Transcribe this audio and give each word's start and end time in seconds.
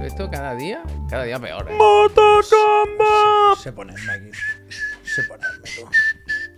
Esto 0.00 0.30
cada 0.30 0.54
día, 0.54 0.82
cada 1.08 1.24
día 1.24 1.38
peor, 1.38 1.66
¿eh? 1.70 1.76
Se 3.58 3.72
pone 3.72 3.92
el 3.94 3.98
Mike. 4.00 4.36
Se 5.04 5.22
pone. 5.24 5.42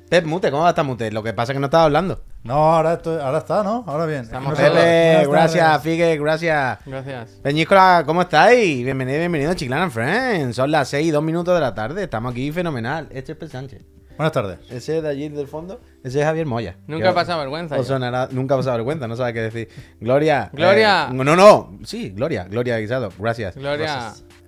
Pep 0.09 0.25
Mute, 0.27 0.50
¿cómo 0.50 0.62
va 0.62 0.68
a 0.68 0.71
estar 0.71 0.84
Mute? 0.84 1.11
Lo 1.11 1.22
que 1.22 1.32
pasa 1.32 1.52
es 1.52 1.57
que 1.57 1.61
no 1.61 1.66
estaba 1.66 1.84
hablando. 1.84 2.23
No, 2.45 2.55
ahora, 2.75 2.95
estoy- 2.95 3.20
ahora 3.20 3.39
está, 3.39 3.62
¿no? 3.62 3.82
Ahora 3.86 4.07
bien. 4.07 4.23
Estamos 4.23 4.55
Pepe, 4.59 5.27
gracias. 5.27 5.82
Figue, 5.82 6.18
gracias. 6.18 6.79
Gracias. 6.86 7.30
Peñíscola, 7.43 8.02
¿cómo 8.07 8.23
estáis? 8.23 8.84
Bienvenido, 8.84 9.18
bienvenido, 9.18 9.54
Chiclana 9.54 9.84
and 9.84 9.93
Friends. 9.93 10.56
Son 10.56 10.70
las 10.70 10.88
6 10.88 11.06
y 11.06 11.11
2 11.11 11.22
minutos 11.22 11.54
de 11.54 11.61
la 11.61 11.74
tarde. 11.74 12.04
Estamos 12.04 12.32
aquí 12.32 12.52
fenomenal. 12.52 13.09
Este 13.11 13.32
es 13.32 13.38
Pep 13.38 13.50
Sánchez. 13.50 13.82
Buenas 14.16 14.32
tardes. 14.32 14.58
Ese 14.70 15.00
de 15.02 15.08
allí 15.08 15.29
del 15.29 15.46
fondo, 15.48 15.80
ese 16.04 16.20
es 16.20 16.24
Javier 16.24 16.46
Moya. 16.46 16.76
Nunca 16.86 17.04
Que 17.04 17.08
ha 17.11 17.14
pasado 17.14 17.40
vergüenza. 17.40 17.76
yo. 17.76 17.82
sonará- 17.84 18.29
nunca 18.30 18.54
ha 18.54 18.58
pasado 18.58 18.76
vergüenza, 18.76 19.08
no 19.08 19.16
sabe 19.16 19.32
qué 19.32 19.40
decir. 19.42 19.68
Gloria. 20.00 20.50
Gloria. 20.52 21.08
eh, 21.11 21.14
no, 21.14 21.25
no. 21.36 21.79
Sí, 21.84 22.11
Gloria. 22.11 22.44
Gloria 22.44 22.79
Guisado. 22.79 23.08
Gracias. 23.18 23.56
Gloria, 23.56 23.86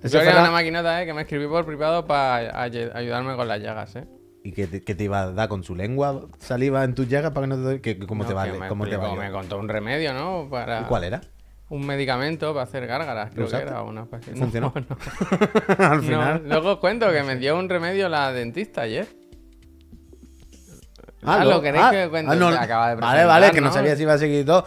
Gracias. 0.00 0.12
Gloria 0.12 0.34
la- 0.34 0.40
una 0.42 0.50
maquinota, 0.50 1.02
¿eh? 1.02 1.06
Que 1.06 1.14
me 1.14 1.22
escribí 1.22 1.46
por 1.46 1.64
privado 1.64 2.04
para 2.06 2.62
ayudarme 2.62 3.36
con 3.36 3.48
las 3.48 3.60
llagas, 3.60 3.96
¿eh? 3.96 4.04
¿Y 4.46 4.52
qué 4.52 4.66
te, 4.66 5.04
iba 5.04 5.22
a 5.22 5.32
dar 5.32 5.48
con 5.48 5.64
su 5.64 5.74
lengua 5.74 6.26
saliva 6.38 6.84
en 6.84 6.94
tus 6.94 7.08
llagas 7.08 7.32
para 7.32 7.46
que 7.48 7.54
no 7.56 7.68
te... 7.70 7.80
que- 7.80 7.98
¿Cómo 8.06 8.22
No, 8.24 8.28
te 8.28 8.32
que 8.32 8.34
vale? 8.34 8.52
Me, 8.58 8.68
¿Cómo 8.68 8.84
te 8.84 8.90
explicó, 8.90 9.16
vale? 9.16 9.28
me 9.28 9.32
contó 9.34 9.58
un 9.58 9.68
remedio, 9.70 10.12
¿no? 10.12 10.46
Para 10.50 10.82
¿Y 10.82 10.84
¿Cuál 10.84 11.04
era? 11.04 11.22
Un 11.70 11.86
medicamento 11.86 12.52
para 12.52 12.64
hacer 12.64 12.86
gárgaras, 12.86 13.30
creo 13.32 13.46
que 13.46 13.48
usaste? 13.48 13.66
era 13.68 13.80
una 13.82 14.04
¿Funcionó? 14.04 14.70
No, 14.76 14.80
no. 14.86 14.96
Al 15.84 15.96
No, 15.96 16.02
final. 16.02 16.42
luego 16.46 16.72
os 16.72 16.78
cuento 16.78 17.10
que 17.10 17.22
me 17.22 17.36
dio 17.36 17.58
un 17.58 17.70
remedio 17.70 18.10
la 18.10 18.30
dentista 18.32 18.82
ayer. 18.82 19.08
Ah, 21.24 21.38
Ah, 21.40 21.44
lo- 21.44 21.50
¿lo 21.52 21.62
queréis 21.62 21.84
ah, 21.84 21.90
que 21.90 22.08
cuente? 22.10 22.32
ah, 22.32 22.34
no, 22.36 22.48
acaba 22.48 22.88
de 22.90 22.94
vale, 22.96 23.24
vale, 23.24 23.50
que 23.50 23.60
no 23.60 23.72
sabía 23.72 23.96
si 23.96 24.02
iba 24.02 24.12
a 24.14 24.18
seguir 24.18 24.44
todo. 24.44 24.66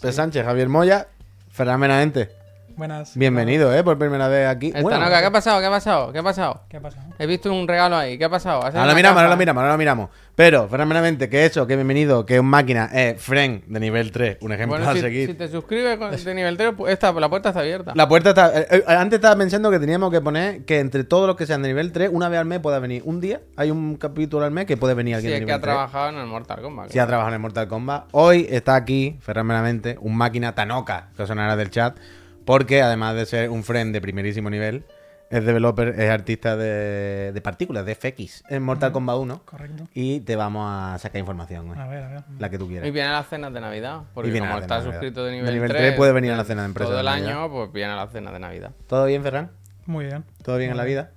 Pep 0.00 0.12
Sánchez, 0.12 0.44
Javier 0.44 0.68
Moya, 0.68 1.06
fenomenalmente. 1.50 2.30
Buenas. 2.76 3.16
Bienvenido, 3.16 3.72
¿eh? 3.74 3.84
Por 3.84 3.98
primera 3.98 4.28
vez 4.28 4.48
aquí. 4.48 4.68
Esta 4.68 4.80
Bueno, 4.82 4.98
noca, 5.00 5.20
¿qué 5.20 5.26
ha 5.26 5.30
pasado? 5.30 5.60
¿Qué 5.60 5.66
ha 5.66 5.70
pasado? 5.70 6.12
¿Qué 6.12 6.18
ha 6.18 6.22
pasado? 6.22 6.62
¿Qué 6.68 6.76
ha 6.78 6.80
pasado? 6.80 7.04
He 7.18 7.26
visto 7.26 7.52
un 7.52 7.68
regalo 7.68 7.96
ahí. 7.96 8.16
¿Qué 8.16 8.24
ha 8.24 8.30
pasado? 8.30 8.64
¿Has 8.64 8.74
ahora 8.74 8.88
lo 8.90 8.94
miramos, 8.96 9.18
ahora 9.18 9.30
lo 9.30 9.36
miramos, 9.36 9.60
ahora 9.60 9.72
lo 9.74 9.78
miramos. 9.78 10.10
Pero, 10.34 10.66
fenomenalmente, 10.68 11.28
que 11.28 11.44
eso, 11.44 11.66
que 11.66 11.76
bienvenido, 11.76 12.24
que 12.24 12.34
es 12.34 12.40
un 12.40 12.46
máquina, 12.46 12.86
es 12.92 13.20
Fren 13.20 13.62
de 13.66 13.78
nivel 13.78 14.10
3, 14.10 14.38
un 14.40 14.52
ejemplo 14.52 14.78
Bueno, 14.78 14.90
a 14.90 14.94
si, 14.94 15.00
seguir. 15.00 15.28
si 15.28 15.34
te 15.34 15.48
suscribes 15.48 15.98
con- 15.98 16.10
de 16.16 16.34
nivel 16.34 16.56
3, 16.56 16.70
pu- 16.72 16.88
esta, 16.88 17.12
la 17.12 17.28
puerta 17.28 17.50
está 17.50 17.60
abierta. 17.60 17.92
La 17.94 18.08
puerta 18.08 18.30
está. 18.30 18.58
eh, 18.58 18.66
eh, 18.70 18.84
antes 18.86 19.18
estaba 19.18 19.36
pensando 19.36 19.70
que 19.70 19.78
teníamos 19.78 20.10
que 20.10 20.22
poner 20.22 20.64
que 20.64 20.80
entre 20.80 21.04
todos 21.04 21.26
los 21.26 21.36
que 21.36 21.44
sean 21.46 21.60
de 21.62 21.68
nivel 21.68 21.92
3, 21.92 22.08
una 22.12 22.30
vez 22.30 22.40
al 22.40 22.46
mes 22.46 22.60
pueda 22.60 22.78
venir. 22.78 23.02
Un 23.04 23.20
día 23.20 23.40
hay 23.56 23.70
un 23.70 23.96
capítulo 23.96 24.44
al 24.46 24.50
mes 24.52 24.64
que 24.64 24.78
puede 24.78 24.94
venir 24.94 25.16
Si 25.16 25.26
alguien 25.26 25.34
es 25.34 25.40
de 25.40 25.46
que 25.46 25.52
ha 25.52 25.56
nivel 25.56 25.62
3. 25.62 25.74
trabajado 25.74 26.08
en 26.08 26.16
el 26.16 26.26
Mortal 26.26 26.62
Kombat. 26.62 26.90
Si 26.90 26.98
ha 26.98 27.06
trabajado 27.06 27.28
en 27.28 27.34
el 27.34 27.40
Mortal 27.40 27.68
Kombat. 27.68 28.04
Hoy 28.12 28.46
está 28.50 28.74
aquí, 28.74 29.18
Ferran 29.20 29.46
Meramente, 29.46 29.98
un 30.00 30.16
máquina 30.16 30.54
Tanoka, 30.54 31.08
que 31.16 31.26
sonará 31.26 31.56
del 31.56 31.70
chat, 31.70 31.96
porque 32.44 32.82
además 32.82 33.14
de 33.16 33.26
ser 33.26 33.50
un 33.50 33.64
friend 33.64 33.92
de 33.92 34.00
primerísimo 34.00 34.50
nivel, 34.50 34.84
es 35.30 35.44
developer, 35.46 35.88
es 35.98 36.10
artista 36.10 36.56
de, 36.58 37.32
de 37.32 37.40
partículas, 37.40 37.86
de 37.86 37.94
FX, 37.94 38.44
en 38.50 38.62
Mortal 38.62 38.92
Kombat 38.92 39.16
1. 39.16 39.42
Correcto. 39.46 39.88
Y 39.94 40.20
te 40.20 40.36
vamos 40.36 40.66
a 40.70 40.98
sacar 40.98 41.20
información 41.20 41.70
hoy, 41.70 41.78
A 41.78 41.86
ver, 41.86 42.02
a 42.04 42.08
ver. 42.08 42.22
la 42.38 42.50
que 42.50 42.58
tú 42.58 42.66
Y 42.66 42.68
quieras. 42.68 42.92
viene 42.92 43.08
a 43.08 43.12
las 43.12 43.28
cenas 43.28 43.52
de 43.54 43.60
Navidad. 43.62 44.02
Porque 44.12 44.28
Y 44.28 44.32
viene 44.32 44.46
como 44.46 44.56
las 44.60 44.64
está 44.64 44.80
cenas 44.80 44.84
de 44.84 44.90
Navidad. 44.90 45.00
suscrito 45.00 45.24
de 45.24 45.30
De 45.30 45.36
nivel, 45.38 45.54
nivel 45.54 45.70
3, 45.70 45.80
3 45.82 45.96
puede 45.96 46.12
venir 46.12 46.32
a 46.32 46.36
la 46.36 46.44
cena 46.44 46.62
de 46.62 46.66
empresa 46.66 46.90
Todo 46.90 47.00
el 47.00 47.06
de 47.06 47.12
año, 47.12 47.50
pues 47.50 47.72
viene 47.72 47.92
a 47.92 47.96
la 47.96 48.06
cena 48.08 48.30
de 48.30 48.38
Navidad. 48.40 48.72
¿Todo 48.86 49.06
bien, 49.06 49.22
Ferran? 49.22 49.52
Muy 49.86 50.04
bien. 50.04 50.24
¿Todo 50.42 50.58
bien 50.58 50.70
en 50.72 50.76
la 50.76 50.84
vida? 50.84 51.12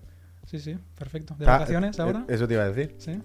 Sí, 0.45 0.59
sí, 0.59 0.77
perfecto. 0.97 1.35
¿De 1.37 1.45
Ah, 1.45 1.53
vacaciones 1.53 1.99
eh, 1.99 2.01
ahora? 2.01 2.23
Eso 2.29 2.47
te 2.47 2.53
iba 2.53 2.63
a 2.63 2.69
decir. 2.69 2.95
Sí. 2.99 3.21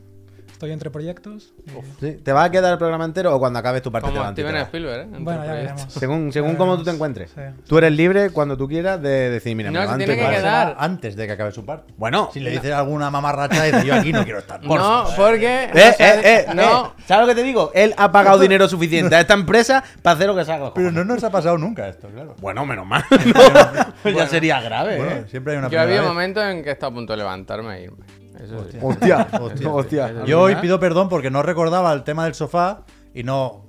Estoy 0.60 0.72
entre 0.72 0.90
proyectos. 0.90 1.54
y- 1.66 1.70
Sí. 2.04 2.12
¿Te 2.22 2.32
va 2.34 2.44
a 2.44 2.50
quedar 2.50 2.70
el 2.72 2.76
programa 2.78 3.06
entero 3.06 3.34
o 3.34 3.38
cuando 3.38 3.58
acabes 3.58 3.80
tu 3.80 3.90
parte 3.90 4.08
te 4.08 4.12
Como 4.12 4.20
va 4.22 4.28
a 4.28 4.32
Steven? 4.32 4.56
Spielberg, 4.56 5.00
¿eh? 5.00 5.02
Entre 5.04 5.20
Bueno, 5.20 5.42
ya 5.46 5.52
veremos. 5.54 5.86
Según, 5.88 6.32
según 6.34 6.56
cómo 6.56 6.76
tú 6.76 6.84
te 6.84 6.90
encuentres. 6.90 7.30
Sí. 7.30 7.40
Tú 7.66 7.78
eres 7.78 7.92
libre 7.92 8.28
cuando 8.28 8.58
tú 8.58 8.68
quieras 8.68 9.00
de 9.00 9.30
decir, 9.30 9.56
mira, 9.56 9.70
No, 9.70 9.80
me 9.80 9.86
se 9.88 9.96
tiene 9.96 10.16
que 10.18 10.28
quedar. 10.36 10.76
Antes 10.78 11.16
de 11.16 11.26
que 11.26 11.32
acabe 11.32 11.50
su 11.52 11.64
parte. 11.64 11.94
Bueno, 11.96 12.28
Si 12.34 12.40
le 12.40 12.50
dices 12.50 12.72
alguna 12.72 13.10
mamarracha, 13.10 13.64
dice 13.64 13.86
yo 13.86 13.94
aquí 13.94 14.12
no 14.12 14.22
quiero 14.22 14.40
estar. 14.40 14.60
Por 14.60 14.78
No, 14.78 15.06
favor. 15.06 15.30
porque. 15.32 15.64
Eh, 15.64 15.70
no 15.72 15.80
eh, 15.80 16.20
eh, 16.24 16.46
no, 16.54 16.86
eh. 16.88 17.02
¿Sabes 17.06 17.26
lo 17.26 17.34
que 17.34 17.40
te 17.40 17.42
digo? 17.46 17.70
Él 17.74 17.94
ha 17.96 18.12
pagado 18.12 18.38
dinero 18.38 18.68
suficiente 18.68 19.16
a 19.16 19.20
esta 19.20 19.32
empresa 19.32 19.82
para 20.02 20.16
hacer 20.16 20.26
lo 20.26 20.36
que 20.36 20.44
salga. 20.44 20.66
los 20.66 20.74
Pero 20.74 20.92
no 20.92 21.04
nos 21.06 21.24
ha 21.24 21.30
pasado 21.30 21.56
nunca 21.56 21.88
esto, 21.88 22.06
claro. 22.08 22.34
Bueno, 22.38 22.66
menos 22.66 22.86
mal. 22.86 23.02
No, 24.04 24.10
ya 24.10 24.26
sería 24.26 24.60
grave, 24.60 24.98
Bueno, 24.98 25.12
¿eh? 25.12 25.24
siempre 25.30 25.54
hay 25.54 25.58
una 25.58 25.70
Yo 25.70 25.80
había 25.80 26.02
momentos 26.02 26.44
en 26.44 26.62
que 26.62 26.68
he 26.68 26.72
estado 26.72 26.92
a 26.92 26.94
punto 26.94 27.14
de 27.14 27.16
levantarme 27.16 27.78
e 27.78 27.84
irme. 27.84 28.04
Eso 28.42 28.66
sí. 28.70 28.78
Hostia, 28.82 29.28
Hostia. 29.40 29.70
hostia. 29.72 30.24
Yo 30.24 30.40
hoy 30.40 30.56
pido 30.56 30.78
perdón 30.80 31.08
porque 31.08 31.30
no 31.30 31.42
recordaba 31.42 31.92
el 31.92 32.02
tema 32.04 32.24
del 32.24 32.34
sofá 32.34 32.84
y 33.14 33.22
no. 33.22 33.66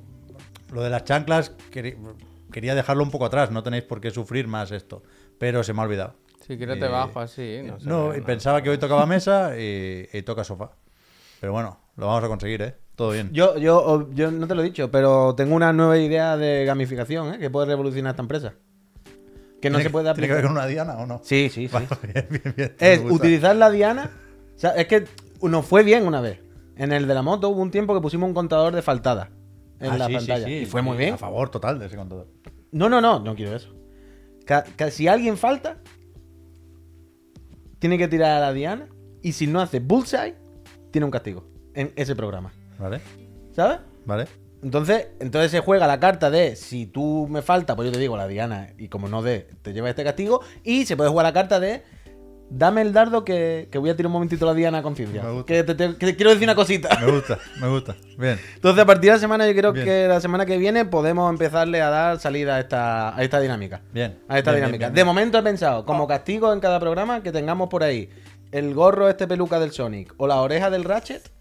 Lo 0.71 0.81
de 0.83 0.89
las 0.89 1.03
chanclas 1.03 1.51
quería 2.51 2.75
dejarlo 2.75 3.03
un 3.03 3.11
poco 3.11 3.25
atrás, 3.25 3.51
no 3.51 3.61
tenéis 3.63 3.83
por 3.83 3.99
qué 3.99 4.11
sufrir 4.11 4.47
más 4.47 4.71
esto. 4.71 5.03
Pero 5.37 5.63
se 5.63 5.73
me 5.73 5.81
ha 5.81 5.85
olvidado. 5.85 6.15
Si 6.47 6.57
quieres 6.57 6.79
te 6.79 6.87
bajo 6.87 7.19
así. 7.19 7.61
No, 7.63 7.77
No, 8.09 8.15
y 8.15 8.21
pensaba 8.21 8.61
que 8.61 8.69
hoy 8.69 8.77
tocaba 8.77 9.05
mesa 9.05 9.57
y, 9.57 10.07
y 10.11 10.21
toca 10.23 10.43
sofá. 10.43 10.71
Pero 11.39 11.53
bueno, 11.53 11.77
lo 11.97 12.07
vamos 12.07 12.23
a 12.23 12.27
conseguir, 12.27 12.61
¿eh? 12.61 12.75
Todo 12.95 13.11
bien. 13.11 13.29
Yo, 13.33 13.57
yo, 13.57 14.09
yo 14.11 14.31
no 14.31 14.47
te 14.47 14.55
lo 14.55 14.61
he 14.61 14.65
dicho, 14.65 14.91
pero 14.91 15.33
tengo 15.35 15.55
una 15.55 15.73
nueva 15.73 15.97
idea 15.97 16.37
de 16.37 16.65
gamificación, 16.65 17.33
¿eh? 17.33 17.39
Que 17.39 17.49
puede 17.49 17.67
revolucionar 17.67 18.11
esta 18.11 18.21
empresa. 18.21 18.53
Que 19.61 19.69
no 19.69 19.77
¿Tiene 19.77 19.83
se 19.83 19.89
puede 19.89 20.13
¿Tiene 20.13 20.27
que 20.27 20.33
ver 20.33 20.39
aplicar. 20.39 20.43
con 20.43 20.51
una 20.51 20.65
diana 20.67 20.93
o 20.97 21.05
no? 21.05 21.21
Sí, 21.23 21.49
sí, 21.49 21.67
sí. 21.67 21.77
bien, 22.13 22.27
bien, 22.29 22.53
bien. 22.55 22.75
Es 22.79 23.01
utilizar 23.01 23.55
la 23.55 23.69
diana. 23.69 24.09
O 24.61 24.67
sea, 24.69 24.71
es 24.71 24.85
que 24.87 25.05
nos 25.41 25.65
fue 25.65 25.81
bien 25.81 26.05
una 26.05 26.21
vez. 26.21 26.39
En 26.75 26.91
el 26.91 27.07
de 27.07 27.13
la 27.15 27.23
moto 27.23 27.49
hubo 27.49 27.61
un 27.63 27.71
tiempo 27.71 27.95
que 27.95 28.01
pusimos 28.01 28.27
un 28.27 28.35
contador 28.35 28.75
de 28.75 28.83
faltadas 28.83 29.29
en 29.79 29.89
Ah, 29.91 29.97
la 29.97 30.05
sí, 30.05 30.11
sí, 30.11 30.17
pantalla. 30.19 30.45
sí, 30.45 30.53
y 30.53 30.65
fue 30.67 30.83
muy 30.83 30.97
bien. 30.97 31.15
A 31.15 31.17
favor 31.17 31.49
total 31.49 31.79
de 31.79 31.87
ese 31.87 31.95
contador. 31.95 32.27
No, 32.71 32.87
no, 32.87 33.01
no, 33.01 33.19
no 33.19 33.33
quiero 33.35 33.55
eso. 33.55 33.73
Ca- 34.45 34.65
si 34.91 35.07
alguien 35.07 35.35
falta, 35.35 35.79
tiene 37.79 37.97
que 37.97 38.07
tirar 38.07 38.37
a 38.37 38.39
la 38.39 38.53
diana. 38.53 38.87
Y 39.23 39.31
si 39.33 39.47
no 39.47 39.61
hace 39.61 39.79
bullseye, 39.79 40.35
tiene 40.91 41.05
un 41.05 41.11
castigo 41.11 41.47
en 41.73 41.91
ese 41.95 42.15
programa. 42.15 42.51
¿Vale? 42.79 43.01
¿Sabes? 43.53 43.79
¿Vale? 44.05 44.27
Entonces, 44.63 45.07
entonces 45.19 45.49
se 45.49 45.59
juega 45.59 45.87
la 45.87 45.99
carta 45.99 46.29
de 46.29 46.55
si 46.55 46.85
tú 46.85 47.27
me 47.27 47.41
falta, 47.41 47.75
pues 47.75 47.87
yo 47.87 47.91
te 47.91 47.99
digo 47.99 48.15
la 48.15 48.27
diana 48.27 48.73
y 48.77 48.89
como 48.89 49.07
no 49.07 49.23
dé, 49.23 49.47
te 49.63 49.73
lleva 49.73 49.89
este 49.89 50.03
castigo. 50.03 50.41
Y 50.63 50.85
se 50.85 50.95
puede 50.95 51.09
jugar 51.09 51.23
la 51.25 51.33
carta 51.33 51.59
de 51.59 51.83
dame 52.53 52.81
el 52.81 52.91
dardo 52.93 53.23
que, 53.23 53.69
que 53.71 53.77
voy 53.77 53.89
a 53.89 53.95
tirar 53.95 54.07
un 54.07 54.13
momentito 54.13 54.45
la 54.45 54.53
diana 54.53 54.79
a 54.79 54.81
conciencia. 54.83 55.23
Me 55.23 55.31
gusta. 55.31 55.45
Que 55.47 55.63
te, 55.63 55.73
te- 55.75 55.95
que 55.97 56.05
te 56.05 56.15
quiero 56.15 56.31
decir 56.31 56.45
una 56.45 56.55
cosita. 56.55 56.89
Me 56.99 57.11
gusta, 57.11 57.39
me 57.59 57.67
gusta. 57.69 57.95
Bien. 58.17 58.37
Entonces, 58.55 58.83
a 58.83 58.85
partir 58.85 59.09
de 59.09 59.15
la 59.15 59.19
semana, 59.19 59.47
yo 59.47 59.55
creo 59.55 59.71
Bien. 59.73 59.85
que 59.85 60.07
la 60.07 60.19
semana 60.19 60.45
que 60.45 60.57
viene 60.57 60.85
podemos 60.85 61.29
empezarle 61.31 61.81
a 61.81 61.89
dar 61.89 62.19
salida 62.19 62.57
a 62.57 62.59
esta, 62.59 63.15
a 63.15 63.23
esta 63.23 63.39
dinámica. 63.39 63.81
Bien. 63.93 64.19
A 64.27 64.37
esta 64.37 64.51
Bien, 64.51 64.65
dinámica. 64.65 64.87
bien. 64.87 64.95
De 64.95 65.03
momento 65.05 65.37
he 65.37 65.43
pensado, 65.43 65.85
como 65.85 66.07
castigo 66.07 66.51
en 66.53 66.59
cada 66.59 66.79
programa, 66.79 67.23
que 67.23 67.31
tengamos 67.31 67.69
por 67.69 67.83
ahí 67.83 68.09
el 68.51 68.73
gorro 68.73 69.07
este 69.09 69.27
peluca 69.27 69.59
del 69.59 69.71
Sonic 69.71 70.13
o 70.17 70.27
la 70.27 70.41
oreja 70.41 70.69
del 70.69 70.83
Ratchet. 70.83 71.31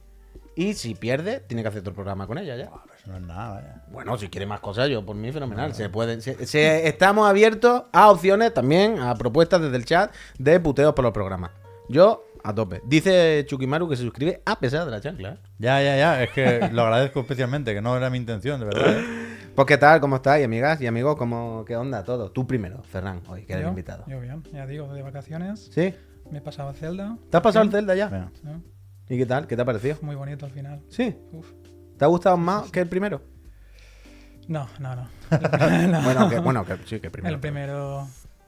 Y 0.56 0.74
si 0.74 0.94
pierde, 0.94 1.40
tiene 1.40 1.62
que 1.62 1.68
hacer 1.68 1.80
otro 1.80 1.94
programa 1.94 2.26
con 2.26 2.36
ella 2.38 2.56
ya. 2.56 2.70
No 3.10 3.16
es 3.16 3.22
nada, 3.22 3.54
vaya. 3.54 3.82
Bueno, 3.90 4.16
si 4.16 4.28
quiere 4.28 4.46
más 4.46 4.60
cosas, 4.60 4.88
yo 4.88 5.04
por 5.04 5.16
mí 5.16 5.32
fenomenal. 5.32 5.74
Se 5.74 5.88
puede, 5.88 6.20
se- 6.20 6.46
se- 6.46 6.86
estamos 6.86 7.28
abiertos 7.28 7.82
a 7.92 8.08
opciones 8.10 8.54
también, 8.54 9.00
a 9.00 9.14
propuestas 9.16 9.60
desde 9.60 9.76
el 9.76 9.84
chat 9.84 10.14
de 10.38 10.60
puteos 10.60 10.94
por 10.94 11.04
los 11.04 11.12
programas. 11.12 11.50
Yo, 11.88 12.24
a 12.44 12.54
tope. 12.54 12.80
Dice 12.86 13.44
Chukimaru 13.48 13.88
que 13.88 13.96
se 13.96 14.04
suscribe 14.04 14.42
a 14.46 14.60
pesar 14.60 14.84
de 14.84 14.92
la 14.92 15.00
chancla. 15.00 15.30
¿eh? 15.30 15.38
Ya, 15.58 15.82
ya, 15.82 15.96
ya. 15.96 16.22
Es 16.22 16.30
que 16.30 16.68
lo 16.72 16.82
agradezco 16.82 17.18
especialmente, 17.20 17.74
que 17.74 17.80
no 17.80 17.96
era 17.96 18.10
mi 18.10 18.18
intención, 18.18 18.60
de 18.60 18.66
verdad. 18.66 18.98
¿eh? 19.00 19.04
Pues 19.56 19.66
qué 19.66 19.76
tal, 19.76 20.00
cómo 20.00 20.16
estáis, 20.16 20.44
amigas 20.44 20.80
y 20.80 20.86
amigos, 20.86 21.16
¿Cómo, 21.16 21.64
qué 21.66 21.76
onda 21.76 22.04
todo. 22.04 22.30
Tú 22.30 22.46
primero, 22.46 22.84
Ferran, 22.84 23.22
hoy, 23.26 23.44
que 23.44 23.54
eres 23.54 23.64
Yo- 23.64 23.70
invitado. 23.70 24.04
Yo 24.06 24.20
bien, 24.20 24.44
ya 24.52 24.64
digo, 24.66 24.94
de 24.94 25.02
vacaciones. 25.02 25.68
¿Sí? 25.74 25.92
Me 26.30 26.38
he 26.38 26.40
pasado 26.40 26.68
a 26.68 26.74
Zelda. 26.74 27.16
¿Te 27.28 27.36
has 27.36 27.42
pasado 27.42 27.64
el 27.64 27.72
Zelda 27.72 27.96
ya? 27.96 28.30
¿Y 29.08 29.18
qué 29.18 29.26
tal? 29.26 29.48
¿Qué 29.48 29.56
te 29.56 29.62
ha 29.62 29.64
parecido? 29.64 29.96
Muy 30.02 30.14
bonito 30.14 30.46
al 30.46 30.52
final. 30.52 30.80
¿Sí? 30.88 31.16
Uf. 31.32 31.50
¿Te 32.00 32.04
ha 32.06 32.08
gustado 32.08 32.38
más 32.38 32.70
que 32.70 32.80
el 32.80 32.88
primero? 32.88 33.20
No, 34.48 34.66
no, 34.78 34.96
no. 34.96 35.06
Bueno, 36.02 36.28
que, 36.30 36.38
bueno, 36.40 36.64
que 36.64 36.78
sí, 36.86 36.98
que 36.98 37.08
el 37.08 37.12
primero. 37.12 37.34
El 37.34 37.40
primero. 37.42 38.02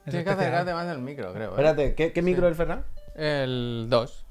es 0.05 0.11
Tienes 0.11 0.23
que 0.25 0.29
acercarte 0.31 0.73
más 0.73 0.87
del 0.87 0.97
micro, 0.97 1.31
creo. 1.33 1.49
¿eh? 1.49 1.51
Espérate, 1.51 1.93
¿qué, 1.93 2.11
qué 2.11 2.21
micro 2.23 2.47
es 2.47 2.51
el 2.51 2.55
Ferran? 2.57 2.83
El 3.15 3.85
2. 3.89 4.25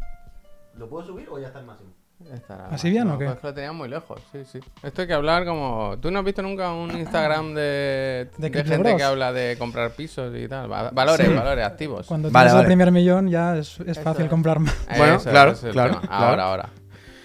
¿Lo 0.76 0.88
puedo 0.88 1.06
subir 1.06 1.28
o 1.30 1.38
ya 1.38 1.46
está 1.46 1.60
el 1.60 1.66
máximo? 1.66 1.90
Estará- 2.34 2.66
¿Así 2.70 2.90
bien 2.90 3.06
no, 3.06 3.14
o 3.14 3.18
qué? 3.18 3.26
pues 3.26 3.42
lo 3.44 3.54
tenía 3.54 3.70
muy 3.72 3.88
lejos, 3.88 4.20
sí, 4.32 4.44
sí. 4.44 4.58
Esto 4.82 5.02
hay 5.02 5.06
que 5.06 5.14
hablar 5.14 5.44
como... 5.44 5.96
¿Tú 6.00 6.10
no 6.10 6.18
has 6.18 6.24
visto 6.24 6.42
nunca 6.42 6.72
un 6.72 6.90
Instagram 6.96 7.54
de, 7.54 8.28
¿De 8.38 8.50
gente 8.50 8.76
Bros? 8.78 8.94
que 8.96 9.02
habla 9.04 9.32
de 9.32 9.56
comprar 9.56 9.92
pisos 9.92 10.34
y 10.36 10.48
tal? 10.48 10.70
Va- 10.70 10.90
Valores, 10.90 11.26
Sí. 11.28 11.32
valores 11.32 11.64
activos. 11.64 12.08
Cuando 12.08 12.28
Vale, 12.30 12.46
tienes 12.46 12.52
vale. 12.54 12.62
el 12.64 12.66
primer 12.66 12.90
millón 12.90 13.28
ya 13.28 13.56
es, 13.56 13.76
fácil 14.02 14.24
es. 14.24 14.30
comprar 14.30 14.58
más. 14.58 14.74
Bueno, 14.98 15.14
Eso, 15.14 15.30
claro, 15.30 15.54
claro. 15.72 16.00
Ahora, 16.10 16.44
ahora. 16.44 16.68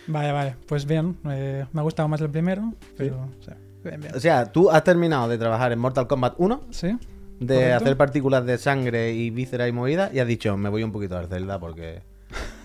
Vale, 0.08 0.32
vale. 0.32 0.56
Pues 0.68 0.86
bien. 0.86 1.18
eh, 1.30 1.66
me 1.74 1.80
ha 1.82 1.84
gustado 1.84 2.08
más 2.08 2.22
el 2.22 2.30
primero. 2.30 2.74
Pero. 2.98 3.28
sí, 3.40 3.52
bien, 3.84 4.02
bien. 4.02 4.16
O 4.16 4.20
sea, 4.20 4.46
tú 4.52 4.70
has 4.72 4.84
terminado 4.84 5.28
de 5.28 5.38
trabajar 5.38 5.72
en 5.72 5.80
Mortal 5.80 6.08
Kombat 6.08 6.36
1, 6.38 6.62
Sí. 6.70 6.98
de 7.40 7.56
Correcto. 7.56 7.76
hacer 7.78 7.98
partículas 7.98 8.46
de 8.46 8.58
sangre 8.58 9.14
y 9.14 9.30
vísceras 9.30 9.70
y 9.70 9.72
movidas, 9.72 10.14
y 10.14 10.20
has 10.20 10.28
dicho, 10.28 10.56
me 10.58 10.70
voy 10.70 10.84
un 10.84 10.92
poquito 10.92 11.18
al 11.18 11.28
Zelda 11.28 11.60
porque. 11.60 12.02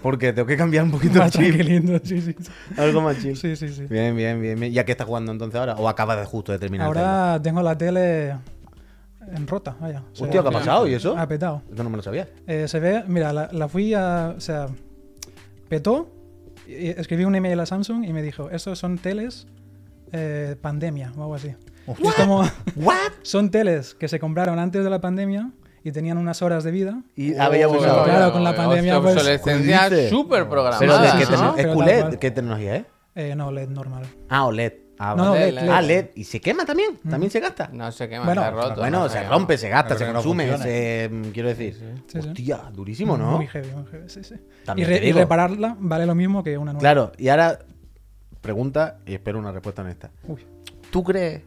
Porque 0.03 0.33
tengo 0.33 0.47
que 0.47 0.57
cambiar 0.57 0.83
un 0.85 0.91
poquito 0.91 1.15
el 1.15 1.19
Más 1.21 1.31
chip. 1.33 1.43
tranquilito, 1.55 2.01
sí, 2.05 2.21
sí. 2.21 2.35
sí. 2.37 2.53
Algo 2.77 3.01
más 3.03 3.21
chill. 3.23 3.37
Sí, 3.37 3.55
sí, 3.55 3.69
sí. 3.69 3.87
Bien, 3.89 4.17
bien, 4.17 4.41
bien, 4.41 4.59
bien. 4.59 4.73
¿Ya 4.73 4.85
qué 4.85 4.91
estás 4.93 5.07
jugando 5.07 5.31
entonces 5.31 5.59
ahora? 5.61 5.77
¿O 5.77 5.89
acabas 5.89 6.19
de 6.19 6.25
justo 6.25 6.51
de 6.51 6.59
terminar 6.59 6.91
el? 6.91 6.99
Ahora 6.99 7.41
tengo 7.41 7.63
la 7.63 7.79
tele 7.79 8.31
en 9.33 9.47
rota, 9.47 9.77
vaya. 9.81 10.01
O 10.13 10.17
sea, 10.17 10.25
Hostia, 10.27 10.43
¿qué 10.43 10.49
ha 10.49 10.51
pasado? 10.51 10.89
¿Y 10.89 10.95
eso? 10.95 11.17
Ha 11.17 11.29
petado. 11.29 11.63
Esto 11.71 11.85
no 11.85 11.91
me 11.91 11.97
lo 11.97 12.03
sabía. 12.03 12.29
Eh, 12.49 12.67
se 12.67 12.81
ve, 12.81 13.05
mira, 13.07 13.33
la, 13.33 13.49
la 13.53 13.69
fui 13.69 13.95
a. 13.95 14.35
O 14.37 14.41
sea, 14.41 14.67
petó. 15.69 16.11
Escribí 16.97 17.25
un 17.25 17.35
email 17.35 17.59
a 17.61 17.67
Samsung 17.67 18.05
y 18.05 18.13
me 18.13 18.23
dijo: 18.23 18.51
Estos 18.51 18.79
son 18.79 18.99
teles 18.99 19.47
eh, 20.13 20.57
pandemia 20.61 21.13
o 21.17 21.23
algo 21.23 21.35
así. 21.35 21.55
Es 21.87 22.15
como. 22.15 22.43
¿What? 22.77 23.13
Son 23.23 23.51
teles 23.51 23.95
que 23.95 24.09
se 24.09 24.19
compraron 24.19 24.59
antes 24.59 24.85
de 24.85 24.91
la 24.91 25.01
pandemia 25.01 25.51
y 25.85 25.91
tenían 25.93 26.19
unas 26.19 26.43
horas 26.43 26.63
de 26.65 26.71
vida. 26.71 27.03
Y 27.17 27.35
había 27.37 27.69
Oh, 27.69 27.73
claro, 28.05 28.33
con 28.33 28.45
la 28.45 28.51
hostia, 28.51 28.65
pandemia, 28.67 29.01
pues, 29.01 29.15
obsolescencia 29.17 29.89
¿qué 29.89 29.95
dices? 29.97 30.11
súper 30.11 30.49
programada. 30.49 30.79
Pero 30.79 30.99
de 30.99 31.09
qué, 31.19 31.31
¿no? 31.33 31.55
tecno- 31.55 31.55
Pero 31.57 31.71
¿Es 31.71 31.77
QLED? 31.77 32.19
¿Qué 32.19 32.31
tecnología 32.31 32.77
es? 32.77 32.85
Eh, 33.15 33.35
no, 33.37 33.51
LED 33.51 33.69
normal. 33.69 34.05
Ah, 34.29 34.47
OLED. 34.47 34.73
Ah, 35.05 35.15
No, 35.17 35.25
no, 35.25 35.31
vale. 35.33 35.51
LED, 35.51 35.63
LED. 35.63 35.69
Ah, 35.73 35.83
LED. 35.83 36.07
¿Y 36.15 36.23
se 36.25 36.41
quema 36.41 36.65
también? 36.65 36.97
¿También 37.11 37.29
se 37.33 37.41
gasta? 37.41 37.69
No 37.73 37.91
sé 37.91 38.09
qué 38.09 38.19
más 38.19 38.27
Bueno, 38.27 38.41
se 38.43 38.47
ha 38.47 38.51
roto. 38.53 38.77
Bueno, 38.81 39.01
no 39.01 39.09
se 39.09 39.23
rompe, 39.29 39.59
se 39.59 39.69
gasta, 39.69 39.99
se 39.99 40.07
no 40.07 40.13
consume, 40.15 40.57
se, 40.59 41.09
mm, 41.11 41.23
quiero 41.33 41.49
decir. 41.49 41.75
Sí, 41.75 42.03
sí. 42.07 42.19
Hostia, 42.19 42.59
durísimo, 42.73 43.17
¿no? 43.19 43.33
Muy 43.37 43.49
heavy, 43.49 43.69
muy 43.73 43.85
heavy, 43.91 44.09
sí, 44.09 44.23
sí. 44.23 44.37
También 44.65 44.89
y, 44.89 44.93
re- 44.93 44.99
te 44.99 45.03
y 45.05 45.07
digo. 45.09 45.19
repararla 45.19 45.77
vale 45.79 46.07
lo 46.07 46.15
mismo 46.15 46.45
que 46.45 46.57
una 46.57 46.73
nueva. 46.73 46.81
Claro, 46.81 47.13
y 47.19 47.29
ahora 47.31 47.59
pregunta 48.41 48.99
y 49.05 49.15
espero 49.15 49.39
una 49.41 49.51
respuesta 49.51 49.83
honesta. 49.83 50.11
Uy. 50.29 50.47
¿Tú 50.91 51.03
crees 51.03 51.43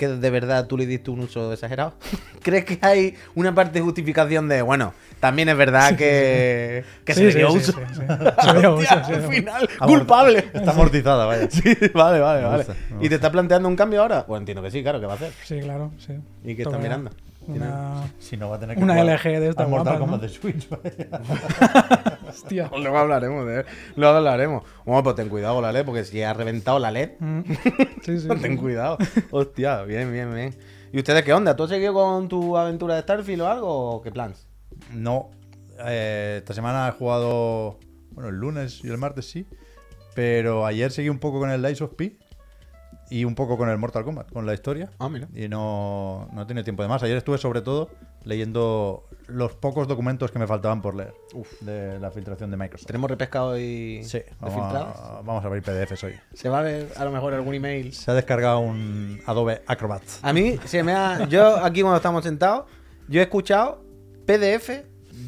que 0.00 0.08
de 0.08 0.30
verdad 0.30 0.66
tú 0.66 0.78
le 0.78 0.86
diste 0.86 1.10
un 1.10 1.20
uso 1.20 1.52
exagerado? 1.52 1.92
¿Crees 2.42 2.64
que 2.64 2.78
hay 2.80 3.14
una 3.34 3.54
parte 3.54 3.74
de 3.78 3.84
justificación 3.84 4.48
de, 4.48 4.62
bueno, 4.62 4.94
también 5.20 5.50
es 5.50 5.56
verdad 5.58 5.94
que, 5.94 6.82
que 7.04 7.12
se 7.12 7.20
Sí, 7.20 7.24
le 7.26 7.32
sí, 7.32 7.38
dio 7.38 7.50
sí, 7.50 7.56
uso? 7.58 7.72
sí, 7.72 7.78
sí. 7.92 8.00
Se 8.50 8.58
dio 8.58 8.74
uso, 8.76 8.80
Hostia, 8.80 9.04
se 9.04 9.14
al 9.14 9.22
final, 9.28 9.68
culpable. 9.80 10.38
Está 10.54 10.70
amortizada, 10.70 11.26
vaya. 11.26 11.48
Sí, 11.50 11.62
vale, 11.92 12.18
vale, 12.20 12.40
Me 12.40 12.48
vale. 12.48 12.64
¿Y 13.02 13.08
te 13.10 13.16
está 13.16 13.30
planteando 13.30 13.68
un 13.68 13.76
cambio 13.76 14.00
ahora? 14.00 14.24
Pues 14.24 14.40
entiendo 14.40 14.62
que 14.62 14.70
sí, 14.70 14.82
claro, 14.82 14.98
¿qué 15.00 15.06
va 15.06 15.12
a 15.12 15.16
hacer? 15.16 15.32
Sí, 15.44 15.60
claro, 15.60 15.92
sí. 15.98 16.14
¿Y 16.44 16.56
qué 16.56 16.62
está 16.62 16.78
mirando? 16.78 17.10
Una... 17.56 18.12
Si 18.18 18.36
no 18.36 18.48
va 18.50 18.56
a 18.56 18.60
tener 18.60 18.76
que 18.76 18.82
Una 18.82 18.94
jugar 19.00 19.18
LG 19.18 19.40
de 19.40 19.48
esta 19.48 19.64
guapa, 19.64 19.98
Kombat 19.98 20.20
¿no? 20.20 20.26
de 20.26 20.28
Switch, 20.28 20.68
vaya. 20.68 21.20
Hostia. 22.28 22.70
Luego 22.78 22.98
hablaremos 22.98 23.46
de 23.46 23.64
Luego 23.96 24.16
hablaremos. 24.16 24.62
Bueno, 24.84 25.02
pues 25.02 25.16
ten 25.16 25.28
cuidado 25.28 25.54
con 25.54 25.62
la 25.62 25.72
LED, 25.72 25.84
porque 25.84 26.04
si 26.04 26.22
ha 26.22 26.32
reventado 26.32 26.78
la 26.78 26.90
LED, 26.90 27.10
Mm. 27.20 27.40
Sí, 28.02 28.20
sí. 28.20 28.28
ten 28.28 28.40
sí. 28.52 28.56
cuidado. 28.56 28.98
Hostia, 29.30 29.82
bien, 29.82 30.12
bien, 30.12 30.32
bien. 30.34 30.54
¿Y 30.92 30.98
ustedes 30.98 31.22
qué 31.24 31.32
onda? 31.32 31.54
¿Tú 31.56 31.64
has 31.64 31.70
seguido 31.70 31.92
con 31.94 32.28
tu 32.28 32.56
aventura 32.56 32.94
de 32.96 33.02
Starfield 33.02 33.42
o 33.42 33.48
algo? 33.48 33.90
¿O 33.96 34.02
qué 34.02 34.10
plans? 34.10 34.46
No. 34.92 35.30
eh, 35.86 36.36
esta 36.38 36.54
semana 36.54 36.88
he 36.88 36.92
jugado. 36.92 37.78
Bueno, 38.12 38.30
el 38.30 38.36
lunes 38.36 38.80
y 38.84 38.88
el 38.88 38.98
martes 38.98 39.26
sí. 39.30 39.46
Pero 40.14 40.66
ayer 40.66 40.90
seguí 40.90 41.08
un 41.08 41.18
poco 41.20 41.38
con 41.38 41.50
el 41.50 41.62
Lies 41.62 41.80
of 41.80 41.94
P. 41.94 42.16
Y 43.10 43.24
un 43.24 43.34
poco 43.34 43.56
con 43.58 43.68
el 43.68 43.76
Mortal 43.76 44.04
Kombat, 44.04 44.30
con 44.32 44.46
la 44.46 44.54
historia. 44.54 44.90
Ah, 45.00 45.08
mira. 45.08 45.28
Y 45.34 45.48
no, 45.48 46.28
no 46.32 46.42
he 46.42 46.46
tenido 46.46 46.62
tiempo 46.64 46.82
de 46.82 46.88
más. 46.88 47.02
Ayer 47.02 47.16
estuve 47.16 47.38
sobre 47.38 47.60
todo 47.60 47.90
leyendo 48.24 49.08
los 49.26 49.54
pocos 49.54 49.88
documentos 49.88 50.30
que 50.30 50.38
me 50.38 50.46
faltaban 50.46 50.80
por 50.80 50.94
leer. 50.94 51.12
De 51.60 51.98
la 51.98 52.10
filtración 52.12 52.50
de 52.50 52.56
Microsoft. 52.56 52.86
¿Tenemos 52.86 53.10
repescado 53.10 53.58
y 53.58 54.02
Sí, 54.04 54.20
vamos 54.40 54.54
filtrados? 54.60 54.96
a, 54.98 55.22
vamos 55.22 55.42
a 55.42 55.46
abrir 55.48 55.62
PDFs 55.62 56.04
hoy. 56.04 56.14
¿Se 56.34 56.48
va 56.48 56.60
a 56.60 56.62
ver 56.62 56.88
a 56.96 57.04
lo 57.04 57.10
mejor 57.10 57.34
algún 57.34 57.54
email? 57.54 57.92
Se 57.92 58.10
ha 58.10 58.14
descargado 58.14 58.60
un 58.60 59.20
Adobe 59.26 59.62
Acrobat. 59.66 60.02
A 60.22 60.32
mí 60.32 60.58
se 60.64 60.82
me 60.82 60.92
ha... 60.92 61.26
Yo 61.28 61.56
aquí 61.64 61.80
cuando 61.82 61.96
estamos 61.96 62.22
sentados, 62.24 62.66
yo 63.08 63.20
he 63.20 63.24
escuchado 63.24 63.82
PDF 64.26 64.70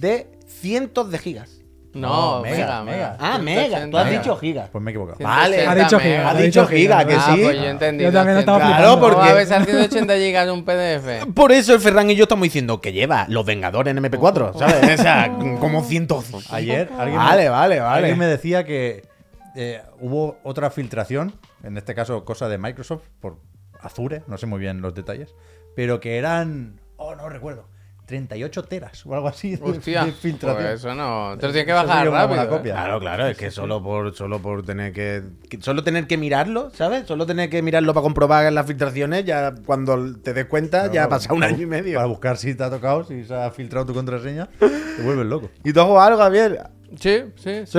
de 0.01 0.31
cientos 0.47 1.11
de 1.11 1.19
gigas. 1.19 1.62
No, 1.95 2.37
No, 2.37 2.43
mega, 2.43 2.83
mega. 2.83 3.17
Ah, 3.21 3.39
mega. 3.39 3.89
Tú 3.91 3.99
has 3.99 4.07
Mega. 4.07 4.19
dicho 4.19 4.37
gigas. 4.37 4.69
Pues 4.71 4.83
me 4.83 4.91
he 4.91 4.95
equivocado. 4.95 5.19
Vale. 5.23 5.67
Ha 5.67 5.75
dicho 5.75 5.99
180 5.99 6.01
giga, 6.01 6.31
Ha 6.31 6.35
dicho 6.35 6.67
giga, 6.67 6.99
giga. 7.01 7.07
que 7.07 7.15
Ah, 7.15 7.35
sí. 7.35 7.41
pues 7.43 7.57
yo. 7.57 7.63
Yo 7.99 8.13
también 8.13 8.39
estaba 8.39 8.59
Claro, 8.59 9.01
porque... 9.01 9.17
porque- 9.17 9.31
a 9.31 9.35
veces 9.35 9.65
180 9.67 10.17
gigas 10.17 10.49
un 10.49 10.65
PDF. 10.65 11.27
Por 11.35 11.53
eso 11.53 11.75
el 11.75 11.81
Ferran 11.81 12.11
y 12.11 12.15
yo 12.17 12.23
estamos 12.25 12.45
diciendo 12.45 12.81
que 12.81 12.93
lleva 12.93 13.27
los 13.29 13.45
Vengadores 13.45 13.91
en 13.95 14.03
MP4, 14.03 14.59
¿sabes? 14.59 14.99
O 14.99 15.03
sea, 15.03 15.31
como 15.61 15.83
cientos. 15.85 16.31
Ayer 16.53 16.89
alguien 16.99 17.19
Vale, 17.19 17.43
me, 17.45 17.49
vale, 17.51 17.81
vale. 17.81 17.99
alguien 17.99 18.19
me 18.19 18.27
decía 18.27 18.65
que 18.65 19.07
eh, 19.55 19.83
hubo 20.01 20.39
otra 20.45 20.71
filtración, 20.71 21.35
en 21.63 21.77
este 21.77 21.95
caso 21.95 22.25
cosa 22.25 22.49
de 22.49 22.57
Microsoft, 22.57 23.03
por 23.21 23.37
Azure, 23.81 24.23
no 24.29 24.39
sé 24.39 24.47
muy 24.47 24.61
bien 24.61 24.81
los 24.81 24.95
detalles, 24.95 25.35
pero 25.77 26.01
que 26.01 26.17
eran, 26.17 26.81
oh, 26.97 27.15
no 27.17 27.29
recuerdo, 27.29 27.67
38 28.13 28.63
teras 28.65 29.07
o 29.07 29.15
algo 29.15 29.27
así 29.29 29.57
de, 29.57 29.63
Hostia, 29.65 30.05
de 30.05 30.13
filtración. 30.13 30.63
pues 30.63 30.75
eso 30.81 30.95
no. 30.95 31.37
Te 31.39 31.47
lo 31.47 31.53
tienes 31.53 31.67
que 31.67 31.73
bajar 31.73 32.07
rápido. 32.11 32.49
copia. 32.49 32.75
Claro, 32.75 33.01
claro, 33.01 33.27
es 33.27 33.37
que 33.39 33.51
solo 33.51 33.83
por, 33.83 34.15
solo 34.15 34.39
por 34.41 34.63
tener 34.65 34.93
que, 34.93 35.23
que- 35.49 35.61
Solo 35.63 35.83
tener 35.83 36.07
que 36.07 36.19
mirarlo, 36.19 36.71
¿sabes? 36.75 37.07
Solo 37.07 37.25
tener 37.25 37.49
que 37.49 37.63
mirarlo 37.63 37.95
para 37.95 38.03
comprobar 38.03 38.53
las 38.53 38.67
filtraciones, 38.67 39.25
ya 39.25 39.55
cuando 39.65 40.15
te 40.21 40.35
des 40.35 40.45
cuenta, 40.45 40.93
ya 40.93 41.05
ha 41.05 41.09
pasado 41.09 41.35
un 41.37 41.43
año 41.45 41.63
y 41.63 41.67
medio. 41.67 41.95
Para 41.97 42.07
buscar 42.07 42.37
si 42.37 42.55
te 42.55 42.63
ha 42.65 42.69
tocado, 42.71 43.05
si 43.05 43.25
se 43.25 43.35
ha 43.35 43.51
filtrado 43.51 43.87
tu 43.87 43.95
contraseña, 43.95 44.47
te 44.59 45.03
vuelves 45.03 45.27
loco. 45.27 45.49
¿Y 45.65 45.73
tú 45.73 45.81
has 45.81 45.87
jugado 45.87 46.07
algo, 46.09 46.19
Javier? 46.23 46.61
Sí, 47.01 47.25
sí, 47.37 47.63
sí. 47.65 47.79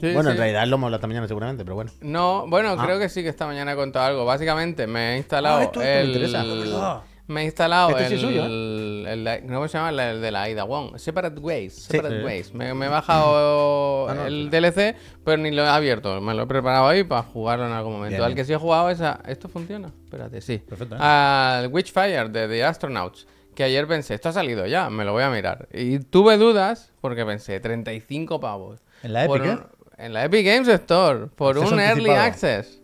Sí, 0.00 0.12
bueno, 0.12 0.30
en 0.30 0.36
realidad 0.36 0.66
lo 0.66 0.76
hemos 0.76 0.88
hablado 0.88 0.96
esta 0.98 1.06
mañana 1.06 1.26
seguramente, 1.26 1.64
pero 1.64 1.74
bueno. 1.74 1.90
No, 2.02 2.46
bueno, 2.48 2.74
Ah. 2.78 2.82
creo 2.84 2.98
que 2.98 3.08
sí 3.08 3.22
que 3.22 3.30
esta 3.30 3.46
mañana 3.46 3.72
he 3.72 3.76
contado 3.76 4.04
algo. 4.06 4.24
Básicamente 4.26 4.86
me 4.86 5.14
he 5.14 5.16
instalado 5.16 5.58
Ah, 5.58 5.62
esto- 5.64 5.80
esto 5.80 5.92
me 5.94 6.00
el... 6.00 6.06
interesa. 6.08 7.02
Me 7.28 7.42
he 7.42 7.44
instalado 7.46 7.90
Este 7.90 8.06
sí 8.08 8.14
el, 8.14 8.18
es 8.20 8.20
suyo, 8.20 8.44
el- 8.46 9.42
¿Cómo 9.52 9.66
se 9.68 9.78
llama? 9.78 9.90
El, 9.90 9.98
el 9.98 10.20
de 10.20 10.30
la 10.30 10.42
Aida 10.42 10.62
Wong. 10.64 10.96
Separate 10.96 11.40
Ways. 11.40 11.74
Separate 11.74 12.18
Sí. 12.20 12.24
Ways. 12.24 12.54
Me, 12.54 12.72
me 12.74 12.86
he 12.86 12.88
bajado 12.88 14.08
Ah, 14.08 14.14
no, 14.14 14.26
el 14.26 14.48
DLC, 14.50 14.94
pero 15.24 15.36
ni 15.42 15.50
lo 15.50 15.64
he 15.64 15.68
abierto. 15.68 16.20
Me 16.20 16.34
lo 16.34 16.44
he 16.44 16.46
preparado 16.46 16.86
ahí 16.86 17.02
para 17.04 17.22
jugarlo 17.22 17.66
en 17.66 17.72
algún 17.72 17.94
momento. 17.94 18.10
Bien, 18.16 18.22
Al 18.22 18.28
bien. 18.28 18.36
que 18.36 18.44
sí 18.44 18.52
he 18.52 18.56
jugado 18.56 18.90
es 18.90 19.00
a... 19.00 19.20
¿Esto 19.26 19.48
funciona? 19.48 19.88
Espérate, 20.04 20.40
sí. 20.40 20.58
Perfecto, 20.58 20.94
¿eh? 20.94 20.98
Al 21.00 21.68
Witchfire 21.72 22.28
de 22.28 22.46
The 22.48 22.64
Astronauts. 22.64 23.26
Que 23.56 23.64
ayer 23.64 23.86
pensé, 23.88 24.14
esto 24.14 24.28
ha 24.28 24.32
salido 24.32 24.66
ya, 24.66 24.90
me 24.90 25.04
lo 25.04 25.12
voy 25.12 25.22
a 25.22 25.30
mirar. 25.30 25.66
Y 25.72 25.98
tuve 25.98 26.36
dudas 26.36 26.92
porque 27.00 27.24
pensé, 27.24 27.58
35 27.58 28.38
pavos. 28.38 28.80
¿En 29.02 29.14
la 29.14 29.24
Epic, 29.24 29.42
un- 29.42 29.66
En 29.98 30.12
la 30.12 30.24
Epic 30.26 30.44
Games 30.46 30.68
Store, 30.68 31.26
por 31.34 31.56
un 31.56 31.80
Early. 31.80 32.10
Access. 32.10 32.82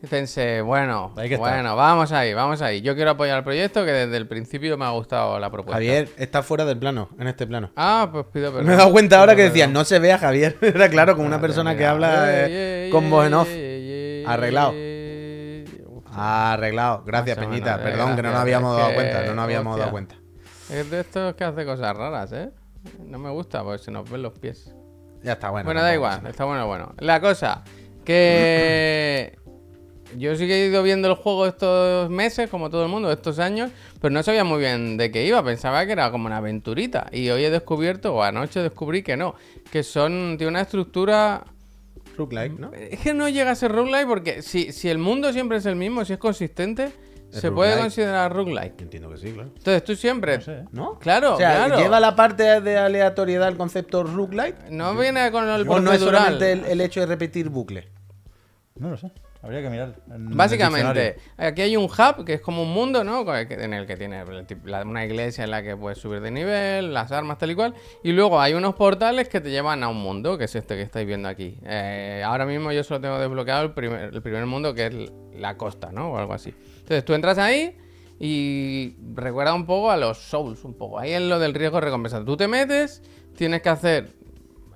Y 0.00 0.06
pensé, 0.06 0.60
bueno, 0.60 1.12
bueno, 1.38 1.74
vamos 1.74 2.12
ahí, 2.12 2.32
vamos 2.32 2.62
ahí. 2.62 2.80
Yo 2.82 2.94
quiero 2.94 3.10
apoyar 3.10 3.38
el 3.38 3.42
proyecto 3.44 3.84
que 3.84 3.90
desde 3.90 4.16
el 4.16 4.28
principio 4.28 4.78
me 4.78 4.84
ha 4.84 4.90
gustado 4.90 5.40
la 5.40 5.50
propuesta. 5.50 5.74
Javier 5.74 6.08
está 6.16 6.44
fuera 6.44 6.64
del 6.64 6.78
plano, 6.78 7.08
en 7.18 7.26
este 7.26 7.48
plano. 7.48 7.72
Ah, 7.74 8.08
pues 8.12 8.26
pido 8.32 8.52
perdón. 8.52 8.66
Me 8.66 8.74
he 8.74 8.76
dado 8.76 8.92
cuenta 8.92 9.18
ahora 9.18 9.34
que 9.34 9.42
Pido 9.50 9.54
perdón. 9.54 9.72
no 9.72 9.84
se 9.84 9.98
ve 9.98 10.12
a 10.12 10.18
Javier. 10.18 10.56
Era 10.62 10.88
claro, 10.88 11.16
como 11.16 11.26
una 11.26 11.40
persona 11.40 11.76
que 11.76 11.84
habla 11.84 12.26
eh, 12.28 12.90
con 12.92 13.10
voz 13.10 13.26
en 13.26 13.34
off. 13.34 13.48
Arreglado. 14.28 14.72
Arreglado. 16.12 17.02
Gracias, 17.04 17.36
Más 17.36 17.46
Peñita. 17.46 17.76
menos, 17.76 17.80
eh, 17.80 17.90
Perdón, 17.90 18.16
que 18.16 18.22
no 18.22 18.30
nos 18.30 18.40
habíamos 18.40 18.76
dado 18.76 18.94
cuenta. 18.94 19.22
No 19.22 19.34
nos 19.34 19.44
habíamos 19.44 19.78
dado 19.78 19.90
cuenta. 19.90 20.14
Es 20.70 20.90
de 20.90 21.00
estos 21.00 21.34
que 21.34 21.42
hace 21.44 21.64
cosas 21.64 21.96
raras, 21.96 22.30
¿eh? 22.32 22.50
No 23.04 23.18
me 23.18 23.30
gusta 23.30 23.64
porque 23.64 23.82
se 23.82 23.90
nos 23.90 24.08
ven 24.08 24.22
los 24.22 24.38
pies. 24.38 24.72
Ya 25.24 25.32
está, 25.32 25.50
bueno. 25.50 25.64
Bueno, 25.64 25.82
da 25.82 25.92
igual, 25.92 26.24
está 26.28 26.44
bueno, 26.44 26.66
bueno. 26.68 26.94
La 26.98 27.20
cosa, 27.20 27.64
que 28.04 29.36
yo 30.16 30.34
sí 30.36 30.46
que 30.46 30.64
he 30.64 30.66
ido 30.68 30.82
viendo 30.82 31.08
el 31.08 31.14
juego 31.14 31.46
estos 31.46 32.08
meses, 32.10 32.48
como 32.48 32.70
todo 32.70 32.82
el 32.84 32.88
mundo, 32.88 33.12
estos 33.12 33.38
años, 33.38 33.70
pero 34.00 34.12
no 34.12 34.22
sabía 34.22 34.44
muy 34.44 34.58
bien 34.60 34.96
de 34.96 35.10
qué 35.10 35.26
iba, 35.26 35.42
pensaba 35.44 35.84
que 35.84 35.92
era 35.92 36.10
como 36.10 36.26
una 36.26 36.38
aventurita. 36.38 37.08
Y 37.12 37.28
hoy 37.30 37.44
he 37.44 37.50
descubierto, 37.50 38.14
o 38.14 38.22
anoche 38.22 38.60
descubrí 38.60 39.02
que 39.02 39.16
no, 39.16 39.34
que 39.70 39.82
son, 39.82 40.36
tiene 40.38 40.48
una 40.48 40.62
estructura... 40.62 41.44
Roguelike, 42.16 42.58
¿no? 42.58 42.72
Es 42.72 43.00
que 43.00 43.14
no 43.14 43.28
llega 43.28 43.52
a 43.52 43.54
ser 43.54 43.70
roguelike 43.70 44.08
porque 44.08 44.42
si, 44.42 44.72
si 44.72 44.88
el 44.88 44.98
mundo 44.98 45.32
siempre 45.32 45.58
es 45.58 45.66
el 45.66 45.76
mismo, 45.76 46.04
si 46.04 46.14
es 46.14 46.18
consistente, 46.18 46.90
se 47.30 47.52
puede 47.52 47.78
considerar 47.78 48.34
roguelike. 48.34 48.80
Entiendo 48.80 49.10
que 49.10 49.18
sí, 49.18 49.30
claro. 49.32 49.50
Entonces 49.56 49.84
tú 49.84 49.94
siempre... 49.94 50.38
No 50.38 50.44
sé, 50.44 50.52
¿eh? 50.52 50.64
¿No? 50.72 50.98
Claro, 50.98 51.34
O 51.34 51.36
sea, 51.36 51.66
claro. 51.66 51.80
¿lleva 51.80 52.00
la 52.00 52.16
parte 52.16 52.60
de 52.60 52.78
aleatoriedad 52.78 53.48
el 53.48 53.56
concepto 53.56 54.02
roguelike? 54.02 54.70
No 54.70 54.96
viene 54.96 55.30
con 55.30 55.48
el 55.48 55.68
¿O 55.68 55.78
no 55.78 55.92
es 55.92 56.00
solamente 56.00 56.50
el, 56.50 56.64
el 56.64 56.80
hecho 56.80 57.00
de 57.00 57.06
repetir 57.06 57.50
bucle? 57.50 57.88
No 58.76 58.90
lo 58.90 58.96
sé. 58.96 59.12
Habría 59.40 59.62
que 59.62 59.70
mirar. 59.70 59.94
Básicamente, 60.08 61.16
aquí 61.36 61.62
hay 61.62 61.76
un 61.76 61.84
hub 61.84 62.24
que 62.24 62.34
es 62.34 62.40
como 62.40 62.62
un 62.62 62.72
mundo, 62.72 63.04
¿no? 63.04 63.24
En 63.34 63.72
el 63.72 63.86
que 63.86 63.96
tiene 63.96 64.24
una 64.84 65.04
iglesia 65.04 65.44
en 65.44 65.52
la 65.52 65.62
que 65.62 65.76
puedes 65.76 65.98
subir 65.98 66.20
de 66.20 66.32
nivel, 66.32 66.92
las 66.92 67.12
armas, 67.12 67.38
tal 67.38 67.52
y 67.52 67.54
cual. 67.54 67.74
Y 68.02 68.12
luego 68.12 68.40
hay 68.40 68.54
unos 68.54 68.74
portales 68.74 69.28
que 69.28 69.40
te 69.40 69.50
llevan 69.50 69.84
a 69.84 69.88
un 69.88 69.98
mundo, 69.98 70.36
que 70.38 70.44
es 70.44 70.56
este 70.56 70.74
que 70.74 70.82
estáis 70.82 71.06
viendo 71.06 71.28
aquí. 71.28 71.56
Eh, 71.64 72.22
ahora 72.24 72.46
mismo 72.46 72.72
yo 72.72 72.82
solo 72.82 73.00
tengo 73.00 73.18
desbloqueado 73.18 73.62
el 73.62 73.72
primer, 73.74 74.12
el 74.12 74.22
primer 74.22 74.44
mundo, 74.46 74.74
que 74.74 74.86
es 74.86 74.94
la 75.34 75.56
costa, 75.56 75.92
¿no? 75.92 76.12
O 76.12 76.18
algo 76.18 76.34
así. 76.34 76.52
Entonces 76.80 77.04
tú 77.04 77.14
entras 77.14 77.38
ahí 77.38 77.76
y 78.18 78.96
recuerda 79.14 79.54
un 79.54 79.66
poco 79.66 79.92
a 79.92 79.96
los 79.96 80.18
Souls, 80.18 80.64
un 80.64 80.74
poco. 80.74 80.98
Ahí 80.98 81.12
es 81.12 81.22
lo 81.22 81.38
del 81.38 81.54
riesgo 81.54 81.80
recompensa. 81.80 82.24
Tú 82.24 82.36
te 82.36 82.48
metes, 82.48 83.02
tienes 83.36 83.62
que 83.62 83.68
hacer 83.68 84.17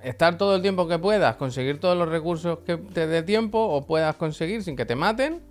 estar 0.03 0.37
todo 0.37 0.55
el 0.55 0.61
tiempo 0.61 0.87
que 0.87 0.99
puedas, 0.99 1.35
conseguir 1.37 1.79
todos 1.79 1.97
los 1.97 2.09
recursos 2.09 2.59
que 2.59 2.77
te 2.77 3.07
dé 3.07 3.23
tiempo 3.23 3.59
o 3.59 3.85
puedas 3.85 4.15
conseguir 4.15 4.63
sin 4.63 4.75
que 4.75 4.85
te 4.85 4.95
maten. 4.95 5.41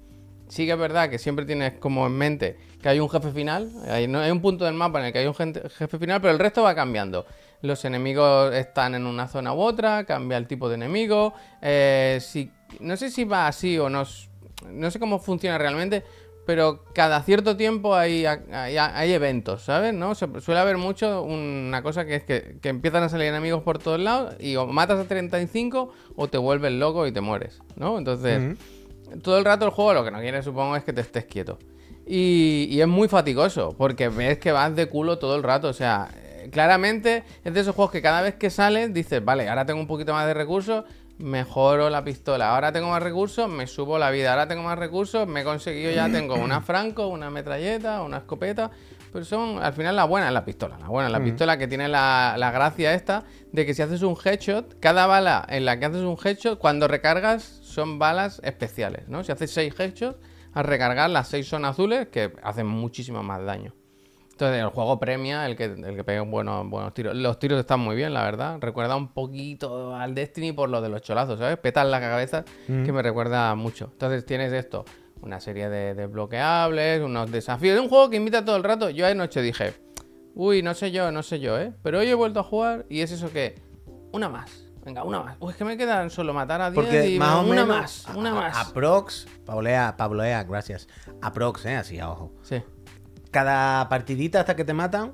Sí 0.49 0.67
que 0.67 0.73
es 0.73 0.79
verdad 0.79 1.09
que 1.09 1.19
siempre 1.19 1.47
tienes 1.47 1.75
como 1.79 2.07
en 2.07 2.13
mente 2.13 2.59
que 2.83 2.89
hay 2.89 3.01
un 3.01 3.09
jefe 3.09 3.31
final, 3.31 3.71
hay, 3.89 4.07
un 4.07 4.43
punto 4.43 4.65
del 4.65 4.75
mapa 4.75 4.99
en 5.01 5.07
el 5.07 5.13
que 5.13 5.21
hay 5.21 5.27
un 5.27 5.35
jefe 5.35 5.99
final, 5.99 6.21
pero 6.21 6.33
el 6.33 6.39
resto 6.39 6.63
va 6.63 6.75
cambiando. 6.75 7.25
Los 7.63 7.85
enemigos 7.85 8.53
están 8.55 8.95
en 8.95 9.07
una 9.07 9.29
zona 9.29 9.55
u 9.55 9.61
otra, 9.61 10.05
cambia 10.05 10.37
el 10.37 10.47
tipo 10.47 10.69
de 10.69 10.75
enemigo. 10.75 11.33
eh, 11.63 12.19
si, 12.21 12.51
no 12.81 12.97
sé 12.97 13.11
si 13.11 13.25
va 13.25 13.47
así 13.47 13.79
o 13.79 13.89
no, 13.89 14.05
no 14.71 14.91
sé 14.91 14.99
cómo 14.99 15.19
funciona 15.19 15.59
realmente, 15.59 16.05
pero 16.47 16.85
cada 16.95 17.23
cierto 17.23 17.57
tiempo 17.57 17.95
hay, 17.95 18.27
hay, 18.27 18.77
hay 18.77 19.13
eventos, 19.13 19.63
¿sabes? 19.63 19.95
¿No? 19.95 20.15
Se- 20.15 20.41
suele 20.41 20.61
haber 20.61 20.77
mucho 20.79 21.23
una 21.23 21.83
cosa 21.83 22.05
que 22.05 22.17
es 22.17 22.25
que, 22.25 22.57
que 22.61 22.69
empiezan 22.69 23.03
a 23.05 23.09
salir 23.09 23.29
enemigos 23.29 23.63
por 23.63 23.79
todos 23.79 24.01
lados 24.01 24.35
y 24.41 24.57
o 24.57 24.67
matas 24.67 24.99
a 24.99 25.05
35 25.05 25.93
o 26.17 26.29
te 26.29 26.39
vuelves 26.39 26.73
loco 26.73 27.07
y 27.07 27.13
te 27.13 27.21
mueres, 27.21 27.61
¿no? 27.77 27.97
Entonces, 27.99 28.41
todo 29.23 29.39
el 29.39 29.45
rato 29.45 29.65
el 29.67 29.71
juego 29.71 29.93
lo 29.95 30.05
que 30.05 30.11
no 30.11 30.21
quiere 30.21 30.43
supongo 30.43 30.75
es 30.77 30.85
que 30.85 30.93
te 30.93 31.01
estés 31.03 31.25
quieto. 31.27 31.59
Y, 32.07 32.67
y 32.71 32.81
es 32.81 32.89
muy 32.89 33.07
fatigoso, 33.09 33.75
porque 33.79 34.09
ves 34.09 34.39
que 34.39 34.51
vas 34.53 34.75
de 34.75 34.87
culo 34.87 35.19
todo 35.19 35.37
el 35.37 35.43
rato. 35.45 35.69
O 35.69 35.73
sea, 35.73 36.09
eh, 36.17 36.49
claramente 36.51 37.23
es 37.45 37.55
de 37.55 37.61
esos 37.61 37.77
juegos 37.77 37.93
que 37.93 38.03
cada 38.03 38.23
vez 38.23 38.35
que 38.35 38.51
sales 38.51 38.93
dices, 38.93 39.25
vale, 39.25 39.49
ahora 39.49 39.65
tengo 39.67 39.81
un 39.81 39.87
poquito 39.87 40.13
más 40.13 40.27
de 40.27 40.35
recursos, 40.35 40.85
mejoro 41.19 41.91
la 41.91 42.05
pistola. 42.05 42.55
Ahora 42.55 42.73
tengo 42.73 42.89
más 42.89 43.03
recursos, 43.03 43.49
me 43.49 43.67
subo 43.67 43.99
la 43.99 44.11
vida. 44.11 44.33
Ahora 44.33 44.49
tengo 44.49 44.63
más 44.63 44.79
recursos, 44.79 45.27
me 45.29 45.43
he 45.43 45.45
conseguido 45.45 45.93
ya, 45.93 46.11
tengo 46.11 46.35
una 46.35 46.61
franco, 46.61 47.07
una 47.07 47.31
metralleta, 47.31 48.03
una 48.03 48.19
escopeta. 48.19 48.71
Pero 49.13 49.25
son, 49.25 49.63
al 49.63 49.75
final, 49.75 49.95
la 49.95 50.05
buena 50.05 50.29
es 50.29 50.33
la 50.33 50.45
pistola. 50.45 50.79
La 50.79 50.89
buena 50.89 51.09
es 51.09 51.13
la 51.13 51.23
pistola 51.23 51.59
que 51.59 51.69
tiene 51.69 51.87
la, 51.87 52.35
la 52.39 52.51
gracia 52.51 52.95
esta 52.95 53.25
de 53.53 53.67
que 53.67 53.75
si 53.75 53.83
haces 53.83 54.03
un 54.03 54.17
headshot, 54.23 54.81
cada 54.81 55.07
bala 55.07 55.45
en 55.49 55.67
la 55.67 55.79
que 55.79 55.85
haces 55.85 56.03
un 56.03 56.17
headshot, 56.23 56.59
cuando 56.59 56.89
recargas, 56.89 57.43
son 57.43 57.99
balas 57.99 58.41
especiales, 58.43 59.09
¿no? 59.09 59.23
Si 59.23 59.31
haces 59.31 59.51
6 59.53 59.75
headshots, 59.79 60.19
al 60.55 60.65
recargar 60.65 61.11
las 61.11 61.29
6 61.29 61.47
son 61.47 61.65
azules, 61.65 62.09
que 62.09 62.33
hacen 62.43 62.67
muchísimo 62.67 63.23
más 63.23 63.45
daño. 63.45 63.75
Entonces 64.33 64.61
el 64.63 64.69
juego 64.71 64.99
premia 64.99 65.47
el 65.47 65.57
que, 65.57 65.65
el 65.65 65.95
que 65.95 66.05
pegue 66.05 66.21
buenos, 66.21 66.69
buenos 66.69 66.93
tiros. 66.95 67.15
Los 67.15 67.39
tiros 67.39 67.61
están 67.61 67.81
muy 67.81 67.95
bien, 67.95 68.13
la 68.15 68.25
verdad. 68.25 68.57
Recuerda 68.61 68.97
un 68.97 69.09
poquito 69.13 69.95
al 69.95 70.15
Destiny 70.15 70.53
por 70.53 70.69
lo 70.69 70.81
de 70.81 70.89
los 70.89 71.03
cholazos, 71.03 71.39
¿sabes? 71.39 71.59
Petan 71.59 71.91
la 71.91 72.01
cabeza, 72.01 72.45
que 72.67 72.93
me 72.93 73.03
recuerda 73.03 73.55
mucho. 73.55 73.91
Entonces 73.93 74.25
tienes 74.27 74.53
esto, 74.53 74.85
una 75.21 75.39
serie 75.39 75.69
de 75.69 75.95
desbloqueables, 75.95 77.03
unos 77.03 77.31
desafíos. 77.31 77.77
Es 77.77 77.83
un 77.83 77.89
juego 77.89 78.11
que 78.11 78.17
invita 78.17 78.45
todo 78.45 78.57
el 78.57 78.65
rato. 78.65 78.91
Yo 78.91 79.07
anoche 79.07 79.43
dije, 79.43 79.75
uy, 80.35 80.63
no 80.63 80.75
sé 80.75 80.91
yo, 80.91 81.13
no 81.13 81.23
sé 81.23 81.39
yo, 81.39 81.59
¿eh? 81.59 81.73
Pero 81.83 81.99
hoy 82.01 82.09
he 82.09 82.15
vuelto 82.15 82.41
a 82.41 82.43
jugar 82.45 82.87
y 82.89 83.03
es 83.03 83.13
eso 83.13 83.31
que, 83.31 83.55
una 84.13 84.29
más. 84.29 84.65
Venga, 84.85 85.05
una 85.05 85.21
más. 85.23 85.37
Uy, 85.39 85.53
es 85.53 85.57
que 85.57 85.65
me 85.65 85.77
quedan 85.77 86.11
solo 86.11 86.33
matar 86.35 86.61
a 86.61 86.71
10 86.73 86.75
Porque 86.85 87.11
y 87.11 87.19
más 87.19 87.37
o 87.37 87.43
una 87.43 87.65
menos. 87.65 87.69
más, 87.69 88.07
una 88.17 88.31
a- 88.31 88.35
más. 88.35 88.69
Aprox, 88.71 89.29
Pablea, 89.47 89.95
Pabloea, 89.97 90.43
gracias. 90.43 90.89
Aprox, 91.21 91.67
eh, 91.67 91.77
así 91.77 92.01
a 92.01 92.11
ojo. 92.11 92.33
Sí. 92.43 92.61
Cada 93.33 93.89
partidita 93.89 94.41
hasta 94.41 94.55
que 94.55 94.65
te 94.65 94.75
matan, 94.75 95.13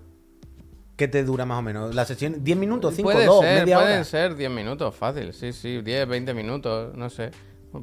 ¿qué 0.97 1.09
te 1.09 1.25
dura 1.25 1.47
más 1.47 1.61
o 1.61 1.63
menos? 1.63 1.95
La 1.95 2.05
sesión, 2.05 2.45
10 2.45 2.59
minutos, 2.59 2.95
5, 2.97 3.11
Puede 3.11 3.25
2, 3.25 3.41
ser, 3.45 3.61
media 3.61 3.77
pueden 3.79 3.95
hora. 3.95 4.05
ser 4.05 4.35
10 4.35 4.51
minutos, 4.51 4.95
fácil. 4.95 5.33
Sí, 5.33 5.53
sí, 5.53 5.81
10, 5.81 6.07
20 6.07 6.35
minutos, 6.35 6.95
no 6.97 7.09
sé. 7.09 7.31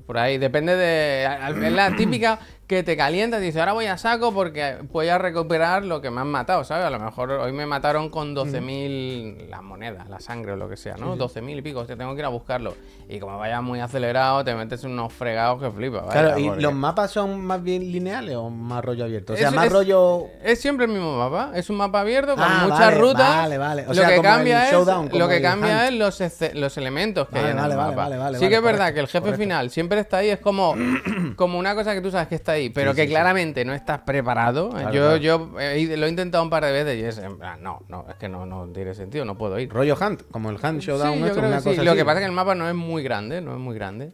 Por 0.05 0.17
ahí, 0.17 0.37
depende 0.37 0.75
de. 0.75 1.23
Es 1.25 1.71
la 1.73 1.95
típica 1.95 2.39
que 2.67 2.81
te 2.81 2.97
calienta 2.97 3.37
y 3.37 3.41
dices, 3.41 3.59
ahora 3.59 3.73
voy 3.73 3.85
a 3.85 3.97
saco 3.97 4.33
porque 4.33 4.77
voy 4.91 5.07
a 5.09 5.17
recuperar 5.19 5.85
lo 5.85 6.01
que 6.01 6.09
me 6.09 6.21
han 6.21 6.27
matado, 6.27 6.63
¿sabes? 6.63 6.85
A 6.85 6.89
lo 6.89 6.99
mejor 6.99 7.29
hoy 7.31 7.51
me 7.51 7.65
mataron 7.67 8.09
con 8.09 8.35
12.000 8.35 9.49
las 9.49 9.61
monedas, 9.61 10.09
la 10.09 10.19
sangre 10.19 10.53
o 10.53 10.55
lo 10.55 10.67
que 10.67 10.75
sea, 10.77 10.95
¿no? 10.97 11.15
12.000 11.15 11.57
y 11.57 11.61
pico, 11.61 11.81
o 11.81 11.85
sea, 11.85 11.95
tengo 11.95 12.13
que 12.15 12.19
ir 12.21 12.25
a 12.25 12.29
buscarlo. 12.29 12.73
Y 13.07 13.19
como 13.19 13.37
vayas 13.37 13.61
muy 13.61 13.79
acelerado, 13.79 14.43
te 14.43 14.55
metes 14.55 14.83
unos 14.83 15.13
fregados 15.13 15.61
que 15.61 15.69
flipas. 15.69 16.05
Claro, 16.11 16.39
¿y 16.39 16.47
porque- 16.47 16.61
los 16.61 16.73
mapas 16.73 17.11
son 17.11 17.39
más 17.45 17.61
bien 17.61 17.83
lineales 17.91 18.35
o 18.35 18.49
más 18.49 18.83
rollo 18.83 19.03
abierto? 19.03 19.33
O 19.33 19.35
sea, 19.35 19.49
Es- 19.49 19.53
más 19.55 19.67
es- 19.67 19.71
rollo. 19.71 20.23
Es 20.43 20.59
siempre 20.59 20.87
el 20.87 20.91
mismo 20.91 21.17
mapa. 21.17 21.51
Es 21.53 21.69
un 21.69 21.77
mapa 21.77 21.99
abierto 22.01 22.33
con 22.33 22.43
Ah, 22.43 22.61
muchas 22.63 22.79
vale, 22.79 22.97
rutas. 22.97 23.29
vale, 23.29 23.57
vale. 23.59 23.83
O 23.83 23.87
lo 23.89 23.93
sea, 23.93 24.09
que 24.09 24.15
como 24.17 24.29
cambia 24.29 24.57
el 24.61 24.65
es 24.65 24.71
Showdown, 24.71 25.07
como 25.09 25.19
lo 25.19 25.27
que 25.29 25.37
el 25.37 25.43
cambia 25.43 25.87
es 25.87 25.93
los, 25.93 26.19
los 26.55 26.77
elementos 26.77 27.27
que 27.29 27.35
Vale, 27.35 27.45
hay 27.47 27.51
en 27.51 27.57
vale, 27.57 27.73
el 27.73 28.19
mapa. 28.19 28.33
sí 28.39 28.49
que 28.49 28.55
es 28.55 28.61
verdad 28.63 28.77
correcto, 28.79 28.93
que 28.95 28.99
el 29.01 29.07
jefe 29.07 29.19
correcto. 29.19 29.39
final 29.39 29.69
siempre 29.69 29.99
está 29.99 30.17
ahí. 30.17 30.29
Es 30.29 30.39
como, 30.39 30.75
como 31.35 31.59
una 31.59 31.75
cosa 31.75 31.93
que 31.93 32.01
tú 32.01 32.09
sabes 32.09 32.27
que 32.27 32.35
está 32.35 32.53
ahí, 32.55 32.69
pero 32.69 32.93
que 32.93 33.07
claramente 33.07 33.63
no 33.65 33.73
estás 33.73 33.99
preparado. 34.01 34.71
yo 34.71 34.89
claro. 34.91 35.17
yo 35.17 35.51
he- 35.59 35.97
lo 35.97 36.05
he 36.05 36.09
intentado 36.09 36.43
un 36.43 36.49
par 36.49 36.65
de 36.65 36.71
veces 36.71 36.97
y 36.97 37.03
es 37.03 37.17
en 37.17 37.37
plan, 37.37 37.61
no, 37.61 37.83
no, 37.87 38.05
es 38.09 38.15
que 38.15 38.27
no, 38.29 38.45
no 38.45 38.67
tiene 38.73 38.93
sentido, 38.93 39.23
no 39.25 39.37
puedo 39.37 39.59
ir. 39.59 39.69
Rollo 39.69 39.95
Hunt, 39.99 40.23
como 40.31 40.49
el 40.49 40.55
Hunt 40.55 40.81
Showdown, 40.81 41.13
Sí, 41.13 41.19
nuestro, 41.19 41.47
una 41.47 41.59
sí. 41.59 41.69
cosa 41.69 41.83
Lo 41.83 41.91
así. 41.91 41.97
que 41.99 42.05
pasa 42.05 42.17
es 42.19 42.21
que 42.23 42.29
el 42.29 42.31
mapa 42.35 42.55
no 42.55 42.67
es 42.67 42.75
muy 42.75 43.03
grande, 43.03 43.41
no 43.41 43.53
es 43.53 43.59
muy 43.59 43.75
grande. 43.75 44.13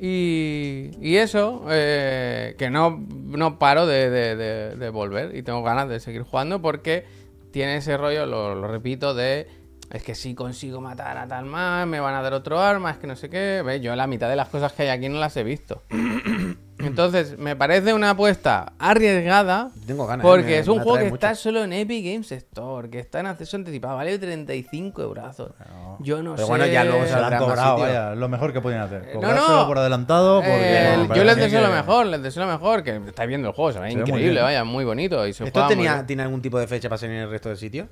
Y, 0.00 0.90
y 1.00 1.16
eso, 1.16 1.64
eh, 1.70 2.54
que 2.58 2.70
no, 2.70 3.04
no 3.10 3.58
paro 3.58 3.86
de, 3.86 4.10
de- 4.10 4.36
de- 4.36 4.76
de 4.76 4.90
volver 4.90 5.34
y 5.34 5.42
tengo 5.42 5.62
ganas 5.62 5.88
de 5.88 5.98
seguir 5.98 6.22
jugando 6.22 6.62
porque 6.62 7.04
tiene 7.50 7.76
ese 7.78 7.96
rollo, 7.96 8.24
lo, 8.26 8.54
lo 8.54 8.68
repito, 8.68 9.14
de 9.14 9.48
es 9.90 10.02
que 10.02 10.14
si 10.14 10.34
consigo 10.34 10.80
matar 10.80 11.16
a 11.16 11.26
tal 11.26 11.46
más, 11.46 11.86
me 11.86 11.98
van 11.98 12.14
a 12.14 12.22
dar 12.22 12.34
otro 12.34 12.60
arma, 12.60 12.90
es 12.92 12.98
que 12.98 13.06
no 13.06 13.16
sé 13.16 13.28
qué. 13.30 13.62
¿Ves? 13.64 13.80
Yo 13.80 13.96
la 13.96 14.06
mitad 14.06 14.28
de 14.28 14.36
las 14.36 14.50
cosas 14.50 14.72
que 14.74 14.82
hay 14.82 14.88
aquí 14.90 15.08
no 15.08 15.18
las 15.18 15.36
he 15.36 15.42
visto. 15.42 15.82
Entonces, 16.78 17.36
me 17.38 17.56
parece 17.56 17.92
una 17.92 18.10
apuesta 18.10 18.72
arriesgada. 18.78 19.70
Tengo 19.86 20.06
ganas, 20.06 20.24
eh, 20.24 20.28
Porque 20.28 20.44
me- 20.46 20.58
es 20.58 20.68
un 20.68 20.80
juego 20.80 20.98
que 20.98 21.06
está 21.08 21.34
solo 21.34 21.64
en 21.64 21.72
Epic 21.72 22.04
Games 22.04 22.30
Store, 22.32 22.88
que 22.88 22.98
está 23.00 23.20
en 23.20 23.26
acceso 23.26 23.56
anticipado, 23.56 23.96
vale 23.96 24.18
35 24.18 25.02
eurazos. 25.02 25.52
Yo 26.00 26.22
no 26.22 26.34
Pero 26.36 26.46
sé. 26.46 26.50
bueno, 26.52 26.66
ya 26.66 26.84
luego 26.84 27.04
Se 27.06 27.16
lo 27.16 27.26
han 27.26 27.38
cobrado, 27.38 27.78
vaya, 27.78 28.14
lo 28.14 28.28
mejor 28.28 28.52
que 28.52 28.60
podían 28.60 28.82
hacer. 28.82 29.08
Eh, 29.08 29.18
no, 29.20 29.32
no. 29.34 29.66
por 29.66 29.78
adelantado. 29.78 30.36
Porque, 30.40 30.52
Eh, 30.56 30.94
bueno, 30.98 31.14
yo 31.14 31.24
les 31.24 31.36
deseo 31.36 31.60
lo 31.60 31.72
mejor, 31.72 32.06
les 32.06 32.22
deseo 32.22 32.44
lo 32.46 32.52
mejor, 32.52 32.82
que 32.82 33.00
estáis 33.08 33.28
viendo 33.28 33.48
el 33.48 33.54
juego, 33.54 33.72
se 33.72 33.80
ve 33.80 33.88
Se 33.90 33.96
muy 33.96 34.02
increíble, 34.02 34.30
bien. 34.32 34.44
vaya, 34.44 34.64
muy 34.64 34.84
bonito 34.84 35.26
y 35.26 35.32
se 35.32 35.44
¿Esto 35.44 35.60
muy 35.60 35.68
tenía, 35.68 36.06
tiene 36.06 36.22
algún 36.22 36.40
tipo 36.42 36.58
de 36.58 36.66
fecha 36.66 36.88
para 36.88 36.98
salir 36.98 37.16
en 37.16 37.22
el 37.22 37.30
resto 37.30 37.48
del 37.48 37.58
sitio? 37.58 37.88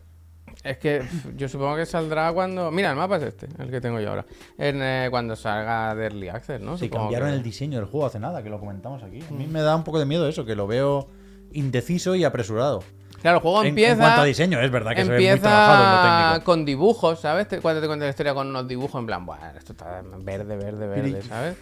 Es 0.67 0.79
que 0.79 1.03
yo 1.37 1.49
supongo 1.49 1.77
que 1.77 1.87
saldrá 1.87 2.33
cuando... 2.33 2.71
Mira, 2.71 2.91
el 2.91 2.97
mapa 2.97 3.17
es 3.19 3.23
este, 3.23 3.47
el 3.59 3.71
que 3.71 3.81
tengo 3.81 4.01
yo 4.01 4.09
ahora. 4.11 4.27
En, 4.59 4.81
eh, 4.83 5.07
cuando 5.11 5.37
salga 5.37 5.95
de 5.95 6.05
Early 6.07 6.29
Access, 6.29 6.61
¿no? 6.61 6.77
Sí, 6.77 6.87
Supongo 6.87 7.05
cambiaron 7.05 7.29
que- 7.31 7.35
el 7.37 7.43
diseño 7.43 7.79
del 7.79 7.87
juego 7.89 8.07
hace 8.07 8.19
nada, 8.19 8.43
que 8.43 8.51
lo 8.51 8.59
comentamos 8.59 9.03
aquí. 9.03 9.21
A 9.23 9.33
Mm. 9.33 9.39
mí 9.39 9.47
me 9.47 9.61
da 9.63 9.77
un 9.77 9.85
poco 9.85 9.99
de 9.99 10.07
miedo 10.07 10.29
eso, 10.29 10.45
que 10.45 10.55
lo 10.57 10.67
veo 10.67 11.09
indeciso 11.53 12.15
y 12.15 12.25
apresurado. 12.25 12.83
Claro, 13.23 13.39
el 13.39 13.43
juego 13.43 13.63
En- 13.63 13.69
empieza... 13.69 13.93
En, 13.93 13.99
cuanto 13.99 14.21
a 14.21 14.25
diseño, 14.25 14.61
es 14.61 14.71
verdad 14.71 14.91
que 14.95 15.05
se 15.05 15.11
ve 15.11 15.17
muy 15.17 15.27
Empieza 15.27 15.49
trabajado 15.49 15.85
en 15.85 15.91
lo 15.91 16.27
técnico. 16.31 16.45
con 16.45 16.65
dibujos, 16.65 17.21
¿sabes? 17.21 17.49
Te- 17.49 17.61
Cuando 17.61 17.81
te 17.81 17.87
cuenta 17.87 18.05
la 18.05 18.11
historia 18.11 18.35
con 18.35 18.49
unos 18.49 18.67
dibujos 18.69 19.01
en 19.01 19.07
plan, 19.07 19.25
bueno, 19.25 19.43
esto 19.57 19.73
está 19.73 20.03
verde, 20.23 20.57
verde, 20.57 20.87
verde, 20.87 21.23
¿sabes? 21.23 21.57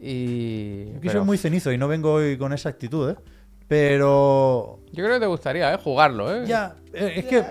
Y... 0.00 0.86
Yo 0.94 1.00
pero 1.00 1.12
soy 1.12 1.24
muy 1.24 1.38
cenizo 1.38 1.72
y 1.72 1.78
no 1.78 1.88
vengo 1.88 2.12
hoy 2.12 2.36
con 2.36 2.52
esa 2.52 2.68
actitud, 2.68 3.10
¿eh? 3.10 3.16
Pero 3.68 4.80
Yo 4.92 5.02
creo 5.04 5.14
que 5.16 5.20
te 5.20 5.26
gustaría, 5.26 5.72
¿eh? 5.72 5.78
Jugarlo, 5.82 6.34
¿eh? 6.34 6.44
ya, 6.46 6.76
eh, 6.92 7.14
es 7.16 7.24
que 7.24 7.42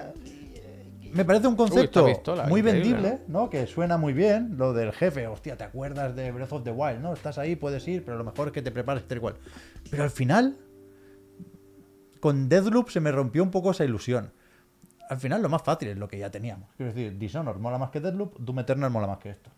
me 1.13 1.25
parece 1.25 1.48
un 1.48 1.56
concepto 1.56 2.06
pistola, 2.06 2.44
muy 2.48 2.62
vendible, 2.62 3.20
¿no? 3.27 3.50
Que 3.50 3.68
suena 3.68 3.98
muy 3.98 4.13
bien, 4.13 4.56
lo 4.58 4.74
del 4.74 4.91
jefe, 4.94 5.27
hostia, 5.27 5.58
te 5.58 5.63
acuerdas 5.63 6.15
de 6.15 6.32
Breath 6.32 6.51
of 6.53 6.63
the 6.63 6.72
Wild, 6.72 7.00
¿no? 7.01 7.13
Estás 7.13 7.38
ahí, 7.38 7.56
puedes 7.56 7.88
ir, 7.88 8.03
pero 8.06 8.18
lo 8.18 8.24
mejor 8.24 8.48
es 8.48 8.53
que 8.53 8.62
te 8.62 8.72
prepares 8.72 9.08
tal 9.08 9.20
cual. 9.22 9.36
Pero 9.89 10.03
al 10.03 10.10
final, 10.10 10.58
con 12.20 12.50
Deathloop 12.50 12.89
se 12.89 13.00
me 13.00 13.12
rompió 13.12 13.44
un 13.44 13.51
poco 13.51 13.72
esa 13.72 13.84
ilusión. 13.86 14.32
Al 15.10 15.18
final 15.18 15.41
lo 15.41 15.50
más 15.50 15.62
fácil 15.63 15.89
es 15.89 15.98
lo 15.98 16.08
que 16.08 16.18
ya 16.18 16.30
teníamos. 16.30 16.70
Quiero 16.77 16.94
decir, 16.94 17.18
Dishonored 17.18 17.60
mola 17.60 17.77
más 17.77 17.89
que 17.89 18.00
Deathloop, 18.00 18.38
Doom 18.39 18.60
Eternal 18.60 18.89
mola 18.91 19.08
más 19.08 19.18
que 19.18 19.32
esto. 19.32 19.50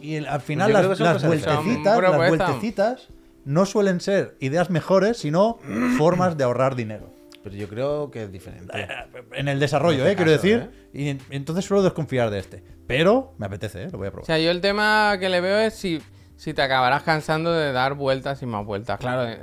Y 0.00 0.14
el- 0.14 0.26
al 0.26 0.40
final 0.40 0.72
las, 0.72 0.86
cosas 0.86 1.24
vueltecitas, 1.26 2.00
las 2.00 2.16
vueltecitas 2.28 3.08
no 3.44 3.66
suelen 3.66 4.00
ser 4.00 4.36
ideas 4.40 4.70
mejores, 4.70 5.18
sino 5.18 5.58
formas 5.98 6.36
de 6.36 6.44
ahorrar 6.44 6.76
dinero. 6.76 7.10
Pero 7.48 7.60
yo 7.60 7.68
creo 7.68 8.10
que 8.10 8.22
es 8.24 8.32
diferente. 8.32 8.86
En 9.32 9.48
el 9.48 9.58
desarrollo, 9.60 10.02
En 10.02 10.06
¿eh? 10.08 10.10
este 10.12 10.24
Quiero 10.24 10.32
caso, 10.40 10.46
decir. 10.46 10.88
Y 10.92 11.08
en- 11.08 11.20
entonces 11.30 11.64
suelo 11.64 11.82
desconfiar 11.82 12.30
de 12.30 12.38
este. 12.38 12.62
Pero 12.86 13.34
me 13.38 13.46
apetece, 13.46 13.82
¿eh? 13.84 13.88
Lo 13.90 13.98
voy 13.98 14.06
a 14.06 14.10
O 14.10 14.12
probar. 14.12 14.26
sea, 14.26 14.38
yo 14.38 14.50
el 14.50 14.60
tema 14.60 15.16
que 15.20 15.28
le 15.28 15.40
veo 15.40 15.58
es 15.58 15.74
si, 15.74 16.00
si 16.36 16.54
te 16.54 16.62
acabarás 16.62 17.02
cansando 17.02 17.52
de 17.52 17.72
dar 17.72 17.94
vueltas 17.94 18.42
y 18.42 18.46
más 18.46 18.64
vueltas. 18.64 18.98
Claro, 18.98 19.28
eh, 19.28 19.38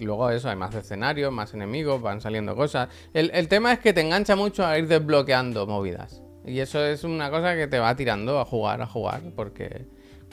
luego 0.00 0.30
eso, 0.30 0.48
hay 0.48 0.56
más 0.56 0.74
escenarios, 0.74 1.32
más 1.32 1.52
enemigos, 1.54 2.00
van 2.00 2.20
saliendo 2.20 2.54
cosas. 2.56 2.88
El, 3.12 3.30
el 3.34 3.48
tema 3.48 3.72
es 3.72 3.78
que 3.80 3.92
te 3.92 4.00
engancha 4.00 4.36
mucho 4.36 4.64
a 4.66 4.78
ir 4.78 4.86
desbloqueando 4.88 5.66
movidas. 5.66 6.22
Y 6.46 6.60
eso 6.60 6.82
es 6.84 7.04
una 7.04 7.30
cosa 7.30 7.54
que 7.54 7.66
te 7.66 7.78
va 7.78 7.94
tirando 7.96 8.40
a 8.40 8.44
jugar, 8.46 8.80
a 8.80 8.86
jugar, 8.86 9.20
porque 9.36 9.86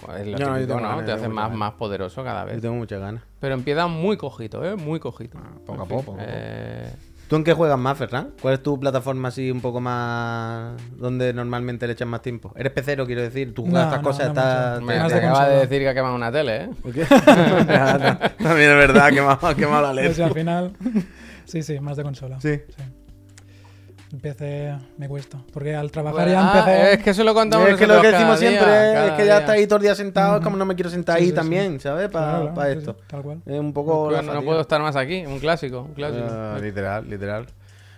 pues, 0.06 0.26
No, 0.26 0.32
no, 0.32 0.38
yo 0.38 0.54
típico, 0.54 0.68
tengo 0.68 0.80
¿no? 0.82 0.88
ganas, 0.90 1.06
Te 1.06 1.08
yo 1.10 1.14
hace 1.16 1.22
tengo 1.24 1.36
más, 1.36 1.52
más 1.54 1.74
poderoso 1.74 2.24
cada 2.24 2.42
Yo 2.46 2.52
vez. 2.52 2.62
tengo 2.62 2.76
muchas 2.76 3.00
ganas. 3.00 3.24
Pero 3.40 3.54
empieza 3.56 3.88
muy 3.88 4.18
cojito, 4.18 4.64
¿eh? 4.66 4.76
Muy 4.76 5.00
cojito. 5.00 5.38
poco 5.66 5.82
a 5.82 5.84
En 5.84 5.90
fin, 5.90 5.98
poco, 5.98 6.04
poco 6.06 6.14
a 6.14 6.24
poco. 6.24 6.32
eh, 6.32 6.92
¿Tú 7.28 7.36
en 7.36 7.44
qué 7.44 7.52
juegas 7.52 7.78
más, 7.78 7.98
Ferran? 7.98 8.30
¿Cuál 8.42 8.54
es 8.54 8.64
tu 8.64 8.80
plataforma 8.80 9.28
así 9.28 9.52
un 9.52 9.60
poco 9.60 9.82
más. 9.82 10.76
donde 10.98 11.34
normalmente 11.34 11.86
le 11.86 11.92
echas 11.92 12.08
más 12.08 12.22
tiempo? 12.22 12.54
¿Eres 12.56 12.72
pecero, 12.72 13.06
quiero 13.06 13.22
decir? 13.22 13.54
¿Tú 13.54 13.64
juegas 13.64 13.80
No, 13.82 13.84
estas 13.84 14.02
no, 14.02 14.08
cosas? 14.08 14.26
no 14.28 14.32
estás- 14.32 14.80
te 15.10 15.14
de 15.14 15.20
acaba 15.20 15.40
de 15.40 15.46
consola. 15.50 15.62
decir 15.68 15.82
que 15.82 15.90
ha 15.90 15.94
quemado 15.94 16.16
una 16.16 16.32
tele, 16.32 16.56
¿eh? 16.56 16.70
También 18.38 18.70
es 18.72 18.76
verdad 18.78 19.08
ha 19.08 19.12
que 19.12 19.22
me 19.22 19.28
ha 19.28 19.36
la 19.82 19.94
Pues 19.94 20.08
letra. 20.08 20.26
al 20.28 20.34
final, 20.34 20.74
sí, 21.44 21.64
sí, 21.64 21.80
más 21.82 21.98
de 21.98 22.04
consola. 22.04 22.40
Sí. 22.40 22.62
PC 24.22 24.74
me 24.98 25.08
cuesta. 25.08 25.40
Porque 25.54 25.76
al 25.76 25.92
trabajar 25.92 26.26
Bueno, 26.26 26.32
ya 26.32 26.62
ah, 26.62 26.66
PC. 26.66 26.94
es 26.94 27.04
que 27.04 27.10
eso 27.10 27.24
lo 27.24 27.34
contamos 27.34 27.68
es 27.70 27.76
que 27.78 27.88
lo 27.88 28.02
que 28.02 28.12
decimos 28.12 28.40
día, 28.40 28.50
siempre 28.50 29.08
es 29.08 29.12
que 29.14 29.18
ya 29.20 29.24
día. 29.26 29.38
está 29.40 29.52
ahí 29.54 29.68
todo 29.68 29.78
el 29.78 29.84
día 29.84 29.96
sentado, 29.96 30.38
es 30.38 30.44
como 30.44 30.56
no 30.58 30.66
me 30.66 30.76
quiero 30.76 30.90
sentar 30.90 31.18
Sí, 31.18 31.24
ahí 31.24 31.26
sí, 31.28 31.32
sí. 31.32 31.36
también, 31.36 31.80
¿sabes? 31.80 32.10
Para 32.10 32.28
Claro, 32.40 32.54
claro, 32.54 32.72
sí, 32.74 32.78
esto. 32.80 32.94
sí, 33.00 33.04
tal 33.08 33.22
cual. 33.24 33.42
Es 33.46 33.60
un 33.60 33.74
poco. 33.74 34.10
la 34.12 34.22
no 34.22 34.28
fatiga. 34.28 34.46
puedo 34.46 34.62
estar 34.62 34.82
más 34.82 34.96
aquí, 34.96 35.26
un 35.26 35.40
clásico, 35.40 35.82
un 35.82 35.94
clásico. 35.94 36.26
Ah, 36.30 36.58
literal, 36.62 37.10
literal. 37.10 37.46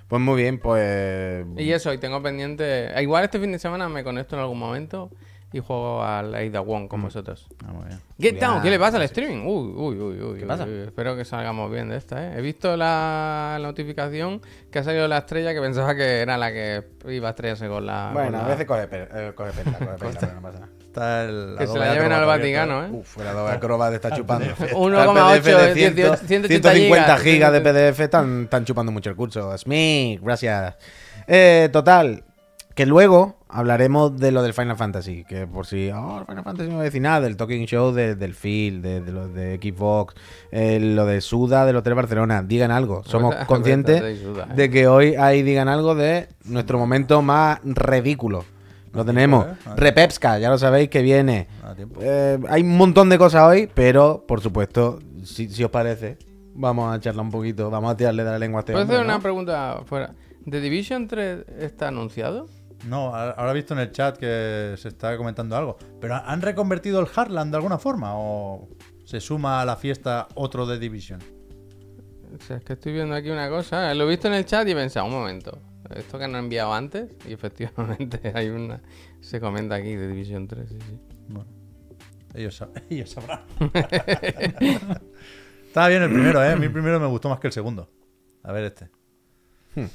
Pues 0.08 0.22
muy 0.22 0.42
bien, 0.42 0.58
pues. 0.60 1.46
Y 1.58 1.72
eso, 1.72 1.94
y 1.94 2.00
tengo 2.00 2.22
pendiente. 2.24 2.89
Igual 3.01 3.24
este 3.25 3.39
fin 3.39 3.51
de 3.51 3.60
semana 3.60 3.88
me 3.89 4.04
conecto 4.04 4.36
en 4.36 4.42
algún 4.42 4.58
momento. 4.58 5.12
Y 5.51 5.60
juego 5.60 6.03
al 6.03 6.36
Ada 6.36 6.60
Wong 6.60 6.88
con 6.88 7.01
vosotros. 7.01 7.48
Ah, 7.68 7.72
muy 7.74 7.86
bien. 7.88 8.00
Get 8.20 8.34
Bien, 8.34 8.39
Down, 8.39 8.62
¿qué 8.62 8.70
le 8.70 8.77
pasa 8.79 8.98
al 8.98 9.03
streaming? 9.03 9.46
Uy, 9.48 9.74
uy, 9.75 9.96
uy, 10.00 10.22
uy. 10.22 10.36
¿Qué 10.38 10.44
uy, 10.44 10.48
pasa? 10.48 10.65
uy. 10.65 10.82
Espero 10.86 11.15
que 11.15 11.25
salgamos 11.25 11.72
bien 11.72 11.89
de 11.89 11.98
esta, 11.98 12.24
¿eh? 12.27 12.34
He 12.38 12.41
visto 12.41 12.75
la 12.77 13.58
notificación 13.62 14.41
que 14.72 14.79
ha 14.79 14.84
salido 14.84 15.08
la 15.08 15.20
estrella 15.20 15.53
que 15.53 15.62
pensaba 15.62 15.96
que 15.96 16.20
era 16.22 16.38
la 16.38 16.51
que 16.51 16.84
iba 17.08 17.29
a 17.29 17.32
estrellarse 17.32 17.68
con 17.68 17.86
la. 17.86 18.12
Bueno, 18.13 18.32
con 18.32 18.36
a 18.39 18.44
la- 18.44 18.48
veces 18.50 18.65
coge, 18.65 18.88
per- 18.88 19.10
eh, 19.13 19.32
coge 19.34 19.51
perla, 19.53 19.72
coge 19.79 19.88
perla, 19.98 20.20
pero 20.20 20.34
no 20.36 20.41
pasa 20.41 20.60
nada. 20.60 20.72
Está 20.89 21.24
el, 21.25 21.56
Que 21.58 21.68
se 21.68 21.77
la 21.79 21.94
lleven 21.94 22.12
al 22.12 22.25
Vaticano, 22.25 22.84
¿eh? 22.86 22.89
Uf, 22.91 23.18
el 23.20 23.27
Adobe 23.27 23.51
Acrobat 23.51 23.94
está 23.94 24.12
chupando. 24.12 24.46
1,8, 24.56 25.36
Está 25.36 25.36
el 25.36 25.41
PDF 25.41 25.46
de 25.46 25.74
18, 25.74 26.18
180 26.27 26.48
150 26.72 27.18
gigas. 27.18 27.22
gigas 27.22 27.51
de 27.53 27.62
PDF 27.62 28.00
están, 28.01 28.44
están 28.44 28.65
chupando 28.65 28.91
mucho 28.91 29.10
el 29.10 29.15
curso. 29.15 29.56
Smith, 29.58 30.20
gracias. 30.22 30.75
Eh, 31.27 31.70
total, 31.72 32.24
que 32.76 32.86
luego 32.86 33.36
hablaremos 33.50 34.18
de 34.18 34.32
lo 34.32 34.42
del 34.44 34.54
Final 34.54 34.78
Fantasy. 34.78 35.26
Que 35.28 35.48
por 35.48 35.66
si, 35.66 35.90
oh, 35.94 36.24
Final 36.28 36.44
Fantasy 36.44 36.70
no 36.70 36.76
voy 36.76 36.82
a 36.82 36.86
decir 36.86 37.02
nada, 37.02 37.22
del 37.22 37.36
Talking 37.36 37.66
Show 37.66 37.92
de- 37.92 38.16
del 38.16 38.34
Phil, 38.36 38.82
de, 38.82 39.02
de 39.02 39.12
lo 39.12 39.28
de 39.28 39.58
Xbox, 39.62 40.16
eh, 40.52 40.80
lo 40.80 41.06
de 41.06 41.20
Suda, 41.22 41.66
del 41.66 41.76
Hotel 41.76 41.96
Barcelona. 41.96 42.42
Digan 42.44 42.72
algo. 42.72 43.04
Somos 43.06 43.36
conscientes 43.48 44.02
¿eh? 44.02 44.26
de 44.56 44.70
que 44.70 44.88
hoy 44.88 45.16
ahí 45.16 45.42
digan 45.44 45.68
algo 45.68 45.96
de 45.96 46.30
nuestro 46.46 46.78
momento 46.78 47.22
más 47.22 47.60
ridículo. 47.64 48.46
Lo 48.94 49.06
tenemos. 49.06 49.46
¿eh? 49.46 49.50
Repepska, 49.76 50.40
ya 50.40 50.50
lo 50.50 50.58
sabéis 50.58 50.90
que 50.90 51.02
viene. 51.02 51.48
Eh, 52.02 52.40
hay 52.50 52.62
un 52.62 52.78
montón 52.78 53.10
de 53.10 53.18
cosas 53.18 53.44
hoy, 53.44 53.70
pero 53.74 54.24
por 54.28 54.42
supuesto, 54.42 55.00
si, 55.24 55.48
si 55.50 55.64
os 55.64 55.70
parece, 55.70 56.18
vamos 56.56 56.94
a 56.96 57.00
charlar 57.00 57.24
un 57.26 57.32
poquito, 57.32 57.70
vamos 57.70 57.92
a 57.92 57.98
tirarle 57.98 58.24
de 58.24 58.32
la 58.32 58.40
lengua 58.40 58.60
a 58.60 58.62
este 58.62 58.72
¿Puedo 58.74 58.86
hacer 58.86 59.02
una 59.04 59.14
¿no? 59.16 59.22
pregunta 59.22 59.82
fuera? 59.86 60.14
¿The 60.50 60.60
Division 60.62 61.08
3 61.08 61.46
está 61.60 61.90
anunciado? 61.90 62.48
No, 62.88 63.14
ahora 63.14 63.52
he 63.52 63.54
visto 63.56 63.74
en 63.74 63.82
el 63.82 63.92
chat 63.92 64.18
que 64.18 64.76
se 64.78 64.88
está 64.88 65.18
comentando 65.18 65.56
algo. 65.58 65.78
¿Pero 66.00 66.16
han 66.16 66.42
reconvertido 66.42 67.00
el 67.02 67.08
Heartland 67.08 67.52
de 67.52 67.58
alguna 67.58 67.78
forma? 67.78 68.12
¿O 68.16 68.70
se 69.04 69.20
suma 69.20 69.62
a 69.62 69.66
la 69.66 69.76
fiesta 69.76 70.28
otro 70.36 70.66
de 70.66 70.80
Division? 70.80 71.20
O 72.40 72.42
sea, 72.44 72.58
es 72.58 72.64
que 72.64 72.74
estoy 72.74 72.94
viendo 72.94 73.16
aquí 73.16 73.30
una 73.30 73.50
cosa. 73.50 73.94
Lo 73.96 74.06
he 74.06 74.08
visto 74.10 74.28
en 74.28 74.36
el 74.36 74.46
chat 74.46 74.68
y 74.68 74.72
he 74.72 74.76
pensado, 74.76 75.06
un 75.08 75.12
momento. 75.12 75.60
Esto 75.96 76.20
que 76.20 76.28
nos 76.28 76.36
han 76.38 76.44
enviado 76.46 76.74
antes, 76.74 77.10
y 77.28 77.34
efectivamente 77.34 78.32
hay 78.34 78.50
una. 78.50 78.82
Se 79.20 79.40
comenta 79.42 79.76
aquí 79.76 79.96
de 79.96 80.08
Division 80.08 80.48
3, 80.48 80.70
sí, 80.70 80.78
sí. 80.80 81.00
Bueno, 81.28 81.50
ellos, 82.34 82.62
sab- 82.62 82.82
ellos 82.90 83.10
sabrán. 83.10 83.42
Estaba 85.68 85.88
bien 85.90 86.04
el 86.04 86.10
primero, 86.12 86.44
¿eh? 86.44 86.52
A 86.52 86.56
mí 86.56 86.66
el 86.66 86.72
primero 86.72 87.00
me 87.00 87.08
gustó 87.08 87.30
más 87.30 87.40
que 87.40 87.48
el 87.48 87.54
segundo. 87.54 87.90
A 88.44 88.52
ver 88.52 88.64
este. 88.66 88.90
Hmm. 89.76 89.86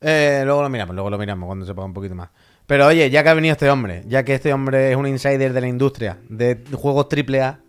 Eh, 0.00 0.42
luego 0.44 0.62
lo 0.62 0.68
miramos, 0.68 0.94
luego 0.94 1.10
lo 1.10 1.18
miramos 1.18 1.46
cuando 1.46 1.66
se 1.66 1.74
ponga 1.74 1.86
un 1.86 1.94
poquito 1.94 2.14
más. 2.14 2.28
Pero 2.66 2.86
oye, 2.86 3.08
ya 3.10 3.22
que 3.22 3.28
ha 3.30 3.34
venido 3.34 3.52
este 3.52 3.68
hombre, 3.70 4.04
ya 4.06 4.22
que 4.24 4.34
este 4.34 4.52
hombre 4.52 4.90
es 4.90 4.96
un 4.96 5.06
insider 5.06 5.52
de 5.52 5.60
la 5.60 5.68
industria 5.68 6.18
de 6.28 6.58
juegos 6.72 7.06
AAA 7.10 7.60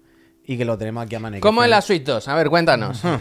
y 0.46 0.58
que 0.58 0.66
lo 0.66 0.78
tenemos 0.78 1.04
aquí 1.06 1.16
a 1.16 1.20
mano. 1.20 1.38
¿Cómo 1.40 1.64
es 1.64 1.70
la 1.70 1.82
Switch 1.82 2.04
2? 2.04 2.28
A 2.28 2.36
ver, 2.36 2.50
cuéntanos. 2.50 3.02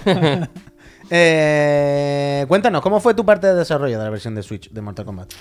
Eh, 1.10 2.44
cuéntanos, 2.48 2.82
¿cómo 2.82 3.00
fue 3.00 3.14
tu 3.14 3.24
parte 3.24 3.46
de 3.46 3.54
desarrollo 3.54 3.96
de 3.98 4.04
la 4.04 4.10
versión 4.10 4.34
de 4.34 4.42
Switch 4.42 4.70
de 4.70 4.82
Mortal 4.82 5.06
Kombat? 5.06 5.32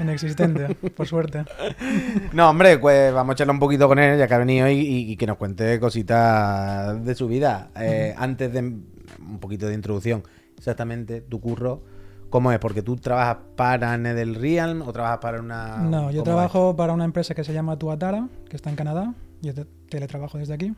Inexistente, 0.00 0.74
por 0.74 1.06
suerte. 1.06 1.44
No, 2.32 2.48
hombre, 2.48 2.78
pues 2.78 3.12
vamos 3.12 3.32
a 3.32 3.34
echarle 3.34 3.52
un 3.52 3.58
poquito 3.58 3.86
con 3.86 3.98
él, 3.98 4.18
ya 4.18 4.26
que 4.26 4.32
ha 4.34 4.38
venido 4.38 4.66
y, 4.70 4.78
y- 4.80 5.12
y 5.12 5.16
que 5.16 5.26
nos 5.26 5.36
cuente 5.36 5.78
cositas 5.78 7.04
de 7.04 7.14
su 7.14 7.28
vida. 7.28 7.70
Eh, 7.78 8.14
Antes 8.16 8.50
de 8.52 8.60
un 8.60 9.38
poquito 9.40 9.66
de 9.66 9.74
introducción, 9.74 10.22
exactamente 10.56 11.20
tu 11.20 11.38
curro, 11.38 11.82
¿cómo 12.30 12.50
es? 12.52 12.58
Porque 12.58 12.82
tú 12.82 12.96
trabajas 12.96 13.38
para 13.56 13.96
NetherRealm 13.98 14.82
o 14.82 14.92
trabajas 14.92 15.18
para 15.18 15.40
una. 15.40 15.78
No, 15.78 16.10
yo 16.10 16.20
¿cómo 16.20 16.24
trabajo 16.24 16.76
para 16.76 16.92
una 16.92 17.04
empresa 17.04 17.34
que 17.34 17.44
se 17.44 17.52
llama 17.52 17.78
Tuatara, 17.78 18.28
que 18.48 18.56
está 18.56 18.70
en 18.70 18.76
Canadá. 18.76 19.14
Yo 19.42 19.52
te- 19.54 19.66
teletrabajo 19.88 20.38
desde 20.38 20.54
aquí. 20.54 20.72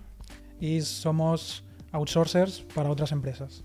Y 0.61 0.80
somos 0.80 1.64
outsourcers 1.92 2.62
para 2.75 2.90
otras 2.90 3.12
empresas. 3.12 3.64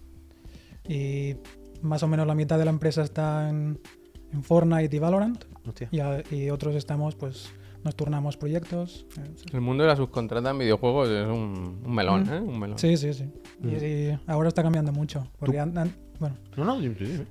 Y 0.87 1.35
más 1.81 2.03
o 2.03 2.07
menos 2.07 2.25
la 2.27 2.35
mitad 2.35 2.57
de 2.57 2.65
la 2.65 2.71
empresa 2.71 3.01
está 3.03 3.49
en, 3.49 3.79
en 4.33 4.43
Fortnite 4.43 4.95
y 4.95 4.99
Valorant. 4.99 5.43
Y, 5.91 5.99
a- 5.99 6.23
y 6.31 6.49
otros 6.49 6.75
estamos, 6.75 7.15
pues, 7.15 7.51
nos 7.83 7.95
turnamos 7.95 8.35
proyectos. 8.37 9.05
Eh. 9.17 9.35
El 9.53 9.61
mundo 9.61 9.83
de 9.83 9.89
la 9.89 9.95
subcontrata 9.95 10.49
en 10.49 10.57
videojuegos 10.57 11.09
es 11.09 11.25
un, 11.27 11.81
un 11.85 11.95
melón, 11.95 12.23
Mm. 12.23 12.33
¿eh? 12.33 12.39
Un 12.39 12.59
melón. 12.59 12.77
Sí, 12.79 12.97
sí, 12.97 13.13
sí. 13.13 13.25
Y, 13.63 13.67
y 13.85 14.19
ahora 14.27 14.47
está 14.49 14.63
cambiando 14.63 14.91
mucho. 14.91 15.27
Porque 15.39 15.59
an- 15.59 15.77
an- 15.77 15.95
bueno, 16.19 16.35
No, 16.55 16.65
no, 16.65 16.79
sí, 16.81 16.95
sí, 16.97 17.05
sí. 17.05 17.23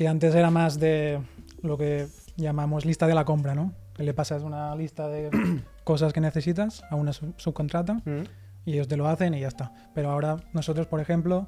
Que 0.00 0.08
antes 0.08 0.34
era 0.34 0.50
más 0.50 0.80
de 0.80 1.20
lo 1.60 1.76
que 1.76 2.06
llamamos 2.38 2.86
lista 2.86 3.06
de 3.06 3.12
la 3.12 3.26
compra, 3.26 3.54
¿no? 3.54 3.74
Que 3.92 4.02
le 4.02 4.14
pasas 4.14 4.42
una 4.42 4.74
lista 4.74 5.08
de 5.08 5.28
cosas 5.84 6.14
que 6.14 6.22
necesitas 6.22 6.82
a 6.88 6.96
una 6.96 7.12
sub- 7.12 7.34
subcontrata 7.36 8.00
Mm. 8.06 8.22
y 8.64 8.72
ellos 8.72 8.88
te 8.88 8.96
lo 8.96 9.06
hacen 9.06 9.34
y 9.34 9.40
ya 9.40 9.48
está. 9.48 9.74
Pero 9.94 10.10
ahora 10.10 10.38
nosotros, 10.54 10.86
por 10.86 11.00
ejemplo, 11.00 11.46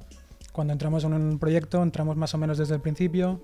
cuando 0.51 0.71
entramos 0.71 1.03
en 1.03 1.13
un 1.13 1.39
proyecto, 1.39 1.81
entramos 1.81 2.15
más 2.15 2.35
o 2.35 2.37
menos 2.37 2.59
desde 2.59 2.75
el 2.75 2.81
principio 2.81 3.41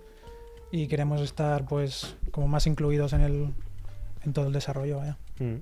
y 0.72 0.86
queremos 0.88 1.22
estar 1.22 1.66
pues 1.66 2.16
como 2.30 2.48
más 2.48 2.68
incluidos 2.68 3.14
en 3.14 3.22
el 3.22 3.54
en 4.24 4.34
todo 4.34 4.46
el 4.46 4.54
desarrollo, 4.54 4.98
vaya. 5.00 5.18
Mm. 5.40 5.56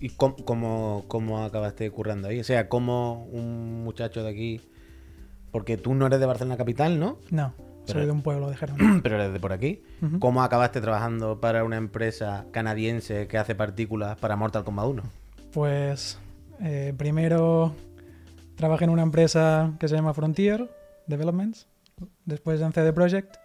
¿Y 0.00 0.08
cómo, 0.08 0.34
cómo, 0.44 1.04
cómo 1.06 1.44
acabaste 1.44 1.88
currando 1.92 2.26
ahí? 2.26 2.40
O 2.40 2.44
sea, 2.44 2.68
como 2.68 3.24
un 3.26 3.84
muchacho 3.84 4.24
de 4.24 4.30
aquí. 4.30 4.60
Porque 5.52 5.76
tú 5.76 5.94
no 5.94 6.06
eres 6.06 6.18
de 6.18 6.26
Barcelona 6.26 6.56
Capital, 6.56 6.98
¿no? 6.98 7.18
No, 7.30 7.52
Pero- 7.92 8.00
soy 8.00 8.06
de 8.06 8.12
un 8.12 8.22
pueblo 8.22 8.48
de 8.50 8.56
Gerona. 8.56 9.00
Pero 9.02 9.16
eres 9.16 9.32
de 9.32 9.40
por 9.40 9.52
aquí. 9.52 9.82
¿Cómo 10.18 10.42
acabaste 10.42 10.80
trabajando 10.80 11.40
para 11.40 11.64
una 11.64 11.76
empresa 11.76 12.46
canadiense 12.52 13.26
que 13.28 13.38
hace 13.38 13.54
partículas 13.54 14.16
para 14.18 14.36
Mortal 14.36 14.64
Kombat 14.64 14.86
1? 14.86 15.02
Pues 15.52 16.18
eh, 16.62 16.94
primero 16.96 17.74
trabajé 18.56 18.84
en 18.84 18.90
una 18.90 19.02
empresa 19.02 19.72
que 19.80 19.88
se 19.88 19.94
llama 19.96 20.14
Frontier 20.14 20.68
Developments, 21.06 21.66
después 22.24 22.60
en 22.60 22.72
CD 22.72 22.92
Projekt 22.92 23.36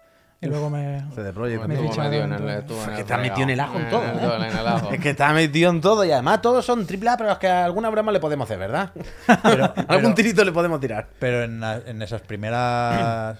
y 0.42 0.48
luego 0.48 0.70
me... 0.70 1.02
CD 1.16 1.32
Projekt. 1.34 1.66
Me 1.66 1.78
ficharon 1.78 2.34
en 2.34 2.66
todo. 2.68 2.82
Es 2.84 2.90
que 2.90 3.02
está 3.02 3.18
metido 3.18 3.44
en 3.44 3.50
el 3.52 3.60
ajo 3.60 3.80
en 3.80 3.90
todo, 3.90 4.04
¿eh? 4.04 4.48
en 4.50 4.58
el 4.60 4.68
ajo. 4.68 4.92
Es 4.92 5.00
que 5.00 5.10
está 5.12 5.34
metido 5.34 5.72
en 5.72 5.82
todo 5.82 6.06
y 6.06 6.12
además 6.12 6.42
todos 6.42 6.64
son 6.66 6.86
triple 6.86 7.10
A, 7.10 7.18
pero 7.18 7.32
es 7.32 7.38
que 7.40 7.48
alguna 7.48 7.90
broma 7.90 8.12
le 8.12 8.20
podemos 8.20 8.46
hacer, 8.46 8.60
¿verdad? 8.60 8.92
Pero, 9.44 9.64
Algún 9.88 9.88
pero- 9.88 10.14
tirito 10.14 10.44
le 10.46 10.52
podemos 10.52 10.80
tirar. 10.80 11.08
pero 11.20 11.44
en, 11.44 11.64
en 11.64 12.02
esas 12.02 12.22
primeras 12.22 13.40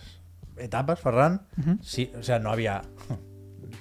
etapas, 0.58 1.00
Ferran, 1.00 1.48
sí, 1.82 2.12
o 2.18 2.24
sea, 2.24 2.40
no 2.40 2.50
había 2.52 2.82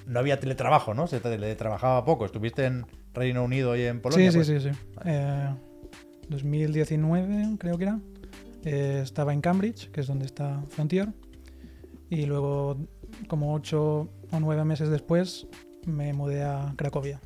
no 0.07 0.19
había 0.19 0.39
teletrabajo, 0.39 0.93
¿no? 0.93 1.07
Se 1.07 1.19
teletrabajaba 1.19 2.05
poco. 2.05 2.25
Estuviste 2.25 2.65
en 2.65 2.85
Reino 3.13 3.43
Unido 3.43 3.75
y 3.75 3.83
en 3.83 4.01
Polonia. 4.01 4.31
sí, 4.31 4.37
pues? 4.37 4.47
sí, 4.47 4.59
sí, 4.59 4.69
sí. 4.71 4.77
Eh, 5.05 5.49
2019 6.29 7.57
creo 7.59 7.77
que 7.77 7.83
era. 7.83 7.99
Eh, 8.63 9.01
estaba 9.03 9.33
en 9.33 9.41
Cambridge, 9.41 9.91
que 9.91 10.01
es 10.01 10.07
donde 10.07 10.25
está 10.25 10.63
Frontier. 10.69 11.13
Y 12.09 12.25
luego, 12.25 12.77
como 13.27 13.53
ocho 13.53 14.09
o 14.31 14.39
nueve 14.39 14.63
meses 14.65 14.89
después, 14.89 15.47
me 15.85 16.13
mudé 16.13 16.43
a 16.43 16.73
Cracovia. 16.75 17.19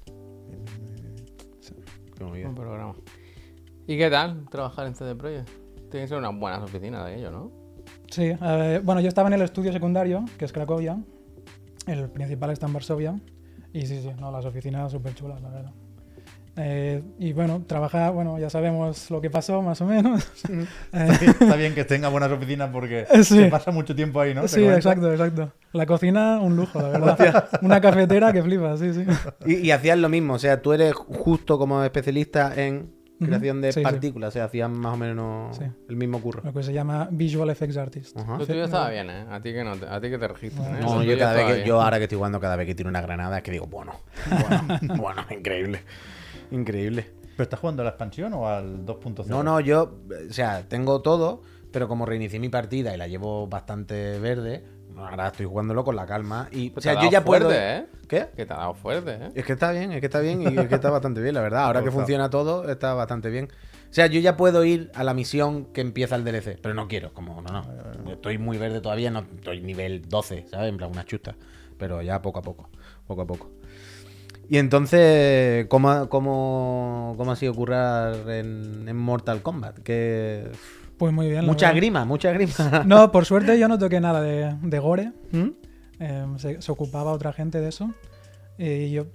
Un 2.21 2.53
programa. 2.53 2.95
¿Y 3.87 3.97
qué 3.97 4.09
tal 4.09 4.47
trabajar 4.49 4.87
en 4.87 4.95
CD 4.95 5.15
Projekt? 5.15 5.49
Tiene 5.89 6.03
que 6.03 6.07
ser 6.07 6.17
unas 6.17 6.37
buenas 6.37 6.61
oficinas 6.61 7.05
de 7.05 7.17
ello, 7.17 7.31
¿no? 7.31 7.58
Sí, 8.11 8.31
eh, 8.41 8.81
bueno, 8.83 9.01
yo 9.01 9.07
estaba 9.07 9.27
en 9.27 9.33
el 9.35 9.41
estudio 9.41 9.71
secundario, 9.71 10.25
que 10.37 10.45
es 10.45 10.51
Cracovia. 10.51 10.97
El 11.87 12.09
principal 12.09 12.49
está 12.51 12.65
en 12.67 12.73
Varsovia. 12.73 13.15
Y 13.73 13.85
sí, 13.85 14.01
sí, 14.01 14.09
no, 14.19 14.31
las 14.31 14.45
oficinas 14.45 14.91
súper 14.91 15.13
chulas, 15.13 15.41
la 15.41 15.49
verdad. 15.49 15.71
Eh, 16.61 17.01
y 17.19 17.31
bueno, 17.31 17.63
trabajar, 17.65 18.11
bueno, 18.11 18.37
ya 18.39 18.49
sabemos 18.49 19.09
lo 19.11 19.21
que 19.21 19.29
pasó, 19.29 19.61
más 19.61 19.79
o 19.81 19.85
menos. 19.85 20.27
Eh, 20.91 21.07
Está 21.21 21.55
bien 21.55 21.75
que 21.75 21.85
tenga 21.85 22.09
buenas 22.09 22.31
oficinas 22.31 22.69
porque 22.71 23.05
Sí. 23.23 23.23
se 23.23 23.45
pasa 23.45 23.71
mucho 23.71 23.95
tiempo 23.95 24.19
ahí, 24.19 24.33
¿no? 24.33 24.41
¿Te 24.41 24.47
sí, 24.49 24.63
exacto, 24.67 25.11
exacto. 25.11 25.53
La 25.71 25.85
cocina, 25.85 26.39
un 26.41 26.55
lujo, 26.55 26.81
la 26.81 26.89
verdad. 26.99 27.49
Una 27.61 27.79
cafetera 27.79 28.33
que 28.33 28.41
flipa, 28.41 28.75
sí, 28.75 28.93
sí. 28.93 29.05
Y, 29.45 29.67
y 29.67 29.71
hacías 29.71 29.99
lo 29.99 30.09
mismo, 30.09 30.33
o 30.33 30.39
sea, 30.39 30.61
tú 30.61 30.73
eres 30.73 30.93
justo 30.95 31.57
como 31.59 31.83
especialista 31.83 32.53
en 32.61 32.91
Creación 33.19 33.61
de 33.61 33.71
Sí, 33.73 33.79
sí. 33.79 33.83
partículas, 33.83 34.29
o 34.29 34.31
sea, 34.31 34.45
hacías 34.45 34.69
más 34.69 34.93
o 34.93 34.97
menos 34.97 35.57
Sí. 35.57 35.63
el 35.89 35.95
mismo 35.95 36.21
curro. 36.21 36.41
Lo 36.43 36.53
que 36.53 36.63
se 36.63 36.73
llama 36.73 37.07
Visual 37.11 37.49
Effects 37.49 37.77
Artist. 37.77 38.17
Ajá. 38.17 38.37
Lo 38.37 38.45
tuyo 38.47 38.63
estaba 38.63 38.89
bien, 38.89 39.09
¿eh? 39.09 39.25
A 39.29 39.41
ti 39.41 39.51
que, 39.53 39.63
no 39.63 39.75
te, 39.75 39.85
a 39.87 39.99
ti 39.99 40.09
que 40.09 40.17
te 40.17 40.27
registran, 40.27 40.75
¿eh? 40.77 40.79
No, 40.81 41.03
yo, 41.03 41.17
cada 41.17 41.33
vez 41.33 41.45
que, 41.45 41.53
bien. 41.55 41.65
yo 41.67 41.81
ahora 41.81 41.97
que 41.97 42.03
estoy 42.03 42.15
jugando, 42.17 42.39
cada 42.39 42.55
vez 42.55 42.65
que 42.67 42.75
tiro 42.75 42.89
una 42.89 43.01
granada, 43.01 43.37
es 43.37 43.43
que 43.43 43.51
digo, 43.51 43.67
bueno, 43.67 43.93
bueno, 44.29 44.79
bueno, 44.97 45.25
increíble. 45.29 45.81
Increíble. 46.51 47.05
¿Pero 47.35 47.43
estás 47.43 47.59
jugando 47.59 47.81
a 47.83 47.85
la 47.85 47.91
expansión 47.91 48.33
o 48.33 48.47
al 48.47 48.85
2.0? 48.85 49.25
No, 49.27 49.43
no, 49.43 49.59
yo, 49.59 49.99
o 50.29 50.33
sea, 50.33 50.63
tengo 50.67 51.01
todo, 51.01 51.41
pero 51.71 51.87
como 51.87 52.05
reinicié 52.05 52.39
mi 52.39 52.49
partida 52.49 52.93
y 52.93 52.97
la 52.97 53.07
llevo 53.07 53.47
bastante 53.47 54.19
verde, 54.19 54.63
ahora 55.05 55.27
estoy 55.27 55.45
jugándolo 55.45 55.83
con 55.83 55.95
la 55.95 56.05
calma. 56.05 56.47
Y, 56.51 56.71
o 56.75 56.81
sea, 56.81 56.93
te 56.93 56.99
ha 56.99 57.01
yo 57.01 57.05
dado 57.05 57.11
ya 57.11 57.25
puedo. 57.25 57.45
fuerte, 57.45 57.77
¿eh? 57.77 57.85
¿Qué? 58.07 58.27
Que 58.35 58.45
te 58.45 58.53
ha 58.53 58.57
dado 58.57 58.73
fuerte, 58.73 59.11
¿eh? 59.13 59.29
Es 59.35 59.45
que 59.45 59.53
está 59.53 59.71
bien, 59.71 59.91
es 59.91 59.99
que 59.99 60.05
está 60.07 60.19
bien 60.19 60.41
y 60.41 60.45
es 60.47 60.67
que 60.67 60.75
está 60.75 60.89
bastante 60.91 61.21
bien, 61.21 61.35
la 61.35 61.41
verdad. 61.41 61.63
Ahora 61.65 61.83
que 61.83 61.91
funciona 61.91 62.29
todo, 62.29 62.69
está 62.69 62.93
bastante 62.93 63.29
bien. 63.29 63.49
O 63.89 63.93
sea, 63.93 64.05
yo 64.07 64.19
ya 64.19 64.37
puedo 64.37 64.63
ir 64.63 64.91
a 64.93 65.03
la 65.03 65.13
misión 65.15 65.65
que 65.73 65.81
empieza 65.81 66.15
el 66.15 66.23
DLC, 66.23 66.59
pero 66.61 66.75
no 66.75 66.87
quiero, 66.87 67.11
como 67.13 67.41
no, 67.41 67.51
no. 67.51 67.63
Yo 68.05 68.13
Estoy 68.13 68.37
muy 68.37 68.57
verde 68.57 68.81
todavía, 68.81 69.09
no 69.09 69.19
estoy 69.35 69.61
nivel 69.61 70.07
12, 70.07 70.45
¿sabes? 70.49 70.69
En 70.69 70.77
plan, 70.77 70.91
una 70.91 71.05
chusta. 71.05 71.35
Pero 71.77 72.01
ya 72.01 72.21
poco 72.21 72.39
a 72.39 72.41
poco, 72.43 72.69
poco 73.07 73.21
a 73.21 73.25
poco. 73.25 73.49
Y 74.47 74.57
entonces, 74.57 75.67
¿cómo, 75.69 75.89
ha- 75.91 76.09
cómo, 76.09 77.13
cómo 77.17 77.31
ha 77.31 77.35
sido 77.35 77.53
currar 77.53 78.15
en, 78.29 78.87
en 78.87 78.95
Mortal 78.97 79.41
Kombat? 79.41 79.79
Que... 79.79 80.49
Pues 80.99 81.11
muy 81.13 81.29
bien. 81.29 81.45
Mucha 81.45 81.71
grima, 81.71 82.05
mucha 82.05 82.31
grima. 82.31 82.53
No, 82.85 83.11
por 83.11 83.25
suerte 83.25 83.57
yo 83.57 83.67
no 83.67 83.79
toqué 83.79 83.99
nada 83.99 84.21
de, 84.21 84.55
de 84.61 84.79
gore. 84.79 85.11
¿Mm? 85.31 85.47
Eh, 85.99 86.25
se, 86.37 86.61
se 86.61 86.71
ocupaba 86.71 87.11
otra 87.11 87.33
gente 87.33 87.59
de 87.59 87.69
eso. 87.69 87.91
Y 88.57 88.91
yo 88.91 89.05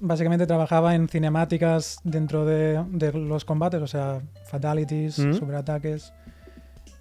básicamente 0.00 0.46
trabajaba 0.46 0.94
en 0.94 1.08
cinemáticas 1.08 1.98
dentro 2.04 2.44
de, 2.46 2.82
de 2.90 3.12
los 3.12 3.44
combates, 3.44 3.82
o 3.82 3.86
sea, 3.86 4.20
fatalities, 4.46 5.18
Mm. 5.18 5.32
superataques. 5.34 6.12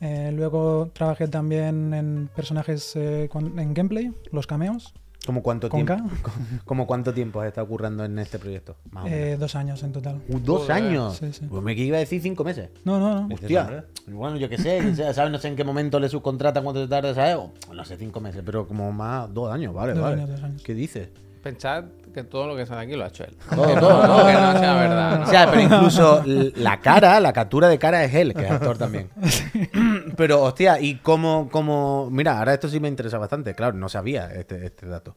Eh, 0.01 0.31
luego 0.35 0.89
trabajé 0.93 1.27
también 1.27 1.93
en 1.93 2.27
personajes 2.35 2.95
eh, 2.95 3.29
con- 3.31 3.57
en 3.59 3.73
gameplay, 3.75 4.11
los 4.31 4.47
cameos, 4.47 4.93
¿Cómo 5.25 5.43
cuánto 5.43 5.69
con 5.69 5.85
tiempo? 5.85 6.09
¿Cómo 6.65 6.87
cuánto 6.87 7.13
tiempo 7.13 7.41
has 7.41 7.47
estado 7.47 7.67
currando 7.67 8.03
en 8.03 8.17
este 8.17 8.39
proyecto? 8.39 8.75
Más 8.91 9.03
o 9.05 9.07
menos. 9.07 9.19
Eh, 9.19 9.37
dos 9.37 9.55
años 9.55 9.83
en 9.83 9.91
total. 9.91 10.21
Uh, 10.27 10.39
¿Dos 10.39 10.61
joder. 10.61 10.71
años? 10.71 11.17
Sí, 11.17 11.31
sí. 11.31 11.45
Pues 11.47 11.61
me 11.63 11.73
iba 11.73 11.97
a 11.97 11.99
decir 11.99 12.21
cinco 12.21 12.43
meses. 12.43 12.69
No, 12.85 12.99
no, 12.99 13.27
no. 13.27 13.35
Hostia. 13.35 13.85
Bueno, 14.07 14.37
yo 14.37 14.49
qué 14.49 14.57
sé, 14.57 14.95
¿sabes? 15.13 15.31
No 15.31 15.37
sé 15.37 15.49
en 15.49 15.55
qué 15.55 15.63
momento 15.63 15.99
le 15.99 16.09
subcontratan, 16.09 16.63
cuánto 16.63 16.81
te 16.81 16.87
tarda, 16.87 17.13
¿sabes? 17.13 17.35
O, 17.35 17.73
no 17.73 17.85
sé, 17.85 17.97
cinco 17.97 18.19
meses, 18.19 18.41
pero 18.45 18.67
como 18.67 18.91
más, 18.91 19.31
dos 19.33 19.51
años, 19.51 19.73
vale, 19.73 19.93
Dos 19.93 20.01
vale. 20.01 20.15
años, 20.21 20.29
dos 20.31 20.43
años. 20.43 20.63
¿Qué 20.63 20.73
dices? 20.73 21.09
Pensad 21.43 21.85
que 22.11 22.23
todo 22.23 22.47
lo 22.47 22.55
que 22.55 22.65
sale 22.65 22.81
aquí 22.81 22.95
lo 22.95 23.03
ha 23.03 23.07
hecho 23.07 23.23
él. 23.23 23.37
Todo, 23.49 23.79
todo, 23.79 24.01
no, 24.07 24.07
todo. 24.07 24.27
que 24.27 24.33
no 24.33 24.59
sea 24.59 24.73
verdad. 24.75 25.19
¿no? 25.19 25.25
O 25.25 25.27
sea, 25.27 25.49
pero 25.49 25.61
incluso 25.61 26.23
la 26.55 26.79
cara, 26.79 27.19
la 27.19 27.33
captura 27.33 27.67
de 27.67 27.79
cara 27.79 28.03
es 28.03 28.13
él, 28.13 28.33
que 28.33 28.45
es 28.45 28.51
actor 28.51 28.77
también. 28.77 29.09
Pero, 30.17 30.41
hostia, 30.41 30.79
y 30.79 30.95
cómo, 30.95 31.49
cómo... 31.51 32.09
Mira, 32.11 32.37
ahora 32.37 32.53
esto 32.53 32.67
sí 32.67 32.79
me 32.79 32.87
interesa 32.87 33.17
bastante, 33.17 33.55
claro, 33.55 33.77
no 33.77 33.89
sabía 33.89 34.31
este, 34.33 34.65
este 34.65 34.85
dato. 34.87 35.15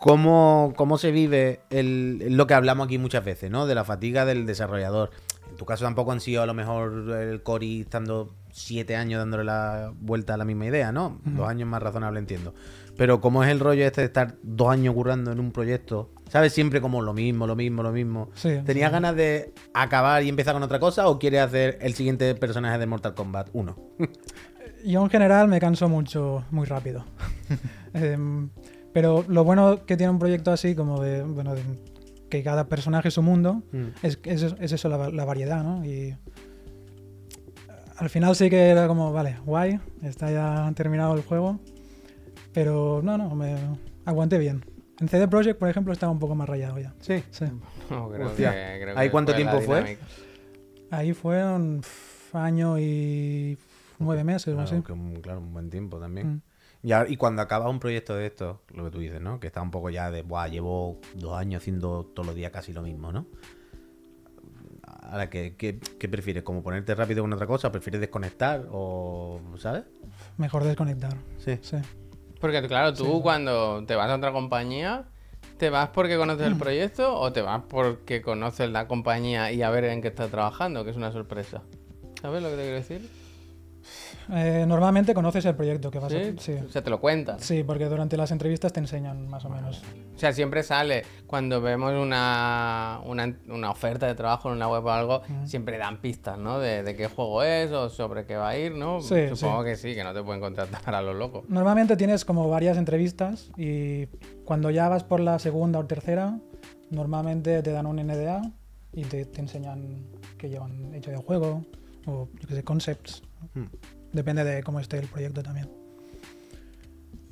¿Cómo, 0.00 0.72
¿Cómo 0.76 0.98
se 0.98 1.12
vive 1.12 1.60
el, 1.70 2.36
lo 2.36 2.46
que 2.46 2.54
hablamos 2.54 2.86
aquí 2.86 2.98
muchas 2.98 3.24
veces, 3.24 3.50
¿no? 3.50 3.66
De 3.66 3.74
la 3.74 3.84
fatiga 3.84 4.24
del 4.24 4.46
desarrollador. 4.46 5.10
En 5.48 5.56
tu 5.56 5.64
caso 5.64 5.84
tampoco 5.84 6.10
han 6.10 6.20
sido 6.20 6.42
a 6.42 6.46
lo 6.46 6.54
mejor 6.54 7.10
el 7.20 7.42
Cory 7.42 7.82
estando 7.82 8.34
siete 8.50 8.96
años 8.96 9.20
dándole 9.20 9.44
la 9.44 9.92
vuelta 9.94 10.34
a 10.34 10.36
la 10.36 10.44
misma 10.44 10.66
idea, 10.66 10.90
¿no? 10.90 11.20
Dos 11.24 11.48
años 11.48 11.68
más 11.68 11.82
razonable, 11.82 12.18
entiendo. 12.18 12.52
Pero 12.96 13.20
¿cómo 13.20 13.42
es 13.42 13.50
el 13.50 13.58
rollo 13.60 13.84
este 13.86 14.02
de 14.02 14.06
estar 14.06 14.36
dos 14.42 14.68
años 14.70 14.94
currando 14.94 15.32
en 15.32 15.40
un 15.40 15.50
proyecto? 15.52 16.10
¿Sabes? 16.28 16.52
Siempre 16.52 16.80
como 16.80 17.02
lo 17.02 17.12
mismo, 17.14 17.46
lo 17.46 17.56
mismo, 17.56 17.82
lo 17.82 17.92
mismo. 17.92 18.30
Sí, 18.34 18.50
¿Tenías 18.64 18.88
sí. 18.90 18.92
ganas 18.92 19.16
de 19.16 19.52
acabar 19.74 20.22
y 20.22 20.28
empezar 20.28 20.54
con 20.54 20.62
otra 20.62 20.78
cosa 20.78 21.08
o 21.08 21.18
quieres 21.18 21.40
hacer 21.40 21.78
el 21.80 21.94
siguiente 21.94 22.34
personaje 22.34 22.78
de 22.78 22.86
Mortal 22.86 23.14
Kombat 23.14 23.48
1? 23.52 23.76
Yo 24.84 25.02
en 25.02 25.10
general 25.10 25.48
me 25.48 25.60
canso 25.60 25.88
mucho, 25.88 26.44
muy 26.50 26.66
rápido. 26.66 27.04
Em, 27.94 28.48
pero 28.94 29.24
lo 29.28 29.44
bueno 29.44 29.84
que 29.84 29.96
tiene 29.98 30.10
un 30.10 30.18
proyecto 30.18 30.50
así, 30.50 30.74
como 30.74 31.02
de, 31.02 31.22
bueno, 31.22 31.54
de 31.54 31.62
que 32.30 32.42
cada 32.42 32.66
personaje 32.68 33.08
es 33.08 33.14
su 33.14 33.22
mundo, 33.22 33.62
Mm. 33.72 33.88
es, 34.02 34.18
es, 34.24 34.42
es 34.58 34.72
eso, 34.72 34.88
la, 34.88 35.10
la 35.10 35.24
variedad, 35.26 35.62
¿no? 35.62 35.84
Y 35.84 36.16
al 37.98 38.08
final 38.10 38.34
sí 38.34 38.48
que 38.50 38.68
era 38.70 38.88
como, 38.88 39.12
vale, 39.12 39.36
guay, 39.44 39.78
está 40.02 40.30
ya 40.30 40.72
terminado 40.74 41.14
el 41.14 41.22
juego, 41.22 41.60
pero 42.52 43.00
no, 43.02 43.16
no, 43.18 43.34
me 43.34 43.56
aguanté 44.04 44.38
bien. 44.38 44.64
En 45.00 45.08
CD 45.08 45.26
Projekt, 45.26 45.58
por 45.58 45.68
ejemplo, 45.68 45.92
estaba 45.92 46.12
un 46.12 46.18
poco 46.18 46.34
más 46.34 46.48
rayado 46.48 46.78
ya. 46.78 46.94
Sí. 47.00 47.22
Sí. 47.30 47.46
No, 47.90 48.08
creo 48.10 48.28
Hostia. 48.28 48.52
que- 48.52 48.80
creo 48.82 48.98
¿Ahí 48.98 49.08
que 49.08 49.10
cuánto 49.12 49.34
tiempo 49.34 49.60
fue? 49.60 49.98
Ahí 50.90 51.12
fueron 51.12 51.80
pf, 51.80 52.36
año 52.38 52.78
y 52.78 53.58
nueve 53.98 54.22
meses 54.24 54.48
o 54.48 54.56
Claro, 54.56 54.70
así. 54.70 54.82
que 54.82 54.92
un- 54.92 55.20
claro, 55.20 55.40
un 55.40 55.52
buen 55.52 55.70
tiempo 55.70 55.98
también. 55.98 56.34
Mm. 56.34 56.40
Y, 56.84 56.92
ahora- 56.92 57.08
y 57.10 57.16
cuando 57.16 57.42
acabas 57.42 57.70
un 57.70 57.78
proyecto 57.80 58.14
de 58.16 58.26
esto, 58.26 58.62
lo 58.74 58.84
que 58.84 58.90
tú 58.90 58.98
dices, 58.98 59.20
¿no? 59.20 59.40
Que 59.40 59.46
está 59.48 59.62
un 59.62 59.70
poco 59.70 59.90
ya 59.90 60.10
de, 60.10 60.22
Buah, 60.22 60.48
llevo 60.48 61.00
dos 61.16 61.36
años 61.36 61.62
haciendo 61.62 62.04
todos 62.04 62.26
los 62.26 62.34
días 62.36 62.50
casi 62.52 62.72
lo 62.72 62.82
mismo, 62.82 63.12
¿no? 63.12 63.26
Ahora, 65.02 65.28
¿qué, 65.30 65.54
qué, 65.56 65.78
qué 65.78 66.08
prefieres? 66.08 66.42
¿Como 66.42 66.62
ponerte 66.62 66.94
rápido 66.94 67.22
con 67.22 67.32
otra 67.32 67.46
cosa? 67.46 67.70
¿Prefieres 67.72 68.00
desconectar? 68.00 68.66
¿O, 68.70 69.40
sabes? 69.58 69.84
Mejor 70.38 70.64
desconectar. 70.64 71.14
Sí. 71.38 71.58
Sí. 71.62 71.76
Porque 72.42 72.60
claro, 72.66 72.92
tú 72.92 73.22
cuando 73.22 73.84
te 73.86 73.94
vas 73.94 74.10
a 74.10 74.16
otra 74.16 74.32
compañía, 74.32 75.04
¿te 75.58 75.70
vas 75.70 75.90
porque 75.90 76.16
conoces 76.16 76.48
el 76.48 76.56
proyecto 76.58 77.16
o 77.16 77.32
te 77.32 77.40
vas 77.40 77.62
porque 77.68 78.20
conoces 78.20 78.68
la 78.68 78.88
compañía 78.88 79.52
y 79.52 79.62
a 79.62 79.70
ver 79.70 79.84
en 79.84 80.02
qué 80.02 80.08
estás 80.08 80.28
trabajando, 80.28 80.82
que 80.82 80.90
es 80.90 80.96
una 80.96 81.12
sorpresa? 81.12 81.62
¿Sabes 82.20 82.42
lo 82.42 82.50
que 82.50 82.56
te 82.56 82.62
quiero 82.62 82.76
decir? 82.76 83.21
Eh, 84.32 84.64
normalmente 84.66 85.14
conoces 85.14 85.44
el 85.44 85.54
proyecto 85.54 85.90
que 85.90 85.98
vas 85.98 86.12
¿Sí? 86.12 86.18
a 86.18 86.40
sí. 86.40 86.52
O 86.52 86.70
sea, 86.70 86.82
te 86.82 86.90
lo 86.90 87.00
cuentas. 87.00 87.42
Sí, 87.42 87.62
porque 87.62 87.86
durante 87.86 88.16
las 88.16 88.30
entrevistas 88.30 88.72
te 88.72 88.80
enseñan 88.80 89.28
más 89.28 89.44
o 89.44 89.50
menos. 89.50 89.82
O 90.14 90.18
sea, 90.18 90.32
siempre 90.32 90.62
sale, 90.62 91.04
cuando 91.26 91.60
vemos 91.60 91.92
una, 91.94 93.00
una, 93.04 93.36
una 93.48 93.70
oferta 93.70 94.06
de 94.06 94.14
trabajo 94.14 94.48
en 94.48 94.56
una 94.56 94.68
web 94.68 94.84
o 94.84 94.90
algo, 94.90 95.22
siempre 95.44 95.78
dan 95.78 96.00
pistas, 96.00 96.38
¿no? 96.38 96.58
De, 96.58 96.82
de 96.82 96.94
qué 96.94 97.08
juego 97.08 97.42
es 97.42 97.72
o 97.72 97.88
sobre 97.88 98.24
qué 98.26 98.36
va 98.36 98.50
a 98.50 98.58
ir, 98.58 98.72
¿no? 98.72 99.00
Sí, 99.00 99.28
Supongo 99.34 99.64
que 99.64 99.76
sí, 99.76 99.94
que 99.94 100.04
no 100.04 100.14
te 100.14 100.22
pueden 100.22 100.40
contratar 100.40 100.94
a 100.94 101.02
lo 101.02 101.14
loco. 101.14 101.44
Normalmente 101.48 101.96
tienes 101.96 102.24
como 102.24 102.48
varias 102.48 102.76
entrevistas 102.76 103.50
y 103.56 104.06
cuando 104.44 104.70
ya 104.70 104.88
vas 104.88 105.04
por 105.04 105.20
la 105.20 105.38
segunda 105.38 105.78
o 105.78 105.86
tercera, 105.86 106.38
normalmente 106.90 107.62
te 107.62 107.70
dan 107.72 107.86
un 107.86 107.96
NDA 107.96 108.42
y 108.92 109.04
te, 109.04 109.24
te 109.24 109.40
enseñan 109.40 110.06
qué 110.38 110.48
llevan 110.48 110.94
hecho 110.94 111.10
de 111.10 111.16
juego 111.16 111.64
o 112.06 112.28
yo 112.40 112.48
qué 112.48 112.54
sé, 112.54 112.62
concepts. 112.62 113.22
Hmm. 113.54 113.64
Depende 114.12 114.44
de 114.44 114.62
cómo 114.62 114.80
esté 114.80 114.98
el 114.98 115.06
proyecto 115.08 115.42
también. 115.42 115.70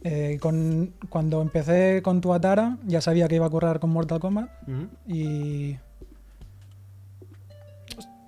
Eh, 0.03 0.39
con, 0.41 0.95
cuando 1.11 1.43
empecé 1.43 2.01
con 2.03 2.23
Tuatara 2.23 2.79
ya 2.87 3.03
sabía 3.03 3.29
que 3.29 3.35
iba 3.37 3.45
a 3.45 3.51
currar 3.51 3.81
con 3.81 3.91
Mortal 3.91 4.19
Kombat 4.19 4.49
y 5.07 5.77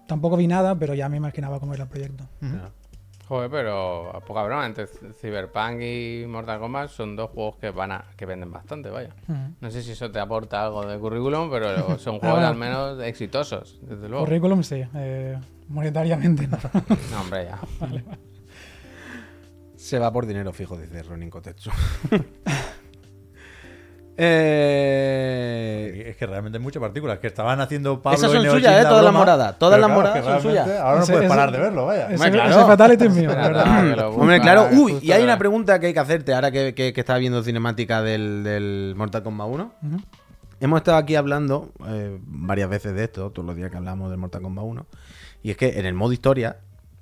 tampoco 0.07 0.37
vi 0.37 0.47
nada, 0.47 0.75
pero 0.79 0.95
ya 0.95 1.09
me 1.09 1.17
imaginaba 1.17 1.59
cómo 1.61 1.75
era 1.75 1.85
el 1.85 1.89
proyecto. 1.89 2.25
Ya. 2.43 2.71
Joder, 3.29 3.51
pero 3.51 4.13
poca 4.27 4.43
broma, 4.43 4.67
entre 4.67 4.87
Cyberpunk 4.87 5.81
y 5.81 6.25
Mortal 6.29 6.61
Kombat 6.61 6.91
son 6.91 7.17
dos 7.17 7.31
juegos 7.31 7.57
que 7.57 7.71
van 7.71 7.93
a, 7.93 8.05
que 8.17 8.27
venden 8.27 8.51
bastante, 8.53 8.91
vaya. 8.91 9.15
No 9.61 9.71
sé 9.71 9.81
si 9.83 9.93
eso 9.93 10.11
te 10.11 10.19
aporta 10.19 10.67
algo 10.67 10.85
de 10.85 10.99
currículum, 10.99 11.49
pero 11.51 11.99
son 11.99 12.17
Ah, 12.17 12.19
juegos 12.21 12.39
bueno. 12.41 12.49
al 12.49 12.57
menos 12.57 13.01
exitosos, 13.03 13.79
desde 13.83 14.09
luego. 14.11 14.25
Currículum 14.27 14.63
sí, 14.63 14.83
eh, 14.95 15.39
monetariamente 15.73 16.47
no. 16.47 16.59
No, 17.11 17.21
hombre, 17.23 17.47
ya. 17.47 17.59
Se 19.77 19.99
va 19.99 20.13
por 20.13 20.27
dinero 20.27 20.53
fijo, 20.53 20.77
dice 20.79 21.03
Ronin 21.03 21.29
Kotetsu. 21.29 21.71
eh, 24.17 26.05
Es 26.11 26.17
que 26.17 26.27
realmente 26.27 26.59
hay 26.59 26.63
muchas 26.63 26.81
partículas 26.81 27.19
que 27.19 27.27
estaban 27.27 27.61
haciendo 27.61 28.01
Pablo 28.01 28.17
Esas 28.19 28.31
son 28.33 28.45
suyas, 28.45 28.81
¿eh? 28.81 28.87
Todas 28.89 29.05
las 29.05 29.13
moradas, 29.13 29.59
todas 29.59 29.81
las 29.81 29.89
claro, 29.89 30.01
moradas 30.03 30.25
son 30.25 30.43
suyas. 30.43 30.69
Ahora 30.69 30.99
no 30.99 31.03
Ese- 31.03 31.13
puedes 31.13 31.27
ese- 31.27 31.35
parar 31.37 31.51
de 31.53 31.59
verlo, 31.59 31.87
vaya. 31.87 32.05
Ese, 32.07 32.15
Hombre, 32.15 32.31
claro. 32.33 32.51
ese 32.51 32.65
fatality 32.67 33.05
es 33.07 33.15
mío, 33.15 33.31
Hombre, 34.17 34.41
claro. 34.41 34.69
Uy, 34.73 34.99
y 35.03 35.13
hay 35.13 35.25
una 35.25 35.39
pregunta 35.39 35.81
que 35.81 35.87
hay 35.89 35.95
que 35.95 36.01
hacerte 36.01 36.35
ahora 36.35 36.51
que, 36.51 36.75
que, 36.75 36.93
que 36.93 37.01
estaba 37.01 37.19
viendo 37.19 37.43
cinemática 37.43 38.03
del, 38.03 38.45
del 38.45 38.95
Mortal 38.97 39.23
Kombat 39.23 39.49
1. 39.49 39.73
Ujú. 39.83 39.97
Hemos 40.61 40.77
estado 40.79 40.97
aquí 40.99 41.17
hablando 41.17 41.73
eh, 41.89 42.19
varias 42.25 42.71
veces 42.71 42.95
de 42.95 43.03
esto, 43.05 43.31
todos 43.33 43.45
los 43.45 43.57
días 43.57 43.69
que 43.71 43.77
hablamos 43.79 44.11
del 44.11 44.19
Mortal 44.19 44.43
Kombat 44.43 44.65
1. 44.65 44.87
Y 45.43 45.51
es 45.51 45.57
que 45.57 45.79
en 45.79 45.87
el 45.87 45.95
modo 45.95 46.13
historia, 46.13 46.59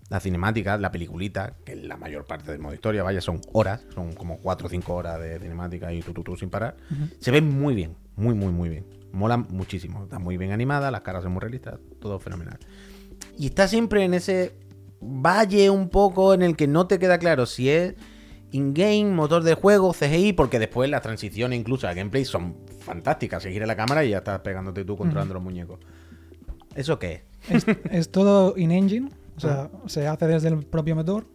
la 0.09 0.21
cinemática, 0.21 0.77
la 0.77 0.91
peliculita, 0.91 1.55
que 1.65 1.77
la 1.77 1.97
mayor 1.97 2.27
parte 2.27 2.51
del 2.51 2.61
modo 2.61 2.75
historia, 2.75 3.03
vaya, 3.03 3.21
son 3.21 3.41
horas, 3.53 3.83
son 3.95 4.13
como 4.15 4.39
4 4.39 4.67
o 4.67 4.71
5 4.71 4.95
horas 4.95 5.21
de 5.21 5.39
cinemática 5.39 5.93
y 5.93 6.03
tú, 6.03 6.13
tú, 6.13 6.25
tú 6.25 6.37
sin 6.37 6.51
parar. 6.51 6.77
Se 7.21 7.31
ve 7.31 7.41
muy 7.41 7.75
bien, 7.75 7.97
muy, 8.17 8.35
muy, 8.35 8.53
muy 8.53 8.69
bien. 8.69 8.87
Mola 9.13 9.37
muchísimo. 9.37 10.05
Está 10.05 10.19
muy 10.19 10.37
bien 10.37 10.53
animada, 10.53 10.91
las 10.91 11.03
caras 11.03 11.23
son 11.23 11.33
muy 11.33 11.41
realistas, 11.41 11.79
todo 12.01 12.19
fenomenal. 12.19 12.59
Y 13.39 13.47
está 13.47 13.69
siempre 13.69 14.05
en 14.05 14.15
ese 14.15 14.53
valle 15.01 15.71
un 15.71 15.89
poco 15.89 16.35
en 16.35 16.43
el 16.43 16.57
que 16.57 16.67
no 16.67 16.87
te 16.87 16.99
queda 16.99 17.19
claro 17.19 17.47
si 17.47 17.71
es 17.71 17.95
in-game, 18.53 19.07
motor 19.07 19.43
de 19.43 19.55
juego, 19.55 19.93
CGI, 19.93 20.33
porque 20.33 20.59
después 20.59 20.91
las 20.91 21.03
transiciones 21.03 21.59
incluso 21.59 21.87
a 21.87 21.95
gameplay 21.95 22.25
son 22.25 22.57
fantásticas. 22.81 23.43
Se 23.43 23.53
gira 23.53 23.67
la 23.67 23.77
cámara 23.77 24.05
y 24.05 24.11
ya 24.11 24.19
estás 24.19 24.41
pegándote 24.41 24.85
tú 24.85 24.97
controlando 24.97 25.35
los 25.35 25.43
muñecos. 25.43 25.79
¿Eso 26.75 26.99
qué 26.99 27.25
es? 27.49 27.67
Es, 27.91 28.11
todo 28.11 28.55
in-engine, 28.57 29.11
o 29.37 29.41
sea, 29.41 29.71
se 29.87 30.07
hace 30.07 30.27
desde 30.27 30.49
el 30.49 30.65
propio 30.65 30.95
motor, 30.95 31.27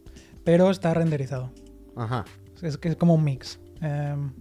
pero 0.44 0.70
está 0.70 0.94
renderizado. 0.94 1.52
Ajá. 1.96 2.26
Es 2.62 2.78
que 2.78 2.90
es 2.90 2.96
como 2.96 3.16
un 3.16 3.24
mix. 3.24 3.60
Em, 3.82 4.32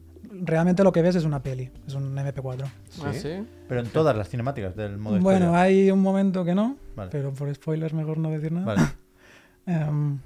realmente 0.44 0.84
lo 0.84 0.92
que 0.92 1.02
ves 1.02 1.16
es 1.16 1.24
una 1.24 1.42
peli, 1.42 1.70
es 1.86 1.94
un 1.94 2.14
MP4. 2.16 2.64
¿Ah, 3.02 3.12
Sí. 3.12 3.20
sí? 3.20 3.46
Pero 3.68 3.80
en 3.80 3.86
todas 3.88 4.16
las 4.16 4.28
cinemáticas 4.28 4.76
del 4.76 4.98
modo 4.98 5.18
Bueno, 5.20 5.46
historia. 5.46 5.60
hay 5.62 5.90
un 5.90 6.00
momento 6.00 6.44
que 6.44 6.54
no, 6.54 6.76
Vale. 6.96 7.10
pero 7.10 7.32
por 7.32 7.52
spoilers 7.54 7.92
mejor 7.94 8.18
no 8.18 8.30
decir 8.30 8.52
nada. 8.52 8.66
Vale. 8.66 8.82
Em, 9.66 10.18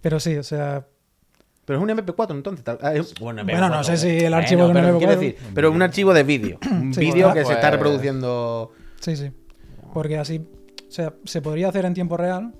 pero 0.00 0.18
sí, 0.18 0.34
o 0.36 0.42
sea, 0.42 0.86
Pero 1.66 1.78
es 1.78 1.82
un 1.82 1.90
MP4 1.90 2.30
entonces. 2.34 2.64
tal- 2.64 2.78
ah, 2.80 2.94
es- 2.94 3.12
bueno, 3.20 3.42
Bueno, 3.44 3.68
no 3.68 3.84
sé 3.84 3.96
si 3.98 4.08
el 4.08 4.20
Bueno, 4.22 4.36
archivo 4.38 4.62
de 4.62 4.68
un 4.68 4.72
pero 4.74 4.86
MP4 4.88 4.98
quiero 4.98 5.12
decir, 5.20 5.36
pero 5.54 5.70
un 5.72 5.82
archivo 5.82 6.14
de 6.14 6.22
vídeo. 6.22 6.58
Un 6.70 6.94
Sí, 6.94 7.00
vídeo 7.00 7.26
bueno, 7.28 7.34
que 7.34 7.44
se 7.44 7.52
está 7.52 7.68
pues- 7.68 7.72
reproduciendo. 7.72 8.72
sí, 9.00 9.14
sí. 9.16 9.30
Porque 9.92 10.18
así, 10.18 10.38
o 10.38 10.90
sea, 10.90 11.14
se 11.24 11.42
podría 11.42 11.68
hacer 11.68 11.84
en 11.84 11.94
tiempo 11.94 12.16
real, 12.16 12.54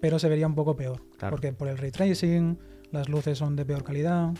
pero 0.00 0.18
se 0.18 0.28
vería 0.28 0.46
un 0.46 0.54
poco 0.54 0.76
peor. 0.76 1.02
Claro. 1.16 1.34
Porque 1.34 1.52
por 1.52 1.68
el 1.68 1.78
ray 1.78 1.90
tracing, 1.90 2.58
las 2.90 3.08
luces 3.08 3.38
son 3.38 3.56
de 3.56 3.64
peor 3.64 3.84
calidad, 3.84 4.30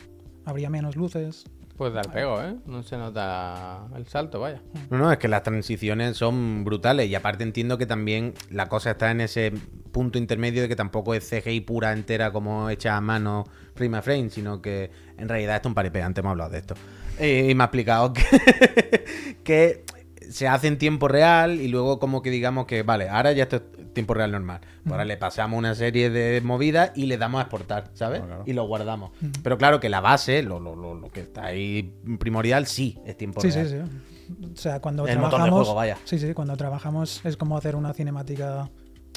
habría 0.44 0.70
menos 0.70 0.96
luces. 0.96 1.44
Pues 1.76 1.92
da 1.92 2.00
el 2.00 2.10
pego, 2.10 2.42
¿eh? 2.42 2.56
No 2.66 2.82
se 2.82 2.96
nota 2.96 3.86
el 3.94 4.06
salto, 4.08 4.40
vaya. 4.40 4.60
No, 4.90 4.98
no, 4.98 5.12
es 5.12 5.18
que 5.18 5.28
las 5.28 5.44
transiciones 5.44 6.16
son 6.16 6.64
brutales 6.64 7.08
y 7.08 7.14
aparte 7.14 7.44
entiendo 7.44 7.78
que 7.78 7.86
también 7.86 8.34
la 8.50 8.68
cosa 8.68 8.90
está 8.90 9.12
en 9.12 9.20
ese 9.20 9.52
punto 9.92 10.18
intermedio 10.18 10.62
de 10.62 10.68
que 10.68 10.74
tampoco 10.74 11.14
es 11.14 11.30
CGI 11.30 11.60
pura 11.60 11.92
entera 11.92 12.32
como 12.32 12.68
hecha 12.68 12.96
a 12.96 13.00
mano 13.00 13.44
frame 13.76 13.96
a 13.98 14.02
frame, 14.02 14.28
sino 14.30 14.60
que 14.60 14.90
en 15.16 15.28
realidad 15.28 15.54
esto 15.54 15.68
es 15.68 15.70
un 15.70 15.74
paripé, 15.74 16.02
antes 16.02 16.20
hemos 16.20 16.32
hablado 16.32 16.50
de 16.50 16.58
esto. 16.58 16.74
Eh, 17.20 17.48
y 17.50 17.54
me 17.54 17.62
ha 17.62 17.66
explicado 17.66 18.12
que, 18.12 19.36
que 19.44 19.84
se 20.30 20.48
hace 20.48 20.68
en 20.68 20.78
tiempo 20.78 21.08
real 21.08 21.60
y 21.60 21.68
luego 21.68 21.98
como 21.98 22.22
que 22.22 22.30
digamos 22.30 22.66
que, 22.66 22.82
vale, 22.82 23.08
ahora 23.08 23.32
ya 23.32 23.44
esto 23.44 23.56
es 23.56 23.92
tiempo 23.94 24.14
real 24.14 24.30
normal. 24.32 24.60
Pues 24.82 24.92
Ahora 24.92 25.04
le 25.04 25.16
pasamos 25.16 25.58
una 25.58 25.74
serie 25.74 26.10
de 26.10 26.40
movidas 26.40 26.92
y 26.94 27.06
le 27.06 27.16
damos 27.18 27.38
a 27.40 27.42
exportar, 27.42 27.90
¿sabes? 27.94 28.20
Claro, 28.20 28.26
claro. 28.36 28.44
Y 28.46 28.52
lo 28.52 28.66
guardamos. 28.66 29.10
Pero 29.42 29.58
claro 29.58 29.80
que 29.80 29.88
la 29.88 30.00
base, 30.00 30.42
lo, 30.42 30.60
lo, 30.60 30.76
lo, 30.76 30.94
lo 30.94 31.08
que 31.08 31.20
está 31.20 31.46
ahí 31.46 31.94
primordial, 32.18 32.66
sí, 32.66 32.98
es 33.04 33.16
tiempo 33.16 33.40
Sí, 33.40 33.50
real. 33.50 33.68
sí, 33.68 33.76
sí. 33.76 34.46
O 34.52 34.56
sea, 34.56 34.80
cuando 34.80 35.06
El 35.06 35.16
motor 35.16 35.30
de 35.30 35.36
trabajamos. 35.36 35.60
juego, 35.66 35.74
vaya. 35.74 35.96
Sí, 36.04 36.18
sí, 36.18 36.34
cuando 36.34 36.56
trabajamos 36.56 37.24
es 37.24 37.36
como 37.36 37.56
hacer 37.56 37.74
una 37.76 37.94
cinemática 37.94 38.70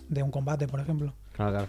de 0.07 0.23
un 0.23 0.31
combate, 0.31 0.67
por 0.67 0.79
ejemplo. 0.79 1.13
Claro, 1.33 1.51
claro. 1.51 1.67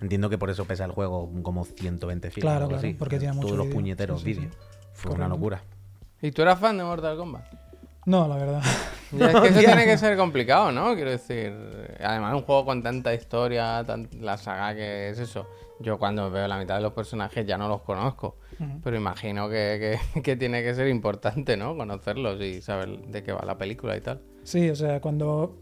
Entiendo 0.00 0.28
que 0.30 0.36
por 0.38 0.50
eso 0.50 0.64
pesa 0.66 0.84
el 0.84 0.92
juego 0.92 1.30
como 1.42 1.64
120 1.64 2.30
gigas. 2.30 2.38
Mm. 2.38 2.40
Claro, 2.46 2.68
claro, 2.68 2.78
así. 2.78 2.94
porque 2.94 3.18
tiene 3.18 3.34
Todos 3.34 3.44
mucho 3.50 3.56
los 3.56 3.66
puñeteros 3.68 4.20
Sí, 4.20 4.26
sí, 4.28 4.34
sí. 4.34 4.40
vídeos. 4.40 4.56
Fue 4.92 5.12
una 5.12 5.26
locura. 5.28 5.62
¿Y 6.20 6.30
tú 6.32 6.42
eras 6.42 6.58
fan 6.60 6.76
de 6.78 6.84
Mortal 6.84 7.16
Kombat? 7.16 7.44
No, 8.06 8.26
la 8.28 8.36
verdad. 8.36 8.62
Ya, 9.14 9.26
es 9.30 9.40
que 9.42 9.48
eso 9.48 9.58
tiene 9.58 9.84
que 9.84 9.98
ser 9.98 10.16
complicado, 10.16 10.72
¿no? 10.72 10.94
Quiero 10.94 11.10
decir, 11.10 11.52
además 12.02 12.34
un 12.34 12.40
juego 12.44 12.64
con 12.64 12.82
tanta 12.82 13.12
historia, 13.12 13.84
tan- 13.86 14.08
la 14.22 14.38
saga 14.38 14.74
que 14.74 15.10
es 15.10 15.18
eso. 15.18 15.46
Yo 15.80 15.98
cuando 15.98 16.30
veo 16.30 16.48
la 16.48 16.56
mitad 16.58 16.76
de 16.76 16.80
los 16.80 16.94
personajes 16.94 17.44
ya 17.46 17.58
no 17.58 17.68
los 17.68 17.82
conozco, 17.82 18.38
pero 18.82 18.96
imagino 18.96 19.50
que, 19.50 19.98
que- 20.14 20.20
que 20.22 20.36
tiene 20.36 20.62
que 20.62 20.74
ser 20.74 20.88
importante, 20.88 21.58
¿no? 21.58 21.76
Conocerlos 21.76 22.40
y 22.40 22.62
saber 22.62 23.02
de 23.08 23.22
qué 23.22 23.32
va 23.32 23.44
la 23.44 23.58
película 23.58 23.94
y 23.94 24.00
tal. 24.00 24.22
Sí, 24.44 24.70
o 24.70 24.74
sea, 24.76 25.02
cuando. 25.02 25.58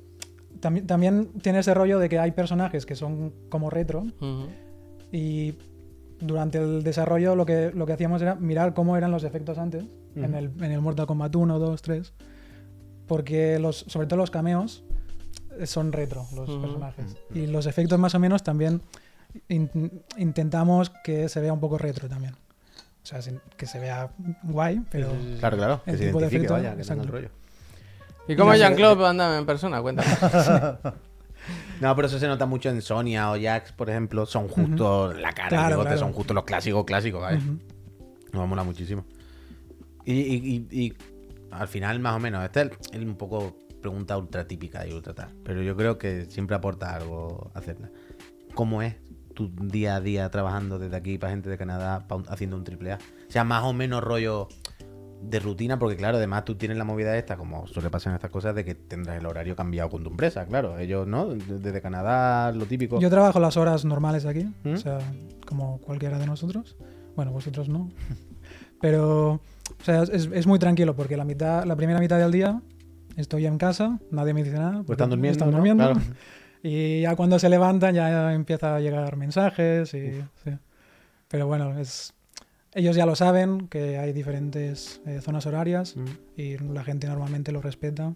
También, 0.60 0.86
también 0.86 1.32
tiene 1.42 1.58
ese 1.58 1.74
rollo 1.74 1.98
de 1.98 2.08
que 2.08 2.20
hay 2.20 2.30
personajes 2.30 2.86
que 2.86 2.94
son 2.94 3.34
como 3.48 3.68
retro 3.68 4.04
y 5.10 5.54
durante 6.20 6.58
el 6.58 6.82
desarrollo 6.82 7.34
lo 7.36 7.46
que, 7.46 7.70
lo 7.74 7.86
que 7.86 7.92
hacíamos 7.94 8.20
era 8.22 8.34
mirar 8.34 8.74
cómo 8.74 8.96
eran 8.96 9.10
los 9.10 9.24
efectos 9.24 9.58
antes 9.58 9.84
en, 10.16 10.34
el, 10.34 10.50
en 10.62 10.72
el 10.72 10.80
Mortal 10.80 11.06
Kombat 11.06 11.34
1, 11.34 11.58
2, 11.58 11.82
3. 11.82 12.12
Porque 13.06 13.58
los, 13.58 13.78
sobre 13.88 14.06
todo 14.06 14.18
los 14.18 14.30
cameos 14.30 14.84
eh, 15.58 15.66
son 15.66 15.92
retro, 15.92 16.26
los 16.34 16.48
Ujú. 16.48 16.60
personajes. 16.60 17.16
Y 17.34 17.46
los 17.46 17.66
efectos 17.66 17.98
más 17.98 18.14
o 18.14 18.18
menos 18.20 18.42
también 18.42 18.82
in- 19.48 20.02
intentamos 20.16 20.90
que 21.02 21.28
se 21.28 21.40
vea 21.40 21.52
un 21.52 21.60
poco 21.60 21.78
retro 21.78 22.08
también. 22.08 22.34
O 23.02 23.06
sea, 23.06 23.18
que 23.56 23.66
se 23.66 23.80
vea 23.80 24.10
guay, 24.42 24.82
pero... 24.90 25.08
Claro, 25.40 25.56
claro. 25.56 25.82
Que 25.84 25.92
El 25.92 25.98
se 25.98 26.06
tipo 26.06 26.18
de 26.20 26.24
identifique, 26.26 26.36
efecto, 26.46 26.54
vaya, 26.54 26.76
que 26.76 26.92
el 27.00 27.08
rollo. 27.08 27.28
¿Y 28.28 28.36
cómo 28.36 28.52
es 28.52 28.60
Jean-Claude 28.60 29.02
Van 29.02 29.16
Damme 29.16 29.38
en 29.38 29.46
persona? 29.46 29.80
Cuéntame. 29.80 30.08
No, 31.80 31.94
pero 31.96 32.06
eso 32.08 32.18
se 32.18 32.26
nota 32.26 32.46
mucho 32.46 32.68
en 32.68 32.82
Sonia 32.82 33.30
o 33.30 33.40
Jax, 33.40 33.72
por 33.72 33.88
ejemplo. 33.90 34.26
Son 34.26 34.48
justo 34.48 35.12
la 35.14 35.32
cara 35.32 35.48
Claro, 35.48 35.68
bigote, 35.70 35.84
claro. 35.88 35.98
son 36.00 36.12
justo 36.12 36.34
los 36.34 36.44
clásicos 36.44 36.84
clásicos, 36.84 37.20
¿vale? 37.20 37.40
Nos 38.32 38.46
mola 38.48 38.62
muchísimo. 38.64 39.04
Y, 40.04 40.12
y- 40.12 40.66
y- 40.70 40.80
y 40.86 40.94
al 41.50 41.68
final, 41.68 41.98
más 42.00 42.14
o 42.16 42.18
menos, 42.20 42.44
esta 42.44 42.62
es 42.62 42.70
un 42.94 43.16
poco 43.16 43.56
pregunta 43.80 44.16
ultra 44.18 44.46
típica 44.46 44.86
y 44.86 44.92
ultra 44.92 45.14
tal. 45.14 45.30
Pero 45.42 45.62
yo 45.62 45.74
creo 45.76 45.96
que 45.98 46.26
siempre 46.26 46.54
aporta 46.54 46.94
algo 46.94 47.50
hacerla. 47.54 47.90
¿Cómo 48.54 48.82
es 48.82 48.96
tu 49.34 49.48
día 49.56 49.96
a 49.96 50.00
día 50.00 50.28
trabajando 50.30 50.78
desde 50.78 50.96
aquí 50.96 51.16
para 51.16 51.32
gente 51.32 51.48
de 51.48 51.56
Canadá 51.56 52.06
pa 52.06 52.16
un- 52.16 52.26
haciendo 52.28 52.56
un 52.56 52.64
triple 52.64 52.92
A? 52.92 52.96
O 52.96 53.30
sea, 53.30 53.42
más 53.44 53.64
o 53.64 53.72
menos 53.72 54.02
rollo 54.04 54.48
de 55.22 55.38
rutina, 55.38 55.78
porque 55.78 55.96
claro, 55.96 56.16
además 56.16 56.44
tú 56.44 56.54
tienes 56.54 56.78
la 56.78 56.84
movida 56.84 57.16
esta, 57.16 57.36
como 57.36 57.66
suele 57.66 57.90
pasar 57.90 58.12
en 58.12 58.16
estas 58.16 58.30
cosas, 58.30 58.54
de 58.54 58.64
que 58.64 58.74
tendrás 58.74 59.18
el 59.18 59.26
horario 59.26 59.54
cambiado 59.54 59.90
con 59.90 60.02
tu 60.02 60.10
empresa, 60.10 60.46
claro. 60.46 60.78
Ellos, 60.78 61.06
¿no? 61.06 61.26
Desde 61.26 61.80
Canadá, 61.80 62.52
lo 62.52 62.66
típico. 62.66 63.00
Yo 63.00 63.10
trabajo 63.10 63.38
las 63.40 63.56
horas 63.56 63.84
normales 63.84 64.24
aquí, 64.26 64.46
¿Mm? 64.64 64.74
o 64.74 64.76
sea, 64.76 64.98
como 65.46 65.78
cualquiera 65.80 66.18
de 66.18 66.26
nosotros. 66.26 66.76
Bueno, 67.16 67.32
vosotros 67.32 67.68
no. 67.68 67.90
Pero, 68.80 69.32
o 69.32 69.84
sea, 69.84 70.02
es, 70.04 70.28
es 70.32 70.46
muy 70.46 70.58
tranquilo 70.58 70.96
porque 70.96 71.16
la 71.16 71.24
mitad, 71.24 71.64
la 71.64 71.76
primera 71.76 72.00
mitad 72.00 72.18
del 72.18 72.32
día 72.32 72.60
estoy 73.16 73.46
en 73.46 73.58
casa, 73.58 73.98
nadie 74.10 74.32
me 74.32 74.42
dice 74.42 74.56
nada. 74.56 74.82
Pues 74.84 74.96
están 74.96 75.10
durmiendo, 75.10 75.32
están 75.32 75.50
¿no? 75.50 75.56
durmiendo. 75.56 75.92
Claro. 75.92 76.00
Y 76.62 77.00
ya 77.00 77.16
cuando 77.16 77.38
se 77.38 77.48
levantan 77.48 77.94
ya 77.94 78.34
empieza 78.34 78.76
a 78.76 78.80
llegar 78.80 79.16
mensajes 79.16 79.94
y... 79.94 80.12
sí. 80.44 80.50
Pero 81.28 81.46
bueno, 81.46 81.78
es... 81.78 82.12
Ellos 82.74 82.94
ya 82.94 83.04
lo 83.06 83.16
saben, 83.16 83.66
que 83.68 83.98
hay 83.98 84.12
diferentes 84.12 85.00
eh, 85.06 85.20
zonas 85.20 85.44
horarias 85.46 85.96
Mm. 85.96 86.04
y 86.36 86.58
la 86.58 86.84
gente 86.84 87.06
normalmente 87.08 87.50
lo 87.52 87.60
respeta. 87.60 88.14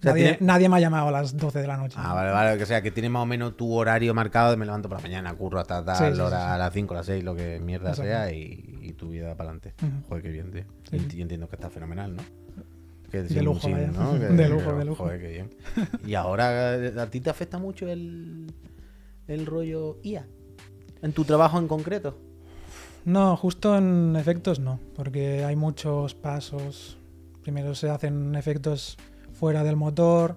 sea, 0.00 0.10
nadie, 0.12 0.22
tiene- 0.24 0.38
nadie 0.40 0.68
me 0.68 0.76
ha 0.76 0.80
llamado 0.80 1.08
a 1.08 1.12
las 1.12 1.36
12 1.36 1.60
de 1.60 1.66
la 1.68 1.76
noche. 1.76 1.94
Ah, 1.98 2.12
vale, 2.14 2.32
vale. 2.32 2.60
O 2.60 2.66
sea, 2.66 2.82
que 2.82 2.90
tienes 2.90 3.10
más 3.12 3.22
o 3.22 3.26
menos 3.26 3.56
tu 3.56 3.72
horario 3.72 4.12
marcado 4.14 4.50
de 4.50 4.56
me 4.56 4.64
levanto 4.66 4.88
por 4.88 4.98
la 4.98 5.02
mañana, 5.02 5.32
curro 5.34 5.60
hasta 5.60 5.84
tal 5.84 5.96
Sí, 5.96 6.04
sí, 6.10 6.14
sí, 6.16 6.20
hora, 6.20 6.38
sí. 6.40 6.46
a 6.50 6.58
las 6.58 6.72
5, 6.72 6.94
a 6.94 6.96
las 6.98 7.06
6, 7.06 7.22
lo 7.22 7.36
que 7.36 7.60
mierda 7.60 7.90
Exacto. 7.90 8.10
sea, 8.10 8.32
y, 8.32 8.78
y 8.82 8.92
tu 8.94 9.10
vida 9.10 9.36
para 9.36 9.50
adelante. 9.50 9.74
Joder, 10.08 10.22
qué 10.24 10.30
bien, 10.30 10.50
tío. 10.50 10.64
Yo 10.90 11.22
entiendo 11.22 11.48
que 11.48 11.54
está 11.54 11.70
fenomenal, 11.70 12.16
¿no? 12.16 12.22
Que 13.12 13.22
De 13.22 13.42
lujo, 13.42 13.70
vaya. 13.70 13.86
¿no? 13.88 14.12
Que- 14.14 14.18
De 14.42 14.48
lujo, 14.48 14.64
pero, 14.66 14.78
de 14.78 14.84
lujo. 14.86 15.04
Joder, 15.04 15.20
qué 15.20 15.28
bien. 15.28 15.50
Y 16.04 16.14
ahora, 16.14 16.72
¿a 17.00 17.06
ti 17.06 17.20
te 17.20 17.30
afecta 17.30 17.58
mucho 17.58 17.86
el, 17.88 18.52
el 19.28 19.46
rollo 19.46 19.98
IA? 20.02 20.26
¿En 21.02 21.12
tu 21.12 21.24
trabajo 21.24 21.58
en 21.60 21.68
concreto? 21.68 22.18
No, 23.04 23.36
justo 23.36 23.76
en 23.76 24.14
efectos 24.16 24.60
no, 24.60 24.78
porque 24.94 25.44
hay 25.44 25.56
muchos 25.56 26.14
pasos. 26.14 26.98
Primero 27.42 27.74
se 27.74 27.90
hacen 27.90 28.34
efectos 28.36 28.96
fuera 29.32 29.64
del 29.64 29.74
motor, 29.74 30.36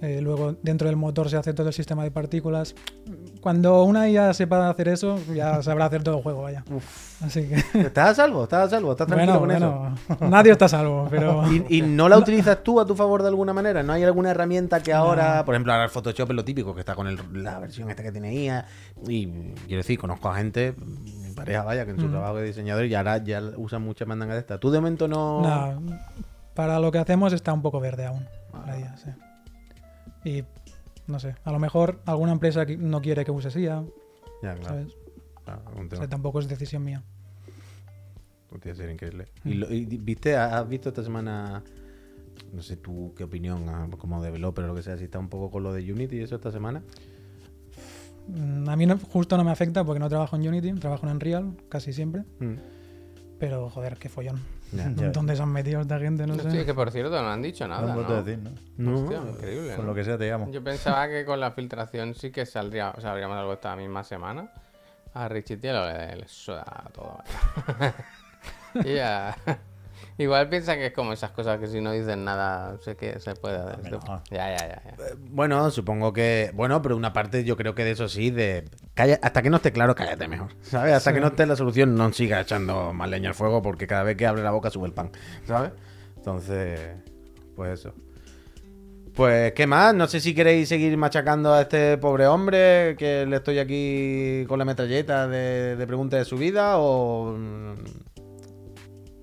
eh, 0.00 0.22
luego 0.22 0.56
dentro 0.62 0.86
del 0.88 0.96
motor 0.96 1.28
se 1.28 1.36
hace 1.36 1.52
todo 1.52 1.66
el 1.68 1.74
sistema 1.74 2.02
de 2.04 2.10
partículas. 2.10 2.74
Cuando 3.42 3.84
una 3.84 4.08
IA 4.08 4.32
sepa 4.32 4.70
hacer 4.70 4.88
eso, 4.88 5.18
ya 5.34 5.62
sabrá 5.62 5.84
hacer 5.84 6.02
todo 6.02 6.16
el 6.16 6.22
juego, 6.22 6.40
vaya. 6.42 6.64
Así 7.20 7.42
que, 7.46 7.56
¿Estás 7.80 8.10
a 8.10 8.14
salvo? 8.14 8.44
¿Estás 8.44 8.68
a 8.68 8.70
salvo? 8.70 8.92
¿Estás 8.92 9.06
tranquilo 9.06 9.40
bueno, 9.40 9.94
con 10.08 10.16
eso? 10.16 10.26
nadie 10.30 10.52
está 10.52 10.64
a 10.64 10.68
salvo, 10.70 11.06
pero... 11.10 11.42
¿Y, 11.68 11.78
y 11.78 11.82
no 11.82 12.08
la 12.08 12.16
utilizas 12.16 12.62
tú 12.64 12.80
a 12.80 12.86
tu 12.86 12.94
favor 12.96 13.20
de 13.20 13.28
alguna 13.28 13.52
manera? 13.52 13.82
¿No 13.82 13.92
hay 13.92 14.02
alguna 14.04 14.30
herramienta 14.30 14.82
que 14.82 14.94
ahora, 14.94 15.44
por 15.44 15.54
ejemplo, 15.54 15.72
ahora 15.74 15.84
el 15.84 15.90
Photoshop 15.90 16.30
es 16.30 16.36
lo 16.36 16.44
típico, 16.46 16.72
que 16.74 16.80
está 16.80 16.94
con 16.94 17.06
el- 17.06 17.18
la 17.44 17.58
versión 17.58 17.90
esta 17.90 18.02
que 18.02 18.10
tiene 18.12 18.32
IA? 18.34 18.64
Y 19.06 19.26
quiero 19.66 19.78
decir, 19.82 19.98
conozco 19.98 20.30
a 20.30 20.36
gente, 20.36 20.74
pareja 21.44 21.62
vaya, 21.64 21.84
que 21.84 21.90
en 21.92 22.00
su 22.00 22.06
Mm. 22.06 22.10
trabajo 22.10 22.36
de 22.36 22.44
diseñador 22.46 22.84
y 22.86 22.94
ahora 22.94 23.18
ya 23.18 23.42
usan 23.56 23.82
muchas 23.82 24.06
mandangas 24.08 24.36
de 24.36 24.40
estas. 24.40 24.60
¿Tú 24.60 24.70
de 24.70 24.78
momento 24.80 25.08
no...? 25.08 25.40
No, 25.80 25.98
para 26.54 26.78
lo 26.80 26.90
que 26.92 26.98
hacemos 26.98 27.32
está 27.32 27.52
un 27.52 27.62
poco 27.62 27.80
verde 27.80 28.06
aún. 28.06 28.26
Ah. 28.52 28.64
la 28.66 28.96
sí. 28.96 29.10
Y 30.24 30.44
no 31.06 31.18
sé, 31.18 31.34
a 31.44 31.52
lo 31.52 31.58
mejor 31.58 32.00
alguna 32.06 32.32
empresa 32.32 32.64
no 32.78 33.00
quiere 33.00 33.24
que 33.24 33.30
uses 33.30 33.54
IA, 33.56 33.84
Ya, 34.42 34.54
claro. 34.54 34.86
O 35.92 35.96
sea, 35.96 36.08
tampoco 36.08 36.38
es 36.40 36.48
decisión 36.48 36.84
mía. 36.84 37.02
Tiene 38.48 38.60
que 38.62 38.74
ser 38.74 38.90
increíble. 38.90 39.26
Mm. 39.44 39.48
¿Y, 39.48 39.54
lo- 39.54 39.72
y 39.72 39.84
viste, 39.84 40.36
has 40.36 40.68
visto 40.68 40.88
esta 40.88 41.02
semana, 41.02 41.62
no 42.52 42.62
sé 42.62 42.76
tú 42.76 43.12
qué 43.16 43.24
opinión, 43.24 43.68
ah, 43.68 43.88
como 43.98 44.22
developer 44.22 44.64
o 44.64 44.68
lo 44.68 44.74
que 44.74 44.82
sea, 44.82 44.96
si 44.98 45.04
está 45.04 45.18
un 45.18 45.28
poco 45.28 45.50
con 45.50 45.62
lo 45.62 45.72
de 45.72 45.92
Unity 45.92 46.16
y 46.16 46.20
eso 46.22 46.34
esta 46.36 46.50
semana? 46.50 46.82
Mm, 48.28 48.68
A 48.68 48.76
mí 48.76 48.86
no- 48.86 48.98
justo 48.98 49.36
no 49.36 49.44
me 49.44 49.50
afecta 49.50 49.84
porque 49.84 49.98
no 50.00 50.08
trabajo 50.08 50.36
en 50.36 50.46
Unity, 50.48 50.72
trabajo 50.74 51.06
en 51.06 51.12
Unreal 51.12 51.52
casi 51.68 51.92
siempre. 51.92 52.22
Mm. 52.38 52.54
Pero 53.38 53.70
joder, 53.70 53.96
qué 53.96 54.08
follón. 54.08 54.40
¿Dónde 55.12 55.34
se 55.34 55.42
han 55.42 55.48
metido 55.50 55.80
esta 55.80 55.98
gente? 55.98 56.26
No 56.26 56.34
sé. 56.36 56.50
Sí, 56.50 56.64
que 56.64 56.74
por 56.74 56.90
cierto 56.92 57.20
no 57.22 57.28
han 57.30 57.42
dicho 57.42 57.66
nada, 57.66 57.82
No 57.82 57.88
¿no? 57.88 57.94
puedo 58.06 58.22
decir, 58.22 58.38
¿no? 58.42 58.50
No, 58.76 59.00
Hostia, 59.00 59.18
increíble, 59.28 59.74
Con 59.76 59.86
¿no? 59.86 59.90
lo 59.90 59.94
que 59.96 60.04
sea 60.04 60.16
te 60.18 60.28
llamo. 60.30 60.50
Yo 60.52 60.62
pensaba 60.62 61.08
que 61.08 61.24
con 61.24 61.40
la 61.40 61.50
filtración 61.52 62.14
sí 62.14 62.30
que 62.30 62.46
saldría, 62.46 62.94
sabríamos 63.00 63.36
algo 63.36 63.52
esta 63.54 63.74
misma 63.76 64.04
semana. 64.04 64.50
A 65.14 65.26
Richie 65.28 65.56
tío 65.56 65.72
lo 65.72 65.86
le, 65.86 66.28
suda 66.28 66.84
todo. 66.94 67.18
ya. 68.84 69.36
Igual 70.20 70.50
piensa 70.50 70.76
que 70.76 70.86
es 70.86 70.92
como 70.92 71.14
esas 71.14 71.30
cosas 71.30 71.58
que 71.58 71.66
si 71.66 71.80
no 71.80 71.92
dicen 71.92 72.24
nada, 72.24 72.76
sé 72.82 72.94
que 72.94 73.18
se 73.20 73.34
puede 73.36 73.56
hacer. 73.56 73.98
Ya, 74.30 74.50
ya, 74.50 74.56
ya. 74.58 74.82
ya. 74.84 74.94
Bueno, 75.30 75.70
supongo 75.70 76.12
que. 76.12 76.50
Bueno, 76.52 76.82
pero 76.82 76.94
una 76.94 77.14
parte 77.14 77.42
yo 77.42 77.56
creo 77.56 77.74
que 77.74 77.84
de 77.84 77.92
eso 77.92 78.06
sí, 78.06 78.30
de. 78.30 78.68
Calla, 78.92 79.18
hasta 79.22 79.40
que 79.40 79.48
no 79.48 79.56
esté 79.56 79.72
claro, 79.72 79.94
cállate 79.94 80.28
mejor. 80.28 80.48
¿Sabes? 80.60 80.92
Hasta 80.92 81.10
Sí. 81.10 81.14
que 81.14 81.20
no 81.22 81.28
esté 81.28 81.46
la 81.46 81.56
solución, 81.56 81.94
no 81.94 82.12
siga 82.12 82.38
echando 82.42 82.92
más 82.92 83.08
leña 83.08 83.30
al 83.30 83.34
fuego, 83.34 83.62
porque 83.62 83.86
cada 83.86 84.02
vez 84.02 84.16
que 84.18 84.26
abre 84.26 84.42
la 84.42 84.50
boca 84.50 84.68
sube 84.70 84.86
el 84.86 84.92
pan. 84.92 85.10
¿Sabes? 85.46 85.72
Entonces. 86.18 86.78
Pues 87.56 87.80
eso. 87.80 87.94
Pues, 89.14 89.52
¿qué 89.52 89.66
más? 89.66 89.94
No 89.94 90.06
sé 90.06 90.20
si 90.20 90.34
queréis 90.34 90.68
seguir 90.68 90.96
machacando 90.96 91.52
a 91.52 91.62
este 91.62 91.98
pobre 91.98 92.26
hombre, 92.26 92.94
que 92.96 93.26
le 93.26 93.36
estoy 93.36 93.58
aquí 93.58 94.44
con 94.46 94.58
la 94.58 94.64
metralleta 94.64 95.26
de, 95.28 95.76
de 95.76 95.86
preguntas 95.86 96.18
de 96.20 96.24
su 96.26 96.36
vida, 96.36 96.78
o. 96.78 97.36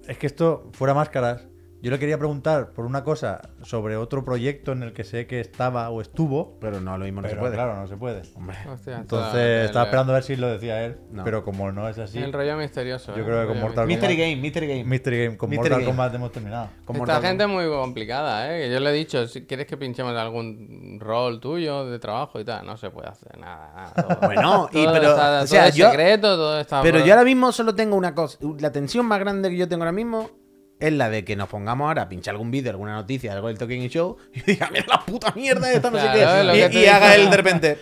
Es 0.07 0.17
que 0.17 0.27
esto, 0.27 0.69
fuera 0.73 0.93
máscaras, 0.93 1.47
Yo 1.79 1.91
le 1.91 1.99
quería 1.99 2.17
preguntar 2.17 2.71
por 2.71 2.85
una 2.85 3.03
cosa 3.03 3.39
sobre 3.61 3.97
otro 3.97 4.25
proyecto 4.25 4.71
en 4.71 4.81
el 4.81 4.93
que 4.93 5.03
sé 5.03 5.27
que 5.27 5.39
estaba 5.39 5.89
o 5.91 6.01
estuvo, 6.01 6.57
Pero 6.59 6.81
no, 6.81 6.97
lo 6.97 7.05
mismo 7.05 7.21
no 7.21 7.27
pero 7.27 7.35
se 7.35 7.39
puede. 7.39 7.53
claro, 7.53 7.75
no 7.75 7.87
se 7.87 7.97
puede. 7.97 8.21
Hombre. 8.35 8.57
Hostia, 8.67 8.97
Entonces 8.97 9.65
estaba 9.65 9.85
esperando 9.85 10.11
a 10.11 10.15
ver 10.15 10.23
si 10.23 10.35
lo 10.37 10.47
decía 10.47 10.83
él, 10.83 10.97
No. 11.11 11.23
pero 11.23 11.43
como 11.43 11.71
no 11.71 11.87
es 11.87 11.99
así, 11.99 12.17
El 12.17 12.33
rollo 12.33 12.57
misterioso. 12.57 13.15
Yo 13.15 13.21
¿eh? 13.21 13.25
creo 13.25 13.41
que 13.41 13.47
con 13.49 13.61
Mortal 13.61 13.85
misterioso. 13.87 14.17
Mystery 14.17 14.17
Game, 14.31 14.41
Mystery 14.41 14.67
Game. 14.67 14.83
Mystery 14.85 15.23
Game, 15.25 15.37
con 15.37 15.49
Mystery 15.51 15.69
Mortal 15.69 15.79
Game. 15.85 15.91
Kombat 15.91 16.15
hemos 16.15 16.31
terminado. 16.31 16.65
Con 16.83 16.95
Esta 16.95 16.97
Mortal 16.97 17.21
gente 17.21 17.43
es 17.43 17.49
muy 17.49 17.67
complicada, 17.67 18.55
¿eh? 18.57 18.61
Que 18.67 18.73
Yo 18.73 18.79
le 18.79 18.89
he 18.89 18.93
dicho, 18.93 19.27
si 19.27 19.45
quieres 19.45 19.67
que 19.67 19.77
pinchemos 19.77 20.15
algún 20.17 20.97
rol 20.99 21.39
tuyo 21.39 21.85
de 21.85 21.99
trabajo 21.99 22.39
y 22.39 22.43
tal, 22.45 22.65
no 22.65 22.75
se 22.77 22.89
puede 22.89 23.07
hacer 23.09 23.37
nada. 23.37 23.71
nada 23.75 23.93
todo- 23.93 24.17
Bueno, 24.27 24.69
y 24.71 24.83
todo 24.83 24.93
pero, 24.93 25.09
está- 25.11 25.27
o 25.35 25.37
todo 25.39 25.47
sea, 25.47 25.67
es 25.67 25.75
yo- 25.75 25.89
secreto, 25.91 26.35
todo 26.35 26.59
está. 26.59 26.81
Pero 26.81 26.97
por- 26.99 27.07
yo 27.07 27.13
ahora 27.13 27.23
mismo 27.25 27.51
solo 27.51 27.75
tengo 27.75 27.95
una 27.95 28.15
cosa. 28.15 28.39
La 28.59 28.71
tensión 28.71 29.05
más 29.05 29.19
grande 29.19 29.49
que 29.49 29.57
yo 29.57 29.67
tengo 29.69 29.83
ahora 29.83 29.91
mismo 29.91 30.29
es 30.79 30.93
la 30.93 31.09
de 31.09 31.23
que 31.25 31.35
nos 31.35 31.49
pongamos 31.49 31.87
ahora 31.87 32.03
a 32.03 32.09
pinchar 32.09 32.33
algún 32.33 32.51
vídeo, 32.51 32.69
alguna 32.71 32.93
noticia, 32.93 33.33
algo 33.33 33.47
del 33.47 33.57
Talking 33.57 33.87
Show 33.89 34.17
y 34.33 34.41
diga, 34.41 34.69
mira 34.71 34.85
la 34.87 34.99
puta 35.05 35.31
mierda 35.35 35.71
esta, 35.71 35.89
no 35.89 35.97
Claro, 35.97 36.53
sé 36.53 36.59
qué. 36.61 36.69
que 36.69 36.83
Y, 36.83 36.85
haga 36.87 37.15
él 37.15 37.29
de 37.29 37.37
repente. 37.37 37.79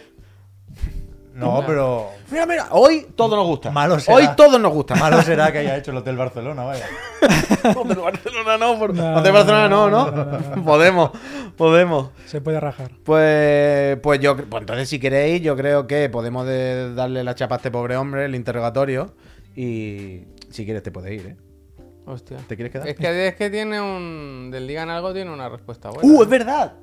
No, 1.34 1.62
pero 1.68 2.12
Mira, 2.32 2.46
mira, 2.46 2.68
hoy 2.72 3.08
todo 3.14 3.36
nos 3.36 3.46
gusta. 3.46 3.70
Malo 3.70 4.00
será. 4.00 4.16
Hoy 4.16 4.30
todo 4.38 4.58
nos 4.58 4.72
gusta. 4.72 4.96
malo 4.96 5.22
será 5.22 5.52
que 5.52 5.58
haya 5.58 5.76
hecho 5.76 5.92
el 5.92 5.98
Hotel 5.98 6.16
Barcelona, 6.16 6.64
vaya. 6.64 6.86
Hotel 7.76 7.98
Barcelona 7.98 8.58
no, 8.58 8.80
por... 8.80 8.94
No, 8.94 9.16
Hotel 9.18 9.34
Barcelona 9.34 9.68
no, 9.68 9.90
¿no? 9.90 10.12
no, 10.12 10.24
no, 10.26 10.40
no. 10.56 10.64
Podemos, 10.64 11.12
podemos. 11.58 12.12
Se 12.26 12.40
puede 12.40 12.62
rajar. 12.62 12.92
Pues, 13.04 13.98
pues 14.02 14.22
yo, 14.22 14.38
pues 14.38 14.62
entonces 14.62 14.88
si 14.88 14.98
queréis, 14.98 15.42
yo 15.42 15.58
creo 15.58 15.88
que 15.88 16.08
podemos 16.10 16.48
de- 16.48 16.94
darle 16.94 17.22
la 17.26 17.36
chapa 17.36 17.56
a 17.56 17.58
este 17.58 17.70
pobre 17.70 17.98
hombre, 17.98 18.24
el 18.24 18.34
interrogatorio, 18.36 19.14
y 19.58 20.22
si 20.52 20.64
quieres 20.64 20.84
te 20.84 20.92
puedes 20.92 21.12
ir, 21.12 21.28
¿eh? 21.32 21.36
Hostia. 22.06 22.38
¿Te 22.48 22.56
quieres 22.56 22.72
quedar? 22.72 22.88
Es 22.88 22.96
que, 22.96 23.28
es 23.28 23.36
que 23.36 23.50
tiene 23.50 23.82
un. 23.82 24.50
Del 24.52 24.68
digan 24.68 24.90
algo, 24.90 25.14
tiene 25.14 25.32
una 25.32 25.50
respuesta 25.50 25.90
buena. 25.90 26.08
¡Uh, 26.10 26.24
es 26.24 26.30
verdad! 26.30 26.74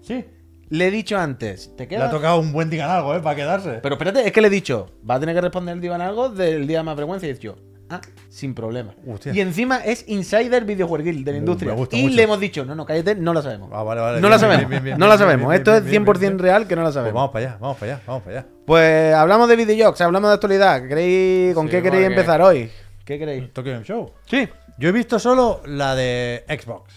Sí. 0.00 0.24
Le 0.70 0.88
he 0.88 0.90
dicho 0.90 1.18
antes, 1.18 1.76
¿te 1.76 1.86
Le 1.86 1.96
ha 1.98 2.10
tocado 2.10 2.40
un 2.40 2.50
buen 2.52 2.70
digan 2.70 2.90
algo, 2.90 3.14
¿eh? 3.14 3.20
Para 3.20 3.36
quedarse. 3.36 3.78
Pero 3.82 3.94
espérate, 3.96 4.26
es 4.26 4.32
que 4.32 4.40
le 4.40 4.46
he 4.48 4.50
dicho, 4.50 4.90
va 5.08 5.16
a 5.16 5.20
tener 5.20 5.34
que 5.34 5.42
responder 5.42 5.74
el 5.74 5.80
digan 5.80 6.00
algo 6.00 6.30
del 6.30 6.66
día 6.66 6.78
de 6.78 6.84
más 6.84 6.96
frecuencia, 6.96 7.26
y 7.28 7.30
he 7.30 7.34
dicho, 7.34 7.56
ah, 7.90 8.00
sin 8.30 8.54
problema. 8.54 8.94
Hostia. 9.06 9.32
Y 9.34 9.40
encima 9.42 9.84
es 9.84 10.08
insider 10.08 10.64
videojueguil 10.64 11.22
de 11.22 11.32
la 11.32 11.36
Uh, 11.36 11.40
industria. 11.40 11.72
me 11.72 11.76
gusta 11.78 11.96
y 11.96 12.02
mucho. 12.04 12.16
le 12.16 12.22
hemos 12.22 12.40
dicho, 12.40 12.64
no, 12.64 12.74
no, 12.74 12.86
cállate, 12.86 13.14
no 13.14 13.34
lo 13.34 13.42
sabemos. 13.42 13.68
Ah, 13.74 13.82
vale, 13.82 14.00
vale. 14.00 14.20
no 14.20 14.22
bien, 14.22 14.22
lo 14.22 14.28
bien, 14.30 14.40
sabemos, 14.40 14.70
bien, 14.70 14.84
bien, 14.84 14.98
no 14.98 15.04
lo 15.06 15.12
bien, 15.12 15.18
sabemos. 15.18 15.48
bien, 15.50 15.58
Esto 15.60 15.70
bien, 15.72 15.84
es 15.84 15.90
bien, 15.90 16.02
100% 16.06 16.18
bien, 16.18 16.20
bien. 16.32 16.38
real 16.38 16.66
que 16.66 16.76
no 16.76 16.80
lo 16.82 16.86
Pues 16.86 16.94
sabemos. 16.94 17.14
vamos 17.14 17.30
para 17.30 17.46
allá, 17.46 17.58
vamos 17.60 17.76
para 17.76 17.92
allá, 17.92 18.02
vamos 18.06 18.22
para 18.22 18.38
allá. 18.38 18.48
Pues 18.66 19.14
hablamos 19.14 19.48
de 19.50 19.56
videojuegos, 19.56 20.00
hablamos 20.00 20.30
de 20.30 20.34
actualidad. 20.34 20.88
¿Queréis, 20.88 21.54
¿Con 21.54 21.66
Sí, 21.66 21.72
qué 21.72 21.82
queréis 21.82 22.04
porque- 22.06 22.14
empezar 22.20 22.40
hoy? 22.40 22.70
¿Qué 23.04 23.18
queréis? 23.18 23.52
Tokyo 23.52 23.72
Game 23.72 23.84
Show. 23.84 24.12
Sí. 24.26 24.48
Yo 24.78 24.88
he 24.88 24.92
visto 24.92 25.18
solo 25.18 25.60
la 25.66 25.94
de 25.94 26.44
Xbox. 26.48 26.92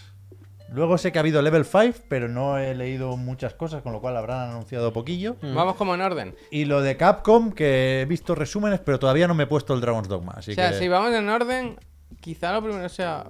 Luego 0.70 0.98
sé 0.98 1.12
que 1.12 1.18
ha 1.18 1.20
habido 1.20 1.40
Level 1.40 1.64
5, 1.64 2.00
pero 2.08 2.28
no 2.28 2.58
he 2.58 2.74
leído 2.74 3.16
muchas 3.16 3.54
cosas, 3.54 3.82
con 3.82 3.92
lo 3.92 4.00
cual 4.00 4.16
habrán 4.16 4.50
anunciado 4.50 4.92
poquillo. 4.92 5.36
Vamos 5.40 5.76
como 5.76 5.94
en 5.94 6.02
orden. 6.02 6.34
Y 6.50 6.66
lo 6.66 6.82
de 6.82 6.96
Capcom, 6.96 7.52
que 7.52 8.02
he 8.02 8.04
visto 8.04 8.34
resúmenes, 8.34 8.80
pero 8.80 8.98
todavía 8.98 9.26
no 9.26 9.34
me 9.34 9.44
he 9.44 9.46
puesto 9.46 9.72
el 9.72 9.80
Dragon's 9.80 10.08
Dogma. 10.08 10.32
Así 10.36 10.52
o 10.52 10.54
sea, 10.54 10.72
que... 10.72 10.78
si 10.78 10.88
vamos 10.88 11.14
en 11.14 11.28
orden, 11.28 11.78
quizá 12.20 12.52
lo 12.52 12.62
primero 12.62 12.88
sea 12.90 13.26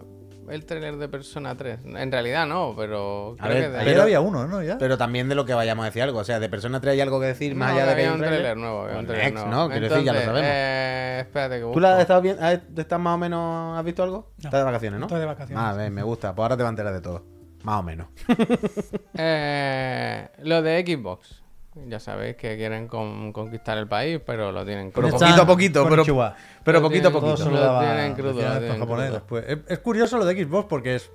el 0.50 0.64
trailer 0.66 0.96
de 0.96 1.08
Persona 1.08 1.56
3. 1.56 1.80
En 1.84 2.11
realidad 2.12 2.46
no, 2.46 2.74
pero. 2.76 3.37
A 3.38 3.44
creo 3.44 3.54
ver, 3.54 3.62
que 3.64 3.68
de- 3.70 3.76
Ayer 3.78 3.92
pero- 3.92 4.02
había 4.02 4.20
uno, 4.20 4.46
¿no? 4.46 4.62
¿Ya? 4.62 4.78
Pero 4.78 4.96
también 4.98 5.28
de 5.28 5.34
lo 5.34 5.44
que 5.44 5.54
vayamos 5.54 5.82
a 5.84 5.87
decir 5.87 6.02
algo. 6.02 6.18
O 6.20 6.24
sea, 6.24 6.40
de 6.40 6.48
Persona 6.48 6.80
3 6.80 6.92
hay 6.94 7.00
algo 7.00 7.20
que 7.20 7.26
decir 7.26 7.54
más 7.54 7.68
No, 7.70 7.74
allá 7.76 7.82
de 7.82 7.87
que 7.88 7.92
había 7.92 8.06
hay 8.08 8.12
un 8.14 8.18
tráiler? 8.20 8.38
trailer 8.40 8.56
nuevo. 8.56 8.82
había 8.82 8.98
un 8.98 9.06
Pues 9.06 9.18
trailer 9.18 9.32
next, 9.34 9.46
nuevo. 9.46 9.62
¿no? 9.62 9.70
Quiero 9.70 9.88
decir, 9.88 10.04
ya 10.04 10.12
lo 10.12 10.18
Entonces, 10.20 10.42
sabemos. 10.44 10.50
Eh, 10.52 11.18
espérate 11.20 11.54
que 11.66 11.72
¿Tú 11.72 11.80
la 11.80 11.88
has 11.88 11.94
busco. 11.94 12.02
estado 12.02 12.20
bien? 12.22 12.37
has- 12.40 12.61
¿Estás 12.76 13.00
más 13.00 13.14
o 13.14 13.18
menos? 13.18 13.78
¿Has 13.78 13.84
visto 13.84 14.02
algo? 14.02 14.32
No. 14.38 14.44
Estás 14.48 14.61
de 14.61 14.64
vacaciones, 14.64 15.00
¿no? 15.00 15.06
Estoy 15.06 15.20
de 15.20 15.26
vacaciones. 15.26 15.64
Ah, 15.66 15.72
ven, 15.74 15.92
me 15.94 16.02
gusta. 16.02 16.34
Pues 16.34 16.42
ahora 16.44 16.56
te 16.56 16.62
vas 16.62 16.68
a 16.68 16.70
enterar 16.70 16.92
de 16.92 17.00
todo. 17.00 17.24
Más 17.62 17.80
o 17.80 17.82
menos. 17.82 18.08
Eh, 19.20 20.28
lo 20.44 20.62
de 20.62 20.84
Xbox. 20.87 21.42
Ya 21.87 22.01
sabéis 22.01 22.37
que 22.37 22.57
quieren 22.57 22.88
con- 22.88 23.33
conquistar 23.33 23.79
el 23.79 23.87
país, 23.88 24.21
pero 24.25 24.51
lo 24.53 24.64
tienen 24.64 24.91
Pero 24.91 25.09
crudo. 25.09 25.17
Están 25.25 25.47
poquito 25.47 25.81
a 25.81 25.85
poquito, 25.87 25.88
pero, 25.88 26.35
pero 26.64 26.81
Lo 26.81 26.87
poquito 26.88 27.09
a 27.09 27.12
poquito. 27.12 27.45
lo 27.47 27.51
Lo 27.53 27.61
daba 27.61 27.81
tienen 27.81 28.14
crudo, 28.14 28.33
lo 28.33 28.59
tienen 28.59 28.81
crudo. 28.81 29.12
después. 29.12 29.45
Es, 29.49 29.59
es 29.69 29.79
curioso 29.79 30.19
lo 30.19 30.25
de 30.25 30.45
Xbox 30.45 30.67
porque 30.69 30.97
es. 30.97 31.11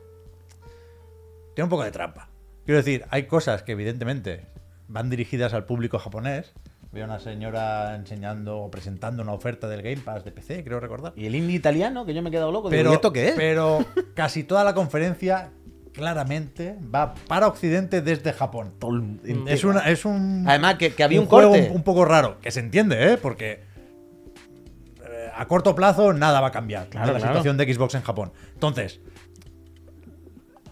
Tiene 1.56 1.66
un 1.66 1.70
poco 1.70 1.84
de 1.84 1.92
trampa. 1.92 2.30
Quiero 2.66 2.78
decir, 2.78 3.06
hay 3.10 3.24
cosas 3.24 3.64
que 3.64 3.74
evidentemente 3.74 4.48
van 4.88 5.10
dirigidas 5.10 5.54
al 5.54 5.66
público 5.66 6.00
japonés. 6.00 6.54
Veo 6.92 7.06
una 7.06 7.20
señora 7.20 7.96
enseñando 7.96 8.60
o 8.60 8.72
presentando 8.72 9.24
una 9.24 9.34
oferta 9.34 9.68
del 9.68 9.82
Game 9.82 9.98
Pass 9.98 10.24
de 10.24 10.32
PC, 10.32 10.64
creo 10.64 10.80
recordar. 10.80 11.12
Y 11.16 11.26
el 11.26 11.36
indie 11.36 11.56
italiano, 11.56 12.06
que 12.06 12.14
yo 12.14 12.22
me 12.22 12.30
he 12.30 12.32
quedado 12.32 12.52
loco. 12.52 12.70
Digo, 12.70 12.80
Pero, 12.80 12.92
¿y 12.92 12.94
esto 12.94 13.12
qué 13.12 13.30
es? 13.30 13.36
pero 13.36 13.84
casi 14.16 14.44
toda 14.44 14.64
la 14.64 14.74
conferencia 14.76 15.52
claramente 15.94 16.76
va 16.94 17.14
para 17.28 17.48
Occidente 17.48 18.02
desde 18.02 18.34
Japón. 18.34 18.74
Es, 19.48 19.64
una, 19.64 19.82
es 19.90 20.06
un. 20.06 20.46
Además, 20.48 20.76
que, 20.76 20.94
que 20.94 21.04
había 21.04 21.22
un, 21.22 21.28
juego 21.28 21.52
corte. 21.52 21.70
un, 21.70 21.76
un 21.78 21.84
poco 21.84 22.04
raro, 22.06 22.40
que 22.42 22.52
se 22.52 22.60
entiende, 22.60 23.14
¿eh? 23.14 23.18
Porque 23.18 23.64
eh, 25.06 25.30
a 25.36 25.46
corto 25.48 25.76
plazo 25.76 26.14
nada 26.14 26.42
va 26.42 26.48
a 26.48 26.52
cambiar 26.52 26.88
Claro, 26.90 27.14
la 27.14 27.20
claro. 27.20 27.34
situación 27.34 27.58
de 27.58 27.74
Xbox 27.74 27.96
en 27.96 28.02
Japón. 28.02 28.34
Entonces, 28.54 29.00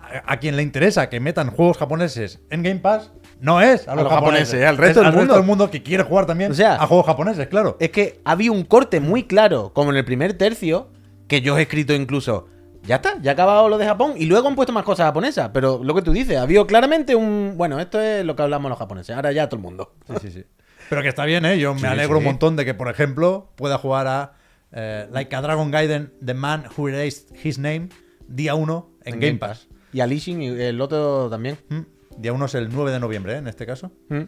a, 0.02 0.34
a 0.34 0.38
quien 0.38 0.56
le 0.56 0.64
interesa 0.64 1.10
que 1.10 1.20
metan 1.20 1.52
juegos 1.52 1.78
japoneses 1.78 2.40
en 2.50 2.64
Game 2.64 2.80
Pass, 2.80 3.12
no 3.40 3.62
es 3.62 3.88
a 3.88 3.96
los, 3.96 4.04
los 4.04 4.14
japoneses, 4.14 4.60
japoneses, 4.60 4.70
al 4.70 4.78
resto 4.78 5.00
es 5.02 5.06
del 5.08 5.16
mundo. 5.16 5.34
del 5.36 5.44
mundo 5.44 5.72
que 5.72 5.82
quiere 5.84 6.04
jugar 6.04 6.26
también 6.26 6.52
O 6.52 6.56
sea, 6.56 6.76
a 6.76 6.88
juegos 6.88 7.06
japoneses, 7.06 7.48
claro. 7.48 7.78
Es 7.80 7.90
que 7.92 8.20
había 8.24 8.52
un 8.52 8.64
corte 8.64 9.00
muy 9.00 9.24
claro, 9.24 9.72
como 9.74 9.92
en 9.92 9.98
el 9.98 10.06
primer 10.06 10.34
tercio, 10.34 10.90
que 11.28 11.42
yo 11.42 11.58
he 11.58 11.64
escrito 11.64 11.94
incluso. 11.94 12.48
Ya 12.84 12.96
está, 12.96 13.22
ya 13.22 13.32
ha 13.32 13.34
acabado 13.34 13.70
lo 13.70 13.78
de 13.78 13.86
Japón 13.86 14.14
y 14.18 14.26
luego 14.26 14.48
han 14.48 14.56
puesto 14.56 14.74
más 14.74 14.84
cosas 14.84 15.06
japonesas. 15.06 15.52
Pero 15.54 15.84
lo 15.84 15.94
que 15.94 16.02
tú 16.02 16.12
dices, 16.12 16.38
había 16.38 16.66
claramente 16.66 17.16
un. 17.16 17.54
Bueno, 17.56 17.80
esto 17.80 18.00
es 18.02 18.26
lo 18.26 18.36
que 18.36 18.42
hablamos 18.44 18.70
los 18.70 18.80
japoneses. 18.80 19.16
Ahora 19.16 19.32
ya 19.32 19.48
todo 19.48 19.58
el 19.58 19.64
mundo. 19.64 19.94
Sí, 20.08 20.14
sí, 20.22 20.32
sí. 20.32 20.46
Pero 20.90 21.02
que 21.04 21.08
está 21.10 21.26
bien, 21.26 21.46
¿eh? 21.46 21.58
Yo 21.60 21.74
me 21.74 21.80
Sí, 21.82 21.86
alegro 21.86 22.18
un 22.18 22.24
montón 22.24 22.56
de 22.56 22.66
que, 22.66 22.74
por 22.74 22.90
ejemplo, 22.90 23.52
pueda 23.56 23.78
jugar 23.78 24.08
a 24.08 24.34
eh, 24.72 25.08
Like 25.12 25.34
a 25.36 25.42
Dragon 25.42 25.70
Gaiden, 25.72 26.14
The 26.26 26.34
Man 26.34 26.66
Who 26.76 26.90
Erased 26.90 27.36
His 27.44 27.60
Name, 27.60 27.90
día 28.28 28.56
1 28.56 28.90
en, 29.06 29.20
Game 29.20 29.38
Pass. 29.38 29.68
Y 29.94 30.00
a 30.02 30.08
Lishin 30.08 30.42
y 30.42 30.48
el 30.48 30.82
otro 30.82 31.30
también. 31.30 31.58
Mm. 31.70 31.82
Día 32.18 32.34
1 32.34 32.46
es 32.46 32.56
el 32.56 32.70
9 32.74 32.92
de 32.92 33.00
noviembre, 33.00 33.34
¿eh? 33.34 33.38
en 33.38 33.48
este 33.48 33.66
caso. 33.66 33.92
Mm. 34.10 34.24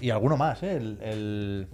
Y 0.00 0.10
alguno 0.10 0.36
más, 0.36 0.62
¿eh? 0.62 0.76
El, 0.76 0.98
el- 1.00 1.68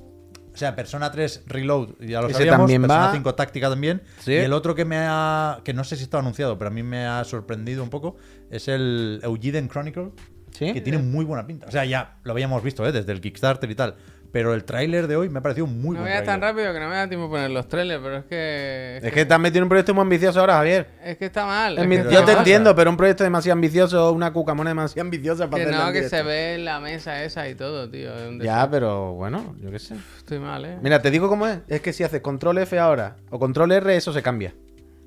O 0.58 0.60
sea, 0.60 0.74
Persona 0.74 1.12
3 1.12 1.44
Reload, 1.46 2.00
ya 2.00 2.20
lo 2.20 2.26
Ese 2.26 2.38
sabíamos. 2.38 2.62
también 2.62 2.82
Persona 2.82 3.06
va. 3.06 3.12
5 3.12 3.34
Táctica 3.36 3.70
también. 3.70 4.02
Sí. 4.18 4.32
Y 4.32 4.38
el 4.38 4.52
otro 4.52 4.74
que 4.74 4.84
me 4.84 4.96
ha... 4.98 5.60
Que 5.62 5.72
no 5.72 5.84
sé 5.84 5.94
si 5.94 6.02
está 6.02 6.18
anunciado, 6.18 6.58
pero 6.58 6.66
a 6.66 6.74
mí 6.74 6.82
me 6.82 7.06
ha 7.06 7.22
sorprendido 7.22 7.80
un 7.84 7.90
poco, 7.90 8.16
es 8.50 8.66
el 8.66 9.20
Eugiden 9.22 9.68
Chronicle. 9.68 10.10
¿Sí? 10.50 10.72
Que 10.72 10.80
tiene 10.80 10.98
muy 10.98 11.24
buena 11.24 11.46
pinta. 11.46 11.68
O 11.68 11.70
sea, 11.70 11.84
ya 11.84 12.18
lo 12.24 12.32
habíamos 12.32 12.60
visto, 12.64 12.84
¿eh? 12.84 12.90
Desde 12.90 13.12
el 13.12 13.20
Kickstarter 13.20 13.70
y 13.70 13.76
tal. 13.76 13.94
Pero 14.30 14.52
el 14.52 14.64
tráiler 14.64 15.06
de 15.06 15.16
hoy 15.16 15.28
me 15.30 15.38
ha 15.38 15.42
parecido 15.42 15.66
muy 15.66 15.94
No 15.96 16.02
buen 16.02 16.12
vayas 16.12 16.24
tan 16.24 16.40
rápido 16.40 16.72
que 16.74 16.80
no 16.80 16.88
me 16.88 16.96
da 16.96 17.08
tiempo 17.08 17.30
poner 17.30 17.50
los 17.50 17.66
trailers, 17.66 18.00
pero 18.02 18.16
es 18.18 18.24
que. 18.26 19.00
Es 19.02 19.12
que 19.12 19.24
te 19.24 19.32
has 19.34 19.40
metido 19.40 19.58
en 19.58 19.62
un 19.64 19.68
proyecto 19.70 19.94
muy 19.94 20.02
ambicioso 20.02 20.38
ahora, 20.40 20.54
Javier. 20.56 20.86
Es 21.02 21.16
que 21.16 21.26
está 21.26 21.46
mal. 21.46 21.78
Es 21.78 21.82
es 21.82 21.88
mi- 21.88 21.96
que 21.96 22.02
pero 22.02 22.10
está 22.10 22.20
yo 22.20 22.26
te 22.26 22.38
entiendo, 22.38 22.74
pero 22.76 22.90
un 22.90 22.96
proyecto 22.98 23.24
demasiado 23.24 23.54
ambicioso, 23.54 24.12
una 24.12 24.32
cucamona 24.32 24.70
demasiado 24.70 25.06
ambiciosa 25.06 25.48
para 25.48 25.64
Que 25.64 25.70
no, 25.70 25.86
que 25.86 25.92
directo. 25.92 26.16
se 26.16 26.22
ve 26.22 26.54
en 26.56 26.64
la 26.66 26.78
mesa 26.80 27.24
esa 27.24 27.48
y 27.48 27.54
todo, 27.54 27.88
tío. 27.90 28.10
Ya, 28.42 28.68
pero 28.70 29.14
bueno, 29.14 29.56
yo 29.62 29.70
qué 29.70 29.78
sé. 29.78 29.94
Estoy 30.18 30.38
mal, 30.40 30.64
eh. 30.64 30.76
Mira, 30.82 31.00
te 31.00 31.10
digo 31.10 31.28
cómo 31.28 31.46
es. 31.46 31.60
Es 31.66 31.80
que 31.80 31.92
si 31.94 32.04
haces 32.04 32.20
control 32.20 32.58
F 32.58 32.78
ahora 32.78 33.16
o 33.30 33.38
control 33.38 33.72
R, 33.72 33.96
eso 33.96 34.12
se 34.12 34.22
cambia. 34.22 34.52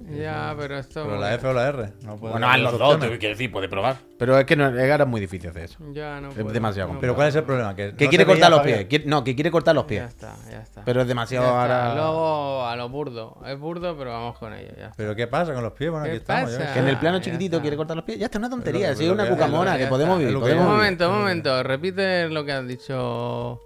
Ya, 0.09 0.53
pero 0.57 0.77
esto. 0.77 1.03
Pero 1.03 1.19
la 1.19 1.33
F 1.35 1.47
o 1.47 1.53
la 1.53 1.67
R. 1.69 1.93
No 2.03 2.17
puede 2.17 2.31
Bueno, 2.33 2.47
haz 2.49 2.59
los 2.59 2.77
dos, 2.77 2.99
te 2.99 3.17
quiero 3.17 3.33
decir, 3.35 3.51
puede 3.51 3.69
probar. 3.69 3.97
Pero 4.17 4.37
es 4.37 4.45
que 4.45 4.55
no, 4.55 4.67
es 4.69 5.07
muy 5.07 5.21
difícil 5.21 5.49
hacer 5.49 5.63
eso. 5.63 5.77
Ya 5.93 6.19
no 6.21 6.29
Es 6.29 6.35
puedo, 6.35 6.49
demasiado 6.51 6.93
no 6.93 6.99
Pero. 6.99 7.15
¿cuál 7.15 7.27
es 7.29 7.35
el 7.35 7.43
problema? 7.43 7.75
Que, 7.75 7.95
Que 7.95 8.05
no 8.05 8.09
quiere 8.09 8.25
cortar 8.25 8.51
los 8.51 8.61
pies. 8.61 8.85
Quiere- 8.85 9.05
no, 9.05 9.23
que 9.23 9.35
quiere 9.35 9.51
cortar 9.51 9.75
los 9.75 9.83
Ya 9.83 9.87
pies. 9.87 10.03
está, 10.05 10.35
ya 10.49 10.61
está. 10.61 10.83
Pero 10.85 11.01
es 11.01 11.05
Ya 11.07 11.09
demasiado 11.09 11.47
ahora. 11.47 11.95
Luego 11.95 12.65
a 12.65 12.75
lo 12.75 12.89
burdo. 12.89 13.37
Es 13.45 13.57
burdo, 13.59 13.97
pero 13.97 14.11
vamos 14.11 14.37
con 14.37 14.53
ello. 14.53 14.69
Ya 14.77 14.85
está. 14.85 14.93
¿Pero 14.97 15.15
qué 15.15 15.27
pasa 15.27 15.53
con 15.53 15.63
los 15.63 15.73
pies? 15.73 15.91
Bueno, 15.91 16.05
¿Qué 16.05 16.11
aquí 16.11 16.17
estamos. 16.19 16.51
pasa? 16.51 16.67
sé. 16.67 16.73
Que 16.73 16.79
en 16.79 16.87
el 16.87 16.97
plano 16.97 17.17
ya 17.17 17.23
chiquitito 17.23 17.55
está. 17.57 17.61
quiere 17.61 17.77
cortar 17.77 17.95
los 17.95 18.05
pies. 18.05 18.19
Ya 18.19 18.25
está, 18.25 18.37
una 18.37 18.47
Es 18.47 18.51
tontería. 18.51 18.89
lo- 18.89 18.95
Sí, 18.95 19.03
es 19.05 19.09
es 19.11 19.15
lo 19.17 19.23
una 19.23 19.29
cucamona 19.29 19.77
que 19.77 19.87
podemos 19.87 20.19
vivir. 20.19 20.35
Un 20.35 20.65
momento, 20.65 21.09
un 21.09 21.17
momento. 21.19 21.63
Repite 21.63 22.27
lo 22.29 22.43
que 22.45 22.51
has 22.51 22.67
dicho. 22.67 23.61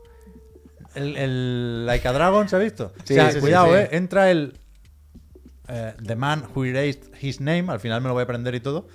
El, 0.95 1.17
el 1.17 1.85
Like 1.85 2.07
a 2.07 2.13
Dragon 2.13 2.47
se 2.47 2.55
ha 2.55 2.59
visto. 2.59 2.93
Sí, 3.03 3.13
o 3.13 3.15
sea, 3.17 3.27
sí, 3.27 3.33
sí, 3.35 3.39
cuidado, 3.41 3.67
sí. 3.67 3.73
eh. 3.73 3.89
Entra 3.91 4.31
el 4.31 4.57
eh, 5.67 5.93
The 6.05 6.15
Man 6.15 6.43
Who 6.53 6.65
Erased 6.65 7.11
His 7.21 7.39
Name. 7.41 7.65
Al 7.69 7.79
final 7.79 8.01
me 8.01 8.07
lo 8.07 8.13
voy 8.13 8.21
a 8.21 8.23
aprender 8.23 8.53
y 8.55 8.59
todo. 8.59 8.87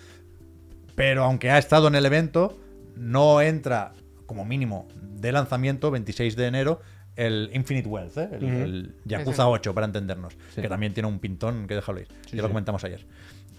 Pero 0.95 1.25
aunque 1.25 1.51
ha 1.51 1.59
estado 1.59 1.89
en 1.89 1.95
el 1.95 2.05
evento, 2.07 2.59
no 2.97 3.41
entra 3.41 3.93
como 4.27 4.45
mínimo 4.45 4.87
de 5.03 5.33
lanzamiento 5.33 5.91
26 5.91 6.37
de 6.37 6.47
enero 6.47 6.81
el 7.17 7.51
Infinite 7.53 7.89
Wealth, 7.89 8.17
¿eh? 8.19 8.29
el, 8.33 8.45
el 8.45 8.95
Yakuza 9.05 9.43
Ese. 9.43 9.51
8 9.51 9.75
para 9.75 9.87
entendernos, 9.87 10.35
Sí. 10.55 10.63
que 10.63 10.69
también 10.69 10.95
tiene 10.95 11.09
un 11.09 11.19
pintón 11.19 11.67
que 11.67 11.75
déjalo 11.75 12.01
ir. 12.01 12.09
ya 12.33 12.41
lo 12.43 12.49
comentamos 12.49 12.83
ayer. 12.85 13.05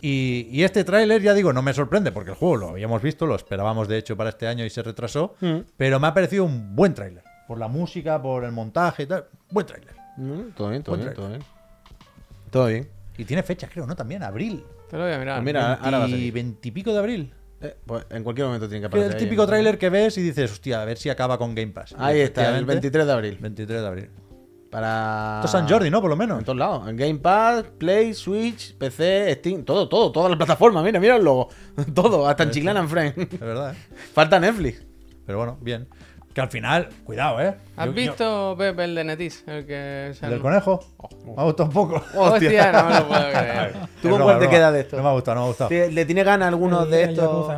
Y, 0.01 0.47
y 0.49 0.63
este 0.63 0.83
tráiler, 0.83 1.21
ya 1.21 1.33
digo, 1.35 1.53
no 1.53 1.61
me 1.61 1.73
sorprende 1.73 2.11
porque 2.11 2.31
el 2.31 2.35
juego 2.37 2.55
lo 2.55 2.69
habíamos 2.69 3.01
visto, 3.03 3.27
lo 3.27 3.35
esperábamos 3.35 3.87
de 3.87 3.97
hecho 3.99 4.17
para 4.17 4.29
este 4.31 4.47
año 4.47 4.65
y 4.65 4.69
se 4.71 4.81
retrasó, 4.81 5.35
Mm. 5.41 5.57
pero 5.77 5.99
me 5.99 6.07
ha 6.07 6.13
parecido 6.13 6.43
un 6.45 6.75
buen 6.75 6.93
tráiler. 6.95 7.23
Por 7.47 7.59
la 7.59 7.67
música, 7.67 8.19
por 8.21 8.45
el 8.45 8.51
montaje 8.51 9.03
y 9.03 9.05
tal. 9.05 9.25
Buen 9.51 9.67
tráiler. 9.67 9.93
Mm, 10.17 10.51
Todo 10.55 10.69
bien, 10.69 10.81
todo 10.83 10.95
Buen 10.95 11.05
bien, 11.07 11.13
trailer. 11.13 11.15
todo 11.15 11.27
bien. 11.29 11.41
Todo 12.49 12.67
bien. 12.67 12.89
Y 13.17 13.25
tiene 13.25 13.43
fechas, 13.43 13.69
creo, 13.71 13.85
¿no? 13.85 13.95
También, 13.95 14.23
abril. 14.23 14.63
Te 14.89 14.97
lo 14.97 15.03
voy 15.03 15.13
a 15.13 15.17
mirar. 15.19 15.35
Pues 15.37 15.45
mira, 15.45 15.73
ahora 15.75 15.99
va 15.99 16.05
a 16.05 16.07
Y 16.07 16.11
salir. 16.11 16.33
veintipico 16.33 16.91
de 16.93 16.99
abril. 16.99 17.33
Eh, 17.61 17.75
pues 17.85 18.05
en 18.09 18.23
cualquier 18.23 18.47
momento 18.47 18.67
tiene 18.67 18.81
que 18.87 18.89
Que 18.91 18.97
es 18.97 19.03
aparecer. 19.03 19.11
el 19.11 19.17
ahí, 19.17 19.23
típico 19.23 19.43
¿no? 19.43 19.47
tráiler 19.47 19.77
que 19.77 19.89
ves 19.89 20.17
y 20.17 20.21
dices, 20.21 20.51
hostia, 20.51 20.81
a 20.81 20.85
ver 20.85 20.97
si 20.97 21.09
acaba 21.09 21.37
con 21.37 21.53
Game 21.53 21.71
Pass. 21.71 21.91
Y 21.91 21.95
Ahí 21.99 22.19
está, 22.21 22.41
el 22.41 22.47
efectivamente, 22.63 22.65
23 22.73 23.05
de 23.05 23.11
abril. 23.13 23.37
23 23.39 23.81
de 23.81 23.87
abril. 23.87 24.09
Para. 24.71 25.41
Esto 25.43 25.45
es 25.47 25.51
San 25.51 25.69
Jordi, 25.69 25.89
¿no? 25.89 25.99
Por 26.01 26.09
lo 26.09 26.15
menos. 26.15 26.39
En 26.39 26.45
todos 26.45 26.57
lados. 26.57 26.87
En 26.87 26.95
Game 26.95 27.19
Pass, 27.19 27.65
Play, 27.77 28.13
Switch, 28.13 28.75
PC, 28.77 29.35
Steam, 29.39 29.63
todo, 29.65 29.87
todo, 29.89 30.11
todas 30.11 30.29
las 30.29 30.37
plataformas. 30.37 30.83
Mira, 30.83 30.99
mira 30.99 31.17
el 31.17 31.23
logo. 31.23 31.49
todo, 31.93 32.27
hasta 32.27 32.43
en 32.43 32.51
Chiclana 32.51 32.79
en 32.79 32.89
Frame. 32.89 33.13
Es 33.17 33.39
verdad, 33.39 33.73
¿eh? 33.73 33.77
Falta 34.13 34.39
Netflix. 34.39 34.81
Pero 35.25 35.37
bueno, 35.37 35.57
bien. 35.61 35.87
Que 36.33 36.41
al 36.41 36.47
final, 36.49 36.87
cuidado, 37.03 37.41
¿eh? 37.41 37.55
¿Has 37.75 37.85
Yo- 37.87 37.91
yo- 37.91 37.93
visto, 37.93 38.55
Pepe, 38.57 38.85
el 38.85 38.95
de 38.95 39.03
Netis? 39.03 39.43
El 39.47 39.65
que 39.65 40.11
se 40.13 40.25
¿El 40.25 40.31
del 40.31 40.39
conejo? 40.41 40.79
Me 41.25 41.33
ha 41.37 41.43
gustado 41.43 41.67
un 41.69 41.73
poco. 41.73 42.01
Hostia, 42.15 42.71
no 42.71 42.89
me 42.89 42.99
lo 42.99 43.07
puedo 43.07 43.21
creer. 43.29 43.73
¿Tú 44.01 44.09
con 44.09 44.21
cuál 44.21 44.39
te 44.39 44.47
queda 44.49 44.71
de 44.71 44.81
esto? 44.81 44.95
No 44.97 45.03
me 45.03 45.09
ha 45.09 45.13
gustado, 45.13 45.35
no 45.35 45.41
me 45.41 45.45
ha 45.45 45.49
gustado. 45.49 45.69
¿Le, 45.69 45.91
le 45.91 46.05
tiene 46.05 46.23
ganas 46.23 46.45
a 46.45 46.49
algunos 46.49 46.85
El- 46.85 46.91
de 46.91 47.03
estos? 47.03 47.53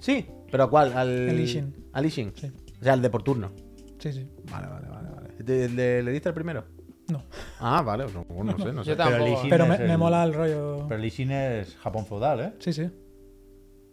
Sí, 0.00 0.26
pero 0.50 0.64
¿a 0.64 0.70
cuál? 0.70 0.92
Al 0.94 1.08
El 1.28 1.40
Ishin. 1.40 1.74
Al 1.92 2.04
Ishin. 2.06 2.32
Sí. 2.36 2.52
O 2.80 2.84
sea, 2.84 2.94
el 2.94 3.02
de 3.02 3.10
por 3.10 3.22
turno. 3.22 3.50
Sí, 3.98 4.12
sí. 4.12 4.28
Vale, 4.50 4.66
vale, 4.68 4.88
vale. 4.88 5.08
vale. 5.10 5.28
¿De- 5.38 5.64
¿El 5.64 5.76
de- 5.76 6.02
¿Le 6.02 6.12
diste 6.12 6.28
el 6.28 6.34
primero? 6.34 6.64
No. 7.08 7.22
Ah, 7.60 7.80
vale, 7.80 8.04
no, 8.12 8.26
no 8.44 8.58
sé, 8.58 8.72
no 8.72 8.84
sé. 8.84 8.90
Yo 8.90 8.96
Pero 8.98 9.08
el 9.16 9.24
tampoco. 9.24 9.46
Pero 9.48 9.66
me, 9.66 9.78
me 9.78 9.96
mola 9.96 10.22
el 10.24 10.34
rollo. 10.34 10.84
Pero 10.86 11.00
el 11.00 11.06
Ishin 11.06 11.30
es 11.32 11.74
Japón 11.78 12.04
feudal, 12.04 12.40
¿eh? 12.40 12.52
Sí, 12.58 12.74
sí. 12.74 12.90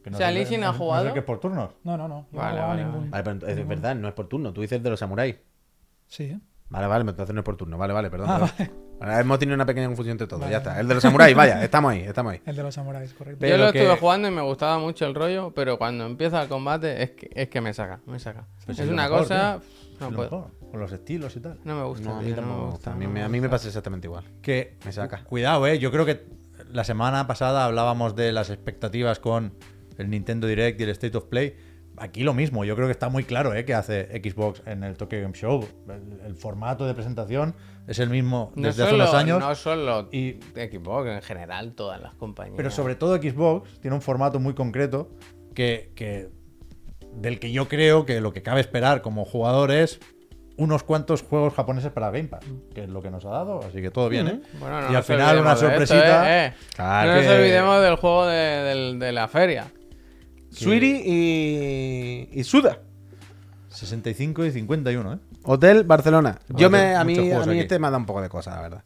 Que 0.05 0.15
O 0.15 0.17
sea, 0.17 0.29
no 0.31 0.37
ha 0.37 0.39
es- 0.41 0.51
no 0.59 0.69
es 0.69 0.75
jugado. 0.77 1.07
el 1.07 1.13
que 1.13 1.19
es 1.19 1.25
por 1.25 1.39
turnos. 1.39 1.71
No, 1.83 1.97
no, 1.97 2.07
no. 2.07 2.27
Yo 2.31 2.37
Vale, 2.37 2.61
no 2.61 2.67
vale, 2.67 2.83
ningún. 2.85 3.09
Vale, 3.11 3.23
pero 3.23 3.47
es 3.47 3.67
verdad, 3.67 3.95
no 3.95 4.07
es 4.07 4.13
por 4.13 4.27
turno. 4.27 4.53
Tú 4.53 4.61
dices 4.61 4.81
de 4.83 4.89
los 4.91 4.99
samuráis. 4.99 5.35
Sí. 6.07 6.39
Vale, 6.69 6.87
vale, 6.87 7.09
entonces 7.09 7.33
no 7.33 7.41
es 7.41 7.45
por 7.45 7.57
turno. 7.57 7.77
Vale, 7.77 7.93
vale, 7.93 8.09
perdón. 8.11 8.27
Ah, 8.29 8.39
perdón. 8.39 8.51
vale. 8.57 8.71
Vale, 8.99 9.21
hemos 9.21 9.39
tenido 9.39 9.55
una 9.55 9.65
pequeña 9.65 9.87
confusión 9.87 10.11
entre 10.13 10.27
todos. 10.27 10.41
Vale, 10.41 10.51
ya 10.51 10.57
está. 10.59 10.79
El 10.79 10.87
de 10.87 10.93
los 10.93 11.01
samuráis, 11.03 11.35
vaya, 11.35 11.63
estamos 11.63 11.91
ahí, 11.91 12.01
estamos 12.01 12.33
ahí. 12.33 12.41
El 12.45 12.55
de 12.55 12.63
los 12.63 12.73
samuráis, 12.75 13.13
correcto. 13.13 13.39
Pero 13.41 13.57
Yo 13.57 13.65
lo 13.65 13.71
que- 13.71 13.79
estuve 13.81 13.97
jugando 13.97 14.27
y 14.27 14.31
me 14.31 14.41
gustaba 14.41 14.77
mucho 14.79 15.05
el 15.05 15.15
rollo, 15.15 15.51
pero 15.55 15.77
cuando 15.77 16.05
empieza 16.05 16.41
el 16.41 16.47
combate 16.47 17.01
es 17.03 17.11
que, 17.11 17.29
es 17.33 17.49
que 17.49 17.61
me 17.61 17.73
saca, 17.73 17.99
me 18.05 18.19
saca. 18.19 18.45
Pues 18.65 18.79
es 18.79 18.87
una 18.87 19.03
mejor, 19.03 19.19
cosa... 19.19 19.59
tío. 19.59 19.69
No 20.09 20.15
puedo. 20.15 20.29
mejor, 20.29 20.69
Con 20.71 20.79
los 20.79 20.91
estilos 20.91 21.35
y 21.35 21.39
tal. 21.39 21.59
No 21.63 21.75
me 21.77 21.83
gusta. 21.85 22.07
No, 22.09 22.15
a 22.17 22.19
mí 22.19 22.25
tío, 22.27 22.35
tampoco 22.35 22.57
no 22.59 22.65
me 22.65 22.71
gusta. 22.71 22.91
A 22.91 22.95
mí, 22.95 23.05
no 23.05 23.09
me, 23.11 23.19
me 23.19 23.23
a 23.25 23.27
mí 23.29 23.31
me 23.33 23.47
gusta. 23.47 23.51
pasa 23.55 23.67
exactamente 23.67 24.07
igual. 24.07 24.23
Que, 24.41 24.77
Me 24.85 24.91
saca. 24.91 25.19
cu- 25.23 25.29
Cuidado, 25.29 25.65
eh. 25.67 25.79
Yo 25.79 25.91
creo 25.91 26.05
que 26.05 26.25
la 26.71 26.83
semana 26.85 27.27
pasada 27.27 27.65
hablábamos 27.65 28.15
de 28.15 28.31
las 28.31 28.49
expectativas 28.49 29.19
con 29.19 29.53
el 29.97 30.09
Nintendo 30.09 30.47
Direct 30.47 30.79
y 30.79 30.83
el 30.83 30.89
State 30.89 31.17
of 31.17 31.25
Play. 31.25 31.55
Aquí 31.97 32.23
lo 32.23 32.33
mismo. 32.33 32.65
Yo 32.65 32.75
creo 32.75 32.87
que 32.87 32.91
está 32.91 33.07
muy 33.07 33.23
claro, 33.23 33.53
eh, 33.53 33.63
que 33.63 33.73
hace 33.73 34.07
Xbox 34.21 34.61
en 34.65 34.83
el 34.83 34.97
Tokyo 34.97 35.21
Game 35.21 35.33
Show. 35.33 35.65
El, 35.87 36.19
el 36.25 36.35
formato 36.35 36.85
de 36.85 36.93
presentación 36.93 37.55
es 37.87 37.99
el 37.99 38.09
mismo 38.09 38.51
No 38.55 38.67
desde 38.67 38.83
hace 38.83 38.95
unos 38.95 39.13
años. 39.13 39.39
no 39.39 39.55
solo 39.55 40.09
y- 40.11 40.39
Xbox, 40.55 41.07
en 41.09 41.21
general 41.21 41.73
todas 41.73 42.01
las 42.01 42.13
compañías. 42.15 42.57
Pero 42.57 42.69
sobre 42.69 42.95
todo 42.95 43.15
Xbox 43.15 43.79
tiene 43.79 43.95
un 43.95 44.01
formato 44.01 44.41
muy 44.41 44.53
concreto 44.53 45.09
que, 45.53 45.93
que- 45.95 46.29
del 47.13 47.39
que 47.39 47.53
yo 47.53 47.69
creo 47.69 48.05
que 48.05 48.19
lo 48.19 48.33
que 48.33 48.43
cabe 48.43 48.59
esperar 48.59 49.01
como 49.01 49.23
jugador 49.23 49.71
es 49.71 50.01
unos 50.57 50.83
cuantos 50.83 51.21
juegos 51.21 51.53
japoneses 51.53 51.91
para 51.93 52.07
Game 52.11 52.27
Pass, 52.27 52.43
que 52.73 52.83
es 52.83 52.89
lo 52.89 53.01
que 53.01 53.09
nos 53.09 53.23
ha 53.25 53.29
dado, 53.29 53.59
así 53.59 53.81
que 53.81 53.89
todo 53.91 54.09
bien, 54.09 54.27
¿eh? 54.27 54.41
Bueno, 54.59 54.81
no 54.81 54.91
y 54.91 54.95
al 54.95 55.03
final 55.03 55.39
una 55.39 55.49
de 55.49 55.55
esto, 55.55 55.65
sorpresita. 55.69 56.45
eh, 56.45 56.47
eh. 56.47 56.53
Claro 56.75 57.11
no 57.13 57.21
nos 57.21 57.31
olvidemos 57.31 57.81
del 57.83 57.95
juego 57.95 58.25
de 58.27 59.11
la 59.13 59.27
feria. 59.29 59.67
Sweetie 60.55 61.01
y, 61.05 62.29
y 62.39 62.43
Suda. 62.43 62.79
65 63.69 64.45
y 64.45 64.51
51, 64.51 65.13
¿eh? 65.13 65.17
Hotel 65.43 65.83
Barcelona. 65.83 66.39
Yo 66.49 66.69
me, 66.69 66.95
a 66.95 67.03
mí, 67.03 67.31
a 67.31 67.45
mí 67.45 67.59
este 67.59 67.77
me 67.77 67.87
ha 67.87 67.91
dado 67.91 67.99
un 67.99 68.05
poco 68.05 68.21
de 68.21 68.29
cosa, 68.29 68.55
la 68.55 68.61
verdad. 68.61 68.83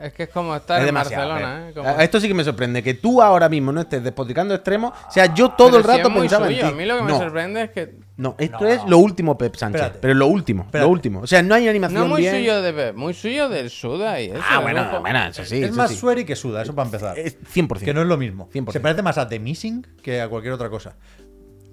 Es 0.00 0.12
que 0.12 0.24
es 0.24 0.28
como 0.30 0.54
estar 0.56 0.78
es 0.78 0.82
en 0.82 0.86
demasiado. 0.86 1.28
Barcelona, 1.30 1.68
eh. 2.00 2.04
Esto 2.04 2.20
sí 2.20 2.28
que 2.28 2.34
me 2.34 2.44
sorprende. 2.44 2.82
Que 2.82 2.94
tú 2.94 3.22
ahora 3.22 3.48
mismo 3.48 3.72
no 3.72 3.80
estés 3.82 4.02
despotricando 4.02 4.54
extremos. 4.54 4.92
O 5.08 5.10
sea, 5.12 5.32
yo 5.32 5.50
todo 5.52 5.68
Pero 5.68 5.78
el 5.78 5.84
si 5.84 5.88
rato 5.88 6.08
es 6.08 6.12
muy 6.14 6.20
pensaba 6.22 6.46
suyo. 6.46 6.60
en 6.60 6.66
ti. 6.66 6.72
A 6.72 6.76
mí 6.76 6.84
lo 6.86 6.96
que 6.96 7.02
me 7.04 7.12
no, 7.12 7.18
sorprende 7.18 7.62
es 7.62 7.70
que 7.70 7.94
no, 8.16 8.34
esto 8.38 8.58
No. 8.60 8.68
es 8.68 8.84
lo 8.86 8.98
último, 8.98 9.36
Pep 9.38 9.54
Sánchez. 9.56 9.80
Espérate. 9.80 9.98
Pero 10.02 10.14
lo 10.14 10.26
último, 10.26 10.62
Espérate. 10.64 10.86
lo 10.86 10.92
último. 10.92 11.20
O 11.20 11.26
sea, 11.26 11.42
no 11.42 11.54
hay 11.54 11.66
animación 11.68 12.00
no 12.02 12.08
muy 12.08 12.20
bien. 12.22 12.34
suyo 12.36 12.60
de 12.62 12.72
Pep, 12.72 12.94
muy 12.96 13.14
suyo 13.14 13.48
del 13.48 13.70
Suda 13.70 14.20
y 14.20 14.26
eso. 14.30 14.40
Ah, 14.42 14.56
es 14.58 14.62
bueno, 14.62 14.84
juego- 14.84 15.00
bueno, 15.00 15.24
eso 15.24 15.44
sí. 15.44 15.56
es 15.62 15.68
eso 15.70 15.74
más 15.76 15.90
sí. 15.90 15.96
Sueri 15.96 16.24
que 16.24 16.36
Suda, 16.36 16.62
eso 16.62 16.74
para 16.74 16.86
empezar. 16.86 17.18
Es 17.18 17.36
100%. 17.52 17.84
Que 17.84 17.94
no 17.94 18.02
es 18.02 18.06
lo 18.08 18.16
mismo. 18.18 18.48
100%. 18.52 18.72
Se 18.72 18.80
parece 18.80 19.02
más 19.02 19.18
a 19.18 19.28
The 19.28 19.38
Missing 19.38 19.86
que 20.02 20.20
a 20.20 20.28
cualquier 20.28 20.52
otra 20.52 20.68
cosa. 20.70 20.96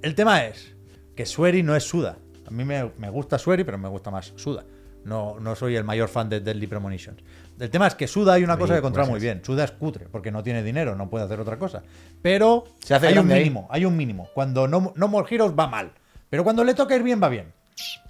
El 0.02 0.16
tema 0.16 0.46
es 0.46 0.74
que 1.16 1.26
Sueri 1.26 1.62
no 1.64 1.76
es 1.76 1.84
Suda. 1.84 2.18
A 2.48 2.52
mí 2.52 2.64
me, 2.64 2.90
me 2.98 3.10
gusta 3.10 3.38
Sueri, 3.38 3.64
pero 3.64 3.78
me 3.78 3.90
gusta 3.90 4.10
más 4.10 4.34
Suda. 4.38 4.64
No, 5.06 5.40
no 5.40 5.56
soy 5.56 5.76
el 5.76 5.84
mayor 5.84 6.10
fan 6.10 6.30
de 6.30 6.40
Deadly 6.42 6.68
Premonitions. 6.68 7.22
El 7.60 7.70
tema 7.70 7.88
es 7.88 7.96
que 7.96 8.08
Suda 8.08 8.34
hay 8.34 8.44
una 8.44 8.58
cosa 8.58 8.76
que 8.76 8.82
controla 8.82 9.08
muy 9.10 9.20
bien. 9.20 9.42
Suda 9.44 9.64
es 9.66 9.72
cutre, 9.72 10.08
porque 10.10 10.32
no 10.32 10.44
tiene 10.44 10.64
dinero, 10.64 10.96
no 10.96 11.10
puede 11.10 11.26
hacer 11.26 11.40
otra 11.40 11.58
cosa. 11.60 11.84
Pero 12.22 12.64
Se 12.84 12.94
hace 12.96 13.08
hay 13.08 13.18
un 13.18 13.30
ahí. 13.32 13.40
mínimo, 13.40 13.68
hay 13.70 13.86
un 13.86 13.96
mínimo. 13.98 14.30
Cuando 14.34 14.68
no, 14.68 14.94
no 14.96 15.08
More 15.08 15.28
Heroes 15.34 15.54
va 15.58 15.68
mal. 15.68 15.92
Pero 16.30 16.44
cuando 16.44 16.64
le 16.64 16.74
toca 16.74 16.96
ir 16.96 17.04
bien, 17.04 17.22
va 17.22 17.30
bien. 17.30 17.54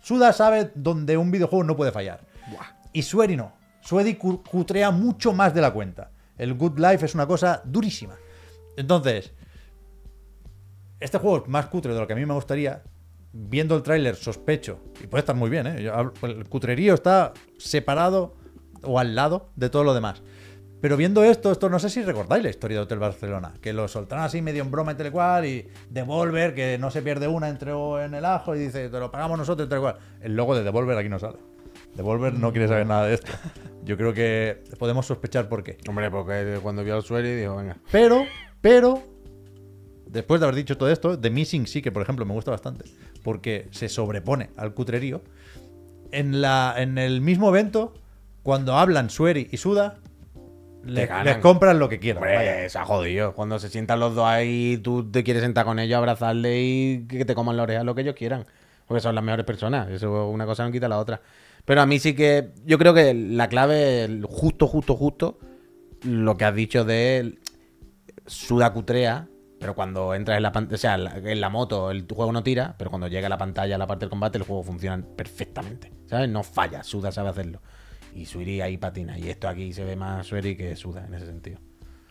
Suda 0.02 0.34
sabe 0.34 0.72
donde 0.76 1.18
un 1.18 1.32
videojuego 1.32 1.64
no 1.64 1.76
puede 1.76 1.92
fallar. 1.92 2.22
Y 2.94 3.04
Sueri 3.04 3.36
no. 3.36 3.54
Sueri 3.82 4.16
cu- 4.16 4.44
cutrea 4.44 4.92
mucho 4.92 5.34
más 5.34 5.54
de 5.54 5.62
la 5.62 5.72
cuenta. 5.72 6.12
El 6.38 6.54
Good 6.56 6.80
Life 6.80 7.06
es 7.06 7.14
una 7.16 7.28
cosa 7.28 7.62
durísima. 7.66 8.16
Entonces, 8.78 9.34
este 11.00 11.18
juego 11.18 11.44
es 11.44 11.48
más 11.50 11.68
cutre 11.68 11.94
de 11.94 12.00
lo 12.00 12.08
que 12.08 12.14
a 12.14 12.16
mí 12.16 12.26
me 12.26 12.34
gustaría. 12.34 12.84
Viendo 13.32 13.76
el 13.76 13.84
tráiler, 13.84 14.16
sospecho, 14.16 14.80
y 15.04 15.06
puede 15.08 15.20
estar 15.20 15.36
muy 15.36 15.52
bien, 15.52 15.68
¿eh? 15.68 15.92
El 16.24 16.50
cutrerío 16.50 16.96
está 16.96 17.32
separado 17.60 18.36
o 18.82 18.98
al 18.98 19.14
lado 19.14 19.52
de 19.56 19.70
todo 19.70 19.84
lo 19.84 19.94
demás. 19.94 20.24
Pero 20.82 20.96
viendo 20.96 21.24
esto, 21.24 21.52
esto 21.52 21.70
no 21.70 21.78
sé 21.78 21.90
si 21.90 22.02
recordáis 22.04 22.44
la 22.44 22.50
historia 22.50 22.78
de 22.78 22.84
Hotel 22.84 23.00
Barcelona, 23.00 23.54
que 23.62 23.74
lo 23.74 23.88
soltaron 23.88 24.24
así 24.24 24.42
medio 24.42 24.64
en 24.64 24.72
broma 24.72 24.94
y 24.94 24.96
tal 24.96 25.08
y 25.08 25.12
cual, 25.12 25.46
y 25.46 25.68
Devolver, 25.90 26.56
que 26.56 26.78
no 26.78 26.90
se 26.90 27.02
pierde 27.02 27.28
una, 27.28 27.50
entró 27.50 28.02
en 28.02 28.14
el 28.14 28.24
ajo 28.24 28.56
y 28.56 28.60
dice, 28.60 28.90
te 28.90 29.00
lo 29.00 29.12
pagamos 29.12 29.38
nosotros 29.38 29.68
y 29.68 29.70
tal 29.70 29.80
y 29.80 29.82
cual. 29.82 29.98
El 30.22 30.36
logo 30.36 30.56
de 30.56 30.64
Devolver 30.64 30.98
aquí 30.98 31.10
no 31.10 31.20
sale. 31.20 31.38
Devolver 31.96 32.34
no 32.34 32.52
quiere 32.52 32.68
saber 32.68 32.86
nada 32.86 33.08
de 33.08 33.16
esto. 33.16 33.32
Yo 33.84 33.98
creo 33.98 34.14
que 34.14 34.64
podemos 34.78 35.06
sospechar 35.06 35.50
por 35.50 35.64
qué. 35.64 35.78
Hombre, 35.88 36.10
porque 36.10 36.60
cuando 36.62 36.84
vio 36.84 36.96
al 36.96 37.04
Sueri 37.04 37.36
dijo, 37.36 37.58
venga. 37.58 37.78
Pero, 37.92 38.26
pero, 38.62 39.04
después 40.06 40.40
de 40.40 40.46
haber 40.46 40.56
dicho 40.56 40.78
todo 40.78 40.90
esto, 40.90 41.20
The 41.20 41.30
Missing 41.30 41.68
sí 41.68 41.82
que, 41.82 41.92
por 41.92 42.02
ejemplo, 42.02 42.26
me 42.26 42.34
gusta 42.34 42.52
bastante. 42.52 42.86
Porque 43.24 43.68
se 43.72 43.90
sobrepone 43.90 44.52
al 44.56 44.74
cutrerío. 44.74 45.22
En, 46.12 46.42
la, 46.42 46.76
en 46.78 46.98
el 46.98 47.20
mismo 47.20 47.50
evento, 47.50 47.94
cuando 48.44 48.78
hablan 48.78 49.10
Sueri 49.10 49.50
y 49.52 49.58
Suda, 49.58 50.00
le- 50.84 51.06
ganan. 51.06 51.26
les 51.26 51.38
compran 51.38 51.80
lo 51.80 51.90
que 51.90 52.00
quieran. 52.00 52.24
Hombre, 52.24 52.70
se 52.70 52.78
ha 52.78 52.86
jodido. 52.86 53.34
Cuando 53.34 53.60
se 53.60 53.70
sientan 53.70 54.00
los 54.00 54.16
dos 54.16 54.26
ahí, 54.26 54.78
tú 54.84 55.10
te 55.10 55.24
quieres 55.24 55.44
sentar 55.44 55.66
con 55.66 55.80
ellos, 55.80 55.98
abrazarle 55.98 56.62
y 56.62 57.06
que 57.08 57.26
te 57.26 57.36
coman 57.36 57.58
la 57.58 57.64
oreja 57.64 57.84
lo 57.84 57.96
que 57.96 58.02
ellos 58.02 58.16
quieran. 58.16 58.46
Porque 58.88 59.02
son 59.02 59.14
las 59.16 59.24
mejores 59.24 59.46
personas. 59.46 59.90
Eso 59.90 60.28
una 60.30 60.46
cosa 60.46 60.66
no 60.66 60.72
quita 60.72 60.88
la 60.88 60.98
otra. 60.98 61.22
Pero 61.66 61.82
a 61.82 61.86
mí 61.86 62.00
sí 62.00 62.14
que. 62.16 62.50
Yo 62.66 62.78
creo 62.78 62.94
que 62.94 63.14
la 63.14 63.48
clave, 63.50 64.22
justo, 64.30 64.68
justo, 64.68 64.96
justo, 64.96 65.38
lo 66.04 66.38
que 66.38 66.46
has 66.46 66.56
dicho 66.56 66.84
de 66.86 67.38
Suda 68.26 68.72
cutrea, 68.74 69.28
pero 69.60 69.76
cuando 69.76 70.14
entras 70.14 70.38
en 70.38 70.44
la 70.44 70.52
pantalla, 70.52 70.76
o 70.76 70.78
sea, 70.80 70.98
la- 70.98 71.18
en 71.18 71.42
la 71.42 71.50
moto 71.50 71.92
el 71.92 72.06
juego 72.12 72.32
no 72.32 72.44
tira, 72.44 72.76
pero 72.78 72.90
cuando 72.90 73.08
llega 73.08 73.28
a 73.28 73.30
la 73.30 73.38
pantalla, 73.38 73.76
a 73.76 73.78
la 73.78 73.88
parte 73.88 74.06
del 74.06 74.10
combate, 74.10 74.38
el 74.38 74.44
juego 74.44 74.64
funciona 74.64 75.04
perfectamente. 75.16 75.92
¿Sabes? 76.06 76.30
No 76.30 76.44
falla, 76.44 76.84
Suda 76.84 77.12
sabe 77.12 77.30
hacerlo. 77.30 77.62
Y 78.16 78.26
Suiri 78.26 78.62
ahí 78.62 78.78
patina. 78.78 79.18
Y 79.18 79.30
esto 79.30 79.48
aquí 79.48 79.74
se 79.74 79.84
ve 79.84 79.96
más 79.96 80.28
Suiri 80.28 80.56
que 80.56 80.76
Suda 80.76 81.06
en 81.06 81.14
ese 81.14 81.26
sentido. 81.26 81.60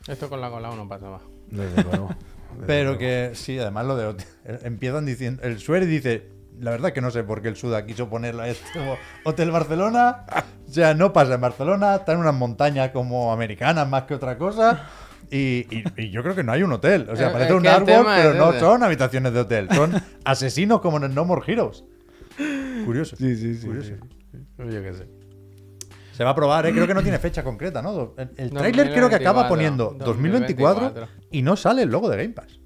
Esto 0.07 0.29
con 0.29 0.41
la 0.41 0.51
cola 0.51 0.71
no 0.75 0.89
pasa 0.89 1.11
más. 1.11 1.23
Desde 1.51 1.83
luego. 1.83 2.09
Desde 2.55 2.67
Pero 2.67 2.85
luego. 2.85 2.99
que 2.99 3.31
sí, 3.35 3.59
además 3.59 3.87
lo 3.87 3.97
de 3.97 4.17
empiezan 4.65 5.05
diciendo. 5.07 5.43
El 5.43 5.59
Sueri 5.59 5.87
dice. 5.87 6.37
La 6.61 6.73
verdad 6.73 6.93
que 6.93 7.01
no 7.01 7.13
sé 7.13 7.23
por 7.23 7.41
qué 7.41 7.47
el 7.49 7.55
Suda 7.57 7.87
quiso 7.87 8.09
ponerlo 8.11 8.43
a 8.43 8.49
esto. 8.49 8.81
Hotel 9.25 9.53
Barcelona. 9.53 10.25
O 10.69 10.73
sea, 10.73 10.93
no 10.93 11.13
pasa 11.13 11.35
en 11.35 11.41
Barcelona. 11.41 11.95
Está 11.97 12.15
en 12.15 12.19
unas 12.19 12.35
montañas 12.35 12.91
como 12.91 13.33
americanas 13.33 13.89
más 13.89 14.05
que 14.05 14.15
otra 14.15 14.37
cosa. 14.39 14.87
Y, 15.31 15.67
y- 15.71 15.85
y 15.97 16.11
yo 16.11 16.21
creo 16.25 16.35
que 16.35 16.43
no 16.43 16.51
hay 16.51 16.65
un 16.65 16.73
hotel. 16.73 17.07
O 17.11 17.15
sea, 17.15 17.33
parece 17.33 17.53
un 17.55 17.65
árbol, 17.67 18.05
pero 18.17 18.35
no 18.35 18.51
ese. 18.51 18.59
son 18.61 18.83
habitaciones 18.83 19.33
de 19.35 19.41
hotel. 19.41 19.69
Son 19.73 19.93
asesinos 20.25 20.81
como 20.81 20.97
en 20.97 21.05
el 21.05 21.15
No 21.15 21.25
More 21.25 21.43
Heroes. 21.47 21.85
Curioso. 22.85 23.15
Sí, 23.17 23.37
sí, 23.37 23.55
sí. 23.55 23.67
Curioso. 23.67 23.91
sí. 24.33 24.39
Yo 24.59 24.83
qué 24.83 24.93
sé. 24.95 25.07
Se 26.19 26.25
va 26.25 26.31
a 26.31 26.35
probar, 26.35 26.67
¿eh? 26.67 26.73
creo 26.73 26.85
que 26.89 26.95
no 26.95 27.03
tiene 27.03 27.19
fecha 27.21 27.45
concreta, 27.45 27.81
¿no? 27.81 28.15
El, 28.17 28.31
el 28.37 28.51
tráiler 28.51 28.93
creo 28.93 29.09
que 29.09 29.19
2024, 29.19 29.31
acaba 29.31 29.49
poniendo 29.49 29.95
2024, 30.01 30.81
2024. 30.89 31.29
y 31.31 31.43
no 31.43 31.55
sale 31.55 31.83
el 31.83 31.91
logo 31.91 32.09
de 32.11 32.17
Game 32.17 32.35
Pass. 32.35 32.59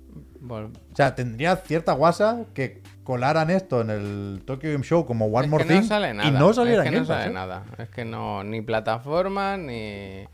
O 0.48 0.70
sea, 0.96 1.14
tendría 1.14 1.56
cierta 1.56 1.92
guasa 1.92 2.46
que 2.54 2.82
colaran 3.04 3.50
esto 3.50 3.82
en 3.82 3.90
el 3.90 4.42
Tokyo 4.46 4.72
Game 4.72 4.82
Show 4.84 5.04
como 5.04 5.26
One 5.26 5.44
es 5.44 5.50
More 5.50 5.64
Thing 5.66 5.82
no 5.82 5.82
sale 5.82 6.14
nada. 6.14 6.28
y 6.30 6.32
no 6.32 6.54
saliera 6.54 6.82
es 6.82 6.90
que 6.90 6.96
en 6.96 7.02
no 7.02 7.08
Pass. 7.08 7.16
sale 7.18 7.30
¿eh? 7.30 7.34
nada. 7.34 7.64
Es 7.76 7.88
que 7.90 8.06
no, 8.06 8.42
ni 8.42 8.62
plataforma, 8.62 9.58
ni. 9.58 10.24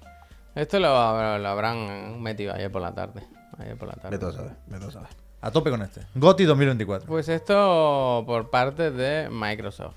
Esto 0.55 0.79
lo, 0.79 0.89
lo 1.39 1.49
habrán 1.49 2.23
metido 2.23 2.55
ayer 2.55 2.71
por 2.71 2.83
la 2.83 2.95
tarde. 2.95 3.25
Ayer 3.59 3.77
por 3.77 3.89
la 3.89 3.95
tarde. 3.95 4.11
Ve 4.11 4.19
todo 4.19 4.33
sabe, 4.33 4.51
ve 4.69 4.79
todo 4.79 4.93
sabe. 4.93 5.09
A 5.41 5.51
tope 5.51 5.71
con 5.71 5.83
este. 5.83 6.03
GOTY 6.15 6.45
2024. 6.45 7.09
Pues 7.09 7.29
esto 7.29 8.23
por 8.27 8.49
parte 8.51 8.93
de 8.93 9.29
Microsoft. 9.29 9.97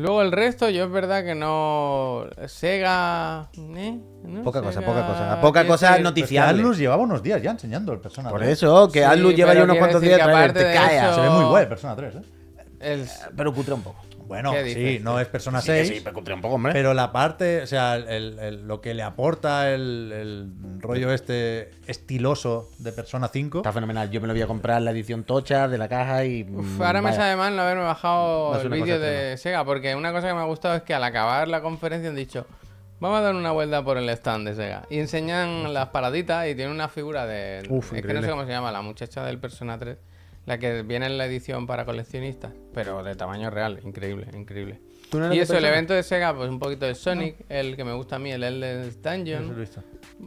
Luego 0.00 0.22
el 0.22 0.32
resto, 0.32 0.68
yo 0.70 0.84
es 0.84 0.90
verdad 0.90 1.24
que 1.24 1.34
no. 1.34 2.24
Sega. 2.46 3.48
¿eh? 3.54 3.98
¿No? 4.24 4.42
Poca 4.42 4.60
cosa, 4.62 4.80
Sega 4.80 4.86
poca 4.86 5.06
cosa. 5.06 5.40
Poca 5.40 5.66
cosa 5.66 5.90
es 5.90 5.96
que 5.98 6.02
noticiable. 6.02 6.60
Atlus 6.62 6.78
llevaba 6.78 7.02
unos 7.02 7.22
días 7.22 7.42
ya 7.42 7.50
enseñando 7.50 7.92
el 7.92 8.00
Persona 8.00 8.30
Por 8.30 8.40
3. 8.40 8.52
eso, 8.52 8.88
que 8.90 9.00
Sí, 9.00 9.04
Atlus 9.04 9.34
lleva 9.34 9.54
ya 9.54 9.64
unos 9.64 9.76
cuantos 9.76 10.00
días 10.00 10.18
que 10.18 10.24
traer, 10.24 10.38
aparte 10.38 10.60
te 10.60 10.68
de 10.68 10.74
calla. 10.74 11.06
eso- 11.06 11.14
Se 11.16 11.20
ve 11.20 11.30
muy 11.30 11.44
guay 11.44 11.62
el 11.62 11.68
Persona 11.68 11.96
3, 11.96 12.14
¿eh? 12.16 12.22
El- 12.80 13.06
Pero 13.36 13.52
cutre 13.54 13.74
un 13.74 13.82
poco. 13.82 14.00
Bueno, 14.30 14.52
¿Qué 14.52 14.72
sí, 14.72 15.00
no 15.02 15.18
es 15.18 15.26
Persona 15.26 15.60
Sí, 15.60 15.66
6. 15.72 15.88
sí, 15.88 16.00
pero 16.04 16.34
un 16.36 16.40
poco, 16.40 16.54
hombre. 16.54 16.72
Pero 16.72 16.94
la 16.94 17.10
parte, 17.10 17.62
o 17.62 17.66
sea, 17.66 17.96
el- 17.96 18.38
el- 18.38 18.68
lo 18.68 18.80
que 18.80 18.94
le 18.94 19.02
aporta 19.02 19.70
el, 19.72 20.12
el 20.14 20.80
rollo 20.80 21.12
este 21.12 21.72
estiloso 21.88 22.70
de 22.78 22.92
Persona 22.92 23.26
5. 23.26 23.58
Está 23.58 23.72
fenomenal. 23.72 24.08
Yo 24.10 24.20
me 24.20 24.28
lo 24.28 24.32
voy 24.32 24.42
a 24.42 24.46
comprar 24.46 24.80
la 24.82 24.92
edición 24.92 25.24
tocha 25.24 25.66
de 25.66 25.78
la 25.78 25.88
caja 25.88 26.24
y. 26.24 26.44
Uf, 26.44 26.64
mm, 26.78 26.82
ahora 26.82 27.00
me 27.02 27.06
vaya. 27.10 27.16
sabe 27.16 27.34
mal 27.34 27.56
no 27.56 27.62
haberme 27.62 27.82
bajado 27.82 28.60
el 28.60 28.68
vídeo 28.68 29.00
de 29.00 29.36
Sega, 29.36 29.64
porque 29.64 29.96
una 29.96 30.12
cosa 30.12 30.28
que 30.28 30.34
me 30.34 30.40
ha 30.40 30.44
gustado 30.44 30.76
es 30.76 30.82
que 30.82 30.94
al 30.94 31.02
acabar 31.02 31.48
la 31.48 31.60
conferencia 31.60 32.08
han 32.08 32.14
dicho, 32.14 32.46
vamos 33.00 33.18
a 33.18 33.22
dar 33.22 33.34
una 33.34 33.50
vuelta 33.50 33.82
por 33.82 33.96
el 33.98 34.08
stand 34.10 34.46
de 34.46 34.54
Sega. 34.54 34.82
Y 34.90 35.00
enseñan 35.00 35.74
las 35.74 35.88
paraditas 35.88 36.46
y 36.46 36.54
tienen 36.54 36.72
una 36.72 36.88
figura 36.88 37.26
de... 37.26 37.66
Uf, 37.68 37.94
es 37.94 38.06
que 38.06 38.14
no 38.14 38.22
sé 38.22 38.28
cómo 38.30 38.44
se 38.44 38.50
llama, 38.52 38.70
la 38.70 38.80
muchacha 38.82 39.24
del 39.24 39.38
Persona 39.38 39.76
3, 39.76 39.96
la 40.50 40.58
que 40.58 40.82
viene 40.82 41.06
en 41.06 41.16
la 41.16 41.26
edición 41.26 41.64
para 41.64 41.84
coleccionistas, 41.84 42.52
pero 42.74 43.04
de 43.04 43.14
tamaño 43.14 43.50
real, 43.50 43.78
increíble, 43.84 44.26
increíble. 44.34 44.80
¿Tú 45.08 45.20
no 45.20 45.26
eres 45.26 45.38
Y 45.38 45.40
eso, 45.40 45.56
el 45.56 45.64
evento 45.64 45.94
de 45.94 46.02
Sega, 46.02 46.34
pues 46.34 46.50
un 46.50 46.58
poquito 46.58 46.86
de 46.86 46.96
Sonic, 46.96 47.36
el 47.48 47.76
que 47.76 47.84
me 47.84 47.92
gusta 47.92 48.16
a 48.16 48.18
mí, 48.18 48.32
el 48.32 48.42
Elden 48.42 48.92
Dungeon, 49.00 49.68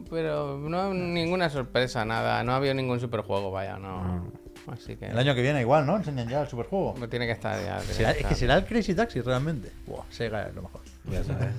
pero 0.10 0.58
no 0.58 0.94
ninguna 0.94 1.50
sorpresa, 1.50 2.06
nada, 2.06 2.42
no 2.46 2.54
ha 2.54 2.56
habido 2.56 2.74
ningún 2.74 3.02
superjuego, 3.02 3.52
vaya, 3.52 3.78
no. 3.78 4.32
Así 4.72 4.96
que... 4.96 5.08
El 5.08 5.18
año 5.18 5.36
que 5.36 5.42
viene 5.42 5.60
igual, 5.62 5.86
¿no? 5.86 5.98
Enseñan 5.98 6.28
ya 6.30 6.42
el 6.42 6.48
superjuego. 6.48 6.96
Tiene 7.10 7.26
que 7.26 7.34
estar 7.34 7.58
ya. 7.64 7.80
tiene 7.80 7.94
Será- 7.94 8.14
que 8.14 8.20
es 8.22 8.26
que 8.28 8.36
será 8.36 8.56
el 8.56 8.66
Crazy 8.66 8.96
Taxi 8.96 9.20
realmente. 9.22 9.72
Buah, 9.86 10.04
Sega 10.10 10.48
es 10.48 10.56
lo 10.56 10.62
mejor. 10.64 10.82
Voy 11.04 11.18
a 11.18 11.24
saber. 11.24 11.50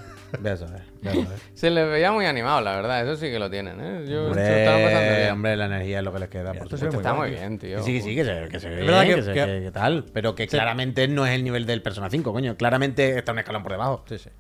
Voy 0.41 0.51
a 0.51 0.57
saber. 0.57 0.83
Voy 1.03 1.11
a 1.11 1.15
saber. 1.27 1.39
Se 1.53 1.71
les 1.71 1.87
veía 1.89 2.13
muy 2.13 2.25
animado, 2.25 2.63
la 2.63 2.77
verdad. 2.77 3.03
Eso 3.03 3.17
sí 3.17 3.31
que 3.31 3.39
lo 3.39 3.51
tienen, 3.51 3.79
¿eh? 3.79 4.07
Yo 4.09 4.33
se 4.33 4.41
lo 4.41 4.47
estaban 4.47 4.83
pasando 4.83 4.99
Hombre, 5.01 5.17
bien. 5.21 5.33
hombre, 5.33 5.57
la 5.57 5.67
energía 5.67 5.99
es 5.99 6.05
lo 6.05 6.13
que 6.15 6.19
les 6.21 6.29
queda. 6.31 6.51
Mira, 6.53 6.65
por 6.65 6.67
esto 6.67 6.77
se 6.79 6.85
ve 6.87 6.91
supuesto. 6.93 7.09
Está 7.11 7.21
muy 7.21 7.31
bien, 7.31 7.59
tío. 7.59 7.83
Sí, 7.83 8.01
sí, 8.01 8.15
que 8.15 8.25
se, 8.25 8.49
que 8.49 8.59
se 8.61 8.69
ve 8.71 8.77
bien, 8.83 9.05
que- 9.09 9.15
que, 9.17 9.23
se- 9.23 9.33
que- 9.35 9.45
que- 9.45 9.61
que 9.65 9.71
tal, 9.71 10.07
pero 10.13 10.35
que 10.35 10.47
claramente 10.49 11.07
no 11.07 11.27
es 11.27 11.33
el 11.35 11.45
nivel 11.45 11.67
del 11.67 11.83
Persona 11.83 12.09
5, 12.09 12.33
coño. 12.33 12.57
Claramente 12.57 13.19
está 13.19 13.33
un 13.33 13.39
escalón 13.41 13.63
por 13.63 13.73
debajo. 13.73 14.03
Sí, 14.09 14.17
sí. 14.19 14.31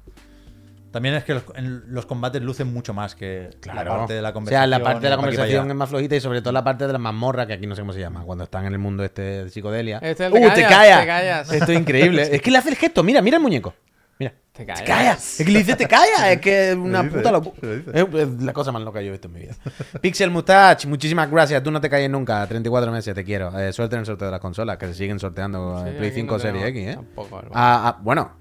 También 0.94 1.16
es 1.16 1.24
que 1.24 1.34
los, 1.34 1.42
en- 1.56 1.82
los 1.92 2.06
combates 2.06 2.40
lucen 2.40 2.72
mucho 2.72 2.94
más 2.94 3.16
que 3.16 3.50
Claro. 3.60 3.82
la 3.92 3.98
parte 3.98 4.14
de 4.14 4.22
la 4.22 4.28
o 4.28 4.30
sea, 4.30 4.34
conversación. 4.34 4.70
la 4.70 4.78
parte 4.82 5.00
de 5.02 5.10
la 5.10 5.16
conversación 5.16 5.68
es 5.70 5.76
más 5.76 5.88
flojita 5.90 6.14
y 6.14 6.20
sobre 6.20 6.40
todo 6.40 6.52
la 6.52 6.62
parte 6.62 6.86
de 6.86 6.92
la 6.92 6.98
mazmorra, 7.00 7.46
que 7.48 7.52
aquí 7.54 7.66
no 7.66 7.74
sé 7.74 7.82
cómo 7.82 7.92
se 7.92 7.98
llama, 7.98 8.22
cuando 8.22 8.44
están 8.44 8.64
en 8.64 8.72
el 8.74 8.78
mundo 8.78 9.02
este 9.04 9.22
de 9.22 9.50
psicodelia. 9.50 9.96
Este 9.98 10.10
es 10.26 10.32
el 10.32 10.32
de 10.32 10.38
¡Uh, 10.46 10.50
te 10.54 10.62
callas, 10.62 10.70
callas! 10.70 11.00
te 11.00 11.06
callas. 11.08 11.52
Esto 11.52 11.72
es 11.72 11.78
increíble. 11.80 12.22
es 12.36 12.40
que 12.40 12.50
le 12.52 12.58
hace 12.58 12.68
el 12.70 12.76
gesto, 12.76 13.02
mira, 13.02 13.20
mira 13.20 13.38
el 13.38 13.42
muñeco. 13.42 13.74
Mira. 14.20 14.32
Te 14.52 14.64
¡Te 14.64 14.66
callas. 14.66 14.82
callas! 14.86 15.40
Es 15.40 15.44
que 15.46 15.50
le 15.52 15.58
dice 15.58 15.74
te 15.74 15.88
callas, 15.88 16.28
es 16.30 16.40
que 16.40 16.70
es 16.70 16.76
una 16.76 17.02
dice, 17.02 17.16
puta 17.16 17.32
locura. 17.32 17.56
Es 17.92 18.28
la 18.40 18.52
cosa 18.52 18.70
más 18.70 18.82
loca 18.82 19.00
que 19.00 19.06
yo 19.06 19.08
he 19.08 19.12
visto 19.12 19.26
en 19.26 19.34
mi 19.34 19.40
vida. 19.40 19.54
Pixel 20.00 20.30
Mustache, 20.30 20.86
muchísimas 20.86 21.28
gracias. 21.28 21.60
Tú 21.64 21.72
no 21.72 21.80
te 21.80 21.90
calles 21.90 22.08
nunca. 22.08 22.46
34 22.46 22.92
meses, 22.92 23.12
te 23.12 23.24
quiero. 23.24 23.58
Eh, 23.58 23.72
suerte 23.72 23.96
en 23.96 24.00
el 24.00 24.06
sorteo 24.06 24.26
de 24.28 24.30
las 24.32 24.40
consolas, 24.40 24.76
que 24.78 24.86
se 24.86 24.94
siguen 24.94 25.18
sorteando 25.18 25.82
Sí, 25.82 25.88
eh, 25.88 25.94
Play 25.98 26.10
aquí 26.10 26.20
5 26.20 26.32
no 26.34 26.38
Series 26.38 26.64
X, 26.66 26.86
¿eh? 26.86 26.94
tampoco, 26.94 27.38
hermano. 27.40 27.50
Ah, 27.56 27.82
ah, 27.96 28.00
bueno, 28.04 28.36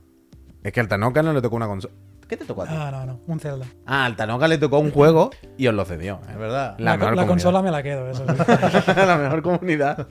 es 0.63 0.71
que 0.71 0.79
al 0.79 0.87
Tanoka 0.87 1.23
no 1.23 1.33
le 1.33 1.41
tocó 1.41 1.55
una 1.55 1.65
consola. 1.67 1.95
¿Qué 2.33 2.37
te 2.37 2.45
tocó 2.45 2.63
a 2.63 2.67
ti? 2.67 2.73
Ah, 2.75 2.89
no, 2.91 3.05
no, 3.05 3.19
un 3.27 3.39
Zelda. 3.39 3.65
Ah, 3.85 4.05
al 4.05 4.15
Tanoka 4.15 4.47
le 4.47 4.57
tocó 4.57 4.79
un 4.79 4.89
juego 4.91 5.29
y 5.55 5.67
os 5.67 5.73
lo 5.75 5.85
cedió. 5.85 6.19
Es 6.29 6.37
verdad. 6.37 6.75
La 6.79 6.91
La, 6.93 6.97
mejor 6.97 7.15
la 7.15 7.27
consola 7.27 7.61
me 7.61 7.69
la 7.69 7.83
quedo, 7.83 8.09
eso 8.09 8.25
sí. 8.27 8.91
la 8.95 9.17
mejor 9.17 9.41
comunidad. 9.43 10.07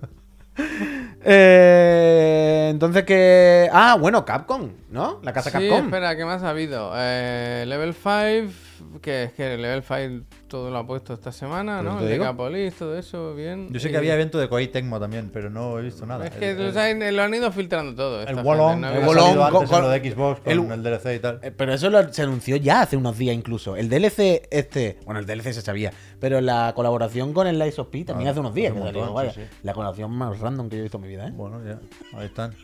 Eh, 1.24 2.68
entonces 2.70 3.04
que... 3.04 3.68
Ah, 3.72 3.96
bueno, 3.98 4.24
Capcom, 4.24 4.70
¿no? 4.90 5.18
La 5.22 5.32
casa 5.32 5.50
Sí, 5.50 5.68
Capcom. 5.68 5.86
espera, 5.86 6.16
¿qué 6.16 6.24
más 6.24 6.42
ha 6.42 6.50
habido? 6.50 6.92
Eh, 6.96 7.64
level 7.66 7.94
5, 7.94 8.52
que 9.00 9.24
es 9.24 9.32
que 9.32 9.56
Level 9.56 9.82
5 9.82 10.26
todo 10.48 10.70
lo 10.70 10.78
ha 10.78 10.86
puesto 10.86 11.14
esta 11.14 11.32
semana, 11.32 11.82
¿no? 11.82 11.98
El 12.00 12.06
de 12.06 12.12
digo. 12.12 12.24
Capolis, 12.24 12.74
todo 12.74 12.96
eso, 12.98 13.34
bien. 13.34 13.68
Yo 13.72 13.80
sé 13.80 13.88
Y- 13.88 13.90
que 13.90 13.96
había 13.96 14.14
evento 14.14 14.38
de 14.38 14.48
Koei 14.48 14.68
Tecmo 14.68 15.00
también, 15.00 15.30
pero 15.32 15.48
no 15.50 15.78
he 15.78 15.82
visto 15.82 16.04
nada. 16.06 16.26
Es 16.26 16.32
que 16.32 16.50
el, 16.50 16.72
lo, 16.74 16.80
el, 16.82 17.16
lo 17.16 17.22
han 17.22 17.34
ido 17.34 17.50
filtrando 17.52 17.94
todo. 17.94 18.22
el 18.22 18.34
Wolong, 18.36 18.80
no 18.80 18.88
el 18.90 18.94
antes 18.94 19.68
con- 19.70 19.74
en 19.78 19.82
lo 19.82 19.88
de 19.90 20.10
Xbox 20.12 20.40
con 20.40 20.52
el- 20.52 20.72
el, 20.72 20.82
DLC 20.82 21.14
y 21.14 21.18
tal. 21.20 21.40
Eh, 21.42 21.50
Pero 21.50 21.72
eso 21.74 21.88
lo- 21.90 22.12
se 22.12 22.22
anunció 22.22 22.56
ya 22.56 22.82
hace 22.82 22.96
unos 22.96 23.16
días 23.16 23.34
incluso. 23.34 23.76
El 23.76 23.88
DLC 23.88 24.48
este, 24.50 24.98
bueno, 25.04 25.20
el 25.20 25.26
DLC 25.26 25.52
se 25.52 25.62
sabía, 25.62 25.92
pero 26.20 26.40
la 26.40 26.72
colaboración 26.76 27.32
con 27.32 27.46
el 27.46 27.58
Lies 27.58 27.78
of 27.78 27.88
P 27.88 28.04
también 28.04 28.28
Ah, 28.28 28.30
hace 28.32 28.40
unos 28.40 28.54
días. 28.54 28.72
hace 28.72 28.80
que 28.80 28.86
salió, 28.86 29.00
montón, 29.00 29.14
vaya. 29.16 29.32
sí, 29.32 29.40
sí. 29.42 29.56
La 29.62 29.72
colaboración 29.72 30.10
más 30.12 30.38
random 30.38 30.68
que 30.68 30.76
yo 30.76 30.80
he 30.80 30.82
visto 30.82 30.98
en 30.98 31.02
mi 31.02 31.08
vida, 31.08 31.28
¿eh? 31.28 31.32
Bueno, 31.34 31.60
ya, 31.64 31.78
ahí 32.18 32.26
están. 32.26 32.54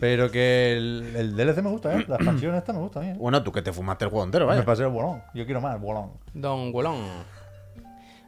Pero 0.00 0.30
que 0.30 0.74
el, 0.76 1.12
el 1.16 1.36
DLC 1.36 1.62
me 1.62 1.70
gusta, 1.70 1.98
¿eh? 1.98 2.04
La 2.08 2.16
expansión 2.16 2.54
esta 2.54 2.72
me 2.72 2.78
gusta 2.78 3.00
a 3.00 3.02
mí. 3.02 3.08
¿eh? 3.10 3.16
Bueno, 3.18 3.42
tú 3.42 3.50
que 3.52 3.62
te 3.62 3.72
fumaste 3.72 4.04
el 4.04 4.10
juego 4.10 4.24
entero, 4.24 4.46
Me 4.46 4.52
vaya. 4.52 4.64
pasé 4.64 4.82
el 4.84 4.90
bolón. 4.90 5.22
Yo 5.34 5.44
quiero 5.44 5.60
más, 5.60 5.74
el 5.74 5.80
bolón. 5.80 6.12
Don 6.34 6.70
Wolong. 6.72 6.98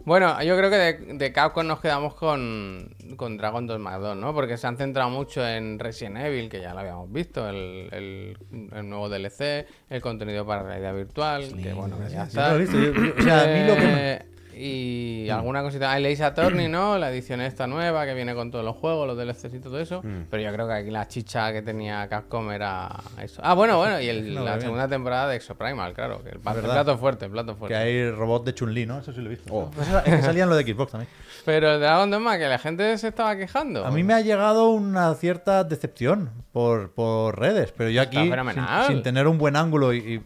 Bueno, 0.02 0.42
yo 0.42 0.56
creo 0.56 0.70
que 0.70 0.76
de, 0.76 0.92
de 1.18 1.32
Capcom 1.32 1.66
nos 1.66 1.78
quedamos 1.80 2.14
con, 2.14 2.88
con 3.16 3.36
Dragon 3.36 3.66
2 3.66 3.78
más 3.78 4.00
2, 4.00 4.16
¿no? 4.16 4.32
Porque 4.34 4.56
se 4.56 4.66
han 4.66 4.78
centrado 4.78 5.10
mucho 5.10 5.46
en 5.46 5.78
Resident 5.78 6.16
Evil, 6.16 6.48
que 6.48 6.58
ya 6.60 6.72
lo 6.72 6.80
habíamos 6.80 7.12
visto, 7.12 7.46
el, 7.48 7.88
el- 7.92 8.38
el 8.74 8.88
nuevo 8.88 9.10
DLC, 9.10 9.66
el 9.90 10.00
contenido 10.00 10.46
para 10.46 10.62
realidad 10.62 10.94
virtual, 10.94 11.44
que 11.62 11.74
bueno, 11.74 11.96
ya 12.08 12.22
está. 12.24 12.50
lo 12.52 12.56
he 12.56 12.60
visto. 12.60 12.78
yo- 12.78 12.94
yo- 12.94 13.12
o 13.18 13.22
sea, 13.22 13.42
a 13.42 13.46
mí 13.46 13.66
lo 13.68 13.74
que 13.74 13.80
me- 13.86 14.22
Y 14.62 15.30
alguna 15.30 15.62
cosita. 15.62 15.90
Hay 15.92 16.04
Ace 16.12 16.22
Attorney, 16.24 16.68
¿no? 16.68 16.98
La 16.98 17.10
edición 17.10 17.40
esta 17.40 17.66
nueva 17.66 18.04
que 18.04 18.14
viene 18.14 18.34
con 18.34 18.50
todos 18.50 18.64
los 18.64 18.76
juegos, 18.76 19.06
los 19.06 19.16
DLCs 19.16 19.54
y 19.54 19.58
todo 19.60 19.78
eso. 19.80 20.02
Mm. 20.02 20.24
Pero 20.30 20.42
yo 20.42 20.52
creo 20.52 20.66
que 20.66 20.74
aquí 20.74 20.90
la 20.90 21.08
chicha 21.08 21.52
que 21.52 21.62
tenía 21.62 22.08
Capcom 22.08 22.50
era 22.50 22.90
eso. 23.22 23.40
Ah, 23.44 23.54
bueno, 23.54 23.78
bueno, 23.78 24.00
y 24.00 24.08
el- 24.08 24.34
No, 24.34 24.44
la 24.44 24.52
bien. 24.52 24.62
segunda 24.62 24.88
temporada 24.88 25.28
de 25.28 25.36
Exoprimal, 25.36 25.94
claro. 25.94 26.22
Que 26.22 26.30
el, 26.30 26.38
plato 26.40 26.98
fuerte, 26.98 27.24
el 27.24 27.30
plato 27.30 27.52
Que 27.54 27.58
fuerte. 27.58 27.76
hay 27.76 28.10
robot 28.10 28.44
de 28.44 28.54
Chun-Li, 28.54 28.86
¿no? 28.86 28.98
Eso 28.98 29.12
sí 29.12 29.20
lo 29.20 29.26
he 29.26 29.30
visto. 29.30 29.52
Oh. 29.54 29.70
Pues 29.74 29.88
es 29.88 30.02
que 30.02 30.22
salían 30.22 30.48
lo 30.48 30.56
de 30.56 30.64
Xbox 30.64 30.92
también. 30.92 31.10
Pero 31.44 31.72
el 31.74 31.80
Dragon 31.80 32.10
Dogma, 32.10 32.36
que 32.38 32.46
la 32.48 32.58
gente 32.58 32.96
se 32.98 33.08
estaba 33.08 33.34
quejando. 33.36 33.86
A 33.86 33.90
mí 33.90 34.02
me 34.02 34.12
ha 34.14 34.20
llegado 34.20 34.68
una 34.70 35.14
cierta 35.14 35.64
decepción 35.64 36.30
por, 36.52 36.92
por 36.92 37.38
redes, 37.38 37.72
pero 37.72 37.88
yo 37.88 38.02
aquí, 38.02 38.18
sin, 38.18 38.86
sin 38.86 39.02
tener 39.02 39.26
un 39.26 39.38
buen 39.38 39.56
ángulo 39.56 39.94
y, 39.94 39.98
y 39.98 40.22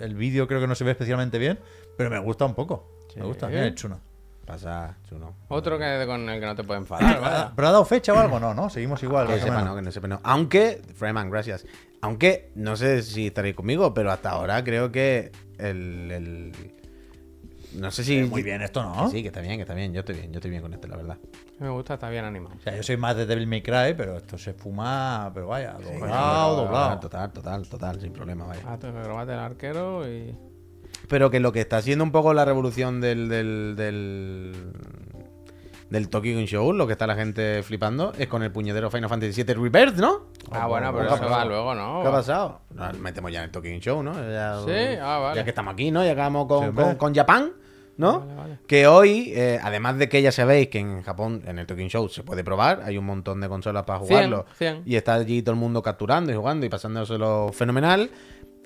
el 0.00 0.14
vídeo 0.14 0.48
creo 0.48 0.60
que 0.60 0.66
no 0.66 0.74
se 0.74 0.84
ve 0.84 0.92
especialmente 0.92 1.38
bien, 1.38 1.58
pero 1.98 2.08
me 2.10 2.18
gusta 2.20 2.44
un 2.46 2.54
poco. 2.54 2.93
Me 3.16 3.24
gusta, 3.24 3.48
mira, 3.48 3.66
es 3.66 3.74
chuno. 3.74 4.00
Pasa, 4.44 4.94
chulo. 5.08 5.32
Otro 5.48 5.78
que 5.78 6.04
con 6.06 6.28
el 6.28 6.38
que 6.38 6.46
no 6.46 6.54
te 6.54 6.64
puede 6.64 6.80
enfadar, 6.80 7.20
vaya. 7.20 7.52
¿Pero 7.56 7.68
ha 7.68 7.72
dado 7.72 7.84
fecha 7.84 8.12
o 8.12 8.18
algo? 8.18 8.38
No, 8.38 8.52
no, 8.54 8.68
seguimos 8.68 9.02
igual. 9.02 9.26
Que 9.26 9.40
sepa, 9.40 9.62
no, 9.62 9.74
que 9.74 9.82
no 9.82 9.90
sepa, 9.90 10.06
no. 10.08 10.20
Aunque, 10.22 10.82
Freeman, 10.94 11.30
gracias. 11.30 11.64
Aunque, 12.02 12.50
no 12.54 12.76
sé 12.76 13.02
si 13.02 13.28
estaréis 13.28 13.54
conmigo, 13.56 13.94
pero 13.94 14.12
hasta 14.12 14.30
ahora 14.30 14.62
creo 14.62 14.92
que 14.92 15.32
el. 15.58 16.10
el- 16.10 16.52
no 17.74 17.90
sé 17.90 18.04
si. 18.04 18.18
Eh, 18.18 18.24
Muy 18.26 18.42
bien 18.42 18.60
esto, 18.62 18.82
¿no? 18.84 19.06
Que 19.06 19.10
Sí, 19.16 19.22
que 19.22 19.28
está 19.28 19.40
bien, 19.40 19.56
que 19.56 19.62
está 19.62 19.74
bien. 19.74 19.92
Yo 19.92 20.00
estoy 20.00 20.14
bien, 20.16 20.30
yo 20.30 20.38
estoy 20.38 20.50
bien 20.50 20.62
con 20.62 20.72
esto, 20.74 20.86
la 20.86 20.96
verdad. 20.96 21.16
Me 21.58 21.68
gusta, 21.70 21.94
está 21.94 22.08
bien 22.10 22.24
animado. 22.24 22.54
O 22.56 22.60
sea, 22.60 22.76
yo 22.76 22.82
soy 22.82 22.96
más 22.98 23.16
de 23.16 23.26
Devil 23.26 23.46
May 23.48 23.62
Cry, 23.62 23.94
pero 23.96 24.16
esto 24.18 24.36
se 24.38 24.52
fuma, 24.52 25.30
pero 25.34 25.48
vaya, 25.48 25.72
doblado, 25.72 26.56
doblado. 26.56 27.00
Total, 27.00 27.32
total, 27.32 27.66
total, 27.68 28.00
sin 28.00 28.12
problema, 28.12 28.44
vaya. 28.44 28.60
Ah, 28.66 28.76
te 28.78 28.90
robate 28.92 29.32
el 29.32 29.38
arquero 29.38 30.06
y. 30.08 30.36
Pero 31.08 31.30
que 31.30 31.40
lo 31.40 31.52
que 31.52 31.60
está 31.60 31.76
haciendo 31.78 32.04
un 32.04 32.12
poco 32.12 32.32
la 32.34 32.44
revolución 32.44 33.00
del. 33.00 33.28
del. 33.28 33.74
del. 33.76 34.52
del 35.90 36.08
Tokyo 36.08 36.32
Game 36.32 36.46
Show, 36.46 36.72
lo 36.72 36.86
que 36.86 36.92
está 36.92 37.06
la 37.06 37.14
gente 37.14 37.62
flipando, 37.62 38.12
es 38.18 38.26
con 38.26 38.42
el 38.42 38.50
puñetero 38.50 38.90
Final 38.90 39.08
Fantasy 39.08 39.42
VII 39.44 39.54
Rebirth, 39.54 39.96
¿no? 39.96 40.28
Ah, 40.50 40.66
bueno, 40.66 40.92
pero 40.92 41.06
¿Qué 41.06 41.12
ha 41.12 41.16
eso 41.16 41.28
va 41.28 41.44
luego, 41.44 41.74
¿no? 41.74 42.02
¿Qué 42.02 42.08
ha 42.08 42.12
pasado? 42.12 42.60
Nos 42.70 42.98
metemos 42.98 43.30
ya 43.30 43.40
en 43.40 43.44
el 43.44 43.50
Tokyo 43.50 43.70
Game 43.70 43.80
Show, 43.80 44.02
¿no? 44.02 44.12
Ya, 44.14 44.58
Sí, 44.64 44.98
ah, 45.00 45.18
vale. 45.18 45.36
Ya 45.36 45.44
que 45.44 45.50
estamos 45.50 45.72
aquí, 45.74 45.90
¿no? 45.90 46.04
Ya 46.04 46.12
acabamos 46.12 46.44
Sí, 46.44 46.48
con, 46.48 46.74
con, 46.74 46.94
con 46.96 47.14
Japón, 47.14 47.52
¿no? 47.96 48.20
Vale, 48.20 48.34
vale. 48.34 48.58
Que 48.66 48.86
hoy, 48.88 49.32
eh, 49.36 49.60
además 49.62 49.98
de 49.98 50.08
que 50.08 50.20
ya 50.20 50.32
sabéis 50.32 50.68
que 50.68 50.78
en 50.80 51.02
Japón, 51.02 51.42
en 51.46 51.58
el 51.58 51.66
Tokyo 51.66 51.86
Show, 51.88 52.08
se 52.08 52.22
puede 52.24 52.42
probar, 52.42 52.82
hay 52.84 52.98
un 52.98 53.04
montón 53.04 53.40
de 53.40 53.48
consolas 53.48 53.84
para 53.84 54.00
jugarlo. 54.00 54.46
cien. 54.58 54.82
Y 54.84 54.96
está 54.96 55.14
allí 55.14 55.42
todo 55.42 55.52
el 55.52 55.60
mundo 55.60 55.80
capturando 55.82 56.32
y 56.32 56.34
jugando 56.34 56.66
y 56.66 56.68
pasándoselo 56.68 57.50
fenomenal. 57.52 58.10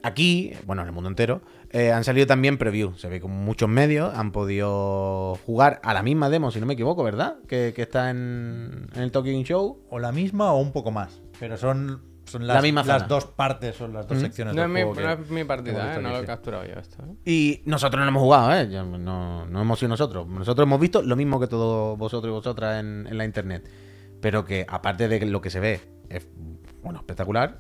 Aquí, 0.03 0.53
bueno, 0.66 0.82
en 0.82 0.88
el 0.88 0.94
mundo 0.94 1.09
entero, 1.09 1.42
eh, 1.70 1.92
han 1.92 2.05
salido 2.05 2.26
también 2.26 2.57
preview. 2.59 2.94
Se 2.94 3.09
ve 3.09 3.20
con 3.20 3.30
muchos 3.32 3.68
medios 3.68 4.14
han 4.14 4.30
podido 4.32 5.36
jugar 5.44 5.80
a 5.82 5.92
la 5.94 6.03
misma 6.03 6.30
demo, 6.30 6.51
si 6.51 6.61
no 6.61 6.66
me 6.66 6.74
equivoco, 6.74 7.03
¿verdad? 7.03 7.36
Que, 7.49 7.72
que 7.74 7.82
está 7.82 8.11
en, 8.11 8.88
en 8.94 9.03
el 9.03 9.11
Game 9.11 9.44
Show. 9.44 9.84
O 9.90 9.99
la 9.99 10.12
misma 10.12 10.53
o 10.53 10.61
un 10.61 10.72
poco 10.72 10.90
más. 10.90 11.20
Pero 11.40 11.57
son, 11.57 12.01
son 12.26 12.46
las, 12.46 12.57
La 12.57 12.62
misma 12.62 12.82
las 12.84 12.99
zona. 13.03 13.09
dos 13.09 13.24
partes, 13.26 13.74
son 13.76 13.92
las 13.92 14.07
dos 14.07 14.18
secciones 14.20 14.55
No 14.55 14.62
es, 14.62 14.66
del 14.68 14.72
mi, 14.74 14.80
juego 14.82 14.94
que- 14.96 15.03
no 15.03 15.12
es 15.24 15.30
mi 15.30 15.40
que 15.40 15.44
partida, 15.46 15.96
¿eh? 15.96 16.01
No 16.03 16.11
lo 16.11 16.18
he 16.20 16.24
capturado 16.24 16.64
yo 16.64 16.74
esto. 16.78 17.03
¿eh? 17.03 17.14
Y 17.24 17.62
nosotros 17.66 17.99
no 17.99 18.05
lo 18.05 18.11
hemos 18.11 18.22
jugado, 18.22 18.55
¿eh? 18.55 18.66
No 18.68 19.61
hemos 19.61 19.78
sido 19.78 19.88
nosotros. 19.90 20.26
Nosotros 20.28 20.64
hemos 20.64 20.80
visto 20.80 21.03
lo 21.03 21.16
mismo 21.16 21.40
que 21.40 21.46
todos 21.49 21.99
vosotros 21.99 22.30
y 22.30 22.34
vosotras 22.34 22.80
en, 22.80 23.07
en 23.09 23.18
la 23.18 23.24
internet. 23.24 23.68
Pero 24.20 24.44
que 24.44 24.64
aparte 24.68 25.09
de 25.09 25.26
lo 25.26 25.40
que 25.40 25.51
se 25.51 25.61
ve, 25.61 25.80
es 26.09 26.26
bueno, 26.82 27.01
espectacular. 27.01 27.59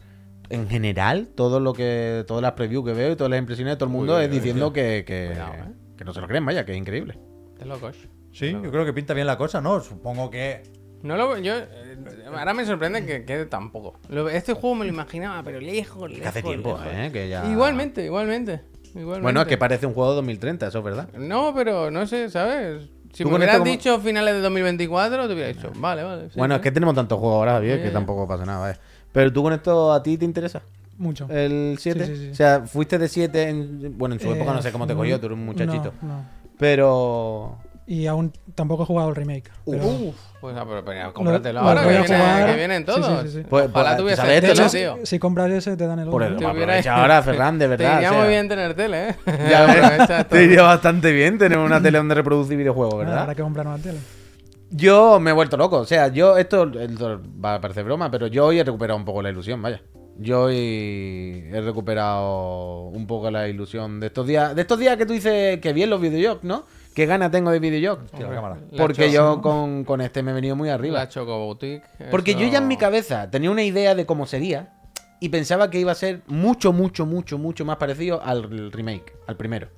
En 0.50 0.68
general, 0.68 1.28
todo 1.34 1.60
lo 1.60 1.72
que, 1.74 2.24
todas 2.26 2.42
las 2.42 2.52
previews 2.52 2.84
que 2.84 2.92
veo 2.94 3.12
y 3.12 3.16
todas 3.16 3.30
las 3.30 3.38
impresiones 3.38 3.72
de 3.74 3.76
todo 3.76 3.86
el 3.88 3.92
mundo 3.92 4.16
Uy, 4.16 4.22
es 4.24 4.28
uy, 4.30 4.34
diciendo 4.36 4.72
que, 4.72 5.04
que, 5.06 5.28
Cuidado, 5.32 5.52
¿eh? 5.54 5.72
que 5.96 6.04
no 6.04 6.14
se 6.14 6.20
lo 6.20 6.26
creen, 6.28 6.44
vaya, 6.46 6.64
que 6.64 6.72
es 6.72 6.78
increíble. 6.78 7.18
De 7.58 7.66
locos. 7.66 7.96
Sí, 8.32 8.52
yo 8.52 8.70
creo 8.70 8.84
que 8.84 8.92
pinta 8.92 9.14
bien 9.14 9.26
la 9.26 9.36
cosa, 9.36 9.60
¿no? 9.60 9.80
Supongo 9.80 10.30
que 10.30 10.62
No 11.02 11.16
lo, 11.16 11.36
yo, 11.38 11.54
eh, 11.56 11.98
ahora 12.28 12.54
me 12.54 12.64
sorprende 12.64 13.04
que 13.04 13.24
quede 13.24 13.46
tan 13.46 13.70
poco. 13.72 13.98
Lo- 14.08 14.28
Este 14.28 14.52
juego 14.54 14.76
me 14.76 14.84
lo 14.84 14.90
imaginaba, 14.92 15.42
pero 15.42 15.60
lejos, 15.60 16.08
lejos. 16.08 16.22
Que 16.22 16.28
hace 16.28 16.42
tiempo, 16.42 16.70
lejos. 16.78 16.86
¿eh? 16.92 17.10
Que 17.12 17.28
ya... 17.28 17.50
Igualmente, 17.50 18.04
igualmente, 18.04 18.62
igualmente. 18.94 19.22
Bueno, 19.22 19.40
es 19.42 19.46
que 19.48 19.58
parece 19.58 19.86
un 19.86 19.92
juego 19.94 20.10
de 20.10 20.16
2030, 20.16 20.68
eso 20.68 20.78
es 20.78 20.84
verdad. 20.84 21.08
No, 21.18 21.52
pero 21.54 21.90
no 21.90 22.06
sé, 22.06 22.30
¿sabes? 22.30 22.88
Si 23.12 23.24
me 23.24 23.34
hubieras 23.36 23.58
como- 23.58 23.70
dicho 23.70 23.98
finales 24.00 24.34
de 24.34 24.40
2024, 24.42 25.26
te 25.26 25.34
hubiera 25.34 25.48
dicho, 25.48 25.72
vale, 25.76 26.02
vale. 26.04 26.28
sí, 26.30 26.38
bueno, 26.38 26.54
sí. 26.54 26.58
es 26.58 26.62
que 26.62 26.70
tenemos 26.72 26.94
tantos 26.94 27.18
juegos 27.18 27.36
ahora, 27.38 27.52
Javier, 27.54 27.78
que 27.80 27.86
ya. 27.88 27.92
tampoco 27.92 28.28
pasa 28.28 28.44
nada, 28.44 28.60
¿vale? 28.60 28.78
Pero 29.12 29.32
tú 29.32 29.42
con 29.42 29.52
esto, 29.52 29.92
¿a 29.92 30.02
ti 30.02 30.16
te 30.18 30.24
interesa? 30.24 30.62
Mucho. 30.98 31.26
¿El 31.30 31.76
7? 31.78 32.06
Sí, 32.06 32.16
sí, 32.16 32.22
sí. 32.26 32.30
O 32.32 32.34
sea, 32.34 32.62
fuiste 32.66 32.98
de 32.98 33.08
7 33.08 33.48
en... 33.48 33.96
Bueno, 33.96 34.16
en 34.16 34.20
su 34.20 34.28
Eh, 34.32 34.36
época 34.36 34.52
no 34.52 34.62
sé 34.62 34.72
cómo 34.72 34.86
te 34.86 34.94
no, 34.94 34.98
cogió, 34.98 35.20
tú 35.20 35.26
eres 35.26 35.38
un 35.38 35.44
muchachito. 35.46 35.92
no, 36.02 36.08
no. 36.08 36.24
Pero... 36.58 37.56
Y 37.86 38.06
aún 38.06 38.32
tampoco 38.54 38.82
he 38.82 38.86
jugado 38.86 39.08
el 39.08 39.16
remake. 39.16 39.50
pero- 39.64 39.86
Uf, 39.86 40.14
pues 40.42 40.54
ah, 40.58 40.64
pero, 40.68 40.84
pero 40.84 41.14
cómpratelo 41.14 41.62
lo 41.62 41.68
ahora, 41.68 41.82
que, 41.84 41.88
viene- 41.88 42.06
jugar. 42.06 42.50
que 42.50 42.56
vienen 42.56 42.84
Sí, 42.86 42.92
sí, 42.94 43.00
todos. 43.00 43.22
sí, 43.22 43.28
sí. 43.30 43.42
Pues- 43.48 43.68
Ojalá 43.72 43.88
pues, 43.90 43.96
tuviese 43.98 44.16
¿sabes 44.22 44.34
el 44.36 44.40
tele, 44.50 44.62
no? 44.62 44.70
tío. 44.70 45.06
Si 45.06 45.18
compras 45.18 45.50
ese, 45.52 45.76
te 45.76 45.86
dan 45.86 45.98
el 46.00 46.08
Por 46.10 46.22
otro. 46.22 46.34
el 46.34 46.38
Te 46.38 46.44
hubiera- 46.44 46.62
aprovecha 46.64 46.96
ahora, 46.96 47.22
Ferran, 47.22 47.58
de 47.58 47.64
Te 47.64 47.68
verdad. 47.70 47.96
iría 47.96 48.10
o 48.10 48.12
sea, 48.12 48.20
muy 48.20 48.28
bien 48.28 48.48
tener 48.48 48.74
tele, 48.74 49.08
¿eh? 49.08 49.16
Ya 49.48 50.24
te 50.28 50.44
iría 50.44 50.62
bastante 50.62 51.12
bien 51.12 51.38
tener 51.38 51.56
una 51.56 51.80
tele 51.80 51.96
donde 51.96 52.14
reproducir 52.14 52.58
videojuegos, 52.58 52.98
¿verdad? 52.98 53.20
Habrá 53.20 53.34
que 53.34 53.42
comprar 53.42 53.66
una 53.66 53.78
tele. 53.78 53.98
Yo 54.70 55.18
me 55.20 55.30
he 55.30 55.32
vuelto 55.32 55.56
loco. 55.56 55.78
O 55.78 55.84
sea, 55.84 56.08
yo, 56.08 56.36
esto, 56.36 56.70
esto 56.78 57.20
va 57.44 57.54
a 57.54 57.60
parecer 57.60 57.84
broma, 57.84 58.10
pero 58.10 58.26
yo 58.26 58.46
hoy 58.46 58.58
he 58.58 58.64
recuperado 58.64 58.98
un 58.98 59.04
poco 59.04 59.22
la 59.22 59.30
ilusión, 59.30 59.62
vaya. 59.62 59.82
Yo 60.20 60.42
hoy 60.44 61.44
he 61.52 61.60
recuperado 61.64 62.88
un 62.88 63.06
poco 63.06 63.30
la 63.30 63.48
ilusión 63.48 64.00
de 64.00 64.08
estos 64.08 64.26
días. 64.26 64.54
De 64.54 64.62
estos 64.62 64.78
días 64.78 64.96
que 64.96 65.06
tú 65.06 65.12
dices 65.12 65.60
que 65.60 65.72
bien 65.72 65.90
los 65.90 66.00
videojuegos, 66.00 66.42
¿no? 66.42 66.64
Qué 66.94 67.06
gana 67.06 67.30
tengo 67.30 67.52
de 67.52 67.60
videojuegos. 67.60 68.10
La 68.18 68.58
Porque 68.76 69.12
yo 69.12 69.40
con, 69.40 69.84
con 69.84 70.00
este 70.00 70.24
me 70.24 70.32
he 70.32 70.34
venido 70.34 70.56
muy 70.56 70.68
arriba. 70.70 70.98
La 70.98 71.08
Choco 71.08 71.38
Boutique. 71.38 71.84
Porque 72.10 72.34
yo 72.34 72.46
ya 72.48 72.58
en 72.58 72.66
mi 72.66 72.76
cabeza 72.76 73.30
tenía 73.30 73.50
una 73.50 73.62
idea 73.62 73.94
de 73.94 74.04
cómo 74.04 74.26
sería 74.26 74.74
y 75.20 75.28
pensaba 75.28 75.70
que 75.70 75.78
iba 75.78 75.92
a 75.92 75.94
ser 75.94 76.22
mucho, 76.26 76.72
mucho, 76.72 77.06
mucho, 77.06 77.38
mucho 77.38 77.64
más 77.64 77.76
parecido 77.76 78.20
al 78.22 78.72
remake, 78.72 79.16
al 79.26 79.36
primero. 79.36 79.68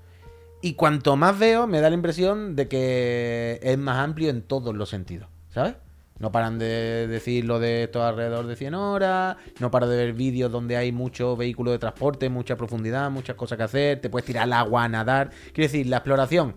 Y 0.62 0.74
cuanto 0.74 1.16
más 1.16 1.38
veo, 1.38 1.66
me 1.66 1.80
da 1.80 1.88
la 1.88 1.94
impresión 1.94 2.54
de 2.54 2.68
que 2.68 3.60
es 3.62 3.78
más 3.78 3.98
amplio 3.98 4.30
en 4.30 4.42
todos 4.42 4.74
los 4.74 4.90
sentidos, 4.90 5.28
¿sabes? 5.48 5.76
No 6.18 6.30
paran 6.30 6.58
de 6.58 7.06
decir 7.08 7.46
lo 7.46 7.58
de 7.58 7.84
esto 7.84 8.04
alrededor 8.04 8.46
de 8.46 8.54
100 8.54 8.74
horas, 8.74 9.38
no 9.58 9.70
paro 9.70 9.88
de 9.88 9.96
ver 9.96 10.12
vídeos 10.12 10.52
donde 10.52 10.76
hay 10.76 10.92
mucho 10.92 11.34
vehículo 11.34 11.70
de 11.70 11.78
transporte, 11.78 12.28
mucha 12.28 12.56
profundidad, 12.56 13.10
muchas 13.10 13.36
cosas 13.36 13.56
que 13.56 13.64
hacer, 13.64 14.00
te 14.02 14.10
puedes 14.10 14.26
tirar 14.26 14.44
al 14.44 14.52
agua 14.52 14.84
a 14.84 14.88
nadar. 14.88 15.30
Quiero 15.54 15.70
decir, 15.70 15.86
la 15.86 15.96
exploración 15.96 16.56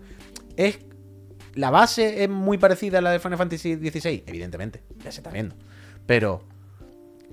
es 0.56 0.80
la 1.54 1.70
base 1.70 2.24
es 2.24 2.28
muy 2.28 2.58
parecida 2.58 2.98
a 2.98 3.00
la 3.00 3.10
de 3.10 3.20
Final 3.20 3.38
Fantasy 3.38 3.76
XVI, 3.76 4.24
evidentemente, 4.26 4.82
ya 5.02 5.10
se 5.12 5.20
está 5.20 5.30
viendo. 5.30 5.54
Pero 6.04 6.42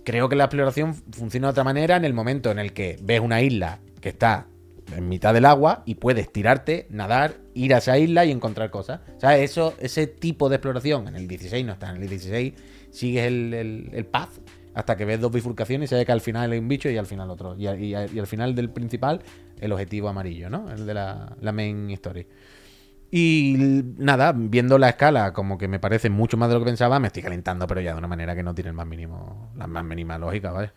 creo 0.05 0.29
que 0.29 0.35
la 0.35 0.45
exploración 0.45 0.93
funciona 0.93 1.47
de 1.47 1.51
otra 1.51 1.63
manera 1.63 1.97
en 1.97 2.05
el 2.05 2.13
momento 2.13 2.51
en 2.51 2.59
el 2.59 2.71
que 2.71 2.97
ves 3.01 3.19
una 3.19 3.41
isla 3.41 3.79
que 3.99 4.09
está 4.09 4.47
en 4.95 5.09
mitad 5.09 5.33
del 5.33 5.45
agua 5.45 5.83
y 5.85 5.95
puedes 5.95 6.31
tirarte, 6.31 6.87
nadar, 6.89 7.35
ir 7.53 7.73
a 7.73 7.77
esa 7.77 7.97
isla 7.97 8.25
y 8.25 8.31
encontrar 8.31 8.69
cosas. 8.71 9.01
O 9.17 9.19
sea, 9.19 9.37
eso, 9.37 9.75
ese 9.79 10.07
tipo 10.07 10.49
de 10.49 10.55
exploración 10.55 11.07
en 11.07 11.15
el 11.15 11.27
16 11.27 11.65
no 11.65 11.73
está. 11.73 11.89
En 11.89 12.01
el 12.01 12.09
16 12.09 12.53
sigues 12.91 13.25
el, 13.25 13.53
el, 13.53 13.89
el 13.93 14.05
path 14.05 14.39
hasta 14.73 14.95
que 14.95 15.05
ves 15.05 15.19
dos 15.19 15.31
bifurcaciones 15.31 15.89
y 15.89 15.91
sabes 15.91 16.05
que 16.05 16.11
al 16.11 16.21
final 16.21 16.51
hay 16.51 16.59
un 16.59 16.67
bicho 16.67 16.89
y 16.89 16.97
al 16.97 17.05
final 17.05 17.29
otro. 17.29 17.55
Y, 17.57 17.67
al 17.67 18.27
final 18.27 18.55
del 18.55 18.69
principal, 18.69 19.21
el 19.59 19.71
objetivo 19.71 20.09
amarillo, 20.09 20.49
¿no? 20.49 20.69
El 20.71 20.85
de 20.85 20.93
la, 20.93 21.35
la 21.39 21.51
main 21.51 21.89
story. 21.91 22.27
Y 23.13 23.83
nada, 23.97 24.33
viendo 24.33 24.77
la 24.77 24.89
escala 24.89 25.33
como 25.33 25.57
que 25.57 25.67
me 25.67 25.79
parece 25.79 26.09
mucho 26.09 26.37
más 26.37 26.47
de 26.47 26.55
lo 26.55 26.61
que 26.61 26.67
pensaba, 26.67 26.99
me 26.99 27.07
estoy 27.07 27.21
calentando, 27.21 27.67
pero 27.67 27.81
ya 27.81 27.91
de 27.91 27.97
una 27.97 28.07
manera 28.07 28.35
que 28.35 28.43
no 28.43 28.55
tiene 28.55 28.69
el 28.69 28.75
más 28.75 28.87
mínimo, 28.87 29.51
la 29.57 29.67
más 29.67 29.83
mínima 29.83 30.17
lógica, 30.17 30.51
¿vale? 30.51 30.71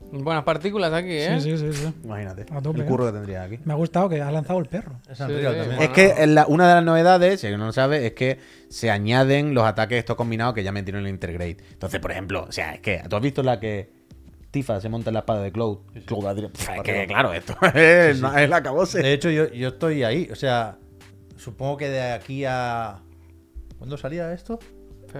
Buenas 0.00 0.44
partículas 0.44 0.92
aquí, 0.92 1.10
¿eh? 1.12 1.38
Sí, 1.40 1.56
sí, 1.56 1.72
sí, 1.72 1.72
sí. 1.72 1.92
Imagínate. 2.04 2.46
A 2.50 2.62
tope, 2.62 2.80
el 2.80 2.86
curro 2.86 3.06
que 3.06 3.12
tendría 3.12 3.42
aquí. 3.42 3.58
Me 3.64 3.72
ha 3.74 3.76
gustado 3.76 4.08
que 4.08 4.22
ha 4.22 4.30
lanzado 4.30 4.58
el 4.58 4.66
perro. 4.66 5.00
Es 5.10 5.18
Sí, 5.18 5.24
sí, 5.26 5.42
bueno. 5.42 5.82
Es 5.82 5.88
que 5.90 6.26
la- 6.26 6.46
una 6.46 6.68
de 6.68 6.74
las 6.76 6.84
novedades, 6.84 7.40
si 7.40 7.46
alguien 7.46 7.60
no 7.60 7.66
lo 7.66 7.72
sabe, 7.72 8.06
es 8.06 8.12
que 8.12 8.38
se 8.70 8.90
añaden 8.90 9.52
los 9.54 9.64
ataques 9.64 9.98
estos 9.98 10.16
combinados 10.16 10.54
que 10.54 10.62
ya 10.62 10.72
metieron 10.72 11.00
en 11.00 11.06
el 11.08 11.12
Intergrade. 11.12 11.58
Entonces, 11.72 12.00
por 12.00 12.10
ejemplo, 12.12 12.46
o 12.48 12.52
sea, 12.52 12.74
es 12.74 12.80
que 12.80 13.02
tú 13.08 13.16
has 13.16 13.22
visto 13.22 13.42
la 13.42 13.60
que 13.60 13.92
Tifa 14.50 14.80
se 14.80 14.88
monta 14.88 15.10
en 15.10 15.14
la 15.14 15.20
espada 15.20 15.42
de 15.42 15.52
Cloud. 15.52 15.80
Cloud 16.06 16.38
es 16.38 16.82
que, 16.82 17.06
claro, 17.06 17.34
esto 17.34 17.54
es, 17.74 18.18
no, 18.20 18.34
es 18.38 18.48
la 18.48 18.56
acabose. 18.56 19.02
De 19.02 19.12
hecho, 19.12 19.28
yo, 19.30 19.52
yo 19.52 19.68
estoy 19.68 20.04
ahí. 20.04 20.28
O 20.32 20.36
sea, 20.36 20.78
supongo 21.36 21.76
que 21.76 21.90
de 21.90 22.00
aquí 22.12 22.44
a. 22.46 23.00
¿Cuándo 23.76 23.98
salía 23.98 24.32
esto? 24.32 24.58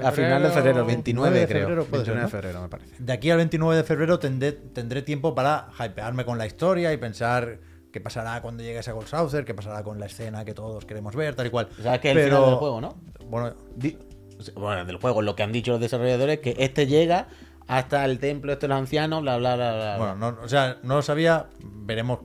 A 0.03 0.13
final 0.13 0.43
de 0.43 0.51
febrero, 0.51 0.85
29, 0.85 1.31
29 1.31 1.39
de 1.41 1.47
creo. 1.47 1.61
febrero 1.63 1.85
puede 1.85 2.03
29 2.05 2.21
ser, 2.31 2.37
de 2.37 2.43
febrero, 2.43 2.63
me 2.63 2.69
parece. 2.69 2.95
De 2.99 3.13
aquí 3.13 3.31
al 3.31 3.37
29 3.39 3.77
de 3.77 3.85
febrero 3.85 4.19
tendré, 4.19 4.53
tendré 4.53 5.03
tiempo 5.03 5.35
para 5.35 5.69
hypearme 5.79 6.25
con 6.25 6.39
la 6.39 6.47
historia 6.47 6.93
y 6.93 6.97
pensar 6.97 7.59
qué 7.93 8.01
pasará 8.01 8.41
cuando 8.43 8.63
llegue 8.63 8.79
ese 8.79 8.93
Gold 8.93 9.07
Saucer, 9.09 9.45
qué 9.45 9.55
pasará 9.55 9.83
con 9.83 9.99
la 9.99 10.07
escena 10.07 10.45
que 10.45 10.53
todos 10.55 10.85
queremos 10.85 11.15
ver, 11.17 11.35
tal 11.35 11.47
y 11.47 11.51
cual. 11.51 11.69
Sabes 11.83 12.01
que 12.01 12.11
es 12.11 12.17
el 12.17 12.23
Pero- 12.25 12.37
final 12.37 12.51
del 12.51 12.59
juego, 12.59 12.81
¿no? 12.81 12.97
Bueno, 13.31 13.55
Di- 13.77 13.97
o 14.39 14.43
sea, 14.43 14.55
bueno, 14.55 14.85
del 14.85 14.97
juego, 14.99 15.23
lo 15.23 15.35
que 15.35 15.43
han 15.43 15.53
dicho 15.53 15.73
los 15.73 15.81
desarrolladores, 15.81 16.41
que 16.41 16.55
este 16.59 16.87
llega 16.87 17.29
hasta 17.67 18.05
el 18.05 18.19
templo 18.19 18.53
este 18.53 18.67
de 18.67 18.69
los 18.69 18.79
ancianos, 18.79 19.23
bla, 19.23 19.37
bla, 19.39 19.57
bla, 19.57 19.73
bla. 19.75 19.97
bla. 19.97 20.15
bueno 20.15 20.33
no, 20.33 20.43
o 20.43 20.49
sea, 20.49 20.79
no 20.83 20.97
lo 20.97 21.03
sabía. 21.03 21.47
Veremos 21.63 22.21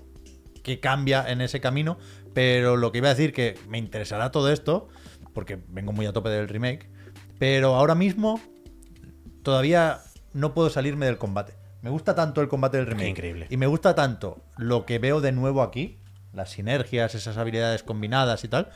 qué 0.63 0.79
cambia 0.79 1.25
en 1.29 1.41
ese 1.41 1.59
camino. 1.59 1.97
Pero 2.33 2.77
lo 2.77 2.91
que 2.91 2.97
iba 2.99 3.07
a 3.09 3.13
decir 3.13 3.31
que 3.33 3.55
me 3.69 3.77
interesará 3.77 4.31
todo 4.31 4.51
esto, 4.51 4.87
porque 5.33 5.59
vengo 5.69 5.91
muy 5.91 6.05
a 6.07 6.13
tope 6.13 6.29
del 6.29 6.47
remake. 6.47 6.89
Pero 7.43 7.75
ahora 7.75 7.93
mismo 7.93 8.39
todavía 9.41 9.99
no 10.31 10.53
puedo 10.53 10.69
salirme 10.69 11.07
del 11.07 11.17
combate. 11.17 11.55
Me 11.81 11.89
gusta 11.89 12.15
tanto 12.15 12.39
el 12.39 12.47
combate 12.47 12.77
del 12.77 12.85
remake. 12.85 13.09
increíble. 13.09 13.47
Y 13.49 13.57
me 13.57 13.67
gusta 13.67 13.95
tanto 13.95 14.45
lo 14.55 14.85
que 14.85 14.97
veo 14.97 15.19
de 15.19 15.33
nuevo 15.33 15.61
aquí, 15.61 15.99
las 16.31 16.51
sinergias, 16.51 17.15
esas 17.15 17.35
habilidades 17.35 17.83
combinadas 17.83 18.45
y 18.45 18.47
tal, 18.47 18.69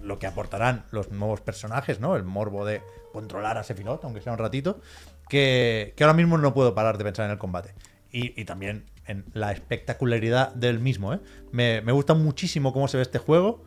lo 0.00 0.18
que 0.18 0.26
aportarán 0.26 0.86
los 0.90 1.10
nuevos 1.10 1.42
personajes, 1.42 2.00
¿no? 2.00 2.16
El 2.16 2.24
morbo 2.24 2.64
de 2.64 2.80
controlar 3.12 3.58
a 3.58 3.62
Sephiroth, 3.62 4.02
aunque 4.06 4.22
sea 4.22 4.32
un 4.32 4.38
ratito, 4.38 4.80
que, 5.28 5.92
que 5.94 6.02
ahora 6.04 6.14
mismo 6.14 6.38
no 6.38 6.54
puedo 6.54 6.74
parar 6.74 6.96
de 6.96 7.04
pensar 7.04 7.26
en 7.26 7.32
el 7.32 7.38
combate. 7.38 7.74
Y, 8.10 8.40
y 8.40 8.46
también 8.46 8.86
en 9.04 9.26
la 9.34 9.52
espectacularidad 9.52 10.54
del 10.54 10.80
mismo, 10.80 11.12
¿eh? 11.12 11.20
Me, 11.52 11.82
me 11.82 11.92
gusta 11.92 12.14
muchísimo 12.14 12.72
cómo 12.72 12.88
se 12.88 12.96
ve 12.96 13.02
este 13.02 13.18
juego. 13.18 13.66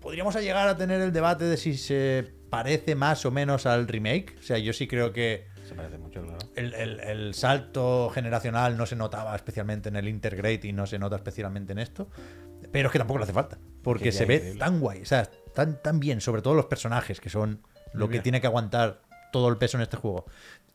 Podríamos 0.00 0.34
llegar 0.34 0.66
a 0.66 0.78
tener 0.78 1.02
el 1.02 1.12
debate 1.12 1.44
de 1.44 1.58
si 1.58 1.76
se 1.76 2.32
parece 2.56 2.94
más 2.94 3.24
o 3.26 3.30
menos 3.30 3.66
al 3.66 3.86
remake. 3.88 4.36
O 4.38 4.42
sea, 4.42 4.58
yo 4.58 4.72
sí 4.72 4.86
creo 4.86 5.12
que 5.12 5.46
Se 5.68 5.74
parece 5.74 5.98
mucho, 5.98 6.22
claro. 6.22 6.38
el, 6.56 6.74
el- 6.74 7.00
el 7.00 7.34
salto 7.34 8.10
generacional 8.14 8.76
no 8.76 8.86
se 8.86 8.96
notaba 8.96 9.34
especialmente 9.36 9.88
en 9.88 9.96
el 9.96 10.08
Intergrade 10.08 10.60
y 10.64 10.72
no 10.72 10.86
se 10.86 10.98
nota 10.98 11.16
especialmente 11.16 11.72
en 11.72 11.78
esto. 11.78 12.08
Pero 12.72 12.88
es 12.88 12.92
que 12.92 12.98
tampoco 12.98 13.18
le 13.18 13.24
hace 13.24 13.32
falta. 13.32 13.58
Porque 13.82 14.10
se 14.12 14.24
ve 14.24 14.36
increíble. 14.36 14.58
tan 14.58 14.80
guay. 14.80 15.02
O 15.02 15.06
sea, 15.06 15.28
tan, 15.54 15.80
tan 15.82 16.00
bien, 16.00 16.20
sobre 16.20 16.40
todo 16.42 16.54
los 16.54 16.66
personajes, 16.66 17.20
que 17.20 17.28
son 17.30 17.60
lo 17.92 18.08
que 18.08 18.20
tiene 18.20 18.40
que 18.40 18.46
aguantar 18.46 19.02
todo 19.32 19.48
el 19.48 19.56
peso 19.58 19.76
en 19.76 19.82
este 19.82 19.96
juego. 19.96 20.24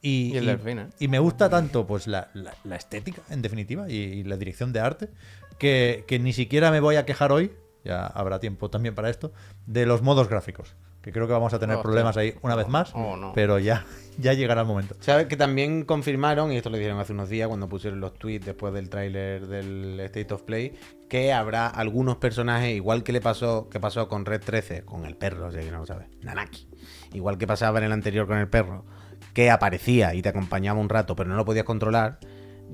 Y, 0.02 0.32
Y 0.34 0.38
el 0.38 0.46
delfín, 0.46 0.80
¿eh? 0.80 0.88
y 1.00 1.08
me 1.10 1.20
gusta 1.20 1.50
tanto 1.50 1.86
pues 1.86 2.08
la, 2.08 2.30
la- 2.34 2.54
la 2.64 2.76
estética, 2.78 3.22
en 3.30 3.42
definitiva, 3.42 3.90
y, 3.90 3.96
y 3.96 4.24
la 4.24 4.38
dirección 4.38 4.72
de 4.72 4.80
arte, 4.80 5.10
que, 5.58 6.06
que 6.08 6.20
ni 6.20 6.32
siquiera 6.32 6.72
me 6.72 6.80
voy 6.80 6.96
a 6.96 7.06
quejar 7.06 7.32
hoy, 7.34 7.52
ya 7.84 8.06
habrá 8.06 8.40
tiempo 8.40 8.70
también 8.70 8.96
para 8.96 9.10
esto, 9.10 9.34
de 9.66 9.86
los 9.86 10.02
modos 10.02 10.30
gráficos. 10.30 10.76
Que 11.10 11.14
creo 11.14 11.26
que 11.26 11.34
vamos 11.34 11.52
a 11.56 11.60
tener 11.60 11.78
Hostia. 11.78 11.84
problemas 11.90 12.18
ahí 12.18 12.36
una 12.44 12.54
vez 12.56 12.68
más, 12.68 12.92
Oh, 12.94 13.18
no. 13.18 13.34
pero 13.34 13.58
ya, 13.58 13.84
ya 14.20 14.34
llegará 14.34 14.62
el 14.62 14.68
momento. 14.68 14.96
¿Sabes 15.00 15.26
que 15.26 15.36
también 15.36 15.84
confirmaron, 15.86 16.52
y 16.52 16.58
esto 16.58 16.70
lo 16.70 16.78
dijeron 16.78 17.00
hace 17.00 17.14
unos 17.14 17.30
días 17.30 17.48
cuando 17.48 17.68
pusieron 17.68 18.00
los 18.00 18.14
tweets 18.14 18.46
después 18.46 18.72
del 18.76 18.90
tráiler 18.90 19.48
del 19.48 20.00
State 20.02 20.32
of 20.36 20.44
Play, 20.44 20.74
que 21.10 21.34
habrá 21.34 21.66
algunos 21.66 22.18
personajes, 22.18 22.76
igual 22.76 23.02
que 23.02 23.12
le 23.12 23.22
pasó, 23.22 23.70
que 23.70 23.80
pasó 23.80 24.08
con 24.08 24.24
Red 24.26 24.42
13, 24.42 24.86
con 24.86 25.06
el 25.08 25.16
perro, 25.16 25.48
o 25.48 25.52
sea 25.52 25.62
que 25.62 25.72
no 25.72 25.80
lo 25.80 25.86
sabes, 25.88 26.10
Nanaki, 26.22 26.68
igual 27.14 27.40
que 27.40 27.48
pasaba 27.48 27.80
en 27.80 27.86
el 27.86 27.92
anterior 27.92 28.28
con 28.28 28.38
el 28.38 28.48
perro, 28.48 28.86
que 29.34 29.50
aparecía 29.50 30.14
y 30.14 30.22
te 30.22 30.30
acompañaba 30.30 30.80
un 30.80 30.90
rato, 30.90 31.16
pero 31.16 31.28
no 31.28 31.36
lo 31.38 31.44
podías 31.46 31.66
controlar, 31.66 32.20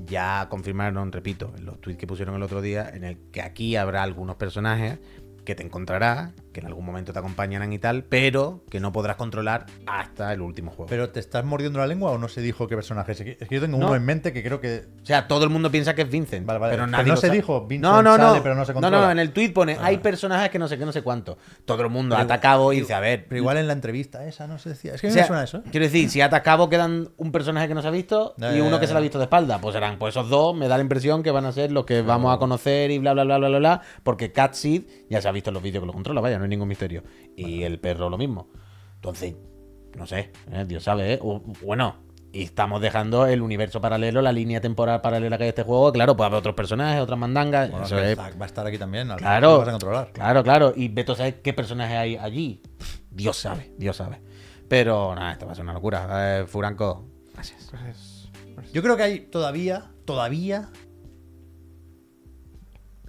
ya 0.05 0.47
confirmaron, 0.49 1.13
repito, 1.13 1.53
en 1.57 1.65
los 1.65 1.79
tweets 1.79 1.97
que 1.97 2.05
pusieron 2.07 2.35
el 2.35 2.43
otro 2.43 2.61
día, 2.61 2.89
en 2.93 3.05
el 3.05 3.17
que 3.31 3.41
aquí 3.41 3.77
habrá 3.77 4.03
algunos 4.03 4.35
personajes 4.35 4.99
que 5.45 5.55
te 5.55 5.63
encontrarás, 5.63 6.31
que 6.51 6.59
en 6.61 6.65
algún 6.67 6.85
momento 6.85 7.13
te 7.13 7.19
acompañarán 7.19 7.71
y 7.71 7.79
tal, 7.79 8.03
pero 8.03 8.63
que 8.69 8.79
no 8.79 8.91
podrás 8.91 9.15
controlar 9.17 9.65
hasta 9.85 10.33
el 10.33 10.41
último 10.41 10.71
juego. 10.71 10.87
¿Pero 10.89 11.09
te 11.09 11.19
estás 11.19 11.45
mordiendo 11.45 11.79
la 11.79 11.87
lengua 11.87 12.11
o 12.11 12.17
no 12.17 12.27
se 12.27 12.41
dijo 12.41 12.67
qué 12.67 12.75
personaje? 12.75 13.11
Es 13.11 13.21
es 13.21 13.37
que 13.47 13.55
yo 13.55 13.61
tengo 13.61 13.77
No. 13.77 13.87
uno 13.87 13.95
en 13.95 14.03
mente 14.05 14.33
que 14.33 14.41
creo 14.43 14.59
que. 14.59 14.85
O 15.01 15.05
sea, 15.05 15.27
todo 15.27 15.43
el 15.43 15.49
mundo 15.49 15.69
piensa 15.71 15.93
que 15.95 16.01
es 16.03 16.09
Vincent. 16.09 16.45
Vale, 16.45 16.59
vale. 16.59 16.71
Pero 16.73 16.83
Pero 16.85 16.91
nadie 16.91 17.05
no 17.07 17.13
lo 17.15 17.21
se 17.21 17.27
sabe. 17.27 17.37
dijo, 17.37 17.65
Vincent 17.67 17.83
no, 17.93 18.01
no, 18.01 18.17
no. 18.17 18.29
sale, 18.29 18.41
pero 18.41 18.55
no 18.55 18.65
se 18.65 18.71
No, 18.73 18.81
controla. 18.81 19.05
no, 19.05 19.11
en 19.11 19.19
el 19.19 19.31
tweet 19.31 19.51
pone, 19.51 19.77
hay 19.81 19.97
personajes 19.99 20.49
que 20.49 20.59
no 20.59 20.67
sé 20.67 20.77
qué, 20.77 20.85
no 20.85 20.91
sé 20.91 21.01
cuánto. 21.03 21.37
Todo 21.65 21.83
el 21.83 21.89
mundo 21.89 22.17
ata 22.17 22.33
a 22.35 22.39
cabo 22.39 22.73
y 22.73 22.79
dice, 22.81 22.93
a 22.93 22.99
ver. 22.99 23.25
Pero 23.27 23.39
igual 23.39 23.57
en 23.57 23.67
la 23.67 23.73
entrevista 23.73 24.25
esa 24.25 24.47
no 24.47 24.57
se 24.57 24.69
decía. 24.69 24.93
Es 24.95 25.01
que 25.01 25.07
o 25.07 25.11
sea, 25.11 25.23
me 25.23 25.27
suena 25.27 25.43
eso. 25.43 25.61
Quiero 25.71 25.85
decir, 25.85 26.09
si 26.09 26.21
ata 26.21 26.37
a 26.37 26.43
cabo 26.43 26.69
quedan 26.69 27.09
un 27.17 27.31
personaje 27.31 27.67
que 27.67 27.75
no 27.75 27.81
se 27.81 27.87
ha 27.87 27.91
visto 27.91 28.33
y 28.53 28.59
uno 28.61 28.79
que 28.79 28.87
se 28.87 28.93
lo 28.93 28.99
ha 28.99 29.01
visto 29.01 29.17
de 29.19 29.25
espalda, 29.25 29.59
pues 29.59 29.73
serán, 29.73 29.99
pues 29.99 30.13
esos 30.15 30.29
dos 30.29 30.55
me 30.55 30.67
da 30.67 30.77
la 30.77 30.81
impresión 30.83 31.21
que 31.21 31.31
van 31.31 31.45
a 31.45 31.51
ser 31.51 31.71
los 31.71 31.85
que 31.85 32.01
vamos 32.01 32.33
a 32.33 32.39
conocer 32.39 32.91
y 32.91 32.97
bla, 32.97 33.13
bla, 33.13 33.23
bla, 33.25 33.37
bla, 33.37 33.49
bla, 33.49 33.59
bla, 33.59 33.81
porque 34.03 34.31
Cat 34.31 34.53
Seed 34.53 34.83
ya 35.09 35.19
ha 35.19 35.21
visto 35.35 35.51
en 35.51 35.53
los 35.55 35.61
vídeos 35.63 35.81
que 35.83 35.87
lo 35.87 35.93
controla, 35.93 36.19
vaya, 36.21 36.37
no 36.37 36.43
hay 36.45 36.49
ningún 36.49 36.67
misterio. 36.67 37.03
Y 37.35 37.61
el 37.63 37.79
perro 37.79 38.09
lo 38.09 38.17
mismo. 38.17 38.49
Entonces, 38.95 39.35
No 39.95 40.05
sé, 40.05 40.31
eh, 40.51 40.65
Dios 40.67 40.83
sabe, 40.83 41.13
¿eh? 41.13 41.19
O- 41.21 41.39
bueno, 41.63 41.95
y 42.33 42.43
estamos 42.43 42.81
dejando 42.81 43.27
el 43.27 43.41
universo 43.41 43.79
paralelo, 43.79 44.21
la 44.21 44.33
línea 44.33 44.59
temporal 44.59 44.99
paralela 44.99 45.37
que 45.37 45.43
hay 45.43 45.47
de 45.47 45.49
este 45.51 45.63
juego. 45.63 45.93
Claro, 45.93 46.17
puede 46.17 46.25
haber 46.27 46.39
otros 46.39 46.53
personajes, 46.53 46.99
otras 47.01 47.17
mandangas. 47.17 47.71
Bueno, 47.71 47.85
eso 47.85 47.95
que 47.95 48.11
es- 48.11 48.17
Zack 48.17 48.37
va 48.37 48.43
a 48.43 48.47
estar 48.47 48.67
aquí 48.67 48.77
también. 48.77 49.09
al 49.09 49.17
Claro, 49.19 49.51
lo 49.53 49.57
vas 49.59 49.67
a 49.69 49.71
controlar. 49.71 50.11
claro, 50.11 50.43
claro. 50.43 50.73
Y 50.75 50.89
Beto 50.89 51.15
sabe 51.15 51.39
qué 51.39 51.53
personajes 51.53 51.95
hay 51.97 52.17
allí. 52.17 52.61
Dios 53.09 53.37
sabe, 53.37 53.71
Dios 53.77 53.95
sabe. 53.95 54.19
Pero 54.67 55.15
nada, 55.15 55.31
esto 55.31 55.45
va 55.45 55.53
a 55.53 55.55
ser 55.55 55.63
una 55.63 55.71
locura. 55.71 56.41
Eh, 56.41 56.45
Furanco, 56.45 57.07
gracias. 57.33 57.71
Yo 58.73 58.81
creo 58.83 58.97
que 58.97 59.03
hay 59.03 59.19
todavía, 59.21 59.91
todavía. 60.03 60.67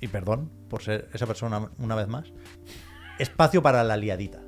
Y 0.00 0.06
perdón 0.06 0.52
por 0.68 0.82
ser 0.82 1.08
esa 1.12 1.26
persona 1.26 1.70
una 1.78 1.94
vez 1.94 2.08
más. 2.08 2.32
Espacio 3.18 3.62
para 3.62 3.82
la 3.84 3.96
liadita. 3.96 4.40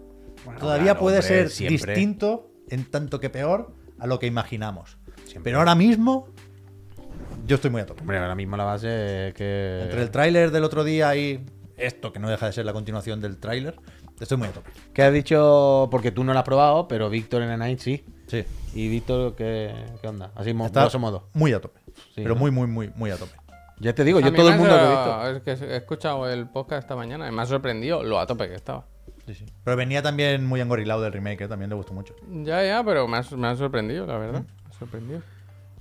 todavía 0.58 0.84
claro, 0.92 1.00
puede 1.00 1.18
hombre, 1.18 1.28
ser 1.28 1.50
siempre. 1.50 1.94
distinto, 1.94 2.50
en 2.68 2.84
tanto 2.90 3.20
que 3.20 3.30
peor, 3.30 3.74
a 3.98 4.06
lo 4.06 4.18
que 4.18 4.26
imaginamos. 4.26 4.98
Pero 5.42 5.58
ahora 5.58 5.74
mismo, 5.74 6.28
yo 7.46 7.56
estoy 7.56 7.70
muy 7.70 7.80
a 7.80 7.86
tope. 7.86 8.02
Hombre, 8.02 8.18
ahora 8.18 8.34
mismo 8.34 8.56
la 8.56 8.64
base 8.64 9.28
es 9.28 9.34
que. 9.34 9.80
Entre 9.82 10.02
el 10.02 10.10
tráiler 10.10 10.50
del 10.50 10.64
otro 10.64 10.84
día 10.84 11.14
y 11.16 11.44
esto, 11.76 12.12
que 12.12 12.18
no 12.18 12.28
deja 12.28 12.46
de 12.46 12.52
ser 12.52 12.64
la 12.64 12.72
continuación 12.72 13.20
del 13.20 13.38
tráiler, 13.38 13.76
estoy 14.20 14.36
muy 14.36 14.48
a 14.48 14.52
tope. 14.52 14.70
¿Qué 14.92 15.02
has 15.02 15.12
dicho? 15.12 15.88
Porque 15.90 16.10
tú 16.10 16.24
no 16.24 16.32
lo 16.32 16.38
has 16.38 16.44
probado, 16.44 16.88
pero 16.88 17.08
Víctor 17.10 17.42
en 17.42 17.50
el 17.50 17.58
Night 17.58 17.78
sí. 17.78 18.04
Sí. 18.26 18.44
¿Y 18.74 18.88
Víctor 18.88 19.34
qué, 19.34 19.72
qué 20.00 20.08
onda? 20.08 20.30
Así, 20.34 20.50
Está 20.50 20.82
grosso 20.82 20.98
modo. 20.98 21.28
muy 21.32 21.52
a 21.52 21.60
tope. 21.60 21.80
Sí, 21.94 22.02
pero 22.16 22.34
¿no? 22.34 22.40
muy, 22.40 22.50
muy, 22.50 22.66
muy, 22.66 22.90
muy 22.94 23.10
a 23.10 23.16
tope. 23.16 23.34
Ya 23.80 23.94
te 23.94 24.04
digo, 24.04 24.20
yo 24.20 24.32
todo 24.32 24.50
el 24.50 24.56
mundo 24.56 24.74
que 24.74 24.84
he 24.84 24.88
visto. 24.88 25.52
Es 25.52 25.58
que 25.58 25.66
he 25.66 25.76
escuchado 25.76 26.28
el 26.28 26.48
podcast 26.48 26.82
esta 26.82 26.96
mañana 26.96 27.28
y 27.28 27.32
me 27.32 27.42
ha 27.42 27.46
sorprendido 27.46 28.02
lo 28.02 28.18
a 28.18 28.26
tope 28.26 28.48
que 28.48 28.54
estaba. 28.54 28.86
Sí, 29.26 29.34
sí. 29.34 29.46
Pero 29.62 29.76
venía 29.76 30.02
también 30.02 30.46
muy 30.46 30.60
engorilado 30.60 31.02
del 31.02 31.12
remake, 31.12 31.38
que 31.38 31.48
también 31.48 31.68
le 31.70 31.76
gustó 31.76 31.92
mucho. 31.92 32.14
Ya, 32.28 32.64
ya, 32.64 32.82
pero 32.82 33.06
me 33.06 33.18
ha, 33.18 33.24
me 33.36 33.46
ha 33.48 33.56
sorprendido, 33.56 34.06
la 34.06 34.18
verdad. 34.18 34.42
Me 34.42 34.70
ha 34.70 34.78
sorprendido. 34.78 35.22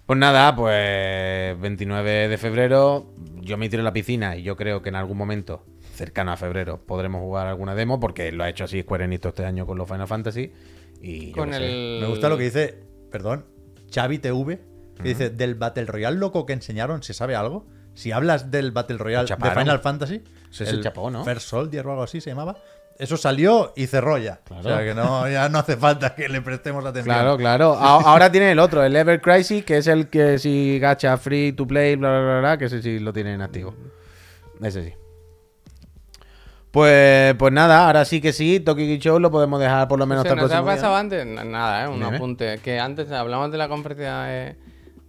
Pues 0.06 0.20
nada, 0.20 0.56
pues 0.56 1.60
29 1.60 2.30
de 2.30 2.38
febrero 2.38 3.08
yo 3.41 3.58
me 3.58 3.68
tiré 3.68 3.82
a 3.82 3.84
la 3.84 3.91
piscina 3.91 4.38
y 4.38 4.43
yo 4.43 4.56
creo 4.56 4.82
que 4.82 4.88
en 4.88 4.95
algún 4.95 5.18
momento 5.18 5.66
cercano 5.93 6.32
a 6.32 6.38
febrero 6.38 6.80
podremos 6.86 7.20
jugar 7.20 7.48
alguna 7.48 7.76
demo 7.76 8.00
porque 8.00 8.32
lo 8.32 8.45
ha 8.45 8.50
hecho 8.50 8.64
así 8.64 8.84
Square 8.84 9.04
Enix 9.04 9.26
este 9.26 9.43
año 9.43 9.66
con 9.66 9.78
los 9.78 9.86
Final 9.86 10.08
Fantasy 10.08 10.54
y 11.02 11.32
Con 11.32 11.54
el... 11.54 12.00
Me 12.00 12.08
gusta 12.08 12.30
lo 12.30 12.38
que 12.38 12.45
dice, 12.45 12.80
perdón, 13.12 13.48
Xavi 13.93 14.20
TV, 14.20 14.62
que 14.95 15.10
dice, 15.10 15.30
del 15.30 15.56
Battle 15.56 15.86
Royale 15.86 16.18
loco 16.18 16.45
que 16.45 16.54
enseñaron, 16.54 17.04
¿se 17.04 17.14
sabe 17.14 17.36
algo? 17.36 17.66
Si 17.98 18.12
hablas 18.12 18.52
del 18.52 18.72
Battle 18.72 18.98
Royale 19.00 19.28
de. 19.28 19.36
Final 19.60 19.80
Fantasy, 19.80 20.24
Se 20.52 20.66
se 20.68 20.80
chapó, 20.82 21.10
¿no? 21.10 21.24
First 21.26 21.48
Soldier 21.50 21.86
o 21.88 21.91
algo 21.91 22.04
así 22.04 22.22
se 22.22 22.30
llamaba, 22.30 22.56
eso 23.00 23.18
salió 23.18 23.74
y 23.76 23.88
cerró 23.88 24.20
ya. 24.20 24.39
Claro. 24.43 24.62
O 24.62 24.72
sea 24.72 24.84
que 24.84 24.93
no, 24.93 25.28
ya 25.30 25.50
no 25.50 25.58
hace 25.60 25.78
falta 25.78 26.14
que 26.14 26.30
le 26.30 26.41
prestemos 26.41 26.86
atención. 26.86 27.16
Claro, 27.16 27.38
claro. 27.38 27.74
Ahora 27.74 28.32
tiene 28.32 28.52
el 28.52 28.60
otro, 28.60 28.84
el 28.84 28.95
Ever 28.95 29.20
Crisis, 29.20 29.66
que 29.66 29.78
es 29.78 29.88
el 29.88 30.10
que 30.10 30.38
si 30.38 30.78
gacha 30.80 31.18
free 31.18 31.54
to 31.54 31.66
play, 31.66 31.95
bla, 31.95 32.10
bla, 32.10 32.20
bla, 32.22 32.39
bla, 32.39 32.58
que 32.60 32.66
ese 32.66 32.82
sí 32.84 33.00
lo 33.00 33.12
tienen 33.14 33.41
activo. 33.41 33.74
Ese 34.62 34.84
sí. 34.84 34.93
Pues, 36.72 37.34
pues 37.36 37.52
nada, 37.54 37.88
ahora 37.88 38.06
sí 38.06 38.22
que 38.22 38.34
sí, 38.34 38.60
Toki 38.60 39.00
Show 39.00 39.20
lo 39.20 39.32
podemos 39.32 39.60
dejar 39.60 39.88
por 39.88 39.98
lo 39.98 40.06
menos 40.06 40.24
Se 40.24 40.30
hasta 40.30 40.41
el 40.41 40.48
nos 40.48 40.52
ha 40.56 40.62
día. 40.62 40.66
pasado 40.76 40.95
antes, 40.95 41.26
na- 41.26 41.43
nada, 41.43 41.86
¿eh? 41.86 41.88
un 41.88 42.00
Dime. 42.04 42.16
apunte. 42.18 42.60
Que 42.60 42.80
antes 42.80 43.12
hablamos 43.12 43.52
de 43.52 43.58
la 43.58 43.68
conferencia 43.68 44.20
de, 44.24 44.56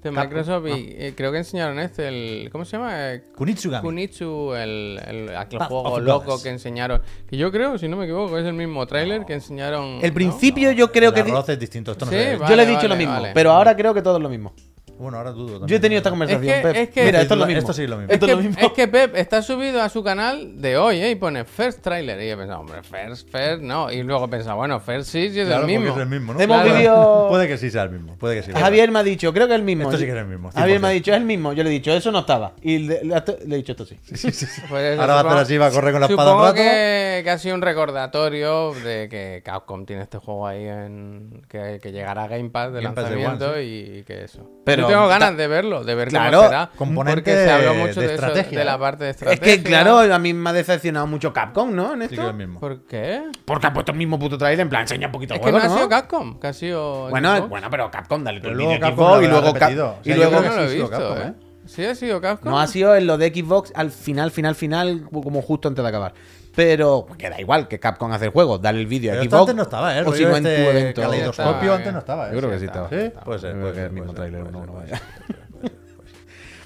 de 0.02 0.10
Microsoft 0.12 0.66
y 0.68 0.94
eh, 0.96 1.14
creo 1.16 1.32
que 1.32 1.38
enseñaron 1.38 1.78
este, 1.80 2.06
el. 2.08 2.50
¿Cómo 2.52 2.64
se 2.64 2.76
llama? 2.76 3.12
Eh, 3.14 3.24
Kunitsugami. 3.34 3.82
Kunitsu, 3.84 4.54
el, 4.54 5.00
el, 5.06 5.36
aquel 5.36 5.58
Path 5.58 5.68
juego 5.68 5.98
loco 6.00 6.40
que 6.42 6.50
enseñaron. 6.50 7.02
Que 7.28 7.36
yo 7.36 7.50
creo, 7.50 7.76
si 7.78 7.88
no 7.88 7.96
me 7.96 8.04
equivoco, 8.04 8.38
es 8.38 8.46
el 8.46 8.54
mismo 8.54 8.86
tráiler 8.86 9.24
que 9.24 9.34
enseñaron. 9.34 9.98
El 10.02 10.10
¿no? 10.10 10.14
principio 10.14 10.70
yo 10.72 10.92
creo 10.92 11.08
el 11.10 11.14
que... 11.14 11.20
arroz 11.22 11.48
es 11.48 11.58
distinto. 11.58 11.92
Esto 11.92 12.04
no 12.06 12.12
Sí, 12.12 12.16
se 12.18 12.24
ve. 12.30 12.36
va. 12.36 12.48
yo 12.48 12.56
le 12.56 12.62
he 12.62 12.66
Vale, 12.66 12.76
dicho 12.76 12.82
lo 12.88 12.94
vale, 12.94 12.98
mismo, 13.06 13.14
vale. 13.20 13.30
pero 13.34 13.50
ahora 13.52 13.74
creo 13.76 13.92
que 13.92 14.02
todo 14.02 14.16
es 14.18 14.22
lo 14.22 14.28
mismo. 14.28 14.54
Bueno, 14.98 15.18
ahora 15.18 15.30
dudo 15.32 15.58
también. 15.60 15.68
Yo 15.68 15.76
he 15.76 15.80
tenido 15.80 15.98
esta 15.98 16.10
conversación, 16.10 16.42
que- 16.54 16.60
Pep. 16.62 16.76
es 16.76 16.88
que- 16.90 17.04
Mira, 17.04 17.20
esto 17.22 17.34
es 17.34 17.40
lo 17.40 17.46
mismo. 17.46 17.58
Esto 17.60 17.72
sí 17.72 17.82
es 17.84 17.90
lo 17.90 17.96
mismo. 17.96 18.08
Es 18.10 18.14
Esto 18.14 18.26
que, 18.26 18.32
es 18.32 18.38
lo 18.38 18.44
mismo. 18.44 18.66
es 18.66 18.72
que 18.72 18.88
Pep 18.88 19.16
está 19.16 19.42
subido 19.42 19.80
a 19.82 19.88
su 19.88 20.02
canal 20.02 20.60
de 20.60 20.76
hoy, 20.76 21.00
¿eh? 21.00 21.10
Y 21.10 21.14
pone 21.14 21.44
First 21.44 21.82
Trailer. 21.82 22.20
Y 22.20 22.26
yo 22.28 22.34
he 22.34 22.36
pensado, 22.36 22.60
hombre, 22.60 22.82
First, 22.82 23.30
First, 23.30 23.62
no. 23.62 23.90
Y 23.92 24.02
luego 24.02 24.24
he 24.24 24.28
pensado, 24.28 24.56
bueno, 24.56 24.80
First 24.80 25.10
sí, 25.10 25.30
sí 25.30 25.40
es 25.40 25.46
Claro, 25.46 25.62
el 25.62 25.66
mismo. 25.68 25.88
es 25.94 25.96
el 26.02 26.08
mismo, 26.08 26.34
¿no? 26.34 26.40
Hemos 26.40 26.56
Claro. 26.62 26.72
vivido- 26.74 27.26
Puede 27.30 27.48
que 27.48 27.58
sí 27.58 27.70
sea 27.70 27.84
el 27.84 27.90
mismo. 27.90 28.16
Puede 28.18 28.36
que 28.36 28.42
sí. 28.42 28.52
Javier 28.52 28.90
me 28.90 28.98
ha 28.98 29.02
dicho, 29.04 29.32
creo 29.32 29.46
que 29.46 29.54
es 29.54 29.58
el 29.60 29.64
mismo. 29.64 29.84
Esto 29.84 29.98
sí 29.98 30.04
que 30.04 30.10
es 30.10 30.16
el 30.16 30.26
mismo, 30.26 30.50
Javier 30.50 30.80
me 30.80 30.88
ha 30.88 30.90
100%. 30.90 30.94
dicho, 30.94 31.10
es 31.12 31.16
el 31.18 31.24
mismo. 31.24 31.52
Yo 31.52 31.62
le 31.62 31.70
he 31.70 31.72
dicho, 31.72 31.92
eso 31.92 32.10
no 32.10 32.18
estaba. 32.20 32.52
Y 32.62 32.78
le, 32.78 33.04
le- 33.04 33.22
le 33.46 33.54
he 33.54 33.58
dicho 33.58 33.72
esto 33.72 33.84
sí. 33.86 33.96
Pues 34.10 34.24
eso, 34.24 35.00
Ahora 35.00 35.14
va 35.14 35.20
a 35.20 35.22
supongo- 35.22 35.40
así, 35.40 35.58
va 35.58 35.66
a 35.66 35.70
correr 35.70 35.92
con 35.92 36.00
la 36.00 36.06
espada 36.08 36.30
Supongo 36.30 36.54
que, 36.54 37.20
que 37.24 37.30
ha 37.30 37.38
sido 37.38 37.54
un 37.54 37.62
recordatorio 37.62 38.72
de 38.74 39.08
que 39.08 39.42
Capcom 39.44 39.86
tiene 39.86 40.02
este 40.02 40.18
juego 40.18 40.46
ahí 40.46 40.66
en 40.66 41.42
que, 41.48 41.78
que 41.82 41.92
llegará 41.92 42.24
a 42.24 42.28
Game 42.28 42.50
Pass 42.50 42.72
de 42.72 42.82
Game 42.82 42.94
Pass 42.94 43.04
de 43.10 43.16
lanzamiento 43.16 43.50
One, 43.52 43.62
y 43.64 44.02
que 44.04 44.24
eso. 44.24 44.48
Pero- 44.64 44.87
tengo 44.88 45.08
ganas 45.08 45.36
de 45.36 45.46
verlo, 45.46 45.84
de 45.84 45.94
ver 45.94 46.08
Claro, 46.08 46.38
cómo 46.38 46.48
será. 46.48 46.70
componente 46.76 47.14
porque 47.22 47.44
se 47.44 47.50
habló 47.50 47.74
mucho 47.74 48.00
de 48.00 48.06
de, 48.08 48.14
eso, 48.14 48.26
estrategia, 48.26 48.58
de 48.58 48.64
la 48.64 48.78
parte 48.78 49.04
de 49.04 49.10
Es 49.10 49.16
estrategia. 49.16 49.56
que, 49.56 49.62
claro, 49.62 49.98
a 50.00 50.18
mí 50.18 50.32
me 50.34 50.50
ha 50.50 50.52
decepcionado 50.52 51.06
mucho 51.06 51.32
Capcom, 51.32 51.74
¿no? 51.74 51.92
En 51.94 52.00
Sí 52.00 52.04
esto. 52.04 52.16
que 52.16 52.22
es 52.22 52.28
el 52.28 52.34
mismo. 52.34 52.60
¿Por 52.60 52.86
qué? 52.86 53.22
Porque 53.44 53.66
ha 53.66 53.72
puesto 53.72 53.92
el 53.92 53.98
mismo 53.98 54.18
puto 54.18 54.36
trailer, 54.38 54.60
en 54.60 54.68
plan, 54.68 54.82
enseña 54.82 55.06
un 55.06 55.12
poquito 55.12 55.34
Es 55.34 55.40
el 55.40 55.44
que 55.44 55.50
juego, 55.50 55.58
no 55.58 55.64
ha 55.64 55.68
¿no? 55.68 55.76
sido 55.76 55.88
Capcom, 55.88 56.40
que 56.40 56.46
ha 56.46 56.52
sido. 56.52 57.08
Bueno, 57.10 57.36
Xbox. 57.36 57.48
bueno, 57.50 57.68
pero 57.70 57.90
Capcom, 57.90 58.24
dale 58.24 58.40
tú 58.40 58.48
Pero 58.48 58.52
el 58.52 58.58
luego 58.66 58.80
Capcom 58.80 58.96
Xbox 59.06 59.16
lo 59.18 59.22
y 59.24 59.28
luego, 59.28 59.44
Cap- 59.46 59.54
repetido. 59.54 59.86
O 59.88 59.92
sea, 59.92 60.00
y 60.04 60.08
yo 60.08 60.16
luego 60.16 60.40
no 60.40 60.40
lo 60.40 60.48
he 60.48 60.52
sí 60.52 60.58
ha 60.58 60.68
sido 60.68 60.88
visto, 60.88 60.90
Capcom, 60.90 61.18
¿eh? 61.18 61.34
¿eh? 61.38 61.44
Sí 61.66 61.84
ha 61.84 61.94
sido 61.94 62.20
Capcom. 62.22 62.50
No 62.50 62.58
ha 62.60 62.66
sido 62.66 62.96
en 62.96 63.06
lo 63.06 63.18
de 63.18 63.28
Xbox 63.28 63.72
al 63.74 63.90
final, 63.90 64.30
final, 64.30 64.54
final, 64.54 65.02
como 65.10 65.42
justo 65.42 65.68
antes 65.68 65.82
de 65.82 65.88
acabar. 65.88 66.14
Pero 66.58 67.06
que 67.16 67.30
da 67.30 67.40
igual 67.40 67.68
que 67.68 67.78
Capcom 67.78 68.10
hace 68.10 68.24
el 68.24 68.30
juego, 68.32 68.58
dale 68.58 68.80
el 68.80 68.88
vídeo 68.88 69.12
a 69.12 69.22
Xbox. 69.22 69.32
antes 69.42 69.54
no 69.54 69.62
estaba, 69.62 69.94
¿eh? 69.96 70.00
El 70.00 70.08
O 70.08 70.12
si 70.12 70.24
no 70.24 70.36
en 70.36 70.42
tu 70.42 70.48
este 70.48 70.70
evento. 70.70 71.02
caleidoscopio 71.02 71.52
estaba, 71.54 71.74
antes 71.76 71.88
¿eh? 71.88 71.92
no 71.92 71.98
estaba, 72.00 72.26
¿eh? 72.28 72.30
Yo 72.32 72.38
creo 72.38 72.50
que 72.50 72.58
Sí, 72.58 72.64
estaba. 72.64 72.88
Sí, 72.88 73.12
puede 73.24 73.38
ser. 73.38 73.52
Puede 73.52 73.62
que 73.62 73.68
es 73.70 73.74
ser, 73.76 73.84
el 73.84 73.92
mismo 73.92 74.12
ser. 74.12 75.00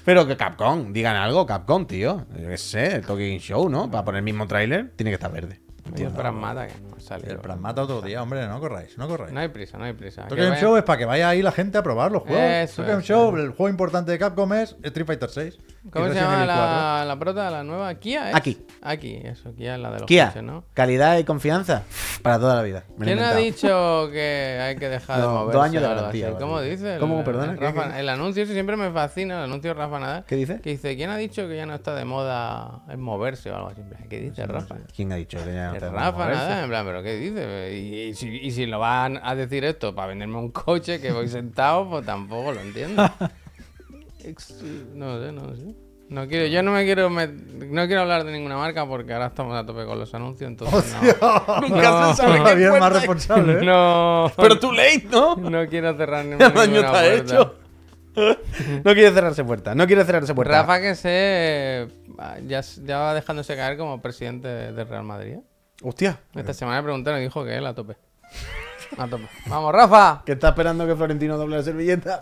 Pero 0.03 0.25
que 0.27 0.35
Capcom, 0.35 0.91
digan 0.91 1.15
algo, 1.15 1.45
Capcom, 1.45 1.85
tío. 1.85 2.25
Yo 2.37 2.47
qué 2.49 2.57
sé, 2.57 2.95
el 2.95 3.05
Talking 3.05 3.37
Show, 3.39 3.69
¿no? 3.69 3.89
Para 3.91 4.03
poner 4.03 4.17
el 4.19 4.23
mismo 4.25 4.47
tráiler, 4.47 4.91
tiene 4.95 5.11
que 5.11 5.15
estar 5.15 5.31
verde. 5.31 5.61
El 5.95 6.07
Pragmata 6.11 6.67
que 6.67 6.73
no 6.81 6.95
ha 6.97 6.99
salido. 6.99 7.31
El 7.31 7.37
Pragmata 7.39 7.83
otro 7.83 8.01
día, 8.01 8.23
hombre, 8.23 8.47
no 8.47 8.59
corráis, 8.59 8.97
no 8.97 9.07
corráis. 9.07 9.31
No 9.31 9.41
hay 9.41 9.49
prisa, 9.49 9.77
no 9.77 9.83
hay 9.83 9.93
prisa. 9.93 10.23
Tokyo 10.23 10.37
Game 10.37 10.49
vaya- 10.55 10.61
Show 10.61 10.75
es 10.77 10.83
para 10.83 10.97
que 10.97 11.05
vaya 11.05 11.29
ahí 11.29 11.41
la 11.41 11.51
gente 11.51 11.77
a 11.77 11.83
probar 11.83 12.11
los 12.11 12.23
juegos. 12.23 12.41
Eso 12.41 12.77
Tokyo 12.77 12.87
Game 12.89 13.01
es, 13.01 13.07
Show, 13.07 13.35
el 13.37 13.49
juego 13.49 13.69
importante 13.69 14.11
de 14.11 14.17
Capcom 14.17 14.51
es 14.53 14.75
Street 14.81 15.05
Fighter 15.05 15.29
6. 15.29 15.57
¿Cómo 15.91 16.07
se 16.07 16.15
llama 16.15 16.45
la, 16.45 17.03
la 17.05 17.19
prota, 17.19 17.51
la 17.51 17.63
nueva? 17.63 17.93
Kia, 17.95 18.29
¿es? 18.29 18.35
Aquí. 18.35 18.65
Aquí, 18.81 19.19
eso, 19.23 19.53
Kia 19.53 19.75
es 19.75 19.81
la 19.81 19.91
de 19.91 19.99
los 19.99 20.07
Kia, 20.07 20.27
coches, 20.27 20.43
¿no? 20.43 20.63
calidad 20.73 21.17
y 21.17 21.25
confianza 21.25 21.83
para 22.21 22.39
toda 22.39 22.55
la 22.55 22.61
vida. 22.61 22.83
Me 22.97 23.05
¿Quién 23.05 23.19
ha 23.19 23.35
dicho 23.35 24.09
que 24.11 24.59
hay 24.61 24.75
que 24.77 24.87
dejar 24.87 25.17
de 25.17 25.23
No, 25.23 25.31
moverse? 25.33 25.57
dos 25.57 25.65
años 25.65 25.81
de 25.83 25.87
garantía, 25.89 26.31
¿Cómo 26.37 26.61
dice? 26.61 26.93
El, 26.95 26.99
¿Cómo, 27.01 27.23
perdona? 27.25 27.51
El, 27.53 27.59
¿Qué- 27.59 27.65
Rafa- 27.65 27.93
qué? 27.93 27.99
el 27.99 28.07
anuncio 28.09 28.43
ese 28.43 28.53
siempre 28.53 28.77
me 28.77 28.91
fascina, 28.91 29.39
el 29.39 29.43
anuncio 29.43 29.73
de 29.73 29.79
Rafa 29.79 29.99
Nadal. 29.99 30.23
¿Qué 30.25 30.35
dice? 30.37 30.61
Que 30.61 30.69
dice, 30.69 30.95
¿quién 30.95 31.09
ha 31.09 31.17
dicho 31.17 31.47
que 31.49 31.57
ya 31.57 31.65
no 31.65 31.75
está 31.75 31.93
de 31.95 32.05
moda 32.05 32.83
el 32.89 32.97
moverse 32.97 33.51
o 33.51 33.55
algo 33.57 33.67
así? 33.69 33.81
¿Qué 34.09 34.19
dice 34.21 34.45
Rafa? 34.45 34.75
¿Quién 34.95 35.11
ha 35.11 35.15
dicho 35.15 35.37
que 35.43 35.53
ya 35.53 35.67
no 35.67 35.73
El 35.73 35.79
tenemos 35.79 36.01
Rafa 36.01 36.17
moverse? 36.17 36.41
Nadal, 36.43 36.63
en 36.63 36.69
plan, 36.69 36.85
¿pero 36.85 37.03
qué 37.03 37.15
dice? 37.17 37.73
Y, 37.77 37.99
y 38.09 38.13
si, 38.13 38.29
y 38.29 38.51
si 38.51 38.65
lo 38.67 38.79
van 38.79 39.19
a 39.21 39.35
decir 39.35 39.65
esto 39.65 39.93
para 39.93 40.07
venderme 40.07 40.37
un 40.37 40.51
coche 40.51 41.01
que 41.01 41.11
voy 41.11 41.27
sentado, 41.27 41.89
pues 41.89 42.05
tampoco 42.05 42.53
lo 42.53 42.61
entiendo. 42.61 43.03
Ex- 44.23 44.61
No 44.93 45.19
sé, 45.21 45.31
no 45.31 45.55
sé. 45.55 45.75
No 46.09 46.27
quiero, 46.27 46.45
yo 46.47 46.61
no 46.61 46.71
me 46.71 46.83
quiero 46.85 47.09
met- 47.09 47.31
no 47.33 47.87
quiero 47.87 48.01
hablar 48.01 48.23
de 48.23 48.31
ninguna 48.33 48.57
marca 48.57 48.85
porque 48.85 49.13
ahora 49.13 49.27
estamos 49.27 49.55
a 49.57 49.65
tope 49.65 49.85
con 49.85 49.97
los 49.97 50.13
anuncios, 50.13 50.47
entonces 50.49 50.95
no. 51.21 51.61
Nunca 51.61 52.13
se 52.13 52.21
sabe 52.21 52.33
qué 52.37 52.43
Javier 52.43 52.69
más 52.71 52.79
puerta- 52.79 52.99
responsable, 52.99 53.53
¿eh? 53.53 53.65
No, 53.65 54.31
Pero 54.35 54.59
too 54.59 54.73
late, 54.73 55.07
¿no? 55.09 55.35
no 55.37 55.67
quiero 55.67 55.95
cerrar 55.97 56.25
ninguna 56.25 56.53
puerta. 56.53 57.13
hecho. 57.13 57.55
No 58.83 58.93
quiere 58.93 59.11
cerrarse 59.11 59.43
puerta, 59.43 59.73
no 59.73 59.87
quiere 59.87 60.05
cerrarse 60.05 60.35
puerta. 60.35 60.61
Rafa 60.61 60.79
que 60.81 60.93
se 60.93 61.87
ya, 62.45 62.61
ya 62.61 62.99
va 62.99 63.13
dejándose 63.15 63.55
caer 63.55 63.75
como 63.75 63.99
presidente 64.03 64.47
de 64.47 64.83
Real 64.83 65.01
Madrid. 65.03 65.37
Hostia, 65.81 66.19
Esta 66.35 66.53
semana 66.53 66.77
le 66.77 66.83
preguntaron 66.83 67.19
y 67.21 67.23
dijo 67.23 67.43
que 67.43 67.55
él 67.57 67.65
a 67.65 67.73
tope. 67.73 67.95
A 68.99 69.07
tope. 69.07 69.27
Vamos, 69.47 69.73
Rafa. 69.73 70.21
que 70.27 70.33
está 70.33 70.49
esperando 70.49 70.85
que 70.85 70.95
Florentino 70.95 71.37
doble 71.37 71.57
la 71.57 71.63
servilleta. 71.63 72.21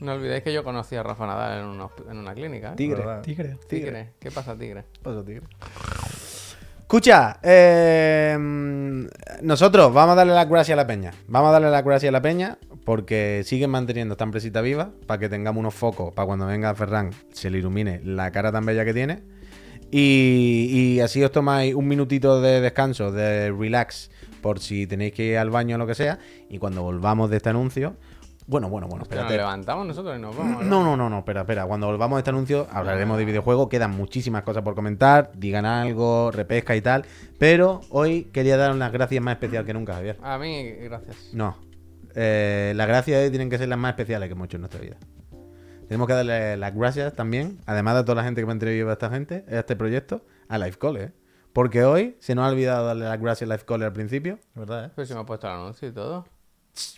No 0.00 0.12
olvidéis 0.12 0.42
que 0.42 0.52
yo 0.52 0.62
conocí 0.62 0.94
a 0.96 1.02
Rafa 1.02 1.26
Nadal 1.26 1.60
en 1.60 1.66
una, 1.66 1.88
en 2.10 2.18
una 2.18 2.34
clínica. 2.34 2.72
¿eh? 2.72 2.76
Tigre. 2.76 2.98
¿Verdad? 2.98 3.22
Tigre. 3.22 3.56
Tigre. 3.68 4.12
¿Qué 4.18 4.30
pasa, 4.30 4.56
Tigre? 4.56 4.84
Paso, 5.02 5.24
tigre. 5.24 5.46
Escucha, 6.80 7.40
eh, 7.42 8.36
nosotros 9.42 9.92
vamos 9.92 10.12
a 10.12 10.16
darle 10.16 10.34
las 10.34 10.48
gracias 10.48 10.74
a 10.74 10.76
la 10.76 10.86
peña. 10.86 11.12
Vamos 11.26 11.48
a 11.48 11.52
darle 11.52 11.70
las 11.70 11.84
gracias 11.84 12.10
a 12.10 12.12
la 12.12 12.22
peña 12.22 12.58
porque 12.84 13.42
siguen 13.44 13.70
manteniendo 13.70 14.12
esta 14.12 14.22
empresita 14.22 14.60
viva 14.60 14.92
para 15.06 15.18
que 15.18 15.28
tengamos 15.28 15.58
unos 15.58 15.74
focos 15.74 16.14
para 16.14 16.26
cuando 16.26 16.46
venga 16.46 16.72
Ferran 16.76 17.10
se 17.32 17.50
le 17.50 17.58
ilumine 17.58 18.00
la 18.04 18.30
cara 18.30 18.52
tan 18.52 18.64
bella 18.64 18.84
que 18.84 18.94
tiene. 18.94 19.24
Y, 19.90 20.68
y 20.70 21.00
así 21.00 21.24
os 21.24 21.32
tomáis 21.32 21.74
un 21.74 21.88
minutito 21.88 22.40
de 22.40 22.60
descanso, 22.60 23.10
de 23.10 23.50
relax, 23.50 24.10
por 24.40 24.60
si 24.60 24.86
tenéis 24.86 25.12
que 25.12 25.24
ir 25.24 25.38
al 25.38 25.50
baño 25.50 25.74
o 25.74 25.78
lo 25.78 25.88
que 25.88 25.96
sea. 25.96 26.20
Y 26.48 26.58
cuando 26.58 26.82
volvamos 26.82 27.30
de 27.30 27.38
este 27.38 27.48
anuncio, 27.48 27.96
Bueno, 28.48 28.68
bueno, 28.68 28.86
bueno, 28.86 29.02
Hostia, 29.02 29.16
nos 29.16 29.24
espérate. 29.24 29.36
levantamos 29.38 29.86
nosotros 29.86 30.16
y 30.16 30.20
nos 30.20 30.36
vamos. 30.36 30.64
No, 30.64 30.84
no, 30.84 30.96
no, 30.96 31.10
no, 31.10 31.18
espera, 31.18 31.40
espera. 31.40 31.66
Cuando 31.66 31.88
volvamos 31.88 32.16
a 32.16 32.20
este 32.20 32.30
anuncio 32.30 32.68
hablaremos 32.70 33.18
de 33.18 33.24
videojuegos. 33.24 33.68
Quedan 33.68 33.90
muchísimas 33.90 34.44
cosas 34.44 34.62
por 34.62 34.74
comentar. 34.76 35.32
Digan 35.34 35.66
algo, 35.66 36.30
repesca 36.30 36.76
y 36.76 36.80
tal. 36.80 37.04
Pero 37.38 37.80
hoy 37.90 38.24
quería 38.32 38.56
dar 38.56 38.72
unas 38.72 38.92
gracias 38.92 39.22
más 39.22 39.32
especiales 39.32 39.66
que 39.66 39.74
nunca, 39.74 39.94
Javier. 39.94 40.18
A 40.22 40.38
mí, 40.38 40.62
gracias. 40.82 41.30
No. 41.32 41.56
Eh, 42.14 42.72
las 42.76 42.86
gracias 42.86 43.20
hoy 43.22 43.30
tienen 43.30 43.50
que 43.50 43.58
ser 43.58 43.68
las 43.68 43.78
más 43.78 43.90
especiales 43.90 44.28
que 44.28 44.32
hemos 44.32 44.46
hecho 44.46 44.58
en 44.58 44.62
nuestra 44.62 44.80
vida. 44.80 44.96
Tenemos 45.88 46.06
que 46.06 46.14
darle 46.14 46.56
las 46.56 46.74
gracias 46.74 47.14
también, 47.14 47.58
además 47.66 47.96
de 47.96 48.02
toda 48.02 48.16
la 48.16 48.24
gente 48.24 48.40
que 48.40 48.46
me 48.46 48.52
ha 48.52 48.54
entrevistado 48.54 48.90
a 48.90 48.92
esta 48.94 49.10
gente, 49.10 49.44
a 49.48 49.58
este 49.60 49.76
proyecto, 49.76 50.22
a 50.48 50.58
Lifecall, 50.58 50.96
¿eh? 50.96 51.12
Porque 51.52 51.84
hoy 51.84 52.16
se 52.20 52.34
nos 52.34 52.44
ha 52.44 52.48
olvidado 52.48 52.86
darle 52.86 53.04
las 53.04 53.20
gracias 53.20 53.48
a 53.48 53.52
Lifecall 53.52 53.82
al 53.82 53.92
principio. 53.92 54.38
Verdad, 54.54 54.86
¿eh? 54.86 54.90
Pero 54.94 55.06
si 55.06 55.14
me 55.14 55.20
ha 55.20 55.26
puesto 55.26 55.46
el 55.46 55.52
anuncio 55.54 55.88
y 55.88 55.92
todo. 55.92 56.26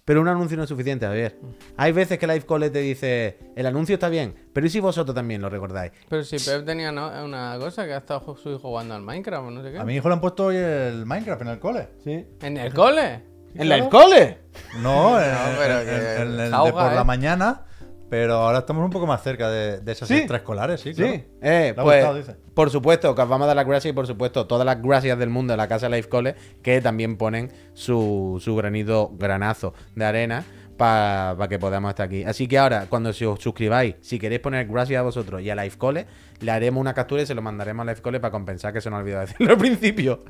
Pero 0.05 0.21
un 0.21 0.29
anuncio 0.29 0.57
no 0.57 0.63
es 0.65 0.69
suficiente, 0.69 1.07
Javier. 1.07 1.37
Hay 1.77 1.93
veces 1.93 2.19
que 2.19 2.27
Lifecall 2.27 2.71
te 2.73 2.81
dice, 2.81 3.39
el 3.55 3.67
anuncio 3.67 3.95
está 3.95 4.09
bien, 4.09 4.35
pero 4.53 4.67
¿y 4.67 4.71
si 4.71 4.81
vosotros 4.81 5.15
también 5.15 5.41
lo 5.41 5.49
recordáis? 5.51 5.93
Pero 6.09 6.25
si 6.25 6.37
Pep 6.39 6.65
tenía 6.65 6.91
no- 6.91 7.25
una 7.25 7.57
cosa 7.59 7.87
que 7.87 7.93
ha 7.95 7.99
estado 7.99 8.37
su 8.37 8.51
hijo 8.51 8.59
jugando 8.59 8.95
al 8.95 9.03
Minecraft 9.03 9.47
o 9.47 9.51
no 9.51 9.63
sé 9.63 9.71
qué. 9.73 9.79
A 9.79 9.85
mi 9.85 9.95
hijo 9.95 10.09
le 10.09 10.15
han 10.15 10.21
puesto 10.21 10.47
hoy 10.47 10.57
el 10.57 11.07
Minecraft 11.07 11.43
en 11.43 11.49
el 11.49 11.59
cole. 11.59 11.89
Sí. 12.03 12.27
¿En 12.43 12.57
el 12.57 12.73
cole? 12.75 13.23
¿En 13.55 13.69
Lifecall? 13.69 14.37
No, 14.81 15.21
en, 15.21 15.29
en- 15.31 16.23
en 16.35 16.41
el 16.41 16.51
sauga, 16.51 16.67
de 16.67 16.73
por 16.73 16.93
¿eh? 16.93 16.95
la 16.95 17.05
mañana. 17.05 17.65
Pero 18.11 18.35
ahora 18.37 18.61
estamos 18.61 18.85
un 18.85 18.91
poco 18.91 19.07
más 19.07 19.23
cerca 19.23 19.51
de, 19.51 19.81
de 19.81 19.93
esas 19.93 20.09
¿Sí? 20.09 20.17
extraescolares, 20.17 20.81
sí, 20.81 20.95
claro. 20.95 21.13
Sí, 21.13 21.25
eh, 21.43 21.75
pues, 21.77 22.05
gustado, 22.07 22.39
por 22.55 22.71
supuesto 22.71 23.15
que 23.15 23.21
os 23.23 23.29
vamos 23.29 23.45
a 23.45 23.49
dar 23.49 23.57
las 23.57 23.67
gracias 23.67 23.93
y 23.93 23.95
por 23.95 24.07
supuesto 24.07 24.47
todas 24.47 24.65
las 24.65 24.81
gracias 24.83 25.19
del 25.19 25.29
mundo 25.29 25.53
de 25.53 25.57
la 25.59 25.69
casa 25.69 25.89
Life 25.91 26.09
Cole 26.09 26.35
que 26.63 26.81
también 26.81 27.17
ponen 27.19 27.53
su, 27.75 28.41
su 28.43 28.57
granito, 28.57 29.11
granazo 29.19 29.75
de 29.95 30.05
arena 30.07 30.45
para 30.79 31.49
que 31.49 31.59
podamos 31.59 31.89
estar 31.91 32.07
aquí. 32.07 32.23
Así 32.25 32.47
que 32.47 32.57
ahora, 32.57 32.87
cuando 32.89 33.11
os 33.11 33.17
suscribáis, 33.19 33.97
si 34.01 34.19
queréis 34.19 34.41
poner 34.41 34.67
gracias 34.69 35.01
a 35.01 35.03
vosotros 35.03 35.43
y 35.43 35.51
a 35.51 35.57
Life 35.57 35.77
Cole, 35.77 36.07
le 36.41 36.51
haremos 36.53 36.81
una 36.81 36.95
captura 36.95 37.23
y 37.23 37.27
se 37.27 37.35
lo 37.35 37.43
mandaremos 37.43 37.87
a 37.87 37.91
Life 37.91 38.01
Cole 38.01 38.21
para 38.21 38.31
compensar 38.31 38.73
que 38.73 38.81
se 38.81 38.89
nos 38.89 39.01
olvidó 39.01 39.19
decirlo 39.21 39.53
al 39.53 39.59
principio. 39.59 40.23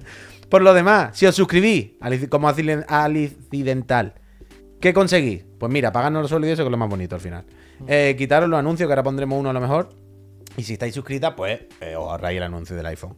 Por 0.49 0.63
lo 0.63 0.73
demás, 0.73 1.17
si 1.19 1.27
os 1.27 1.35
suscribís 1.37 1.91
como 2.31 2.49
aciden- 2.49 2.87
al 2.89 3.17
incidental, 3.19 4.15
¿Qué 4.81 4.93
conseguís? 4.95 5.45
Pues 5.59 5.73
mira, 5.73 5.93
pagarnos 5.93 6.23
los 6.23 6.31
sueldos 6.31 6.49
y 6.49 6.53
eso 6.53 6.63
que 6.63 6.69
es 6.69 6.71
lo 6.71 6.77
más 6.77 6.89
bonito 6.89 7.15
al 7.15 7.21
final. 7.21 7.45
Eh, 7.87 8.15
quitaros 8.17 8.49
los 8.49 8.59
anuncios, 8.59 8.87
que 8.87 8.93
ahora 8.93 9.03
pondremos 9.03 9.39
uno 9.39 9.51
a 9.51 9.53
lo 9.53 9.61
mejor. 9.61 9.91
Y 10.57 10.63
si 10.63 10.75
estáis 10.75 10.95
suscritas, 10.95 11.35
pues 11.37 11.61
eh, 11.81 11.97
os 11.97 12.09
ahorráis 12.11 12.37
el 12.37 12.43
anuncio 12.43 12.77
del 12.77 12.87
iPhone. 12.87 13.17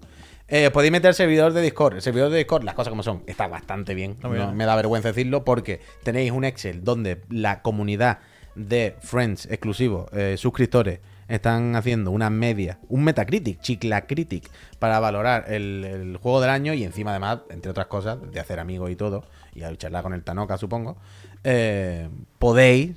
Eh, 0.48 0.70
podéis 0.70 0.90
meter 0.90 1.14
servidor 1.14 1.52
de 1.52 1.62
Discord. 1.62 1.94
El 1.94 2.02
servidor 2.02 2.30
de 2.30 2.38
Discord, 2.38 2.64
las 2.64 2.74
cosas 2.74 2.90
como 2.90 3.02
son, 3.02 3.22
está 3.26 3.46
bastante 3.46 3.94
bien. 3.94 4.16
No 4.22 4.30
me 4.30 4.64
da 4.64 4.76
vergüenza 4.76 5.08
decirlo 5.08 5.44
porque 5.44 5.80
tenéis 6.02 6.32
un 6.32 6.44
Excel 6.44 6.82
donde 6.82 7.22
la 7.28 7.62
comunidad 7.62 8.18
de 8.54 8.96
friends 9.00 9.46
exclusivos, 9.46 10.10
eh, 10.12 10.36
suscriptores, 10.36 11.00
están 11.28 11.76
haciendo 11.76 12.10
una 12.10 12.28
media, 12.28 12.80
un 12.88 13.04
Metacritic, 13.04 13.60
Chiclacritic, 13.60 14.50
para 14.80 14.98
valorar 14.98 15.44
el, 15.46 15.84
el 15.84 16.16
juego 16.16 16.40
del 16.40 16.50
año 16.50 16.74
y 16.74 16.82
encima 16.82 17.12
además, 17.12 17.42
entre 17.50 17.70
otras 17.70 17.86
cosas, 17.86 18.18
de 18.32 18.40
hacer 18.40 18.58
amigos 18.58 18.90
y 18.90 18.96
todo, 18.96 19.24
y 19.54 19.62
a 19.62 19.74
charlar 19.76 20.02
con 20.02 20.12
el 20.12 20.24
Tanoka, 20.24 20.58
supongo, 20.58 20.96
eh, 21.44 22.08
podéis 22.38 22.96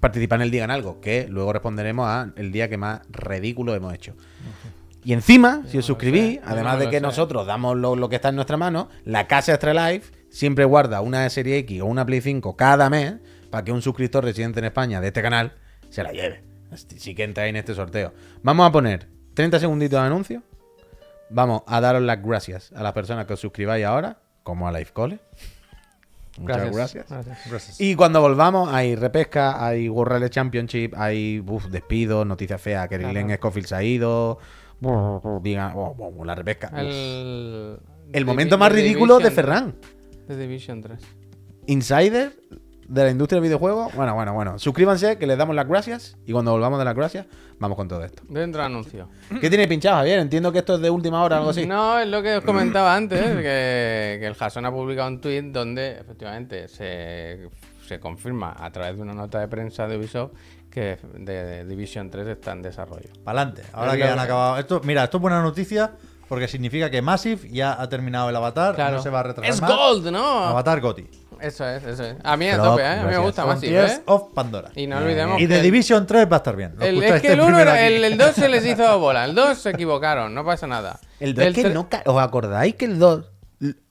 participar 0.00 0.38
en 0.38 0.42
el 0.42 0.50
Digan 0.50 0.70
Algo, 0.70 1.00
que 1.00 1.26
luego 1.28 1.52
responderemos 1.52 2.06
a 2.08 2.32
el 2.36 2.52
día 2.52 2.68
que 2.68 2.76
más 2.76 3.00
ridículo 3.10 3.74
hemos 3.74 3.92
hecho. 3.94 4.14
Y 5.02 5.14
encima, 5.14 5.62
si 5.66 5.78
os 5.78 5.86
suscribís, 5.86 6.40
además 6.44 6.78
de 6.78 6.90
que 6.90 7.00
nosotros 7.00 7.46
damos 7.46 7.76
lo, 7.76 7.96
lo 7.96 8.08
que 8.08 8.16
está 8.16 8.28
en 8.28 8.36
nuestra 8.36 8.56
mano, 8.56 8.88
la 9.04 9.26
casa 9.26 9.52
Extra 9.52 9.72
Life 9.72 10.12
siempre 10.28 10.64
guarda 10.64 11.00
una 11.00 11.28
serie 11.30 11.58
X 11.58 11.80
o 11.80 11.86
una 11.86 12.04
Play 12.04 12.20
5 12.20 12.56
cada 12.56 12.90
mes 12.90 13.14
para 13.50 13.64
que 13.64 13.72
un 13.72 13.82
suscriptor 13.82 14.24
residente 14.24 14.60
en 14.60 14.66
España 14.66 15.00
de 15.00 15.08
este 15.08 15.22
canal 15.22 15.54
se 15.88 16.02
la 16.02 16.12
lleve. 16.12 16.42
Sí 16.76 17.14
que 17.14 17.24
entráis 17.24 17.50
en 17.50 17.56
este 17.56 17.74
sorteo. 17.74 18.12
Vamos 18.42 18.68
a 18.68 18.72
poner 18.72 19.08
30 19.34 19.58
segunditos 19.58 19.98
de 20.00 20.06
anuncio. 20.06 20.42
Vamos 21.30 21.62
a 21.66 21.80
daros 21.80 22.02
las 22.02 22.22
gracias 22.22 22.72
a 22.72 22.82
las 22.82 22.92
personas 22.92 23.26
que 23.26 23.32
os 23.34 23.40
suscribáis 23.40 23.84
ahora, 23.84 24.18
como 24.42 24.68
a 24.68 24.72
Life 24.72 24.92
Cole. 24.92 25.18
Muchas 26.40 26.74
gracias. 26.74 27.06
Gracias. 27.48 27.80
Y 27.80 27.94
cuando 27.94 28.20
volvamos, 28.20 28.72
hay 28.72 28.96
repesca, 28.96 29.64
hay 29.64 29.88
World 29.88 30.12
Rally 30.12 30.30
Championship, 30.30 30.94
hay 30.96 31.42
uf, 31.46 31.66
despidos, 31.66 32.26
noticias 32.26 32.60
feas, 32.60 32.88
que 32.88 32.98
Claro. 32.98 33.12
Len 33.12 33.36
Scofield 33.36 33.66
se 33.66 33.74
ha 33.74 33.82
ido. 33.82 34.38
Diga, 35.42 35.72
oh, 35.76 35.94
oh, 35.98 36.24
la 36.24 36.34
repesca. 36.34 36.72
El, 36.74 37.78
El 38.12 38.24
momento 38.24 38.56
más 38.56 38.72
ridículo 38.72 39.18
de 39.18 39.30
Ferran. 39.30 39.74
The 40.26 40.36
Division 40.36 40.80
3. 40.80 40.98
Insider 41.66 42.32
de 42.90 43.04
la 43.04 43.10
industria 43.10 43.36
del 43.36 43.44
videojuego. 43.44 43.88
Bueno, 43.94 44.14
bueno, 44.14 44.34
bueno. 44.34 44.58
Suscríbanse, 44.58 45.16
que 45.16 45.26
les 45.26 45.38
damos 45.38 45.54
las 45.54 45.68
gracias. 45.68 46.16
Y 46.26 46.32
cuando 46.32 46.50
volvamos 46.50 46.78
de 46.78 46.84
las 46.84 46.96
gracias, 46.96 47.26
vamos 47.60 47.76
con 47.76 47.86
todo 47.86 48.04
esto. 48.04 48.24
Dentro 48.28 48.62
anuncio. 48.62 49.08
¿Qué 49.40 49.48
tiene 49.48 49.68
pinchado, 49.68 49.98
Javier? 49.98 50.18
Entiendo 50.18 50.50
que 50.50 50.58
esto 50.58 50.74
es 50.74 50.80
de 50.80 50.90
última 50.90 51.22
hora 51.22 51.36
o 51.36 51.38
algo 51.38 51.50
así. 51.50 51.66
No, 51.66 52.00
es 52.00 52.08
lo 52.08 52.20
que 52.20 52.38
os 52.38 52.44
comentaba 52.44 52.96
antes, 52.96 53.20
que, 53.20 54.16
que 54.20 54.26
el 54.26 54.34
Jason 54.34 54.66
ha 54.66 54.72
publicado 54.72 55.06
un 55.08 55.20
tweet 55.20 55.42
donde 55.52 55.98
efectivamente 56.00 56.66
se, 56.66 57.48
se 57.86 58.00
confirma 58.00 58.56
a 58.58 58.70
través 58.72 58.96
de 58.96 59.02
una 59.02 59.14
nota 59.14 59.38
de 59.38 59.46
prensa 59.46 59.86
de 59.86 59.96
Ubisoft 59.96 60.32
que 60.68 60.98
de, 61.14 61.44
de 61.44 61.64
Division 61.64 62.10
3 62.10 62.26
está 62.26 62.52
en 62.52 62.62
desarrollo. 62.62 63.10
Para 63.22 63.42
adelante. 63.42 63.62
Ahora 63.72 63.96
que 63.96 64.04
han 64.04 64.18
acabado. 64.18 64.58
Esto, 64.58 64.80
mira, 64.84 65.04
esto 65.04 65.18
es 65.18 65.20
buena 65.20 65.42
noticia 65.42 65.92
porque 66.28 66.48
significa 66.48 66.90
que 66.90 67.02
Massive 67.02 67.48
ya 67.50 67.80
ha 67.80 67.88
terminado 67.88 68.30
el 68.30 68.36
avatar. 68.36 68.74
Claro. 68.74 68.96
No 68.96 69.02
se 69.02 69.10
va 69.10 69.20
a 69.20 69.22
retrasar 69.24 69.52
¡Es 69.52 69.60
más. 69.60 69.70
Gold, 69.70 70.10
no! 70.10 70.44
Avatar 70.46 70.80
Goti. 70.80 71.06
Eso 71.40 71.66
es, 71.68 71.82
eso 71.84 72.04
es. 72.04 72.16
A 72.22 72.36
mí 72.36 72.48
a 72.48 72.52
Pero, 72.52 72.64
tope, 72.64 72.82
¿eh? 72.82 72.86
A 72.86 73.02
mí 73.04 73.10
me 73.10 73.18
gusta 73.18 73.44
más, 73.46 73.62
¿eh? 73.62 74.02
of 74.06 74.32
Pandora. 74.34 74.70
Y 74.74 74.86
no 74.86 74.98
olvidemos 74.98 75.40
Y 75.40 75.46
de 75.46 75.56
el- 75.56 75.62
Division 75.62 76.06
3 76.06 76.26
va 76.30 76.36
a 76.36 76.38
estar 76.38 76.56
bien. 76.56 76.74
El- 76.80 77.02
es 77.02 77.10
que 77.12 77.16
este 77.16 77.32
el 77.32 77.40
1 77.40 77.46
primero 77.46 77.70
era, 77.70 77.84
aquí. 77.84 77.94
el, 77.94 78.04
el 78.04 78.18
2 78.18 78.34
se 78.34 78.48
les 78.48 78.66
hizo 78.66 78.98
bola, 79.00 79.24
el 79.24 79.34
2 79.34 79.58
se 79.58 79.70
equivocaron, 79.70 80.34
no 80.34 80.44
pasa 80.44 80.66
nada. 80.66 80.98
El 81.18 81.34
2 81.34 81.44
es 81.46 81.54
que 81.54 81.70
no 81.70 81.88
¿Os 82.06 82.22
acordáis 82.22 82.74
que 82.74 82.84
el 82.86 82.98
2, 82.98 83.24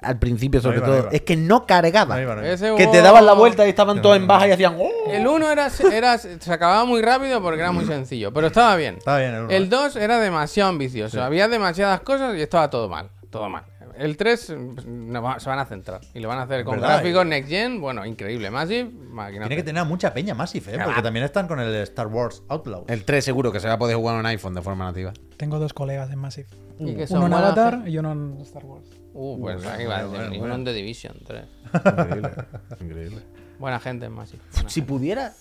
al 0.02 0.18
principio 0.18 0.62
sobre 0.62 0.78
No 0.78 0.86
iba, 0.86 0.88
no 0.88 0.94
todo, 0.94 1.10
iba. 1.10 1.16
es 1.16 1.22
que 1.22 1.38
no 1.38 1.66
cargaba? 1.68 2.16
No 2.16 2.22
iba, 2.22 2.36
no 2.36 2.42
iba. 2.42 2.52
ese 2.54 2.74
Que 2.76 2.88
te 2.88 3.02
daban 3.02 3.26
la 3.26 3.34
vuelta 3.34 3.66
y 3.66 3.70
estaban 3.70 4.02
todos 4.02 4.18
en 4.18 4.26
baja 4.26 4.48
y 4.48 4.52
hacían. 4.52 4.76
"Oh". 4.80 5.12
El 5.12 5.28
1 5.28 5.52
era, 5.52 5.70
era, 5.92 6.18
se 6.18 6.52
acababa 6.54 6.86
muy 6.86 7.02
rápido 7.02 7.42
porque 7.42 7.62
era 7.62 7.72
muy 7.72 7.86
sencillo, 7.86 8.34
pero 8.34 8.48
estaba 8.48 8.76
bien. 8.76 8.96
Estaba 8.98 9.20
bien 9.20 9.34
el 9.36 9.42
uno, 9.44 9.50
El 9.52 9.64
¿eh? 9.64 9.68
2 9.70 9.96
era 9.96 10.20
demasiado 10.20 10.70
ambicioso, 10.70 11.22
había 11.24 11.48
demasiadas 11.48 12.02
cosas 12.02 12.36
y 12.36 12.42
estaba 12.42 12.70
todo 12.72 12.90
mal, 12.90 13.10
todo 13.30 13.48
mal. 13.50 13.64
El 14.00 14.16
3 14.16 14.56
pues, 14.76 14.86
no 14.86 15.40
se 15.40 15.50
van 15.50 15.60
a 15.60 15.66
centrar 15.66 16.00
y 16.14 16.20
lo 16.22 16.30
van 16.30 16.40
a 16.40 16.44
hacer 16.44 16.64
con 16.64 16.76
verdad, 16.80 17.00
gráficos 17.00 17.26
next 17.26 17.50
gen, 17.50 17.82
bueno, 17.82 18.06
increíble, 18.06 18.50
Massive, 18.50 18.90
máquina. 18.90 19.42
Tiene 19.48 19.58
que 19.58 19.64
tener 19.64 19.84
mucha 19.84 20.14
peña 20.14 20.34
Massive, 20.34 20.74
¿eh? 20.74 20.80
Porque 20.84 21.02
también 21.02 21.26
están 21.26 21.48
con 21.50 21.60
el 21.60 21.76
Star 21.76 22.08
Wars 22.08 22.42
Outlaw. 22.48 22.86
El 22.88 23.04
3 23.04 23.26
seguro 23.26 23.52
que 23.52 23.60
se 23.60 23.68
va 23.68 23.74
a 23.74 23.78
poder 23.78 23.98
jugar 23.98 24.16
en 24.16 24.22
un 24.22 24.26
iPhone 24.28 24.54
de 24.56 24.62
forma 24.62 24.86
nativa. 24.86 25.12
Tengo 25.36 25.60
dos 25.60 25.74
colegas 25.74 26.10
en 26.12 26.20
Massive. 26.20 26.48
Y 26.80 26.96
que 26.96 27.08
son 27.08 27.24
Uno 27.24 27.28
en 27.28 27.44
Avatar 27.44 27.84
y 27.88 27.98
uno 27.98 28.14
en 28.14 28.38
Star 28.42 28.64
Wars. 28.64 28.88
Uh, 29.14 29.38
pues 29.42 29.56
bueno, 29.58 29.70
ahí 29.70 29.86
va, 29.86 30.06
bueno, 30.06 30.10
bueno, 30.10 30.26
y 30.26 30.38
bueno. 30.38 30.44
uno 30.46 30.56
en 30.56 30.64
The 30.64 30.74
Division 30.74 31.18
3. 31.28 31.44
Increíble. 31.74 32.32
Increíble. 32.80 33.22
Buena 33.60 33.80
gente 33.82 34.06
en 34.06 34.14
Massive. 34.14 34.42
buena 34.54 34.70
Si 34.70 34.76
gente. 34.80 34.88
pudiera. 34.94 35.34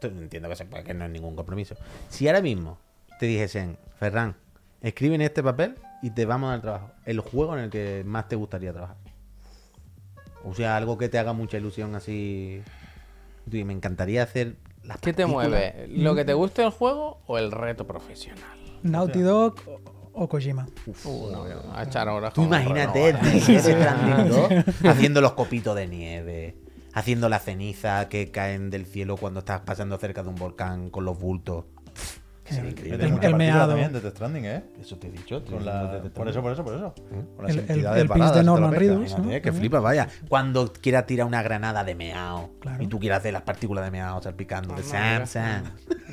Entiendo 0.00 0.48
que 0.48 0.56
se 0.56 0.64
puede, 0.64 0.84
que 0.84 0.94
no 0.94 1.04
es 1.04 1.10
ningún 1.10 1.36
compromiso. 1.36 1.74
Si 2.08 2.26
ahora 2.28 2.40
mismo 2.40 2.78
te 3.20 3.26
dijesen, 3.26 3.76
Ferran, 3.98 4.36
escribe 4.80 5.16
en 5.16 5.20
este 5.20 5.42
papel 5.42 5.74
y 6.04 6.10
te 6.10 6.26
vamos 6.26 6.48
a 6.48 6.50
dar 6.50 6.60
trabajo. 6.60 6.90
El 7.06 7.20
juego 7.20 7.56
en 7.56 7.64
el 7.64 7.70
que 7.70 8.02
más 8.04 8.28
te 8.28 8.36
gustaría 8.36 8.74
trabajar. 8.74 8.98
O 10.44 10.54
sea, 10.54 10.76
algo 10.76 10.98
que 10.98 11.08
te 11.08 11.18
haga 11.18 11.32
mucha 11.32 11.56
ilusión 11.56 11.94
así. 11.94 12.60
Me 13.50 13.72
encantaría 13.72 14.22
hacer 14.22 14.56
las 14.82 14.98
¿Qué 14.98 15.14
te 15.14 15.24
mueve? 15.24 15.86
¿Lo 15.88 16.14
que 16.14 16.26
te 16.26 16.34
guste 16.34 16.62
el 16.62 16.68
juego 16.68 17.22
o 17.26 17.38
el 17.38 17.50
reto 17.50 17.86
profesional? 17.86 18.44
Naughty 18.82 19.20
Dog 19.20 19.54
o, 20.12 20.28
Kojima. 20.28 20.66
Uh, 20.84 21.30
no, 21.32 21.48
no, 21.48 21.74
a 21.74 21.84
echar 21.84 22.06
horas 22.10 22.34
Tú 22.34 22.42
imagínate 22.42 23.08
¿eh? 23.08 23.12
Death 23.14 23.60
Stranding 23.60 24.28
2 24.82 24.86
haciendo 24.90 25.22
los 25.22 25.32
copitos 25.32 25.74
de 25.74 25.86
nieve, 25.86 26.58
haciendo 26.92 27.30
la 27.30 27.38
ceniza 27.38 28.10
que 28.10 28.30
caen 28.30 28.68
del 28.68 28.84
cielo 28.84 29.16
cuando 29.16 29.40
estás 29.40 29.62
pasando 29.62 29.96
cerca 29.96 30.22
de 30.22 30.28
un 30.28 30.34
volcán 30.34 30.90
con 30.90 31.06
los 31.06 31.18
bultos. 31.18 31.64
Que 32.44 32.52
sería 32.54 32.70
El- 32.70 33.00
el- 33.00 33.24
el 33.24 33.34
meado. 33.36 33.68
también 33.68 33.92
de 33.92 34.00
Death 34.02 34.14
Stranding, 34.16 34.44
¿eh? 34.44 34.62
Eso 34.78 34.98
te 34.98 35.08
he 35.08 35.10
dicho. 35.10 35.42
Con 35.44 35.64
la- 35.64 36.02
te- 36.02 36.10
por 36.10 36.28
eso, 36.28 36.42
por 36.42 36.52
eso, 36.52 36.62
por 36.62 36.74
eso. 36.74 36.94
Con 37.36 37.44
las 37.46 37.52
El- 37.52 37.60
el- 37.60 37.70
entidades 37.70 38.02
el 38.02 38.08
de 38.08 38.08
paradas 38.12 38.36
la 38.36 38.42
Norman. 38.42 38.72
Reedus. 38.72 39.10
¿no? 39.18 39.28
que 39.30 39.40
También. 39.40 39.54
flipa, 39.54 39.80
vaya. 39.80 40.08
Cuando 40.28 40.70
quieras 40.72 41.06
tirar 41.06 41.26
una 41.26 41.42
granada 41.42 41.84
de 41.84 41.94
meao 41.94 42.50
Claro. 42.60 42.82
y 42.82 42.86
tú 42.86 42.98
quieras 43.00 43.20
hacer 43.20 43.32
las 43.32 43.42
partículas 43.42 43.84
de 43.86 43.90
meao 43.90 44.20
salpicando 44.22 44.74
de 44.74 44.82
Ah, 44.82 45.24
Sam. 45.24 45.26
Sam. 45.26 45.64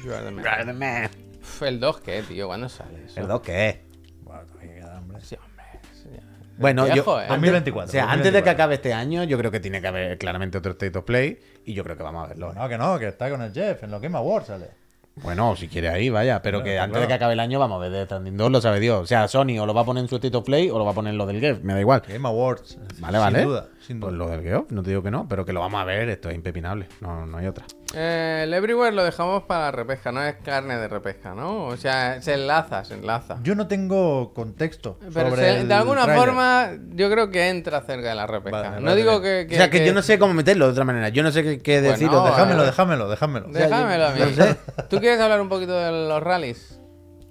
You 0.06 0.14
are 0.14 0.24
the 0.26 0.32
man. 0.32 0.46
Right, 0.46 0.74
man. 0.76 1.10
Uf, 1.42 1.62
El 1.64 1.80
2, 1.82 2.00
¿qué, 2.00 2.22
tío? 2.24 2.48
¿Cuándo 2.48 2.70
sale 2.70 3.06
eso? 3.06 3.16
¿Perdón 3.16 3.42
qué? 3.44 3.84
Bueno, 4.24 4.42
todavía 4.46 4.74
queda 4.76 4.98
hambre. 4.98 5.18
Sí, 5.22 5.36
hombre. 5.36 5.66
sí. 5.92 6.10
Bueno, 6.58 6.86
Viejo, 6.86 6.96
yo. 7.16 7.20
¿eh? 7.20 7.24
antes- 7.24 7.30
2024, 7.30 7.90
O 7.90 7.92
sea, 7.92 8.04
antes 8.04 8.18
de 8.32 8.42
que 8.42 8.50
2024. 8.52 8.52
acabe 8.54 8.76
este 8.76 8.94
año, 8.94 9.24
yo 9.26 9.38
creo 9.38 9.52
que 9.52 9.60
tiene 9.60 9.82
que 9.82 9.88
haber 9.88 10.18
claramente 10.18 10.58
otro 10.60 10.72
State 10.72 10.98
of 10.98 11.04
Play. 11.04 11.40
Y 11.66 11.74
yo 11.74 11.84
creo 11.84 11.98
que 11.98 12.04
vamos 12.04 12.24
a 12.24 12.28
verlo. 12.30 12.52
¿eh? 12.52 12.56
No, 12.56 12.70
que 12.70 12.78
no, 12.78 12.98
que 13.00 13.08
está 13.10 13.30
con 13.30 13.42
el 13.42 13.52
Jeff. 13.52 13.84
En 13.84 13.92
los 13.92 14.02
Game 14.02 14.18
Awards 14.18 14.48
sale. 14.48 14.81
Bueno, 15.16 15.56
si 15.56 15.68
quiere 15.68 15.90
ahí, 15.90 16.10
vaya. 16.10 16.42
Pero 16.42 16.64
que 16.64 16.80
antes 16.80 17.02
de 17.02 17.08
que 17.08 17.14
acabe 17.14 17.34
el 17.34 17.40
año 17.40 17.60
vamos 17.60 17.78
a 17.78 17.80
ver 17.80 17.92
de 17.92 18.06
Stranding 18.06 18.38
2, 18.38 18.52
lo 18.52 18.62
sabe 18.62 18.80
Dios. 18.80 19.02
O 19.02 19.06
sea, 19.06 19.28
Sony 19.28 19.60
o 19.60 19.66
lo 19.66 19.74
va 19.74 19.82
a 19.82 19.86
poner 19.86 20.04
en 20.04 20.08
su 20.10 20.16
State 20.16 20.36
of 20.36 20.46
Play 20.46 20.70
o 20.70 20.78
lo 20.78 20.86
va 20.86 20.92
a 20.92 20.94
poner 20.94 21.12
en 21.12 21.18
lo 21.18 21.26
del 21.26 21.40
Geoff, 21.40 21.60
me 21.62 21.74
da 21.74 21.80
igual. 21.82 22.02
Game 22.08 22.28
Awards. 22.28 22.78
Vale, 23.00 23.18
sin 23.18 23.24
vale. 23.24 23.44
duda, 23.44 23.68
sin 23.86 24.00
duda. 24.00 24.10
Pues 24.10 24.18
lo 24.18 24.30
del 24.30 24.42
Geoff, 24.42 24.72
no 24.72 24.82
te 24.84 24.90
digo 24.90 25.04
que 25.04 25.12
no, 25.12 25.28
pero 25.28 25.46
que 25.46 25.54
lo 25.54 25.60
vamos 25.60 25.82
a 25.82 25.86
ver, 25.86 26.10
esto 26.10 26.30
es 26.30 26.36
impepinable. 26.36 26.88
No, 27.02 27.26
no 27.26 27.38
hay 27.38 27.48
otra. 27.48 27.66
Eh, 27.94 28.42
el 28.46 28.54
Everywhere 28.54 28.96
lo 28.96 29.04
dejamos 29.04 29.44
para 29.44 29.66
la 29.66 29.72
repesca, 29.72 30.14
no 30.14 30.24
es 30.24 30.36
carne 30.38 30.78
de 30.78 30.88
repesca, 30.88 31.34
¿no? 31.36 31.66
O 31.66 31.76
sea, 31.76 32.22
se 32.22 32.36
enlaza, 32.36 32.86
se 32.86 32.94
enlaza. 32.94 33.38
Yo 33.44 33.54
no 33.54 33.68
tengo 33.68 34.34
contexto. 34.34 34.98
Pero 35.14 35.30
sobre 35.30 35.42
se- 35.42 35.60
el 35.60 35.68
de 35.68 35.74
alguna 35.74 36.08
forma, 36.08 36.70
yo 36.94 37.10
creo 37.12 37.30
que 37.32 37.50
entra 37.50 37.82
cerca 37.82 38.08
de 38.10 38.16
la 38.16 38.28
repesca. 38.28 38.62
Vale, 38.62 38.76
no 38.80 38.86
vale, 38.86 38.96
digo 38.96 39.12
vale. 39.20 39.24
que, 39.24 39.48
que- 39.48 39.56
o 39.56 39.58
sea, 39.58 39.70
que, 39.70 39.80
que- 39.80 39.86
yo 39.88 39.94
no 39.94 40.02
sé 40.02 40.18
cómo 40.18 40.34
meterlo 40.34 40.68
de 40.68 40.72
otra 40.72 40.86
manera. 40.86 41.10
Yo 41.10 41.22
no 41.22 41.32
sé 41.32 41.44
qué, 41.44 41.60
qué 41.60 41.80
Bueno, 41.80 41.92
deciros. 41.92 42.24
Déjamelo, 42.26 42.64
déjamelo, 42.64 43.10
déjamelo. 43.10 43.48
Déjamelo 43.50 44.06
a 44.08 44.12
mí. 44.12 44.20
no 44.22 44.30
sé. 44.44 44.56
¿Tú 44.90 45.00
quieres 45.00 45.20
hablar 45.20 45.42
un 45.42 45.50
poquito 45.50 45.74
de 45.78 45.92
los 46.08 46.24
rallies? 46.24 46.80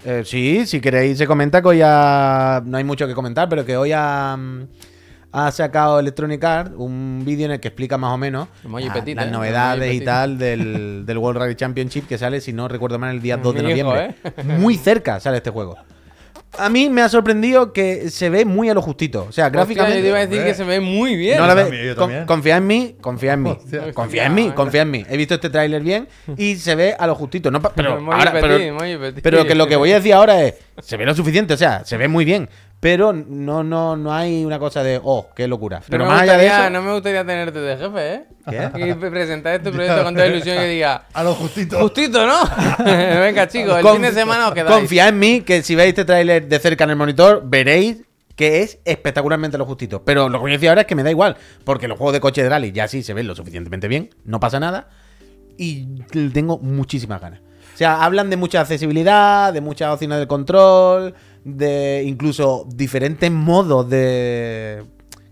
Eh, 0.05 0.21
sí, 0.25 0.65
si 0.67 0.79
queréis 0.79 1.17
se 1.17 1.25
comenta 1.27 1.61
que 1.61 1.67
hoy 1.69 1.81
ha... 1.83 2.61
No 2.65 2.77
hay 2.77 2.83
mucho 2.83 3.07
que 3.07 3.13
comentar, 3.15 3.49
pero 3.49 3.65
que 3.65 3.77
hoy 3.77 3.91
ha, 3.95 4.35
mm, 4.37 4.67
ha 5.33 5.51
sacado 5.51 5.99
Electronic 5.99 6.43
Arts 6.43 6.71
un 6.75 7.23
vídeo 7.25 7.45
en 7.45 7.53
el 7.53 7.59
que 7.59 7.69
explica 7.69 7.97
más 7.97 8.11
o 8.13 8.17
menos 8.17 8.47
la- 8.63 8.93
petit, 8.93 9.15
las 9.15 9.27
¿eh? 9.27 9.31
novedades 9.31 9.93
y 9.93 10.01
tal 10.01 10.37
del, 10.37 11.05
del 11.05 11.17
World 11.17 11.39
Rally 11.39 11.55
Championship 11.55 12.07
que 12.07 12.17
sale, 12.17 12.41
si 12.41 12.51
no 12.53 12.67
recuerdo 12.67 12.99
mal, 12.99 13.15
el 13.15 13.21
día 13.21 13.37
2 13.37 13.53
de 13.55 13.59
hijo, 13.61 13.69
noviembre. 13.69 14.15
¿eh? 14.23 14.43
Muy 14.43 14.75
cerca 14.77 15.19
sale 15.19 15.37
este 15.37 15.49
juego. 15.49 15.77
A 16.57 16.67
mí 16.69 16.89
me 16.89 17.01
ha 17.01 17.07
sorprendido 17.07 17.71
que 17.71 18.09
se 18.09 18.29
ve 18.29 18.43
muy 18.43 18.67
a 18.69 18.73
lo 18.73 18.81
justito. 18.81 19.25
O 19.29 19.31
sea, 19.31 19.45
Hostia, 19.45 19.47
yo 19.47 19.51
gráficamente... 19.53 20.01
te 20.01 20.07
iba 20.09 20.17
a 20.17 20.19
decir 20.19 20.37
hombre. 20.39 20.51
que 20.51 20.57
se 20.57 20.63
ve 20.65 20.81
muy 20.81 21.15
bien. 21.15 21.37
No 21.37 21.47
la 21.47 21.53
ve- 21.53 21.61
también, 21.63 21.95
con- 21.95 22.25
confía 22.25 22.57
en 22.57 22.67
mí, 22.67 22.95
confía 22.99 23.33
en 23.33 23.43
mí. 23.43 23.49
Hostia. 23.51 23.93
Confía 23.93 24.25
en 24.25 24.35
mí, 24.35 24.51
confía 24.51 24.81
en 24.81 24.91
mí. 24.91 25.05
He 25.09 25.15
visto 25.15 25.35
este 25.35 25.49
tráiler 25.49 25.81
bien 25.81 26.09
y 26.35 26.57
se 26.57 26.75
ve 26.75 26.93
a 26.99 27.07
lo 27.07 27.15
justito. 27.15 27.51
No, 27.51 27.61
pero, 27.73 27.99
Emoji 27.99 28.19
ahora- 28.19 28.33
petit, 28.33 28.49
pero- 28.49 28.99
petit. 28.99 29.23
pero 29.23 29.45
que 29.47 29.55
lo 29.55 29.65
que 29.67 29.77
voy 29.77 29.93
a 29.93 29.95
decir 29.95 30.13
ahora 30.13 30.43
es, 30.43 30.55
se 30.81 30.97
ve 30.97 31.05
lo 31.05 31.15
suficiente, 31.15 31.53
o 31.53 31.57
sea, 31.57 31.85
se 31.85 31.95
ve 31.95 32.09
muy 32.09 32.25
bien, 32.25 32.49
pero 32.81 33.13
no, 33.13 33.63
no, 33.63 33.95
no 33.95 34.11
hay 34.13 34.43
una 34.43 34.59
cosa 34.59 34.83
de, 34.83 34.99
oh, 35.01 35.29
qué 35.33 35.47
locura. 35.47 35.81
Pero 35.87 36.03
no, 36.03 36.09
más 36.11 36.17
me 36.17 36.23
allá 36.23 36.33
de 36.37 36.43
gustaría, 36.45 36.65
eso, 36.65 36.69
no 36.73 36.81
me 36.81 36.93
gustaría 36.93 37.25
tenerte 37.25 37.59
de 37.59 37.77
jefe, 37.77 38.13
¿eh? 38.13 38.25
¿Qué? 38.75 38.89
Y 38.89 38.93
presentar 38.95 39.53
este 39.55 39.71
proyecto 39.71 40.03
con 40.03 40.13
toda 40.15 40.27
ilusión 40.27 40.57
y 40.57 40.59
que 40.59 40.65
diga, 40.67 41.05
A 41.13 41.23
lo 41.23 41.33
justito. 41.35 41.79
justito, 41.79 42.25
¿no? 42.27 42.39
Venga, 42.83 43.47
chicos, 43.47 43.77
el 43.77 43.85
conf- 43.85 43.93
fin 43.93 44.01
de 44.01 44.11
semana 44.11 44.47
os 44.49 44.53
quedáis. 44.53 44.75
confiad 44.75 45.09
en 45.09 45.19
mí 45.19 45.41
que 45.41 45.61
si 45.63 45.75
veis 45.75 45.89
este 45.89 46.03
tráiler 46.05 46.47
de 46.47 46.59
cerca 46.59 46.83
en 46.83 46.89
el 46.89 46.95
monitor, 46.97 47.43
veréis 47.45 48.01
que 48.35 48.61
es 48.63 48.79
espectacularmente 48.83 49.57
lo 49.59 49.65
justito. 49.65 50.03
Pero 50.03 50.27
lo 50.27 50.39
que 50.39 50.41
voy 50.41 50.51
a 50.51 50.55
decir 50.55 50.69
ahora 50.69 50.81
es 50.81 50.87
que 50.87 50.95
me 50.95 51.03
da 51.03 51.11
igual, 51.11 51.37
porque 51.63 51.87
los 51.87 51.97
juegos 51.99 52.13
de 52.13 52.19
coche 52.19 52.41
de 52.41 52.49
rally 52.49 52.71
ya 52.71 52.87
sí 52.87 53.03
se 53.03 53.13
ven 53.13 53.27
lo 53.27 53.35
suficientemente 53.35 53.87
bien, 53.87 54.09
no 54.25 54.39
pasa 54.39 54.59
nada, 54.59 54.89
y 55.57 55.85
tengo 56.33 56.57
muchísimas 56.57 57.21
ganas. 57.21 57.41
Sea, 57.81 58.03
hablan 58.03 58.29
de 58.29 58.37
mucha 58.37 58.61
accesibilidad, 58.61 59.51
de 59.51 59.59
muchas 59.59 59.91
opciones 59.91 60.19
del 60.19 60.27
control, 60.27 61.15
de 61.43 62.03
incluso 62.05 62.67
diferentes 62.75 63.31
modos 63.31 63.89
de. 63.89 64.83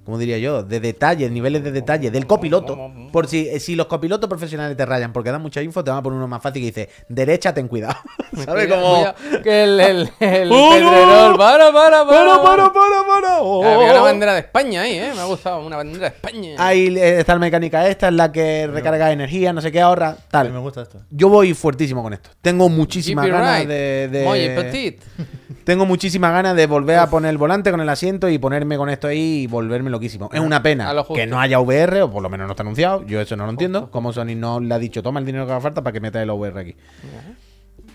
¿Cómo 0.10 0.18
diría 0.18 0.39
yo? 0.39 0.64
De 0.64 0.80
detalle, 0.80 1.30
niveles 1.30 1.64
de 1.64 1.72
detalle 1.72 2.10
del 2.10 2.26
copiloto. 2.26 2.91
Por 3.12 3.28
si, 3.28 3.60
si 3.60 3.76
los 3.76 3.86
copilotos 3.86 4.28
profesionales 4.28 4.76
te 4.76 4.84
rayan 4.84 5.14
porque 5.14 5.30
dan 5.32 5.39
mucha 5.39 5.62
info, 5.62 5.84
te 5.84 5.91
van 5.91 5.99
a 5.99 6.01
poner 6.01 6.18
uno 6.18 6.28
más 6.28 6.41
fácil 6.41 6.64
que 6.64 6.66
dice: 6.66 6.89
Derecha, 7.07 7.53
ten 7.53 7.68
cuidado. 7.68 7.93
¿Sabes 8.43 8.68
cómo.? 8.68 9.05
Que 9.43 9.66
el, 9.66 9.80
el, 9.80 10.10
el 10.20 10.51
¡Oh, 10.51 10.80
no! 10.80 11.38
para, 11.38 11.72
para, 11.72 12.03
para. 12.07 12.07
¡Para, 12.07 12.41
para, 12.41 12.74
para, 12.74 13.05
para! 13.07 13.38
¡Oh! 13.41 13.64
Había 13.64 13.91
una 13.91 14.01
bandera 14.01 14.34
de 14.34 14.39
España 14.39 14.82
ahí, 14.82 14.93
¿eh? 14.97 15.12
Me 15.14 15.22
ha 15.22 15.26
gustado, 15.26 15.64
una 15.64 15.78
bandera 15.78 16.10
de 16.10 16.16
España. 16.16 16.55
Ahí 16.57 16.88
eh, 16.97 17.20
está 17.20 17.34
la 17.34 17.39
mecánica 17.39 17.88
esta, 17.88 18.07
en 18.07 18.18
la 18.18 18.32
que 18.32 18.66
recarga 18.66 19.12
energía, 19.12 19.53
no 19.53 19.62
sé 19.62 19.72
qué, 19.72 19.80
ahorra, 19.80 20.07
A 20.32 20.43
mí 20.43 20.49
me 20.49 20.53
tal. 20.53 20.60
gusta 20.62 20.82
esto. 20.82 21.01
Yo 21.12 21.30
voy 21.30 21.53
fuertísimo 21.53 22.01
con 22.01 22.14
esto. 22.14 22.32
Tengo 22.41 22.68
muchísimas 22.68 23.28
ganas 23.28 23.60
right. 23.60 23.70
de, 23.70 24.07
de- 24.07 24.26
Muy 24.26 24.39
petit. 24.55 25.03
Tengo 25.70 25.86
muchísimas 25.86 26.32
ganas 26.32 26.55
de 26.55 26.66
volver 26.66 26.97
a 26.97 27.12
poner 27.12 27.30
el 27.30 27.38
volante 27.38 27.70
con 27.70 27.80
el 27.80 27.89
asiento 27.89 28.28
y 28.28 28.39
ponerme 28.39 28.76
con 28.76 28.89
esto 28.89 29.05
ahí 29.07 29.43
y 29.43 29.47
volverme 29.47 29.91
loquísimo. 30.00 30.30
Es 30.34 30.39
una 30.39 30.62
pena 30.64 30.93
que 31.14 31.28
no 31.28 31.39
haya 31.39 31.60
VR, 31.60 32.02
o 32.04 32.12
por 32.12 32.24
lo 32.24 32.30
menos 32.30 32.47
no 32.47 32.52
está 32.54 32.64
anunciado. 32.64 33.06
Yo 33.06 33.20
eso 33.22 33.36
no 33.36 33.45
lo 33.45 33.52
entiendo. 33.52 33.89
Como 33.91 34.12
Sony 34.14 34.36
no 34.36 34.60
le 34.60 34.74
ha 34.74 34.80
dicho, 34.80 35.04
toma 35.04 35.20
el 35.20 35.26
dinero 35.26 35.45
que 35.45 35.52
haga 35.52 35.62
falta 35.62 35.84
para 35.84 35.93
que 35.93 36.00
meta 36.00 36.22
el 36.22 36.30
VR 36.32 36.60
aquí. 36.60 36.76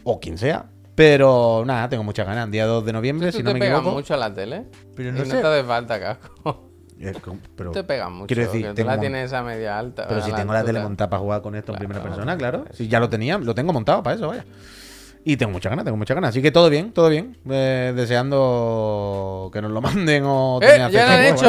O 0.05 0.21
quien 0.21 0.39
sea. 0.39 0.67
Pero 0.95 1.65
nada, 1.67 1.89
tengo 1.89 2.05
muchas 2.05 2.25
ganas. 2.27 2.49
Día 2.51 2.67
2 2.67 2.85
de 2.85 2.93
noviembre, 2.93 3.33
si 3.33 3.39
te 3.39 3.45
no 3.45 3.53
me 3.55 3.59
pegas 3.59 3.79
equivoco. 3.79 3.97
mucho 3.97 4.15
a 4.15 4.17
la 4.17 4.33
tele. 4.33 4.67
Pero 4.95 5.09
y 5.09 5.13
no 5.13 5.19
no 5.19 5.25
sé. 5.25 5.41
te 5.41 5.47
hace 5.47 5.65
falta 5.65 5.99
casco. 6.01 6.71
Eh, 7.01 7.13
pero, 7.57 7.73
te 7.73 7.83
pegas 7.83 8.09
mucho. 8.13 8.27
quiero 8.29 8.43
decir, 8.43 8.69
tú 8.69 8.75
tengo 8.75 8.91
la 8.91 8.97
mon- 8.97 9.01
tienes 9.01 9.33
a 9.33 9.43
media 9.43 9.77
alta. 9.77 10.07
pero 10.09 10.23
si 10.23 10.31
tengo 10.33 10.53
la 10.53 10.63
tele 10.65 10.79
montada 10.81 11.11
para 11.11 11.21
jugar 11.21 11.43
con 11.43 11.57
esto 11.57 11.73
en 11.73 11.79
Claro, 11.79 11.89
primera 11.89 12.03
persona, 12.09 12.37
claro. 12.39 12.61
claro. 12.63 12.75
Si 12.77 12.87
ya 12.87 13.01
lo 13.01 13.09
tenía, 13.11 13.37
lo 13.39 13.53
tengo 13.57 13.73
montado 13.73 14.01
para 14.05 14.15
eso, 14.15 14.29
vaya. 14.29 14.45
Y 15.27 15.39
tengo 15.39 15.53
muchas 15.53 15.70
ganas, 15.70 15.85
tengo 15.87 15.97
muchas 15.97 16.14
ganas. 16.14 16.29
Así 16.31 16.43
que 16.43 16.51
todo 16.51 16.68
bien, 16.68 16.93
todo 16.93 17.09
bien. 17.09 17.39
Eh, 17.51 17.93
deseando 17.97 19.49
que 19.53 19.62
nos 19.62 19.70
lo 19.70 19.81
manden 19.81 20.22
o 20.27 20.59
Eh, 20.62 20.66
tener 20.66 20.91
ya 20.91 21.07
lo 21.07 21.12
han 21.12 21.25
hecho, 21.25 21.47
¿eh? 21.47 21.49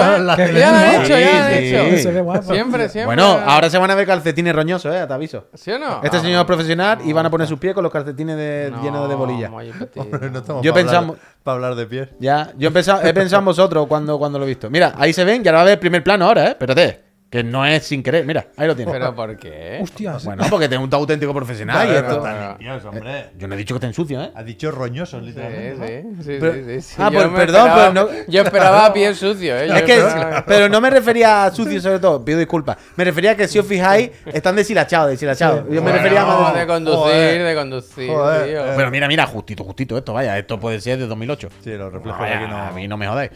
Ya 0.53 0.71
lo 0.71 0.77
han 0.77 0.95
hecho, 0.95 1.09
ya 1.19 1.31
lo 1.31 1.43
han 1.43 1.53
hecho. 1.53 1.97
sí. 1.97 2.53
Siempre, 2.53 2.89
siempre. 2.89 3.05
Bueno, 3.05 3.39
ahora 3.45 3.69
se 3.69 3.77
van 3.77 3.91
a 3.91 3.95
ver 3.95 4.07
calcetines 4.07 4.55
roñosos, 4.55 4.95
eh, 4.95 5.05
te 5.07 5.13
aviso. 5.13 5.47
¿Sí 5.53 5.71
o 5.71 5.79
no? 5.79 6.01
Este 6.03 6.17
Ah, 6.17 6.21
señor 6.21 6.39
es 6.41 6.45
profesional 6.45 6.99
y 7.03 7.11
van 7.13 7.25
a 7.25 7.29
poner 7.29 7.47
sus 7.47 7.59
pies 7.59 7.73
con 7.73 7.83
los 7.83 7.91
calcetines 7.91 8.37
de- 8.37 8.71
no, 8.71 8.81
llenos 8.81 9.09
de 9.09 9.15
bolillas. 9.15 9.51
no 9.51 9.59
estamos 9.61 10.63
Yo 10.63 10.71
para 10.73 10.83
pensamos- 10.85 11.17
hablar, 11.17 11.35
para 11.43 11.55
hablar 11.55 11.75
de 11.75 11.85
pies. 11.85 12.09
Ya, 12.19 12.51
yo 12.57 12.69
he 12.69 12.71
pensado, 12.71 13.01
he 13.03 13.13
pensado 13.13 13.39
en 13.39 13.45
vosotros 13.45 13.87
cuando, 13.87 14.17
cuando 14.17 14.39
lo 14.39 14.45
he 14.45 14.47
visto. 14.47 14.69
Mira, 14.69 14.93
ahí 14.97 15.11
se 15.13 15.23
ven, 15.25 15.43
ya 15.43 15.51
lo 15.51 15.57
va 15.57 15.61
a 15.63 15.65
ver 15.65 15.73
el 15.73 15.79
primer 15.79 16.03
plano 16.03 16.25
ahora, 16.25 16.45
eh. 16.45 16.49
Espérate, 16.51 17.03
que 17.29 17.43
no 17.43 17.65
es 17.65 17.83
sin 17.83 18.01
querer. 18.01 18.23
Mira, 18.25 18.47
ahí 18.55 18.65
lo 18.67 18.75
tienes. 18.75 18.93
¿Pero 18.93 19.13
por 19.13 19.35
qué? 19.37 19.79
Hostias. 19.81 20.23
Bueno, 20.23 20.43
porque 20.49 20.69
tengo 20.69 20.83
un 20.83 20.93
auténtico 20.93 21.33
profesional. 21.33 21.85
y 21.87 21.91
Claro, 21.91 22.07
esto- 22.07 22.19
bueno. 22.21 22.35
están 22.35 22.57
limpios, 22.59 22.85
hombre. 22.85 23.25
Yo 23.37 23.47
no 23.47 23.55
he 23.55 23.57
dicho 23.57 23.73
que 23.73 23.77
estén 23.77 23.93
sucios, 23.93 24.25
¿eh? 24.27 24.31
Ha 24.35 24.43
dicho 24.43 24.71
roñosos, 24.71 25.19
Sí, 25.21 25.27
literalmente. 25.27 26.03
¿no? 26.03 26.23
sí, 26.23 26.23
sí, 26.23 26.37
Pero- 26.39 26.53
sí, 26.53 26.63
sí, 26.65 26.81
sí. 26.81 26.95
Ah, 26.97 27.09
pues 27.11 27.23
perdón, 27.27 27.41
esperaba- 27.41 27.75
pero 27.75 27.93
no- 27.93 28.09
Yo 28.29 28.41
esperaba 28.41 28.85
a 28.85 28.93
pies 28.93 29.17
sucios, 29.17 29.61
¿eh? 29.61 29.67
Yo 29.67 29.75
Es 29.75 29.81
que, 29.83 29.97
esperaba- 29.97 30.45
pero 30.47 30.69
no 30.69 30.79
me 30.79 30.89
refería 30.89 31.45
a 31.45 31.51
sucios 31.51 31.83
sobre 31.83 31.99
todo, 31.99 32.23
pido 32.23 32.39
disculpas. 32.39 32.77
Me 32.95 33.03
refería 33.03 33.31
a 33.31 33.35
que 33.35 33.47
si 33.49 33.59
os 33.59 33.65
fijáis, 33.65 34.11
están 34.27 34.55
deshilachados, 34.55 35.09
deshilachados. 35.09 35.65
Yo 35.65 35.71
me 35.71 35.79
Bueno, 35.81 35.97
refería 35.97 36.21
a 36.21 36.25
más 36.25 36.53
de 36.53 36.59
de... 36.61 36.67
conducir, 36.67 36.97
Joder. 36.99 37.43
de 37.43 37.55
conducir, 37.55 38.09
Joder, 38.09 38.47
tío. 38.47 38.61
Pero 38.77 38.91
mira, 38.91 39.07
mira, 39.09 39.25
justito, 39.25 39.63
justito 39.65 39.97
esto, 39.97 40.13
vaya, 40.13 40.37
esto 40.37 40.57
puede 40.59 40.79
ser 40.79 40.99
de 40.99 41.07
2008. 41.07 41.49
Sí, 41.63 41.71
los 41.71 41.91
reflejos 41.91 42.19
Vaya, 42.21 42.37
aquí 42.39 42.47
no. 42.49 42.57
A 42.57 42.71
mí 42.71 42.87
no 42.87 42.95
me 42.97 43.07
jodáis. 43.07 43.31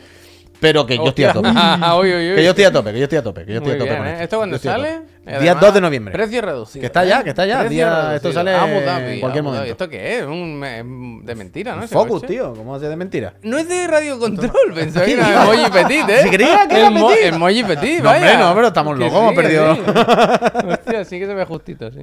Pero 0.59 0.85
que 0.85 0.97
yo 0.97 1.07
estoy 1.07 1.25
a 1.25 1.33
tope. 1.33 1.49
Que 1.49 2.43
yo 2.43 2.49
estoy 2.49 2.63
a 2.65 2.71
tope, 2.71 2.91
que 2.91 2.97
yo 2.99 3.03
estoy 3.05 3.17
a 3.17 3.23
tope, 3.23 3.45
que 3.45 3.51
yo 3.53 3.57
estoy 3.59 3.73
a 3.73 3.77
tope 3.77 3.89
bien, 3.89 3.97
con 3.97 4.07
¿eh? 4.07 4.11
esto. 4.23 4.23
¿Esto 4.23 4.55
a 4.55 4.59
sale? 4.59 5.01
Y 5.25 5.29
Día 5.29 5.37
además, 5.51 5.61
2 5.61 5.73
de 5.75 5.81
noviembre. 5.81 6.13
Precio 6.13 6.41
reducido. 6.41 6.81
Que 6.81 6.85
está 6.87 7.05
ya, 7.05 7.19
¿eh? 7.19 7.23
que 7.23 7.29
está 7.29 7.45
ya, 7.45 7.63
día- 7.65 7.85
reducido. 7.89 8.15
esto 8.15 8.33
sale 8.33 8.55
Abu 8.55 8.79
Dhabi, 8.81 9.13
en 9.13 9.19
cualquier 9.19 9.41
Abu 9.43 9.51
momento. 9.51 9.71
¿Esto 9.71 9.87
qué 9.89 10.17
es? 10.19 10.25
Un, 10.25 10.61
eh, 10.65 10.83
de 11.23 11.35
mentira, 11.35 11.75
¿no? 11.75 11.87
Focus, 11.87 12.23
tío, 12.25 12.53
¿cómo 12.55 12.75
hace 12.75 12.87
de 12.89 12.95
mentira? 12.95 13.33
No 13.43 13.57
es 13.59 13.69
de 13.69 13.85
radio 13.87 14.17
control, 14.19 14.73
pensaba 14.73 15.05
que 15.05 15.15
¿Qué 15.15 15.19
era 15.21 15.43
emoji 15.43 15.71
petit, 15.71 16.09
¿eh? 16.09 16.23
Si 16.23 16.29
creía 16.29 16.67
que 16.67 16.79
era 16.79 16.89
petit. 16.89 17.25
Emoji 17.33 17.63
petit, 17.63 17.99
No, 17.99 18.05
vaya. 18.09 18.17
hombre, 18.19 18.37
no, 18.37 18.55
pero 18.55 18.67
estamos 18.67 18.97
locos, 18.97 19.19
hemos 19.19 19.33
perdido. 19.35 19.77
Hostia, 20.67 21.05
sí 21.05 21.19
que 21.19 21.25
se 21.27 21.33
ve 21.33 21.45
justito, 21.45 21.91
sí. 21.91 21.99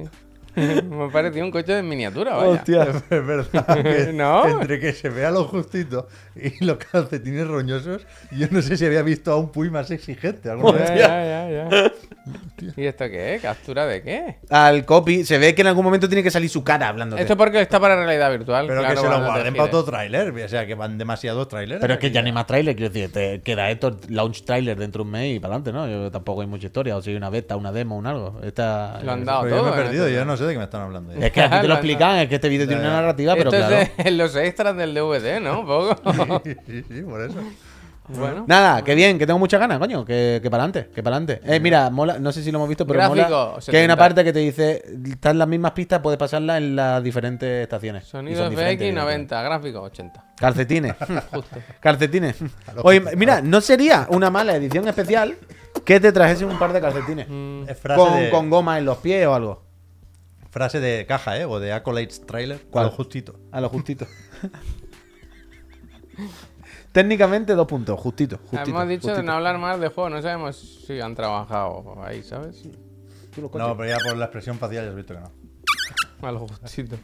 Me 0.89 1.09
pareció 1.11 1.43
un 1.43 1.51
coche 1.51 1.73
de 1.73 1.83
miniatura, 1.83 2.35
vaya. 2.35 2.63
Es 2.65 3.09
verdad 3.09 3.65
que 3.83 4.11
No. 4.13 4.45
entre 4.47 4.79
que 4.79 4.91
se 4.93 5.09
vea 5.09 5.31
lo 5.31 5.45
justito 5.45 6.07
y 6.35 6.63
los 6.65 6.77
calcetines 6.77 7.47
roñosos, 7.47 8.05
yo 8.31 8.47
no 8.51 8.61
sé 8.61 8.77
si 8.77 8.85
había 8.85 9.01
visto 9.03 9.31
a 9.31 9.37
un 9.37 9.51
Puy 9.51 9.69
más 9.69 9.91
exigente. 9.91 10.49
alguna 10.49 10.79
Ya, 10.79 10.91
vez. 10.91 10.99
ya, 10.99 11.49
ya, 11.49 11.69
ya. 11.69 11.91
¿Y 12.75 12.85
esto 12.85 13.05
qué 13.05 13.35
es? 13.35 13.41
¿Captura 13.41 13.85
de 13.85 14.01
qué? 14.01 14.35
Al 14.49 14.83
copy, 14.85 15.23
se 15.23 15.37
ve 15.37 15.55
que 15.55 15.61
en 15.61 15.67
algún 15.67 15.85
momento 15.85 16.07
tiene 16.09 16.23
que 16.23 16.31
salir 16.31 16.49
su 16.49 16.63
cara 16.63 16.89
hablando. 16.89 17.15
Esto 17.17 17.37
porque 17.37 17.61
está 17.61 17.79
para 17.79 17.95
realidad 17.95 18.29
virtual. 18.31 18.67
Pero 18.67 18.81
claro, 18.81 18.95
que 18.95 19.01
se 19.01 19.09
lo 19.09 19.23
guarden 19.25 19.53
para 19.53 19.65
otro 19.67 19.83
tráiler. 19.85 20.31
O 20.31 20.49
sea, 20.49 20.65
que 20.65 20.75
van 20.75 20.97
demasiados 20.97 21.47
trailers. 21.47 21.79
Pero 21.79 21.93
es 21.93 21.99
que 21.99 22.11
ya 22.11 22.21
ni 22.21 22.31
más 22.31 22.45
trailer, 22.47 22.75
quiero 22.75 22.91
decir, 22.91 23.11
te 23.11 23.41
queda 23.41 23.69
esto, 23.69 23.97
launch 24.09 24.43
trailer 24.43 24.77
dentro 24.77 25.03
de 25.03 25.07
un 25.07 25.11
mes 25.11 25.35
y 25.35 25.39
para 25.39 25.55
adelante, 25.55 25.71
¿no? 25.71 25.87
Yo 25.87 26.11
tampoco 26.11 26.41
hay 26.41 26.47
mucha 26.47 26.67
historia, 26.67 26.97
o 26.97 27.01
si 27.01 27.11
hay 27.11 27.15
una 27.15 27.29
beta, 27.29 27.55
una 27.55 27.71
demo, 27.71 27.95
un 27.95 28.07
algo. 28.07 28.39
Esta, 28.43 28.99
Lo 29.03 29.11
han 29.13 29.23
dado 29.23 29.43
Pero 29.43 29.55
yo 29.57 29.63
me 29.63 29.69
he 29.69 29.71
todo. 29.71 29.79
¿eh? 29.81 29.83
perdido, 29.85 30.09
yo 30.09 30.25
no 30.25 30.35
sé 30.35 30.46
de 30.47 30.53
qué 30.53 30.57
me 30.59 30.65
están 30.65 30.81
hablando. 30.81 31.13
Es 31.13 31.31
que 31.31 31.41
aquí 31.41 31.61
te 31.61 31.67
Lo 31.67 31.73
explican, 31.75 32.17
es 32.17 32.29
que 32.29 32.35
este 32.35 32.49
vídeo 32.49 32.67
tiene 32.67 32.81
una 32.81 32.93
narrativa, 32.93 33.35
pero 33.35 33.51
Esto 33.51 33.67
claro. 33.67 33.87
es 33.97 34.03
de- 34.05 34.11
los 34.11 34.35
extras 34.35 34.75
del 34.75 34.93
DVD, 34.93 35.39
¿no? 35.39 35.59
Un 35.61 35.65
poco. 35.65 36.41
sí, 36.45 36.55
sí, 36.65 36.83
sí, 36.89 37.01
por 37.03 37.21
eso. 37.21 37.35
bueno. 38.09 38.45
Nada, 38.47 38.83
que 38.83 38.95
bien, 38.95 39.19
que 39.19 39.25
tengo 39.27 39.37
muchas 39.37 39.59
ganas, 39.59 39.79
coño, 39.79 40.05
que, 40.05 40.39
que 40.41 40.49
para 40.49 40.63
adelante, 40.63 40.89
que 40.95 41.03
para 41.03 41.17
adelante. 41.17 41.41
Eh, 41.45 41.59
mira, 41.59 41.89
mola, 41.89 42.17
no 42.19 42.31
sé 42.31 42.41
si 42.41 42.51
lo 42.53 42.57
hemos 42.57 42.69
visto, 42.69 42.87
pero 42.87 42.99
Gráfico, 42.99 43.27
mola 43.27 43.45
70. 43.61 43.71
que 43.71 43.77
hay 43.77 43.85
una 43.85 43.97
parte 43.97 44.23
que 44.23 44.31
te 44.31 44.39
dice, 44.39 44.81
están 45.09 45.37
las 45.37 45.47
mismas 45.47 45.71
pistas, 45.73 45.99
puedes 45.99 46.17
pasarlas 46.17 46.57
en 46.59 46.75
las 46.77 47.03
diferentes 47.03 47.63
estaciones. 47.63 48.05
Sonido 48.05 48.45
FX 48.49 48.53
evidentemente. 48.61 48.93
90, 49.01 49.41
gráfico 49.43 49.81
80. 49.81 50.23
Calcetines. 50.37 50.95
Justo. 51.31 51.59
calcetines. 51.81 52.37
Oye, 52.83 53.01
mira, 53.17 53.41
no 53.41 53.59
sería 53.59 54.07
una 54.09 54.29
mala 54.29 54.55
edición 54.55 54.87
especial 54.87 55.35
que 55.83 55.99
te 55.99 56.11
trajese 56.13 56.45
un 56.45 56.57
par 56.57 56.71
de 56.73 56.79
calcetines. 56.81 57.27
Mm, 57.29 57.63
Con, 57.95 58.19
de, 58.19 58.29
con 58.29 58.49
goma 58.49 58.77
en 58.77 58.85
los 58.85 58.97
pies 58.99 59.27
o 59.27 59.33
algo. 59.35 59.66
Frase 60.49 60.79
de 60.79 61.05
caja, 61.05 61.37
¿eh? 61.37 61.45
O 61.45 61.59
de 61.59 61.73
Accolades 61.73 62.25
trailer. 62.25 62.61
¿Cuál? 62.69 62.85
Lo 62.85 62.91
justito. 62.91 63.39
A 63.51 63.61
lo 63.61 63.69
justito. 63.69 64.07
Técnicamente 66.91 67.53
dos 67.53 67.67
puntos, 67.67 67.99
justito. 67.99 68.37
justito 68.37 68.69
Hemos 68.69 68.87
dicho 68.87 69.07
de 69.07 69.13
justito. 69.13 69.23
no 69.23 69.33
hablar 69.33 69.57
más 69.59 69.79
de 69.79 69.89
juego, 69.89 70.09
no 70.09 70.21
sabemos 70.21 70.83
si 70.87 70.99
han 70.99 71.13
trabajado 71.15 71.95
ahí, 72.03 72.23
¿sabes? 72.23 72.63
No, 73.37 73.49
pero 73.51 73.85
ya 73.85 73.97
por 74.03 74.17
la 74.17 74.25
expresión 74.25 74.57
facial 74.57 74.85
ya 74.85 74.89
has 74.89 74.95
visto 74.95 75.13
que 75.13 75.19
no. 75.19 75.31
A 76.27 76.31
lo 76.31 76.39
justito. 76.39 76.97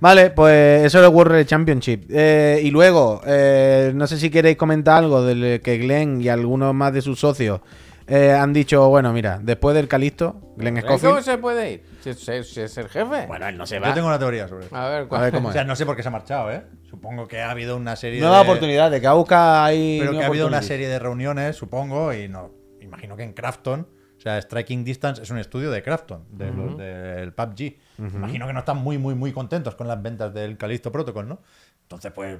Vale, 0.00 0.30
pues 0.30 0.84
eso 0.84 0.98
es 0.98 1.08
el 1.08 1.14
World 1.14 1.46
Championship. 1.46 2.06
Eh, 2.10 2.60
y 2.62 2.70
luego, 2.70 3.20
eh, 3.24 3.92
no 3.94 4.06
sé 4.06 4.18
si 4.18 4.28
queréis 4.28 4.56
comentar 4.56 4.98
algo 4.98 5.22
de 5.22 5.60
que 5.60 5.78
Glenn 5.78 6.20
y 6.20 6.28
algunos 6.28 6.74
más 6.74 6.92
de 6.92 7.00
sus 7.00 7.20
socios 7.20 7.60
eh, 8.08 8.32
han 8.32 8.52
dicho, 8.52 8.88
bueno, 8.88 9.12
mira, 9.12 9.38
después 9.42 9.74
del 9.74 9.88
Calisto, 9.88 10.54
Glenn 10.56 10.80
¿Cómo 10.82 10.98
Scofield... 10.98 11.22
se 11.24 11.38
puede 11.38 11.72
ir? 11.72 11.82
Si, 12.00 12.14
si- 12.14 12.44
si 12.44 12.60
es 12.60 12.76
el 12.78 12.88
jefe. 12.88 13.26
Bueno, 13.26 13.46
él 13.48 13.56
no 13.58 13.66
se 13.66 13.80
Yo 13.80 13.94
tengo 13.94 14.06
una 14.06 14.18
teoría 14.18 14.46
sobre 14.48 14.66
eso. 14.66 14.76
A 14.76 14.88
ver, 14.88 15.02
A 15.02 15.08
¿cuál? 15.08 15.20
ver 15.22 15.32
cómo 15.32 15.48
O 15.48 15.50
es. 15.50 15.54
sea, 15.54 15.64
no 15.64 15.74
sé 15.76 15.84
por 15.86 15.96
qué 15.96 16.02
se 16.02 16.08
ha 16.08 16.12
marchado, 16.12 16.50
¿eh? 16.52 16.62
Supongo 16.88 17.26
que 17.26 17.40
ha 17.40 17.50
habido 17.50 17.76
una 17.76 17.96
serie 17.96 18.20
Nueva 18.20 18.38
de... 18.38 18.42
oportunidad, 18.44 18.90
de 18.90 19.00
que 19.00 19.06
ha 19.06 19.12
buscado 19.12 19.64
ahí... 19.64 19.98
Pero 20.00 20.12
que 20.12 20.22
ha 20.22 20.26
habido 20.26 20.46
una 20.46 20.62
serie 20.62 20.88
de 20.88 20.98
reuniones, 20.98 21.56
supongo, 21.56 22.12
y 22.14 22.28
no. 22.28 22.52
Imagino 22.80 23.16
que 23.16 23.24
en 23.24 23.32
Crafton. 23.32 23.88
O 24.16 24.20
sea, 24.20 24.40
Striking 24.40 24.82
Distance 24.84 25.22
es 25.22 25.30
un 25.30 25.38
estudio 25.38 25.70
de 25.70 25.82
Crafton, 25.82 26.24
de 26.30 26.50
los- 26.50 26.78
del 26.78 27.32
PUBG. 27.32 27.76
Imagino 27.98 28.46
que 28.46 28.52
no 28.52 28.60
están 28.60 28.78
muy, 28.78 28.98
muy, 28.98 29.14
muy 29.14 29.32
contentos 29.32 29.74
con 29.74 29.88
las 29.88 30.00
ventas 30.02 30.32
del 30.32 30.56
Callisto 30.56 30.90
Protocol, 30.90 31.28
¿no? 31.28 31.40
Entonces, 31.82 32.12
pues, 32.12 32.38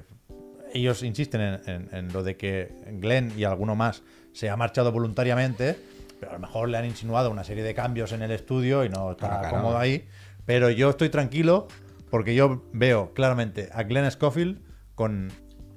ellos 0.73 1.03
insisten 1.03 1.39
en, 1.41 1.61
en- 1.69 1.89
en 1.95 2.13
lo 2.13 2.23
de 2.23 2.35
que 2.35 2.73
Glenn 2.99 3.31
y 3.37 3.43
alguno 3.43 3.75
más 3.75 4.01
se 4.37 4.51
ha 4.51 4.55
marchado 4.55 4.91
voluntariamente, 4.91 5.75
pero 6.19 6.31
a 6.31 6.35
lo 6.35 6.39
mejor 6.39 6.69
le 6.69 6.77
han 6.77 6.85
insinuado 6.85 7.31
una 7.31 7.43
serie 7.43 7.63
de 7.63 7.73
cambios 7.73 8.11
en 8.11 8.21
el 8.21 8.29
estudio 8.29 8.85
y 8.85 8.89
no 8.89 9.11
está 9.11 9.27
Claro, 9.29 9.41
claro. 9.41 9.57
cómodo 9.57 9.77
ahí. 9.79 10.07
Pero 10.45 10.69
yo 10.69 10.91
estoy 10.91 11.09
tranquilo 11.09 11.67
porque 12.11 12.35
yo 12.35 12.61
veo 12.71 13.13
claramente 13.15 13.69
a 13.73 13.81
Glenn 13.83 14.09
Scofield 14.11 14.59
con 14.93 15.31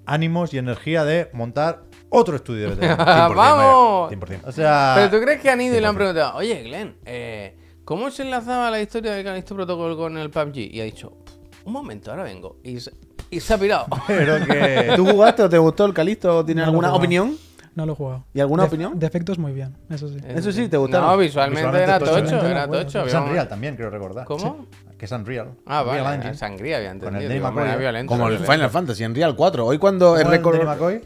ánimos 0.05 0.53
y 0.53 0.59
energía 0.59 1.05
de 1.05 1.31
montar 1.33 1.85
otro 2.11 2.37
estudio 2.37 2.69
de 2.71 2.75
veteranos. 2.77 3.07
100%, 3.33 3.35
¡Vamos! 3.35 4.11
vaya, 4.11 4.21
100%. 4.21 4.41
O 4.45 4.53
sea, 4.53 4.93
Pero 4.97 5.11
tú 5.11 5.25
crees 5.25 5.41
que 5.41 5.49
han 5.51 5.61
ido 5.63 5.77
y 5.77 5.81
le 5.81 5.87
han 5.87 5.95
100%. 5.95 5.97
preguntado, 5.97 6.37
oye, 6.37 6.63
Glenn, 6.63 6.97
eh, 7.07 7.57
¿cómo 7.87 8.11
se 8.11 8.23
enlazaba 8.25 8.71
la 8.71 8.81
historia 8.83 9.13
del 9.13 9.25
Callisto 9.25 9.55
Protocol 9.55 9.97
con 9.97 10.19
el 10.19 10.29
PUBG? 10.31 10.57
Y 10.59 10.81
ha 10.81 10.85
dicho, 10.85 11.17
un 11.65 11.73
momento, 11.73 12.11
ahora 12.11 12.25
vengo. 12.25 12.59
Y 12.63 12.79
se, 12.81 12.93
y 13.31 13.41
se 13.41 13.55
ha 13.55 13.59
pirado. 13.59 13.87
pero 14.07 14.45
que 14.45 14.93
¿Tú 14.97 15.07
jugaste 15.07 15.43
o 15.45 15.49
te 15.49 15.59
gustó 15.59 15.87
el 15.87 15.95
Calisto? 15.95 16.45
¿Tienes 16.45 16.65
No 16.67 16.71
alguna 16.71 16.93
opinión? 16.95 17.37
No 17.75 17.87
lo 17.87 17.93
he 17.93 17.97
jugado. 17.97 18.25
¿Y 18.35 18.41
alguna 18.41 18.65
opinión? 18.65 18.99
Defectos 18.99 19.39
muy 19.39 19.53
bien, 19.53 19.77
eso 19.91 20.09
sí. 20.09 20.17
Eso 20.27 20.51
sí, 20.53 20.69
¿te 20.69 20.77
gustaron? 20.77 21.09
No, 21.09 21.17
visualmente, 21.17 21.61
Visualmente 21.61 21.85
era 21.91 21.99
tocho. 22.01 22.23
Visualmente 22.23 22.51
era 22.51 22.67
tocho. 22.69 23.05
es 23.07 23.15
Unreal 23.15 23.49
también, 23.49 23.77
creo 23.77 23.91
recordar. 23.91 24.25
¿Cómo? 24.27 24.67
Que 24.99 25.05
es 25.07 25.13
Unreal. 25.13 25.53
Ah, 25.67 25.83
Unreal 25.83 26.03
vale, 26.05 26.17
Engine. 26.17 26.35
sangría 26.35 26.77
había 26.79 26.91
entendido. 26.91 27.11
Con 27.13 27.23
el 27.23 27.29
Dave 27.29 27.41
McCoy. 27.41 27.79
violento, 27.79 28.09
Como 28.13 28.25
el 28.27 28.31
violento. 28.33 28.53
Final 28.53 28.71
Fantasy 28.71 29.05
en 29.05 29.15
Real 29.15 29.37
4. 29.37 29.67
Hoy 29.67 29.79
cuando 29.79 30.07
¿Cómo 30.07 30.17
el 30.17 30.23
es 30.23 30.29
récord... 30.29 30.63
McCoy? 30.65 31.01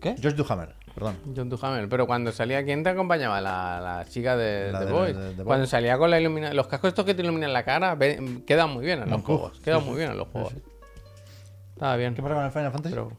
¿Qué? 0.00 0.14
George 0.20 0.36
Duhamel, 0.36 0.68
perdón. 0.94 1.16
John 1.34 1.48
Duhamel, 1.48 1.88
pero 1.88 2.06
cuando 2.06 2.30
salía, 2.30 2.62
¿quién 2.62 2.84
te 2.84 2.90
acompañaba? 2.90 3.40
La, 3.40 3.80
la 3.80 4.04
chica 4.04 4.36
de 4.36 4.70
La 4.70 4.80
The 4.80 4.84
de- 4.92 5.14
de- 5.14 5.34
de 5.36 5.44
Cuando 5.44 5.66
salía 5.66 5.96
con 5.96 6.10
la 6.10 6.20
iluminación, 6.20 6.56
los 6.56 6.66
cascos 6.68 6.88
estos 6.88 7.06
que 7.06 7.14
te 7.14 7.22
iluminan 7.22 7.54
la 7.54 7.64
cara, 7.64 7.94
ve- 7.94 8.42
quedan 8.46 8.70
muy 8.70 8.84
bien 8.84 9.02
en 9.02 9.08
los 9.10 9.22
juegos. 9.22 9.58
Quedan 9.60 9.80
sí, 9.80 9.88
muy 9.88 9.96
bien 9.96 10.10
en 10.10 10.18
los 10.18 10.28
juegos. 10.28 10.52
sí. 10.52 10.62
Estaba 11.72 11.96
bien. 11.96 12.14
¿Qué 12.14 12.22
pasa 12.22 12.34
con 12.34 12.44
el 12.44 12.50
Final 12.52 12.70
Fantasy? 12.72 12.94
Pero, 12.94 13.12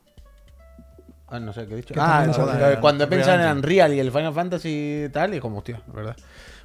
Ah, 1.27 1.39
no 1.39 1.53
sé 1.53 1.65
qué 1.67 1.73
he 1.73 1.77
dicho. 1.77 1.93
Que 1.93 1.99
Ah, 1.99 2.27
sale 2.31 2.73
en 2.75 2.81
cuando 2.81 3.09
pensado 3.09 3.43
en. 3.43 3.57
Unreal 3.57 3.93
y 3.93 3.99
el 3.99 4.11
Final 4.11 4.33
Fantasy 4.33 5.03
y 5.05 5.09
tal, 5.09 5.33
y 5.33 5.39
como, 5.39 5.57
hostia, 5.57 5.81
verdad. 5.93 6.15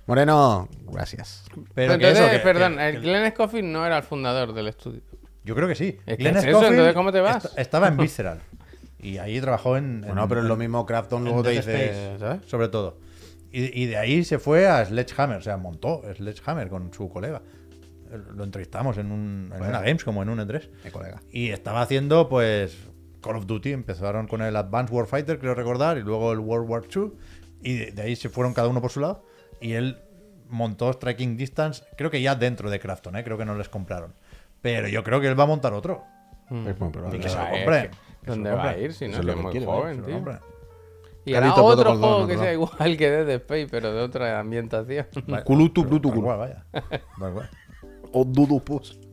Moreno, 0.07 0.69
gracias. 0.91 1.45
Pero 1.75 1.97
que 1.99 2.09
entonces, 2.09 2.19
eso, 2.21 2.31
que- 2.31 2.39
perdón, 2.41 2.77
que- 2.77 2.89
el 2.89 3.01
Glenn 3.01 3.31
Scofield 3.31 3.69
no 3.69 3.87
era 3.87 3.97
el 3.99 4.03
fundador 4.03 4.53
del 4.53 4.69
estudio. 4.69 5.01
Yo 5.45 5.55
creo 5.55 5.69
que 5.69 5.75
sí. 5.75 5.97
Es 6.05 6.17
que 6.17 6.23
Glenn 6.25 6.37
es 6.37 6.45
eso, 6.45 6.67
entonces, 6.67 6.95
¿cómo 6.95 7.13
te 7.13 7.21
vas? 7.21 7.45
est- 7.45 7.59
estaba 7.59 7.89
en 7.89 7.97
Visceral. 7.97 8.41
Y 8.99 9.17
ahí 9.19 9.41
trabajó 9.41 9.77
en. 9.79 10.03
Bueno, 10.03 10.23
en- 10.25 10.29
pero 10.29 10.41
es 10.43 10.47
lo 10.47 10.57
mismo 10.57 10.85
Crafton 10.85 11.25
luego 11.25 11.43
te 11.43 11.51
dice. 11.51 12.17
Sobre 12.47 12.69
todo. 12.69 12.99
Y, 13.53 13.83
y 13.83 13.87
de 13.87 13.97
ahí 13.97 14.25
se 14.25 14.39
fue 14.39 14.69
a 14.69 14.85
Sledgehammer, 14.85 15.39
o 15.39 15.43
sea, 15.43 15.57
montó 15.57 16.03
Sledgehammer 16.17 16.69
con 16.69 16.93
su 16.93 17.09
colega. 17.09 17.41
Lo 18.35 18.45
entrevistamos 18.45 18.99
en, 18.99 19.11
un, 19.13 19.53
en 19.55 19.63
una 19.63 19.81
Games 19.81 20.05
como 20.05 20.23
en 20.23 20.29
un 20.29 20.39
E3. 20.41 20.69
Mi 20.85 20.91
colega. 20.91 21.21
Y 21.31 21.51
estaba 21.51 21.81
haciendo, 21.83 22.29
pues, 22.29 22.77
Call 23.21 23.37
of 23.37 23.47
Duty. 23.47 23.73
Empezaron 23.73 24.27
con 24.27 24.43
el 24.43 24.57
Advanced 24.57 24.95
Warfighter, 24.95 25.39
creo 25.39 25.55
recordar, 25.55 25.99
y 25.99 26.03
luego 26.03 26.33
el 26.33 26.39
World 26.39 26.69
War 26.69 26.83
II. 26.95 27.13
Y 27.63 27.77
de, 27.77 27.93
de 27.93 28.03
ahí 28.03 28.17
se 28.17 28.29
fueron 28.29 28.55
cada 28.55 28.69
uno 28.69 28.81
por 28.81 28.91
su 28.91 29.01
lado. 29.01 29.25
Y 29.61 29.73
él 29.73 29.99
montó 30.51 30.93
Striking 30.93 31.37
Distance, 31.37 31.85
creo 31.97 32.11
que 32.11 32.21
ya 32.21 32.35
dentro 32.35 32.71
de 32.71 32.81
Crafton, 32.81 33.17
¿eh? 33.17 33.25
creo 33.25 33.39
que 33.39 33.45
no 33.45 33.55
les 33.55 33.69
compraron. 33.69 34.15
Pero 34.61 34.89
yo 34.89 35.03
creo 35.03 35.21
que 35.21 35.29
él 35.29 35.39
va 35.39 35.45
a 35.45 35.47
montar 35.47 35.73
otro. 35.73 36.05
Es 36.51 36.79
muy 36.79 36.91
Y 37.13 37.19
que 37.21 37.29
se 37.29 37.39
lo 37.39 37.49
compren. 37.49 37.91
¿Dónde 38.27 38.51
lo 38.51 38.57
va 38.57 38.71
a 38.71 38.79
ir? 38.79 38.93
Si 38.93 39.07
no, 39.09 39.19
es 39.19 39.25
que 39.25 39.31
es 39.31 39.37
muy 39.37 39.51
quiere, 39.53 39.67
joven, 39.67 40.03
tío. 40.03 40.25
Y 41.25 41.35
hará 41.35 41.55
otro 41.55 41.97
juego 41.97 42.27
que 42.27 42.37
sea 42.37 42.53
igual 42.53 42.97
que 42.97 43.11
Dead 43.11 43.29
Space, 43.31 43.69
pero 43.71 43.93
de 43.93 44.01
otra 44.01 44.41
ambientación. 44.41 45.07
Culutu, 45.45 45.87
Plutu, 45.87 46.11
vaya. 46.21 46.65
O 48.13 48.25
Dudu 48.25 48.61
Pus. 48.61 48.99
Con 48.99 49.10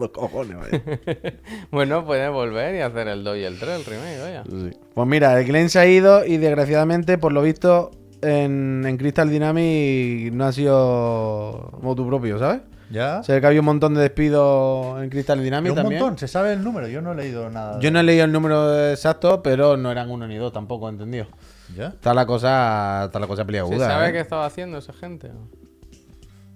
los 0.00 0.10
cojones, 0.10 0.56
vaya. 0.58 0.82
bueno, 1.70 2.04
puede 2.04 2.28
volver 2.28 2.74
y 2.74 2.80
hacer 2.80 3.06
el 3.08 3.22
2 3.22 3.36
y 3.36 3.42
el 3.44 3.58
3, 3.58 3.78
el 3.78 3.84
remake, 3.84 4.20
vaya. 4.22 4.42
Sí. 4.48 4.70
Pues 4.94 5.08
mira, 5.08 5.38
el 5.38 5.46
Glenn 5.46 5.68
se 5.70 5.78
ha 5.78 5.86
ido 5.86 6.24
y 6.24 6.36
desgraciadamente, 6.38 7.18
por 7.18 7.32
lo 7.32 7.42
visto, 7.42 7.90
en, 8.22 8.84
en 8.86 8.96
Crystal 8.96 9.30
Dynamics 9.30 10.32
no 10.32 10.44
ha 10.46 10.52
sido 10.52 11.78
motu 11.82 12.06
propio, 12.06 12.38
¿sabes? 12.38 12.62
¿Ya? 12.90 13.22
Se 13.22 13.32
ve 13.34 13.40
que 13.40 13.46
había 13.46 13.60
un 13.60 13.66
montón 13.66 13.94
de 13.94 14.00
despidos 14.00 15.00
en 15.00 15.10
Crystal 15.10 15.36
Pero 15.38 15.44
Dynamics 15.44 15.70
un 15.70 15.76
también. 15.76 16.00
montón, 16.02 16.18
se 16.18 16.26
sabe 16.26 16.52
el 16.54 16.64
número. 16.64 16.88
Yo 16.88 17.00
no 17.00 17.12
he 17.12 17.14
leído 17.14 17.48
nada. 17.48 17.76
de- 17.76 17.82
Yo 17.82 17.92
no 17.92 18.00
he 18.00 18.02
leído 18.02 18.24
el 18.24 18.32
número 18.32 18.88
exacto, 18.90 19.42
pero 19.44 19.76
no 19.76 19.92
eran 19.92 20.10
uno 20.10 20.26
ni 20.26 20.36
dos 20.36 20.52
tampoco, 20.52 20.88
entendido. 20.88 21.26
¿Ya? 21.76 21.86
Está 21.90 22.12
la 22.14 22.26
cosa, 22.26 23.04
está 23.04 23.20
la 23.20 23.28
cosa 23.28 23.42
¿Se 23.42 23.46
peliaguda. 23.46 23.86
sabe 23.86 24.08
¿eh? 24.08 24.12
qué 24.12 24.18
estaba 24.18 24.44
haciendo 24.44 24.76
esa 24.78 24.92
gente? 24.92 25.30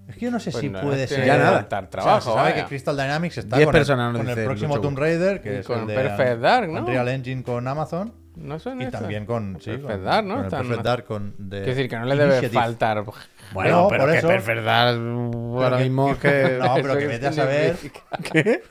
Es 0.09 0.17
que 0.17 0.25
yo 0.27 0.31
no 0.31 0.39
sé 0.39 0.51
Pues 0.51 0.61
si 0.61 0.69
no, 0.69 0.81
puede 0.83 1.05
es 1.05 1.09
que 1.11 1.17
ser. 1.17 1.25
Ya 1.27 1.39
nada. 1.39 1.61
estar 1.61 1.85
O 1.85 1.87
sea, 1.87 1.91
trabajo, 1.91 2.21
se 2.31 2.37
sabe 2.37 2.51
vaya. 2.51 2.63
que 2.63 2.69
Crystal 2.69 2.97
Dynamics 2.97 3.39
está 3.39 3.65
con, 3.65 3.75
el, 3.77 3.87
con 3.87 4.29
el 4.29 4.45
próximo 4.45 4.81
Tomb 4.81 4.99
Raider, 4.99 5.41
que 5.41 5.61
es 5.61 5.67
con 5.67 5.81
el 5.81 5.87
de 5.87 5.95
Perfect 5.95 6.41
Dark, 6.41 6.69
¿no? 6.71 6.81
Unreal 6.81 7.09
Engine 7.09 7.43
con 7.43 7.67
Amazon. 7.67 8.13
No 8.37 8.59
son 8.59 8.81
Y 8.81 8.85
esas. 8.85 9.01
también 9.01 9.27
con, 9.27 9.59
sí, 9.61 9.71
Perfect 9.71 9.91
con, 9.93 10.05
Dark, 10.05 10.27
¿no? 10.27 10.35
con 10.37 10.45
el 10.45 10.51
Perfect 10.51 10.83
Dark 10.83 11.05
con 11.05 11.35
de 11.39 11.57
Quiero 11.59 11.67
decir 11.77 11.89
que 11.89 11.97
no 11.97 12.05
le 12.05 12.17
debe 12.17 12.33
Initiative. 12.33 12.61
faltar. 12.61 13.05
Bueno, 13.53 13.71
No, 13.83 13.89
pero 13.89 14.03
por 14.05 14.13
que 14.13 14.19
eso- 14.19 14.29
Perfect 14.29 14.63
Dark, 14.65 14.99
ahora 14.99 15.77
que- 15.79 15.83
mismo 15.85 16.11
es 16.11 16.19
que... 16.19 16.59
No, 16.61 16.75
pero 16.75 16.99
que 16.99 17.07
vete 17.07 17.27
a 17.29 17.33
saber. 17.33 17.77
¿Qué? 18.33 18.63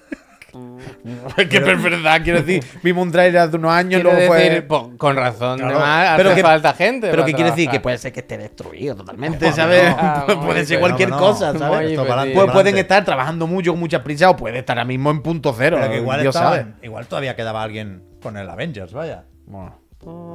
Es 1.38 1.48
que 1.48 1.62
Perfect 1.62 2.04
Dark, 2.04 2.24
quiero 2.24 2.42
decir, 2.42 2.64
vimos 2.84 3.04
un 3.06 3.12
trailer 3.12 3.42
hace 3.42 3.56
unos 3.58 3.72
años 3.72 4.00
y 4.00 4.04
Quiero 4.04 4.12
luego 4.18 4.28
fue... 4.34 4.44
decir, 4.44 4.68
po- 4.68 4.92
con 4.98 5.16
razón, 5.16 5.58
Claro, 5.60 5.74
de 5.76 5.80
más, 5.80 6.18
pero 6.18 6.36
que- 6.36 6.42
falta 6.42 6.74
gente. 6.74 7.10
Pero 7.10 7.26
que 7.26 7.34
quiere 7.34 7.50
decir 7.52 7.70
que 7.70 7.80
puede 7.80 7.98
ser 7.98 8.12
que 8.14 8.20
esté 8.22 8.38
destruido 8.38 8.96
totalmente, 8.96 9.52
¿sabes? 9.52 9.94
puede 10.46 10.66
ser 10.66 10.80
cualquier 10.80 11.10
No, 11.10 11.16
no, 11.20 11.22
cosa, 11.22 11.58
¿sabes? 11.58 12.00
Pues 12.34 12.52
pueden 12.52 12.78
estar 12.78 13.04
trabajando 13.04 13.48
mucho, 13.48 13.72
con 13.72 13.80
mucha 13.80 14.04
prisa, 14.04 14.30
o 14.30 14.38
puede 14.38 14.60
estar 14.60 14.78
ahora 14.78 14.86
mismo 14.88 15.10
en 15.12 15.22
punto 15.22 15.54
cero. 15.58 15.78
Pero 15.80 15.92
que 15.92 15.98
igual, 16.00 16.22
Dios 16.22 16.36
estaban- 16.36 16.60
sabe. 16.74 16.74
igual 16.86 17.08
todavía 17.08 17.36
quedaba 17.36 17.64
alguien 17.64 18.04
con 18.22 18.38
el 18.38 18.50
Avengers, 18.50 18.94
vaya. 18.94 19.26
Bueno, 19.46 19.80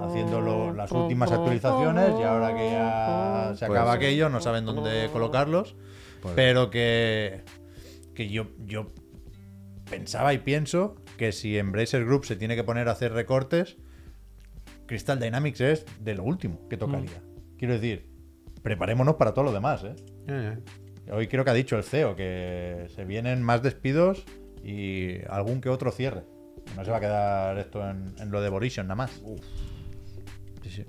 Haciendo 0.02 0.40
lo- 0.40 0.72
las 0.72 0.90
últimas 0.92 1.30
actualizaciones 1.30 2.10
y 2.18 2.22
ahora 2.22 2.54
que 2.54 2.70
ya 2.70 3.52
se 3.54 3.64
acaba 3.66 3.92
aquello, 3.92 4.30
no 4.30 4.40
saben 4.40 4.64
dónde 4.64 5.10
colocarlos. 5.12 5.76
pero 6.34 6.70
que, 6.70 7.42
que 8.14 8.28
yo, 8.30 8.46
yo 8.64 8.86
pensaba 9.90 10.32
y 10.34 10.38
pienso 10.38 10.96
que 11.16 11.32
si 11.32 11.58
Embracer 11.58 12.04
Group 12.04 12.24
se 12.24 12.36
tiene 12.36 12.56
que 12.56 12.64
poner 12.64 12.88
a 12.88 12.92
hacer 12.92 13.12
recortes, 13.12 13.76
Crystal 14.86 15.20
Dynamics 15.20 15.60
es 15.60 15.86
de 16.00 16.14
lo 16.14 16.24
último 16.24 16.68
que 16.68 16.76
tocaría. 16.76 17.22
Quiero 17.58 17.74
decir, 17.74 18.08
preparémonos 18.62 19.16
para 19.16 19.34
todo 19.34 19.44
lo 19.44 19.52
demás. 19.52 19.84
¿eh? 19.84 20.58
Hoy 21.10 21.28
creo 21.28 21.44
que 21.44 21.50
ha 21.50 21.54
dicho 21.54 21.76
el 21.76 21.84
CEO 21.84 22.16
que 22.16 22.86
se 22.94 23.04
vienen 23.04 23.42
más 23.42 23.62
despidos 23.62 24.24
y 24.62 25.24
algún 25.28 25.60
que 25.60 25.68
otro 25.68 25.90
cierre. 25.90 26.24
No 26.76 26.84
se 26.84 26.90
va 26.90 26.98
a 26.98 27.00
quedar 27.00 27.58
esto 27.58 27.88
en, 27.88 28.14
en 28.18 28.30
lo 28.30 28.40
de 28.40 28.48
Volition 28.48 28.86
nada 28.86 28.96
más. 28.96 29.22
Sí, 30.62 30.70
sí. 30.70 30.84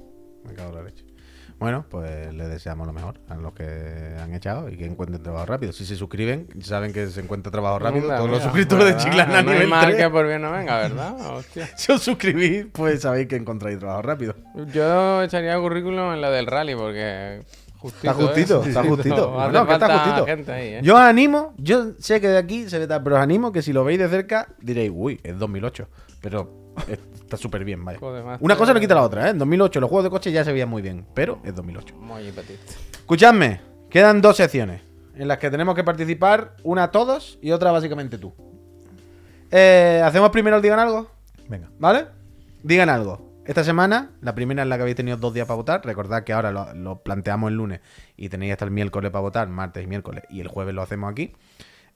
me 0.45 0.54
cago 0.54 0.70
en 0.70 0.76
la 0.76 0.84
leche. 0.84 1.09
Bueno, 1.60 1.86
pues 1.89 2.34
le 2.34 2.47
deseamos 2.47 2.88
lo 2.88 2.93
mejor 2.93 3.16
a 3.28 3.36
los 3.36 3.51
que 3.53 4.16
han 4.18 4.34
echado 4.34 4.70
y 4.70 4.78
que 4.78 4.86
encuentren 4.86 5.22
trabajo 5.22 5.45
rápido. 5.45 5.74
Si 5.74 5.86
se 5.86 5.97
suscriben, 5.97 6.47
saben 6.62 6.93
que 6.93 7.07
se 7.07 7.20
encuentra 7.20 7.51
trabajo 7.51 7.80
rápido. 7.80 8.07
Todos 8.07 8.30
los 8.30 8.43
suscriptores 8.43 8.86
de 8.86 8.91
¿verdad? 8.93 9.03
Chiclana 9.05 9.41
No 9.43 9.51
nivel 9.51 9.68
mal 9.68 9.86
3. 9.88 9.97
que 9.97 10.10
por 10.10 10.26
bien 10.26 10.41
no 10.41 10.51
venga, 10.51 10.78
¿verdad? 10.78 11.16
Hostia. 11.36 11.68
Si 11.76 11.91
os 11.91 12.01
suscribís, 12.01 12.68
pues 12.72 13.01
sabéis 13.01 13.28
que 13.28 13.36
encontráis 13.36 13.78
trabajo 13.78 14.01
rápido. 14.01 14.36
Yo 14.73 15.22
echaría 15.22 15.60
currículum 15.60 16.14
en 16.14 16.22
la 16.22 16.30
del 16.30 16.48
rally 16.48 16.76
porque. 16.76 17.41
Justito, 17.77 18.10
Está 18.10 18.14
justito, 18.14 18.64
¿eh? 18.64 18.68
está 18.68 18.84
justito. 18.84 19.31
Bueno, 19.31 19.65
que 19.68 19.73
está 19.73 19.99
justito. 19.99 20.26
gente 20.26 20.52
ahí, 20.52 20.68
¿eh? 20.76 20.80
Yo 20.84 20.95
os 20.95 21.02
animo, 21.02 21.53
yo 21.57 21.91
sé 21.99 22.19
que 22.19 22.27
de 22.27 22.38
aquí 22.38 22.69
se 22.69 22.77
ve 22.80 22.88
tal, 22.88 23.03
pero 23.03 23.15
os 23.18 23.22
animo 23.22 23.52
que 23.53 23.61
si 23.61 23.72
lo 23.72 23.84
veis 23.86 23.99
de 23.99 24.10
cerca 24.10 24.49
diréis, 24.61 24.91
uy, 24.94 25.19
es 25.23 25.38
2008. 25.40 25.88
Pero 26.22 26.73
está 27.30 27.38
súper 27.38 27.64
bien, 27.64 27.85
vaya. 27.85 27.99
Joder. 27.99 28.38
Una 28.39 28.56
cosa 28.56 28.73
no 28.73 28.80
quita 28.80 28.95
la 28.95 29.03
otra, 29.03 29.27
¿eh? 29.27 29.30
En 29.30 29.38
2008 29.38 29.80
los 29.80 29.89
juegos 29.89 30.03
de 30.03 30.10
coche 30.10 30.31
ya 30.31 30.43
se 30.43 30.51
veían 30.51 30.68
muy 30.68 30.81
bien, 30.81 31.06
pero 31.14 31.39
es 31.43 31.53
2008. 31.53 31.95
Muy 31.95 32.31
petit. 32.31 32.60
Escuchadme, 32.91 33.61
quedan 33.89 34.19
dos 34.22 34.38
secciones 34.38 34.81
en 35.15 35.27
las 35.27 35.38
que 35.38 35.51
tenemos 35.51 35.76
que 35.76 35.84
participar, 35.84 36.56
una 36.64 36.91
todos 36.91 37.38
y 37.41 37.51
otra 37.51 37.72
básicamente 37.72 38.18
tú. 38.18 38.34
Eh, 39.51 40.01
¿Hacemos 40.03 40.30
primero 40.31 40.56
el 40.56 40.61
Digan 40.61 40.80
Algo? 40.80 41.11
Venga. 41.47 41.69
¿Vale? 41.77 42.07
Digan 42.64 42.89
algo. 42.89 43.30
Esta 43.45 43.64
semana, 43.64 44.11
la 44.22 44.35
primera 44.35 44.61
en 44.61 44.69
la 44.69 44.77
que 44.77 44.84
habéis 44.84 44.95
tenido 44.95 45.18
dos 45.18 45.34
días 45.34 45.47
para 45.47 45.57
votar. 45.57 45.81
Recordad 45.84 46.23
que 46.23 46.34
ahora 46.34 46.51
lo, 46.51 46.73
lo 46.73 47.03
planteamos 47.03 47.49
el 47.49 47.57
lunes 47.57 47.81
y 48.15 48.30
tenéis 48.30 48.53
hasta 48.53 48.65
el 48.65 48.72
miércoles 48.72 49.11
para 49.11 49.22
votar, 49.22 49.49
martes 49.49 49.84
y 49.84 49.88
miércoles, 49.88 50.23
y 50.30 50.39
el 50.39 50.47
jueves 50.47 50.73
lo 50.73 50.81
hacemos 50.81 51.11
aquí. 51.11 51.34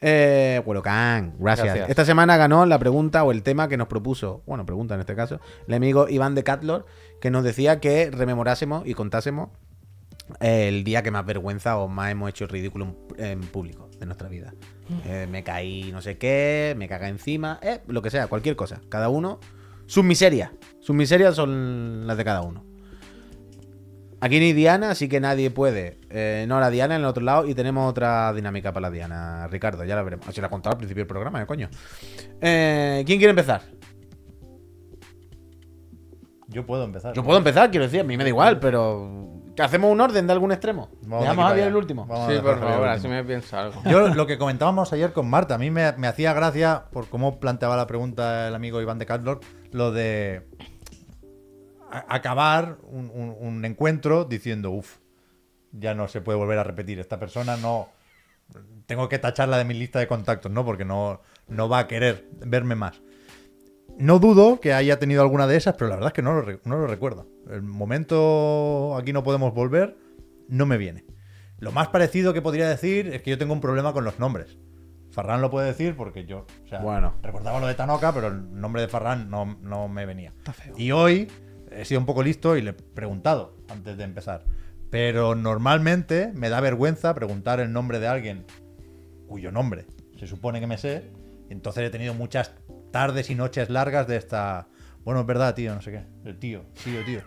Eh, 0.06 0.62
Huelocán, 0.66 1.36
gracias. 1.40 1.68
Gracias. 1.68 1.90
Esta 1.90 2.04
semana 2.04 2.36
ganó 2.36 2.66
la 2.66 2.78
pregunta 2.78 3.24
o 3.24 3.32
el 3.32 3.42
tema 3.42 3.70
que 3.70 3.78
nos 3.78 3.88
propuso, 3.88 4.44
bueno, 4.46 4.66
pregunta 4.66 4.96
en 4.96 5.00
este 5.00 5.16
caso, 5.16 5.40
el 5.66 5.74
amigo 5.74 6.10
Iván 6.10 6.36
de 6.36 6.44
Catlor, 6.44 6.86
que 7.22 7.32
nos 7.32 7.46
decía 7.46 7.80
que 7.80 8.12
rememorásemos 8.12 8.86
y 8.86 8.96
contásemos 8.96 9.50
eh, 10.42 10.68
el 10.68 10.84
día 10.84 11.04
que 11.04 11.12
más 11.12 11.26
vergüenza 11.26 11.78
o 11.78 11.88
más 11.88 12.12
hemos 12.12 12.30
hecho 12.30 12.44
el 12.44 12.50
ridículo 12.50 12.98
en, 13.18 13.26
en 13.26 13.42
público 13.42 13.90
de 13.98 14.06
nuestra 14.06 14.28
vida. 14.28 14.54
Eh, 15.06 15.26
me 15.32 15.46
caí 15.46 15.90
no 15.94 16.02
sé 16.02 16.18
qué, 16.18 16.76
me 16.78 16.90
caga 16.90 17.08
encima, 17.08 17.60
eh, 17.62 17.80
lo 17.88 18.02
que 18.02 18.10
sea, 18.10 18.28
cualquier 18.28 18.58
cosa. 18.58 18.82
Cada 18.90 19.08
uno, 19.08 19.40
sus 19.86 20.04
miserias. 20.04 20.52
Sus 20.82 20.98
miserias 20.98 21.34
son 21.34 22.06
las 22.06 22.18
de 22.18 22.26
cada 22.26 22.42
uno. 22.42 22.66
Aquí 24.24 24.40
ni 24.40 24.54
Diana, 24.54 24.92
así 24.92 25.10
que 25.10 25.20
nadie 25.20 25.52
puede. 25.52 26.00
Eh, 26.10 26.46
no, 26.48 26.58
la 26.62 26.70
Diana 26.70 26.96
en 26.96 27.02
el 27.02 27.08
otro 27.08 27.22
lado 27.22 27.46
y 27.46 27.54
tenemos 27.56 27.90
otra 27.90 28.32
dinámica 28.32 28.72
para 28.72 28.88
la 28.88 28.90
Diana, 28.90 29.50
Ricardo, 29.50 29.84
ya 29.84 29.98
la 29.98 30.02
veremos. 30.02 30.34
Se 30.34 30.40
la 30.40 30.48
he 30.48 30.50
contado 30.50 30.72
al 30.72 30.78
principio 30.78 31.02
del 31.02 31.10
programa, 31.10 31.42
¿eh, 31.42 31.46
coño? 31.46 31.68
Eh, 32.40 33.04
¿Quién 33.06 33.18
quiere 33.18 33.32
empezar? 33.32 33.64
Yo 36.48 36.66
puedo 36.66 36.86
empezar. 36.86 37.14
Yo 37.14 37.22
puedo 37.22 37.38
empezar, 37.38 37.70
quiero 37.70 37.84
decir, 37.84 38.00
a 38.00 38.06
mí 38.06 38.16
me 38.16 38.24
da 38.24 38.30
igual, 38.30 38.62
pero. 38.62 39.42
¿Que 39.58 39.62
hacemos 39.62 39.92
un 39.92 40.00
orden 40.00 40.26
de 40.26 40.32
algún 40.32 40.54
extremo? 40.54 40.90
Vamos 41.02 41.24
Dejamos 41.24 41.44
a 41.44 41.48
Javier 41.50 41.68
el 41.68 41.76
último. 41.76 42.06
Vamos 42.06 42.32
Sí, 42.34 42.40
por 42.42 42.60
favor, 42.62 42.88
así 42.88 43.10
me 43.10 43.26
pienso 43.26 43.58
algo. 43.58 43.82
Yo 43.84 44.08
lo 44.16 44.26
que 44.26 44.38
comentábamos 44.38 44.94
ayer 44.94 45.12
con 45.12 45.30
Marta, 45.30 45.56
a 45.56 45.58
mí 45.58 45.70
me, 45.70 45.92
me 45.98 46.08
hacía 46.08 46.32
gracia 46.32 46.86
por 46.94 47.10
cómo 47.10 47.42
planteaba 47.42 47.76
la 47.76 47.88
pregunta 47.88 48.48
el 48.48 48.56
amigo 48.56 48.82
Iván 48.82 49.00
de 49.00 49.06
Catlor, 49.06 49.42
lo 49.72 49.92
de 49.92 50.48
acabar 52.00 52.78
un, 52.84 53.10
un- 53.14 53.36
un 53.40 53.66
encuentro 53.66 54.26
diciendo, 54.26 54.72
uff, 54.72 54.98
ya 55.72 55.94
no 55.96 56.08
se 56.08 56.22
puede 56.22 56.38
volver 56.38 56.60
a 56.60 56.64
repetir, 56.64 57.00
esta 57.00 57.20
persona 57.20 57.58
no... 57.58 57.90
Tengo 58.86 59.08
que 59.10 59.18
tacharla 59.20 59.58
de 59.58 59.64
mi 59.66 59.74
lista 59.74 60.00
de 60.00 60.08
contactos, 60.08 60.52
¿no? 60.52 60.66
Porque 60.66 60.86
no, 60.86 61.22
no 61.48 61.70
va 61.70 61.80
a 61.80 61.88
querer 61.88 62.28
verme 62.46 62.76
más. 62.76 63.02
No 63.98 64.20
dudo 64.20 64.60
que 64.60 64.74
haya 64.74 65.00
tenido 65.00 65.22
alguna 65.22 65.48
de 65.48 65.56
esas, 65.56 65.76
pero 65.76 65.88
la 65.90 65.96
verdad 65.96 66.10
es 66.10 66.14
que 66.14 66.22
no 66.22 66.34
lo, 66.34 66.60
no 66.66 66.78
lo 66.78 66.88
recuerdo. 66.88 67.28
El 67.50 67.62
momento 67.64 68.96
aquí 68.98 69.14
no 69.14 69.24
podemos 69.24 69.54
volver 69.54 69.96
no 70.50 70.66
me 70.66 70.78
viene. 70.78 71.06
Lo 71.60 71.72
más 71.72 71.88
parecido 71.88 72.34
que 72.34 72.42
podría 72.42 72.68
decir 72.68 73.08
es 73.08 73.22
que 73.22 73.30
yo 73.32 73.38
tengo 73.38 73.54
un 73.54 73.62
problema 73.62 73.94
con 73.94 74.04
los 74.04 74.20
nombres. 74.20 74.58
Farran 75.12 75.42
lo 75.42 75.50
puede 75.50 75.68
decir 75.68 75.96
porque 75.96 76.26
yo 76.26 76.46
o 76.66 76.68
sea, 76.68 76.80
Bueno. 76.82 77.14
recordaba 77.24 77.60
lo 77.60 77.68
de 77.68 77.76
Tanoka, 77.76 78.12
pero 78.14 78.28
el 78.28 78.60
nombre 78.60 78.82
de 78.82 78.88
Farran 78.88 79.30
no, 79.30 79.46
no 79.62 79.88
me 79.88 80.06
venía. 80.06 80.30
Está 80.38 80.54
feo. 80.54 80.74
Y 80.78 80.92
hoy 80.92 81.28
he 81.76 81.86
sido 81.86 82.00
un 82.00 82.06
poco 82.06 82.24
listo 82.24 82.58
y 82.58 82.62
le 82.62 82.72
he 82.72 82.74
preguntado 82.74 83.56
antes 83.70 83.98
de 83.98 84.04
empezar. 84.04 84.44
Pero 84.90 85.36
normalmente 85.36 86.32
me 86.36 86.50
da 86.50 86.60
vergüenza 86.62 87.14
preguntar 87.16 87.60
el 87.60 87.72
nombre 87.74 88.00
de 88.00 88.08
alguien 88.08 88.46
cuyo 89.28 89.52
nombre 89.52 89.86
se 90.20 90.28
supone 90.28 90.60
que 90.60 90.68
me 90.68 90.78
sé. 90.78 91.12
Entonces 91.50 91.84
he 91.84 91.90
tenido 91.90 92.14
muchas 92.14 92.52
tardes 92.92 93.30
y 93.30 93.36
noches 93.36 93.70
largas 93.70 94.08
de 94.08 94.18
esta. 94.18 94.68
Bueno, 95.04 95.22
es 95.22 95.26
verdad, 95.26 95.54
tío, 95.56 95.74
no 95.76 95.82
sé 95.82 95.92
qué. 95.92 96.04
El 96.26 96.38
tío, 96.40 96.64
tío, 96.84 97.04
tío. 97.04 97.22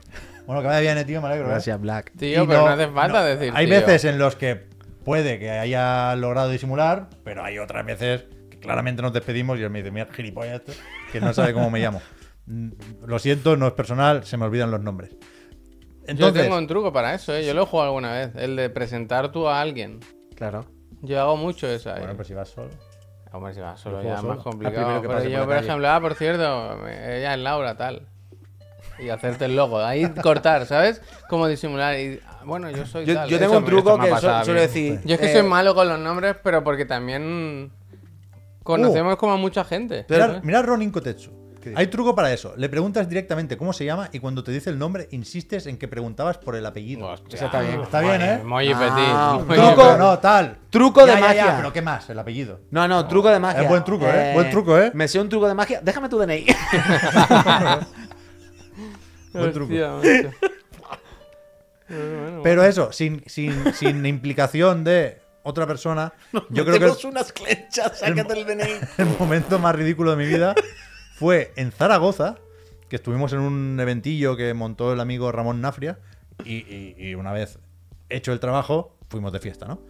Bueno, 0.46 0.62
que 0.62 0.68
vaya 0.68 0.80
bien, 0.80 0.96
eh, 0.96 1.04
tío, 1.04 1.20
me 1.20 1.26
alegro. 1.28 1.46
¿eh? 1.46 1.50
Gracias, 1.50 1.80
Black. 1.80 2.12
Tío, 2.16 2.44
Y 2.44 2.46
pero 2.46 2.60
no, 2.60 2.66
hace 2.68 2.88
falta 2.88 3.24
decir 3.24 3.52
Hay 3.54 3.66
tío. 3.66 3.74
veces 3.74 4.04
en 4.04 4.18
los 4.18 4.36
que 4.36 4.66
puede 5.04 5.38
que 5.38 5.50
haya 5.50 6.14
logrado 6.16 6.48
disimular, 6.50 7.08
pero 7.24 7.44
hay 7.44 7.58
otras 7.58 7.84
veces 7.84 8.24
que 8.50 8.58
claramente 8.58 9.02
nos 9.02 9.12
despedimos 9.12 9.58
y 9.58 9.62
él 9.62 9.70
me 9.70 9.80
dice, 9.80 9.90
mira, 9.90 10.08
gilipollas 10.12 10.60
este, 10.60 10.72
que 11.12 11.20
no 11.20 11.32
sabe 11.34 11.52
cómo 11.52 11.70
me 11.70 11.80
llamo. 11.80 12.00
Mm, 12.46 12.70
Lo 13.06 13.18
siento, 13.18 13.56
no 13.56 13.66
es 13.66 13.72
personal, 13.72 14.24
se 14.24 14.36
me 14.36 14.44
olvidan 14.44 14.70
los 14.70 14.80
nombres. 14.80 15.10
Yo 15.10 15.18
Entonces, 16.12 16.42
tengo 16.44 16.56
un 16.56 16.66
truco 16.68 16.92
para 16.92 17.14
eso, 17.14 17.34
¿eh? 17.34 17.44
Yo 17.44 17.52
lo 17.54 17.62
he 17.62 17.66
jugado 17.66 17.88
alguna 17.88 18.12
vez. 18.12 18.30
El 18.36 18.54
de 18.56 18.70
presentar 18.70 19.32
tú 19.32 19.48
a 19.48 19.60
alguien. 19.60 19.98
Claro. 20.36 20.64
Yo 21.02 21.20
hago 21.20 21.36
mucho 21.36 21.66
eso 21.68 21.90
ahí. 21.92 21.98
bueno, 22.00 22.14
pues 22.14 22.28
si 22.28 22.34
vas 22.34 22.48
solo. 22.48 22.70
Hombre, 23.32 23.52
si 23.52 23.60
va 23.60 23.76
solo 23.76 24.00
Yo 24.02 24.08
ya 24.08 24.14
es 24.14 24.22
más 24.22 24.38
complicado. 24.38 25.02
Pero 25.02 25.12
por 25.14 25.28
yo, 25.28 25.44
por 25.44 25.56
ejemplo, 25.56 25.88
ah, 25.90 26.00
por 26.00 26.14
cierto, 26.14 26.76
me- 26.82 27.18
ella 27.18 27.34
es 27.34 27.40
Laura, 27.40 27.76
tal. 27.76 28.06
Y 28.98 29.08
hacerte 29.10 29.44
el 29.46 29.56
logo. 29.56 29.78
Ahí 29.80 30.08
cortar, 30.22 30.64
¿sabes? 30.64 31.02
Como 31.28 31.46
disimular. 31.48 31.98
Y, 31.98 32.20
bueno, 32.44 32.70
yo 32.70 32.86
soy 32.86 33.04
Yo, 33.04 33.14
tal. 33.14 33.28
yo 33.28 33.36
Eso 33.36 33.44
tengo 33.44 33.58
un 33.58 33.64
truco 33.64 33.98
que 33.98 34.10
su- 34.14 34.44
suelo 34.44 34.60
decir. 34.60 35.00
Yo 35.04 35.14
es 35.16 35.20
que 35.20 35.30
eh, 35.30 35.32
soy 35.34 35.42
malo 35.42 35.74
con 35.74 35.88
los 35.88 35.98
nombres, 35.98 36.36
pero 36.42 36.62
porque 36.64 36.84
también 36.86 37.72
conocemos 38.62 39.16
como 39.16 39.32
a 39.32 39.36
mucha 39.36 39.64
gente. 39.64 40.06
Mirad, 40.08 40.42
mirad 40.44 40.64
Ronin 40.64 40.90
Kotetsu. 40.92 41.45
¿Qué 41.66 41.70
dice? 41.70 41.80
Hay 41.80 41.88
truco 41.88 42.14
para 42.14 42.32
eso. 42.32 42.54
Le 42.56 42.68
preguntas 42.68 43.08
directamente 43.08 43.56
cómo 43.56 43.72
se 43.72 43.84
llama 43.84 44.08
y 44.12 44.20
cuando 44.20 44.44
te 44.44 44.52
dice 44.52 44.70
el 44.70 44.78
nombre, 44.78 45.08
insistes 45.10 45.66
en 45.66 45.78
que 45.78 45.88
preguntabas 45.88 46.38
por 46.38 46.54
el 46.54 46.64
apellido. 46.64 47.08
Hostia. 47.08 47.34
Esa 47.36 47.46
está 47.46 47.60
bien. 47.60 47.80
Está 47.80 48.00
bien, 48.02 48.22
¿eh? 48.22 48.40
Muy 48.44 48.70
Ah, 48.72 48.78
petit. 48.78 49.46
muy 49.48 49.56
No, 49.56 49.64
truco- 49.74 49.86
petit. 49.88 49.98
no, 49.98 50.18
tal. 50.20 50.58
Truco 50.70 51.00
Ya, 51.06 51.14
de 51.16 51.20
ya, 51.20 51.34
ya, 51.34 51.42
magia. 51.44 51.56
pero 51.56 51.72
¿qué 51.72 51.82
más? 51.82 52.08
El 52.08 52.18
apellido. 52.20 52.60
No, 52.70 52.86
no, 52.86 53.08
truco 53.08 53.28
de 53.30 53.40
magia. 53.40 53.62
Es 53.62 53.68
buen 53.68 53.82
truco, 53.82 54.06
¿eh? 54.06 54.30
Buen 54.34 54.48
truco, 54.50 54.78
¿eh? 54.78 54.92
Me 54.94 55.08
sé 55.08 55.18
un 55.20 55.28
truco 55.28 55.48
de 55.48 55.54
magia. 55.54 55.80
Déjame 55.82 56.08
tu 56.08 56.18
DNI. 56.18 56.46
Buen 59.32 59.52
truco. 59.52 59.72
Hostia, 59.74 60.30
Pero 62.42 62.64
eso, 62.64 62.90
sin, 62.92 63.22
sin, 63.26 63.72
sin 63.74 64.04
implicación 64.06 64.82
de 64.84 65.20
otra 65.42 65.66
persona, 65.66 66.12
yo 66.50 66.64
creo 66.64 66.96
que 66.96 67.06
unas 67.06 67.32
clenchas, 67.32 67.98
sácate 68.00 68.32
el 68.40 68.46
DNI. 68.46 68.72
el 68.98 69.06
momento 69.18 69.58
más 69.58 69.74
ridículo 69.76 70.10
de 70.12 70.16
mi 70.16 70.26
vida 70.26 70.54
fue 71.16 71.54
en 71.56 71.72
Zaragoza, 71.72 72.36
que 72.90 72.96
estuvimos 72.96 73.32
en 73.32 73.38
un 73.38 73.80
eventillo 73.80 74.36
que 74.36 74.52
montó 74.52 74.92
el 74.92 75.00
amigo 75.00 75.32
Ramón 75.32 75.62
Nafria, 75.62 75.98
y, 76.44 77.14
una 77.14 77.32
vez 77.32 77.58
hecho 78.10 78.34
el 78.34 78.40
trabajo, 78.40 78.98
fuimos 79.08 79.32
de 79.32 79.40
fiesta, 79.40 79.66
¿no? 79.66 79.80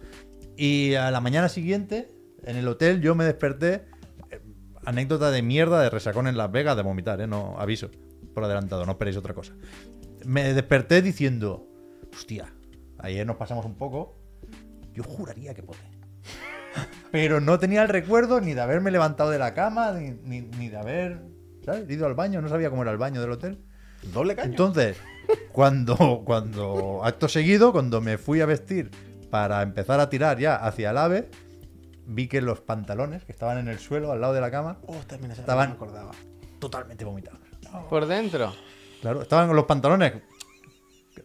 Y 0.55 0.95
a 0.95 1.11
la 1.11 1.19
mañana 1.19 1.49
siguiente, 1.49 2.07
en 2.45 2.55
el 2.55 2.65
hotel, 2.65 3.01
yo 3.01 3.13
me 3.13 3.25
desperté, 3.25 3.83
eh, 4.31 4.41
anécdota 4.85 5.29
de 5.29 5.41
mierda 5.41 5.81
de 5.81 5.89
resacón 5.89 6.27
en 6.27 6.37
Las 6.37 6.49
Vegas, 6.49 6.77
de 6.77 6.83
vomitar, 6.83 7.19
¿eh? 7.19 7.27
No, 7.27 7.59
aviso, 7.59 7.91
por 8.33 8.45
adelantado, 8.45 8.85
no 8.85 8.93
esperéis 8.93 9.17
otra 9.17 9.33
cosa. 9.33 9.53
Me 10.25 10.53
desperté 10.53 11.01
diciendo, 11.01 11.67
hostia, 12.15 12.53
ayer 12.99 13.27
nos 13.27 13.35
pasamos 13.35 13.65
un 13.65 13.75
poco, 13.75 14.17
yo 14.93 15.03
juraría 15.03 15.53
que 15.53 15.61
podré. 15.61 15.96
Pero 17.11 17.39
no 17.41 17.57
tenía 17.59 17.83
el 17.83 17.89
recuerdo 17.89 18.41
ni 18.41 18.53
de 18.53 18.61
haberme 18.61 18.91
levantado 18.91 19.29
de 19.29 19.39
la 19.39 19.53
cama, 19.53 19.91
ni, 19.93 20.11
ni- 20.11 20.41
ni 20.57 20.69
de 20.69 20.77
haber 20.77 21.21
¿sabes? 21.65 21.89
ido 21.89 22.05
al 22.05 22.15
baño. 22.15 22.41
No 22.41 22.49
sabía 22.49 22.69
cómo 22.69 22.81
era 22.83 22.91
el 22.91 22.97
baño 22.97 23.21
del 23.21 23.31
hotel. 23.31 23.63
Doble 24.13 24.35
caño. 24.35 24.49
Entonces, 24.51 24.97
cuando, 25.51 26.21
cuando 26.25 27.01
acto 27.03 27.27
seguido, 27.27 27.71
cuando 27.71 28.01
me 28.01 28.17
fui 28.17 28.41
a 28.41 28.45
vestir 28.45 28.91
para 29.29 29.61
empezar 29.61 29.99
a 29.99 30.09
tirar 30.09 30.37
ya 30.39 30.55
hacia 30.55 30.91
el 30.91 30.97
ave, 30.97 31.29
vi 32.05 32.27
que 32.27 32.41
los 32.41 32.61
pantalones 32.61 33.23
que 33.25 33.31
estaban 33.31 33.57
en 33.57 33.67
el 33.67 33.79
suelo 33.79 34.11
al 34.11 34.21
lado 34.21 34.33
de 34.33 34.41
la 34.41 34.51
cama 34.51 34.77
Oh, 34.85 34.95
Estaban- 34.95 35.69
no 35.69 35.75
me 35.75 35.75
acordaba. 35.75 36.11
totalmente 36.59 37.03
vomitados. 37.05 37.39
Por 37.89 38.05
dentro. 38.05 38.53
Claro, 39.01 39.21
estaban 39.21 39.53
los 39.55 39.65
pantalones 39.65 40.13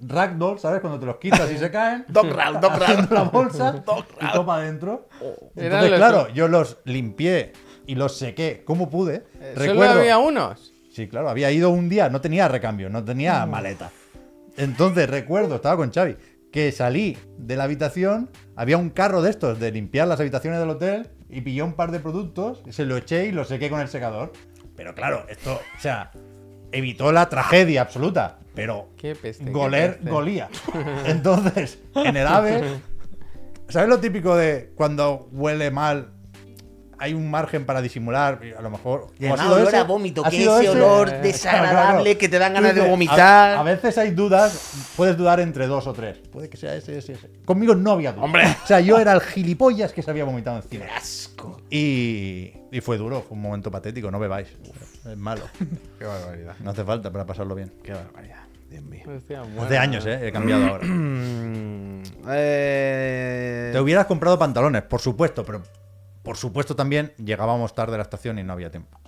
ragdoll, 0.02 0.58
¿sabes? 0.58 0.80
Cuando 0.80 0.98
te 0.98 1.06
los 1.06 1.16
quitas 1.16 1.50
y 1.50 1.58
se 1.58 1.70
caen. 1.70 2.04
Dog 2.08 2.26
round, 2.26 2.60
dog 2.60 2.72
round. 2.72 2.82
haciendo 2.82 3.14
la 3.14 3.22
bolsa 3.22 3.84
y 4.20 4.38
para 4.44 4.54
adentro. 4.54 5.08
Eran 5.56 5.84
Entonces, 5.84 5.98
claro, 5.98 6.28
yo 6.28 6.48
los 6.48 6.78
limpié 6.84 7.52
y 7.86 7.94
los 7.94 8.16
sequé 8.16 8.62
como 8.64 8.90
pude. 8.90 9.24
Eh, 9.40 9.54
Solo 9.56 9.82
había 9.82 10.18
unos. 10.18 10.72
Sí, 10.92 11.08
claro, 11.08 11.30
había 11.30 11.50
ido 11.50 11.70
un 11.70 11.88
día, 11.88 12.10
no 12.10 12.20
tenía 12.20 12.48
recambio, 12.48 12.90
no 12.90 13.02
tenía 13.02 13.46
maleta. 13.46 13.90
Entonces 14.56 15.08
recuerdo, 15.08 15.56
estaba 15.56 15.76
con 15.76 15.90
Xavi, 15.90 16.16
que 16.52 16.70
salí 16.70 17.16
de 17.38 17.56
la 17.56 17.64
habitación, 17.64 18.30
había 18.56 18.76
un 18.76 18.90
carro 18.90 19.22
de 19.22 19.30
estos 19.30 19.58
de 19.58 19.72
limpiar 19.72 20.06
las 20.06 20.20
habitaciones 20.20 20.60
del 20.60 20.68
hotel 20.68 21.08
y 21.30 21.40
pillé 21.40 21.62
un 21.62 21.72
par 21.72 21.90
de 21.90 22.00
productos, 22.00 22.62
se 22.68 22.84
lo 22.84 22.98
eché 22.98 23.26
y 23.26 23.32
lo 23.32 23.44
sequé 23.44 23.70
con 23.70 23.80
el 23.80 23.88
secador. 23.88 24.32
Pero 24.76 24.94
claro, 24.94 25.24
esto, 25.28 25.54
o 25.54 25.80
sea, 25.80 26.10
evitó 26.72 27.12
la 27.12 27.28
tragedia 27.28 27.82
absoluta, 27.82 28.38
pero 28.54 28.88
Qué 28.96 29.14
peste. 29.14 29.44
qué 29.44 29.50
goler 29.50 29.96
peste. 29.96 30.10
golía. 30.10 30.48
Entonces, 31.06 31.78
en 31.94 32.16
el 32.16 32.26
ave, 32.26 32.62
¿sabes 33.68 33.88
lo 33.88 33.98
típico 34.00 34.34
de 34.36 34.72
cuando 34.74 35.28
huele 35.32 35.70
mal? 35.70 36.12
Hay 37.02 37.14
un 37.14 37.28
margen 37.28 37.66
para 37.66 37.82
disimular, 37.82 38.40
a 38.56 38.62
lo 38.62 38.70
mejor. 38.70 39.08
Y 39.18 39.24
¿o 39.26 39.30
ha 39.30 39.32
además 39.32 39.40
sido 39.40 39.54
olor 39.56 39.68
ese? 39.68 39.76
a 39.76 39.82
vómito, 39.82 40.24
¿Ha 40.24 40.30
que 40.30 40.36
ese 40.42 40.60
ese? 40.60 40.68
olor 40.70 41.08
Eh, 41.08 41.18
desagradable 41.22 42.02
Claro. 42.04 42.18
que 42.18 42.28
te 42.28 42.38
dan 42.38 42.54
ganas 42.54 42.74
de 42.76 42.80
vomitar. 42.88 43.56
A, 43.56 43.60
a 43.60 43.62
veces 43.64 43.98
hay 43.98 44.12
dudas, 44.12 44.72
puedes 44.96 45.16
dudar 45.16 45.40
entre 45.40 45.66
dos 45.66 45.86
o 45.88 45.92
tres. 45.92 46.18
Puede 46.30 46.48
que 46.48 46.56
sea 46.56 46.76
ese, 46.76 46.96
ese, 46.98 47.14
ese. 47.14 47.28
Conmigo 47.44 47.74
no 47.74 47.90
había 47.90 48.12
duda. 48.12 48.24
¡Hombre! 48.24 48.44
O 48.62 48.66
sea, 48.68 48.78
yo 48.80 48.98
era 49.00 49.12
el 49.14 49.20
gilipollas 49.20 49.92
que 49.92 50.00
se 50.02 50.10
había 50.12 50.24
vomitado 50.24 50.58
encima. 50.58 50.84
¡Qué 50.86 50.90
asco! 50.92 51.60
Y, 51.70 52.52
y 52.70 52.80
fue 52.80 52.98
duro, 52.98 53.22
fue 53.26 53.36
un 53.36 53.42
momento 53.42 53.70
patético, 53.70 54.08
no 54.12 54.20
bebáis. 54.20 54.48
Es 55.04 55.16
malo. 55.16 55.42
¡Qué 55.98 56.04
barbaridad! 56.04 56.54
No 56.60 56.70
hace 56.70 56.84
falta 56.84 57.10
para 57.10 57.26
pasarlo 57.26 57.56
bien. 57.56 57.72
¡Qué 57.82 57.92
barbaridad! 57.92 58.42
Dios 58.70 58.84
mío. 58.84 59.02
Hace 59.60 59.76
años, 59.76 60.06
¿eh? 60.06 60.28
He 60.28 60.32
cambiado 60.32 60.66
ahora. 60.66 60.86
Eh, 62.34 63.70
Te 63.72 63.80
hubieras 63.80 64.06
comprado 64.06 64.38
pantalones, 64.38 64.82
por 64.82 65.00
supuesto, 65.00 65.44
pero 65.44 65.62
por 66.22 66.36
supuesto 66.36 66.76
también 66.76 67.12
llegábamos 67.16 67.74
tarde 67.74 67.94
a 67.94 67.98
la 67.98 68.02
estación 68.04 68.38
y 68.38 68.42
no 68.42 68.52
había 68.52 68.70
tiempo. 68.70 68.98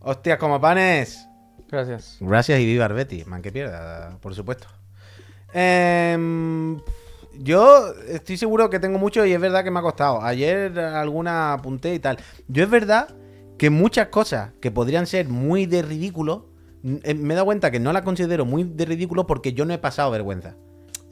Hostias, 0.00 0.38
como 0.38 0.60
panes. 0.60 1.26
Gracias. 1.68 2.18
Gracias 2.20 2.60
y 2.60 2.66
viva 2.66 2.86
el 2.86 2.92
Betis, 2.92 3.26
man 3.26 3.42
que 3.42 3.50
pierda, 3.50 4.16
por 4.20 4.34
supuesto. 4.34 4.68
Em, 5.52 6.80
Yo 7.38 7.92
estoy 8.08 8.36
seguro 8.36 8.70
que 8.70 8.78
tengo 8.78 8.98
mucho 8.98 9.26
y 9.26 9.32
es 9.32 9.40
verdad 9.40 9.64
que 9.64 9.70
me 9.70 9.78
ha 9.80 9.82
costado. 9.82 10.22
Ayer 10.22 10.78
alguna 10.78 11.52
apunté 11.54 11.94
y 11.94 11.98
tal. 11.98 12.18
Yo 12.48 12.62
es 12.64 12.70
verdad 12.70 13.08
que 13.58 13.68
muchas 13.70 14.08
cosas 14.08 14.52
que 14.60 14.70
podrían 14.70 15.06
ser 15.06 15.28
muy 15.28 15.66
de 15.66 15.82
ridículo, 15.82 16.48
eh, 16.84 17.14
me 17.14 17.34
he 17.34 17.36
dado 17.36 17.46
cuenta 17.46 17.70
que 17.70 17.80
no 17.80 17.92
las 17.92 18.02
considero 18.02 18.44
muy 18.44 18.64
de 18.64 18.84
ridículo 18.84 19.26
porque 19.26 19.52
yo 19.52 19.64
no 19.64 19.74
he 19.74 19.78
pasado 19.78 20.10
vergüenza. 20.10 20.56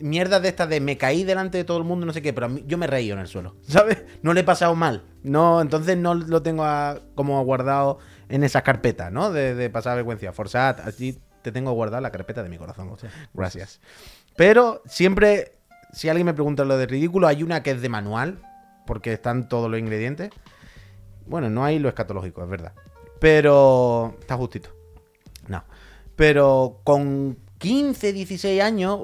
Mierdas 0.01 0.43
de 0.43 0.49
estas 0.49 0.69
de 0.69 0.81
me 0.81 0.99
caí 0.99 1.23
delante 1.25 1.59
de 1.59 1.65
todo 1.65 1.79
el 1.79 1.85
mundo, 1.85 2.05
no 2.05 2.13
sé 2.13 2.21
qué, 2.21 2.33
pero 2.33 2.47
a 2.47 2.49
mí- 2.49 2.65
yo 2.67 2.77
me 2.79 2.87
he 2.87 2.89
reído 2.89 3.15
en 3.15 3.21
el 3.21 3.29
suelo, 3.29 3.57
¿sabes? 3.69 4.05
No 4.23 4.35
le 4.35 4.41
he 4.41 4.45
pasado 4.45 4.75
mal. 4.75 5.05
No, 5.23 5.61
entonces 5.61 5.97
no 5.97 6.15
lo 6.15 6.43
tengo 6.43 6.65
a- 6.65 7.01
como 7.15 7.43
guardado 7.45 7.99
en 8.29 8.43
esa 8.45 8.63
carpeta, 8.63 9.11
¿no? 9.11 9.31
De, 9.31 9.55
de 9.55 9.71
pasar 9.71 9.95
vergüenza. 9.97 10.33
Forzad, 10.33 10.81
así 10.81 11.21
te 11.43 11.53
tengo 11.53 11.73
guardado 11.73 12.01
la 12.03 12.11
carpeta 12.11 12.43
de 12.43 12.49
mi 12.49 12.59
corazón. 12.59 12.91
Gracias. 13.35 13.81
Pero 14.37 14.83
siempre, 14.87 15.53
si 15.93 16.09
alguien 16.09 16.27
me 16.27 16.35
pregunta 16.35 16.65
lo 16.65 16.77
de 16.77 16.87
ridículo, 16.87 17.27
hay 17.29 17.43
una 17.43 17.63
que 17.63 17.71
es 17.71 17.81
de 17.83 17.89
manual, 17.89 18.39
porque 18.87 19.13
están 19.13 19.49
todos 19.49 19.71
los 19.71 19.79
ingredientes. 19.79 20.31
Bueno, 21.27 21.49
no 21.51 21.65
hay 21.65 21.79
lo 21.79 21.89
escatológico, 21.89 22.43
es 22.43 22.49
verdad. 22.51 22.73
Pero 23.21 24.17
está 24.21 24.37
justito. 24.37 24.71
No. 25.47 25.65
Pero 26.17 26.81
con 26.85 27.39
15, 27.65 28.13
16 28.13 28.63
años, 28.63 29.01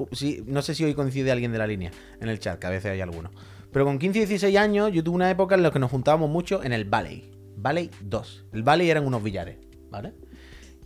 no 0.46 0.62
sé 0.62 0.74
si 0.74 0.84
hoy 0.84 0.94
coincide 0.94 1.32
alguien 1.32 1.52
de 1.52 1.58
la 1.58 1.66
línea 1.66 1.90
en 2.20 2.28
el 2.28 2.38
chat, 2.38 2.58
que 2.58 2.66
a 2.66 2.70
veces 2.70 2.92
hay 2.92 3.00
alguno. 3.00 3.30
Pero 3.72 3.84
con 3.84 3.98
15, 3.98 4.20
16 4.20 4.56
años 4.56 4.92
yo 4.92 5.02
tuve 5.02 5.16
una 5.16 5.30
época 5.30 5.54
en 5.54 5.62
la 5.62 5.70
que 5.70 5.78
nos 5.78 5.90
juntábamos 5.90 6.28
mucho 6.28 6.62
en 6.62 6.72
el 6.72 6.84
Valley. 6.84 7.30
Valley 7.56 7.90
2. 8.00 8.46
El 8.52 8.62
Valley 8.62 8.90
eran 8.90 9.06
unos 9.06 9.22
billares, 9.22 9.58
¿vale? 9.90 10.12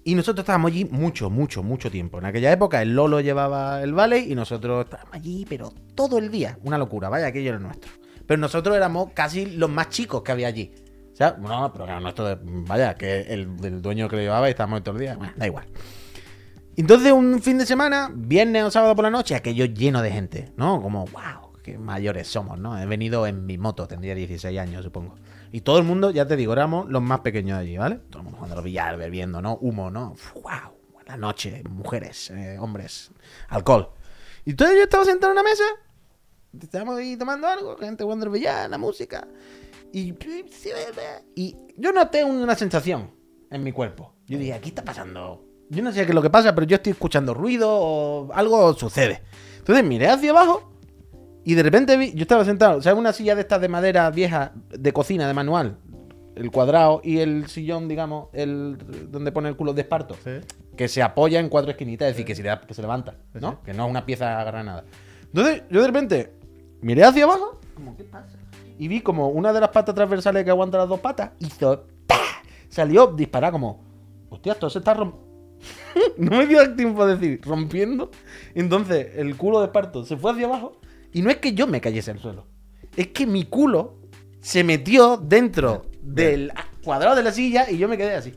Y 0.05 0.15
nosotros 0.15 0.43
estábamos 0.43 0.71
allí 0.71 0.85
mucho, 0.85 1.31
mucho, 1.31 1.63
mucho 1.63 1.91
tiempo. 1.91 2.19
En 2.19 2.27
aquella 2.27 2.53
época 2.53 2.83
el 2.83 2.95
Lolo 2.95 3.21
llevaba 3.21 3.83
el 3.83 3.95
Valley 3.95 4.31
y 4.31 4.35
nosotros 4.35 4.85
estábamos 4.85 5.15
allí, 5.15 5.47
pero 5.49 5.73
todo 5.95 6.19
el 6.19 6.31
día. 6.31 6.59
Una 6.63 6.77
locura, 6.77 7.09
vaya, 7.09 7.29
aquello 7.29 7.51
era 7.51 7.59
nuestro. 7.59 7.91
Pero 8.27 8.39
nosotros 8.39 8.77
éramos 8.77 9.13
casi 9.15 9.47
los 9.47 9.71
más 9.71 9.89
chicos 9.89 10.23
que 10.23 10.33
había 10.33 10.49
allí. 10.49 10.73
O 11.13 11.17
sea, 11.17 11.37
no, 11.41 11.73
pero 11.73 11.85
era 11.85 12.01
nuestro, 12.01 12.39
vaya, 12.43 12.95
que 12.97 13.23
el, 13.23 13.49
el 13.63 13.81
dueño 13.81 14.09
que 14.09 14.17
lo 14.17 14.23
llevaba 14.23 14.49
y 14.49 14.51
estábamos 14.51 14.83
todo 14.83 14.97
el 14.97 15.01
día. 15.01 15.17
Bueno, 15.17 15.33
da 15.37 15.47
igual. 15.47 15.67
Entonces, 16.77 17.13
un 17.13 17.41
fin 17.41 17.59
de 17.59 17.67
semana, 17.67 18.11
viernes 18.13 18.65
o 18.65 18.71
sábado 18.71 18.97
por 18.97 19.05
la 19.05 19.11
noche, 19.11 19.35
aquello 19.35 19.65
lleno 19.67 20.03
de 20.03 20.11
gente, 20.11 20.53
¿no? 20.57 20.83
Como, 20.83 21.05
wow, 21.07 21.53
qué 21.63 21.79
mayores 21.79 22.27
somos, 22.27 22.59
¿no? 22.59 22.79
He 22.79 22.87
venido 22.87 23.27
en 23.27 23.47
mi 23.47 23.59
moto, 23.59 23.87
tendría 23.87 24.15
16 24.15 24.59
años, 24.59 24.85
supongo. 24.85 25.15
Y 25.53 25.61
todo 25.61 25.79
el 25.79 25.85
mundo, 25.85 26.11
ya 26.11 26.27
te 26.27 26.37
digo, 26.37 26.53
éramos 26.53 26.89
los 26.89 27.01
más 27.01 27.21
pequeños 27.21 27.59
allí, 27.59 27.77
¿vale? 27.77 27.97
Todo 28.11 28.19
el 28.19 28.25
mundo 28.25 28.39
jugando 28.39 28.55
a 28.55 28.57
los 28.57 28.65
billar, 28.65 28.97
bebiendo, 28.97 29.41
¿no? 29.41 29.57
Humo, 29.61 29.91
¿no? 29.91 30.17
¡Wow! 30.35 30.75
La 31.07 31.17
noche, 31.17 31.63
mujeres, 31.69 32.31
eh, 32.31 32.57
hombres, 32.59 33.13
alcohol. 33.49 33.91
Y 34.45 34.51
entonces 34.51 34.77
yo 34.77 34.83
estaba 34.83 35.05
sentado 35.05 35.33
en 35.33 35.39
una 35.39 35.49
mesa, 35.49 35.65
estábamos 36.61 36.97
ahí 36.97 37.17
tomando 37.17 37.47
algo, 37.47 37.77
gente 37.77 38.03
jugando 38.03 38.27
al 38.27 38.33
billar, 38.33 38.69
la 38.69 38.79
música. 38.79 39.29
Y, 39.93 40.15
y 41.37 41.57
yo 41.77 41.93
noté 41.93 42.25
una 42.25 42.57
sensación 42.57 43.13
en 43.51 43.63
mi 43.63 43.71
cuerpo. 43.71 44.15
Yo 44.27 44.39
dije, 44.39 44.55
aquí 44.55 44.71
está 44.71 44.85
pasando. 44.85 45.44
Yo 45.71 45.83
no 45.83 45.93
sé 45.93 46.05
qué 46.05 46.11
es 46.11 46.15
lo 46.15 46.23
que 46.23 46.31
pasa, 46.31 46.55
pero 46.55 46.67
yo 46.67 46.77
estoy 46.77 46.93
escuchando 46.93 47.35
ruido 47.35 47.69
o 47.71 48.33
algo 48.33 48.75
sucede. 48.75 49.23
Entonces 49.59 49.85
miré 49.85 50.09
hacia 50.09 50.31
abajo 50.31 50.71
y 51.45 51.55
de 51.55 51.63
repente 51.63 51.97
vi, 51.97 52.13
yo 52.13 52.23
estaba 52.23 52.45
sentado, 52.45 52.81
¿sabes? 52.83 52.99
Una 52.99 53.13
silla 53.13 53.35
de 53.35 53.41
estas 53.43 53.61
de 53.61 53.69
madera 53.69 54.11
vieja 54.11 54.53
de 54.71 54.93
cocina, 54.93 55.27
de 55.27 55.35
manual. 55.35 55.79
El 56.37 56.51
cuadrado 56.51 57.01
y 57.05 57.19
el 57.19 57.47
sillón, 57.49 57.87
digamos, 57.89 58.29
el 58.33 58.77
donde 59.11 59.31
pone 59.31 59.49
el 59.49 59.57
culo 59.57 59.73
de 59.73 59.83
esparto. 59.83 60.17
Sí. 60.25 60.33
Que 60.77 60.89
se 60.89 61.01
apoya 61.03 61.39
en 61.39 61.49
cuatro 61.49 61.71
esquinitas, 61.71 62.09
es 62.09 62.15
decir, 62.15 62.27
que 62.27 62.35
se, 62.35 62.43
le- 62.43 62.61
que 62.67 62.75
se 62.75 62.83
levanta, 62.83 63.15
¿no? 63.35 63.63
Que 63.63 63.73
no 63.73 63.85
es 63.85 63.91
una 63.91 64.05
pieza 64.05 64.41
agarrada 64.41 64.65
nada. 64.65 64.85
Entonces, 65.23 65.63
yo 65.71 65.81
de 65.81 65.87
repente 65.87 66.33
miré 66.81 67.05
hacia 67.05 67.25
abajo, 67.25 67.61
como, 67.75 67.97
¿qué 67.97 68.05
pasa? 68.05 68.37
Y 68.79 68.89
vi 68.89 69.01
como 69.01 69.29
una 69.29 69.53
de 69.53 69.61
las 69.61 69.69
patas 69.71 69.95
transversales 69.95 70.43
que 70.45 70.51
aguanta 70.51 70.77
las 70.79 70.89
dos 70.89 70.99
patas 70.99 71.31
hizo 71.39 71.87
¡pa! 72.09 72.19
Salió 72.69 73.07
disparada 73.07 73.53
como, 73.53 73.85
hostia, 74.31 74.55
esto 74.55 74.69
se 74.69 74.81
está 74.81 74.93
rompiendo. 74.95 75.24
no 76.17 76.39
me 76.39 76.47
dio 76.47 76.75
tiempo 76.75 77.07
de 77.07 77.17
decir, 77.17 77.41
rompiendo. 77.43 78.11
Entonces, 78.55 79.09
el 79.17 79.37
culo 79.37 79.61
de 79.61 79.67
esparto 79.67 80.05
se 80.05 80.17
fue 80.17 80.33
hacia 80.33 80.47
abajo. 80.47 80.81
Y 81.13 81.23
no 81.23 81.31
es 81.31 81.37
que 81.39 81.55
yo 81.55 81.67
me 81.67 81.81
cayese 81.81 82.11
al 82.11 82.19
suelo. 82.19 82.47
Es 82.97 83.09
que 83.09 83.27
mi 83.27 83.45
culo 83.45 83.99
se 84.41 84.65
metió 84.65 85.17
dentro 85.17 85.87
del 86.03 86.53
cuadrado 86.83 87.17
de 87.17 87.23
la 87.23 87.33
silla 87.33 87.71
y 87.71 87.79
yo 87.79 87.89
me 87.89 87.97
quedé 87.97 88.15
así. 88.15 88.35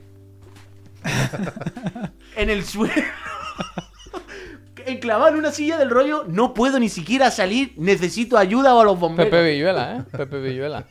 en 2.35 2.49
el 2.49 2.63
suelo. 2.63 2.93
Enclavado 4.85 5.33
en 5.33 5.39
una 5.39 5.51
silla 5.51 5.77
del 5.77 5.89
rollo, 5.89 6.23
no 6.29 6.53
puedo 6.53 6.79
ni 6.79 6.87
siquiera 6.87 7.29
salir, 7.29 7.73
necesito 7.75 8.37
ayuda 8.37 8.73
o 8.73 8.79
a 8.79 8.85
los 8.85 8.97
bomberos. 8.97 9.29
Pepe 9.29 9.51
Villuela, 9.51 9.97
¿eh? 9.97 10.03
Pepe 10.15 10.39
Villuela. 10.39 10.85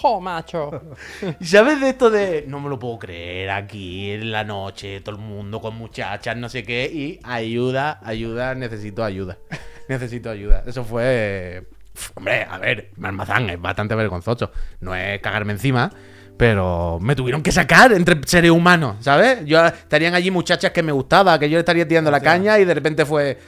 ¡Jo, 0.00 0.20
macho! 0.20 0.80
¿Y 1.40 1.44
sabes 1.44 1.80
de 1.80 1.90
esto 1.90 2.10
de 2.10 2.44
no 2.48 2.60
me 2.60 2.70
lo 2.70 2.78
puedo 2.78 2.98
creer 2.98 3.50
aquí 3.50 4.10
en 4.12 4.32
la 4.32 4.42
noche, 4.42 5.00
todo 5.00 5.16
el 5.16 5.20
mundo 5.20 5.60
con 5.60 5.76
muchachas, 5.76 6.36
no 6.36 6.48
sé 6.48 6.62
qué? 6.62 6.90
Y 6.92 7.20
ayuda, 7.22 8.00
ayuda, 8.02 8.54
necesito 8.54 9.04
ayuda. 9.04 9.36
necesito 9.88 10.30
ayuda. 10.30 10.64
Eso 10.66 10.82
fue. 10.84 11.68
Hombre, 12.14 12.46
a 12.48 12.58
ver, 12.58 12.90
Marmazán 12.96 13.50
es 13.50 13.60
bastante 13.60 13.94
vergonzoso. 13.94 14.50
No 14.80 14.94
es 14.94 15.20
cagarme 15.20 15.52
encima, 15.52 15.92
pero 16.38 16.98
me 17.00 17.14
tuvieron 17.14 17.42
que 17.42 17.52
sacar 17.52 17.92
entre 17.92 18.18
seres 18.24 18.50
humanos, 18.50 18.96
¿sabes? 19.00 19.44
Yo 19.44 19.64
estarían 19.66 20.14
allí 20.14 20.30
muchachas 20.30 20.70
que 20.70 20.82
me 20.82 20.92
gustaba, 20.92 21.38
que 21.38 21.50
yo 21.50 21.56
le 21.56 21.60
estaría 21.60 21.86
tirando 21.86 22.10
la 22.10 22.20
caña 22.20 22.58
y 22.58 22.64
de 22.64 22.74
repente 22.74 23.04
fue. 23.04 23.38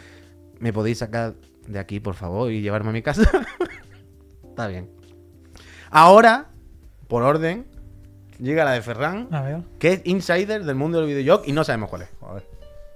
¿Me 0.59 0.73
podéis 0.73 0.99
sacar 0.99 1.35
de 1.67 1.79
aquí, 1.79 2.01
por 2.01 2.15
favor, 2.15 2.53
y 2.53 2.61
llevarme 2.61 2.91
a 2.91 2.93
mi 2.93 3.03
casa? 3.03 3.23
Está 4.51 4.69
bien. 4.69 5.04
Ahora, 5.97 6.47
por 7.07 7.23
orden, 7.23 7.67
llega 8.41 8.65
la 8.65 8.73
de 8.73 8.83
Ferran, 8.83 9.29
A 9.31 9.43
ver. 9.43 9.61
que 9.79 9.93
es 9.93 10.01
insider 10.05 10.65
del 10.65 10.75
mundo 10.75 10.99
del 10.99 11.07
videojuego 11.07 11.45
y 11.47 11.53
no 11.53 11.63
sabemos 11.63 11.89
cuál 11.89 12.03
es. 12.03 12.09
Joder. 12.19 12.45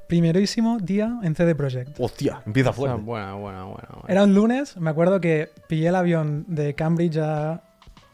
Primerísimo 0.09 0.79
día 0.81 1.21
en 1.23 1.37
CD 1.37 1.55
Projekt. 1.55 1.95
Hostia, 2.01 2.43
empieza 2.45 2.71
O 2.71 2.73
sea, 2.73 2.81
fuerte. 2.81 3.03
buena, 3.03 3.35
buena, 3.35 3.65
buena. 3.67 3.89
buena. 3.93 4.05
Era 4.09 4.25
un 4.25 4.35
lunes, 4.35 4.77
me 4.79 4.91
acuerdo 4.91 5.21
que 5.21 5.49
pillé 5.69 5.89
el 5.89 5.95
avión 5.95 6.45
de 6.49 6.75
Cambridge 6.75 7.19
a 7.19 7.63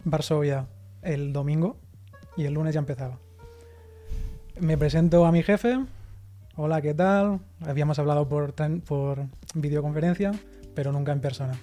Varsovia 0.04 0.66
el 1.00 1.32
domingo 1.32 1.78
y 2.36 2.44
el 2.44 2.52
lunes 2.52 2.74
ya 2.74 2.80
empezaba. 2.80 3.18
Me 4.60 4.76
presento 4.76 5.24
a 5.24 5.32
mi 5.32 5.42
jefe. 5.42 5.78
Hola, 6.56 6.82
¿qué 6.82 6.92
tal? 6.92 7.40
Habíamos 7.66 7.98
hablado 7.98 8.28
por, 8.28 8.52
por 8.86 9.24
videoconferencia, 9.54 10.32
pero 10.74 10.92
nunca 10.92 11.12
en 11.12 11.20
persona. 11.20 11.54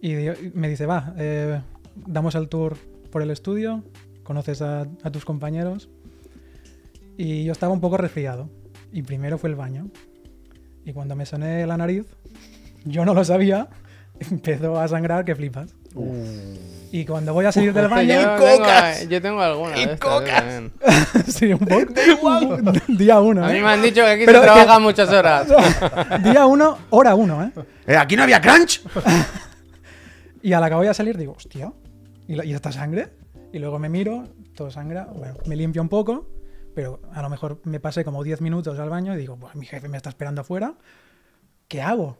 Y 0.00 0.14
me 0.54 0.68
dice, 0.68 0.86
va, 0.86 1.12
eh, 1.16 1.60
damos 2.06 2.34
el 2.34 2.48
tour 2.48 2.76
por 3.10 3.22
el 3.22 3.30
estudio, 3.30 3.82
conoces 4.22 4.62
a, 4.62 4.86
a 5.02 5.10
tus 5.10 5.24
compañeros. 5.24 5.88
Y 7.16 7.44
yo 7.44 7.52
estaba 7.52 7.72
un 7.72 7.80
poco 7.80 7.96
resfriado. 7.96 8.48
Y 8.92 9.02
primero 9.02 9.38
fue 9.38 9.48
el 9.50 9.56
baño. 9.56 9.88
Y 10.84 10.92
cuando 10.92 11.16
me 11.16 11.26
soné 11.26 11.66
la 11.66 11.76
nariz, 11.76 12.04
yo 12.84 13.04
no 13.04 13.14
lo 13.14 13.24
sabía, 13.24 13.68
empezó 14.30 14.78
a 14.78 14.86
sangrar 14.88 15.24
que 15.24 15.34
flipas. 15.34 15.74
Y 16.92 17.04
cuando 17.06 17.32
voy 17.32 17.46
a 17.46 17.52
salir 17.52 17.72
del 17.72 17.84
yo, 17.84 17.90
baño, 17.90 18.14
tengo, 18.14 18.36
cocas! 18.58 19.08
yo 19.08 19.22
tengo 19.22 19.40
alguna 19.40 19.78
¡Y 19.78 19.86
de 19.86 19.92
estas, 19.94 20.10
yo 20.10 20.18
cocas! 20.18 20.34
también. 20.36 20.72
sí, 21.26 21.52
un 21.52 21.58
poco. 21.58 22.82
Día 22.88 23.18
uno, 23.20 23.44
A 23.44 23.48
mí 23.48 23.58
¿eh? 23.58 23.62
me 23.62 23.68
han 23.68 23.80
dicho 23.82 24.02
que 24.02 24.10
aquí 24.10 24.22
Pero 24.26 24.40
se 24.42 24.46
que- 24.46 24.52
trabaja 24.52 24.78
muchas 24.78 25.08
horas. 25.10 25.48
Día 26.22 26.44
uno, 26.46 26.76
hora 26.90 27.14
uno, 27.14 27.42
¿eh? 27.44 27.50
Eh, 27.86 27.96
aquí 27.96 28.14
no 28.14 28.24
había 28.24 28.40
crunch. 28.42 28.82
Y 30.42 30.52
a 30.52 30.60
la 30.60 30.68
que 30.68 30.74
voy 30.76 30.86
a 30.86 30.94
salir 30.94 31.16
digo, 31.16 31.32
hostia, 31.36 31.72
¿y, 32.28 32.34
la- 32.36 32.44
y 32.44 32.52
esta 32.52 32.72
sangre? 32.72 33.08
Y 33.52 33.58
luego 33.58 33.78
me 33.78 33.88
miro, 33.88 34.24
todo 34.54 34.70
sangra, 34.70 35.06
bueno, 35.14 35.34
me 35.46 35.56
limpio 35.56 35.80
un 35.82 35.88
poco, 35.88 36.28
pero 36.74 37.00
a 37.12 37.22
lo 37.22 37.30
mejor 37.30 37.60
me 37.64 37.80
pasé 37.80 38.04
como 38.04 38.22
10 38.22 38.40
minutos 38.42 38.78
al 38.78 38.90
baño 38.90 39.14
y 39.14 39.16
digo, 39.18 39.36
pues 39.36 39.54
mi 39.54 39.66
jefe 39.66 39.88
me 39.88 39.96
está 39.96 40.10
esperando 40.10 40.40
afuera, 40.42 40.74
¿qué 41.68 41.80
hago? 41.82 42.18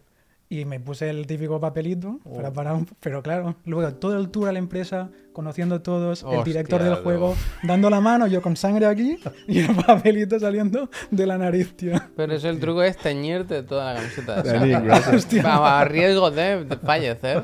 Y 0.48 0.64
me 0.64 0.78
puse 0.78 1.10
el 1.10 1.26
típico 1.26 1.58
papelito 1.58 2.20
para 2.36 2.52
parar 2.52 2.74
un... 2.76 2.86
Pero 3.00 3.20
claro, 3.20 3.56
luego 3.64 3.92
todo 3.94 4.16
el 4.16 4.28
tour 4.30 4.48
a 4.48 4.52
la 4.52 4.60
empresa, 4.60 5.10
conociendo 5.32 5.74
a 5.74 5.82
todos, 5.82 6.22
el 6.22 6.28
Hostia, 6.28 6.44
director 6.44 6.82
del 6.84 6.94
juego, 7.02 7.34
dando 7.64 7.90
la 7.90 8.00
mano, 8.00 8.28
yo 8.28 8.40
con 8.40 8.54
sangre 8.56 8.86
aquí 8.86 9.18
y 9.48 9.58
el 9.58 9.74
papelito 9.86 10.38
saliendo 10.38 10.88
de 11.10 11.26
la 11.26 11.36
nariz, 11.36 11.76
tío. 11.76 11.94
Pero 12.16 12.32
eso 12.34 12.48
el 12.48 12.60
truco 12.60 12.84
es 12.84 12.96
teñirte 12.96 13.64
toda 13.64 13.92
la 13.94 14.00
camiseta 14.00 14.40
de 14.42 14.52
Dani, 14.52 14.72
sangre. 14.72 14.88
gracias. 14.88 15.44
Va, 15.44 15.80
a 15.80 15.84
riesgo 15.84 16.30
de, 16.30 16.64
de 16.64 16.76
fallecer. 16.76 17.42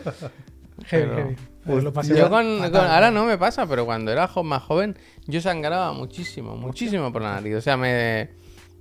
Heavy, 0.86 1.08
Pero- 1.08 1.16
heavy. 1.16 1.36
Pero 1.64 1.80
lo 1.80 1.92
pasé 1.92 2.16
Yo 2.16 2.28
con, 2.28 2.44
ahora 2.74 3.10
no 3.10 3.24
me 3.24 3.38
pasa, 3.38 3.66
pero 3.66 3.84
cuando 3.84 4.10
era 4.10 4.28
más 4.42 4.62
joven, 4.62 4.96
yo 5.26 5.40
sangraba 5.40 5.92
muchísimo, 5.92 6.56
muchísimo 6.56 7.12
por 7.12 7.22
la 7.22 7.34
nariz. 7.34 7.54
O 7.56 7.60
sea, 7.60 7.76
me, 7.76 8.30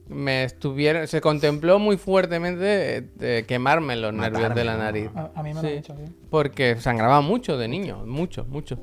me 0.07 0.43
estuvieron, 0.45 1.07
se 1.07 1.21
contempló 1.21 1.77
muy 1.79 1.97
fuertemente 1.97 2.97
eh, 2.97 3.01
de 3.15 3.45
quemarme 3.45 3.95
los 3.95 4.13
nervios 4.13 4.53
de 4.55 4.63
la 4.63 4.77
nariz. 4.77 5.09
A, 5.15 5.31
a 5.35 5.43
mí 5.43 5.53
me 5.53 5.55
lo 5.55 5.61
Sí. 5.61 5.67
han 5.67 5.75
dicho, 5.75 5.93
tío. 5.93 6.05
Porque 6.29 6.75
sangraba 6.79 7.21
mucho 7.21 7.57
de 7.57 7.67
niño, 7.67 8.03
mucho, 8.05 8.45
mucho. 8.45 8.77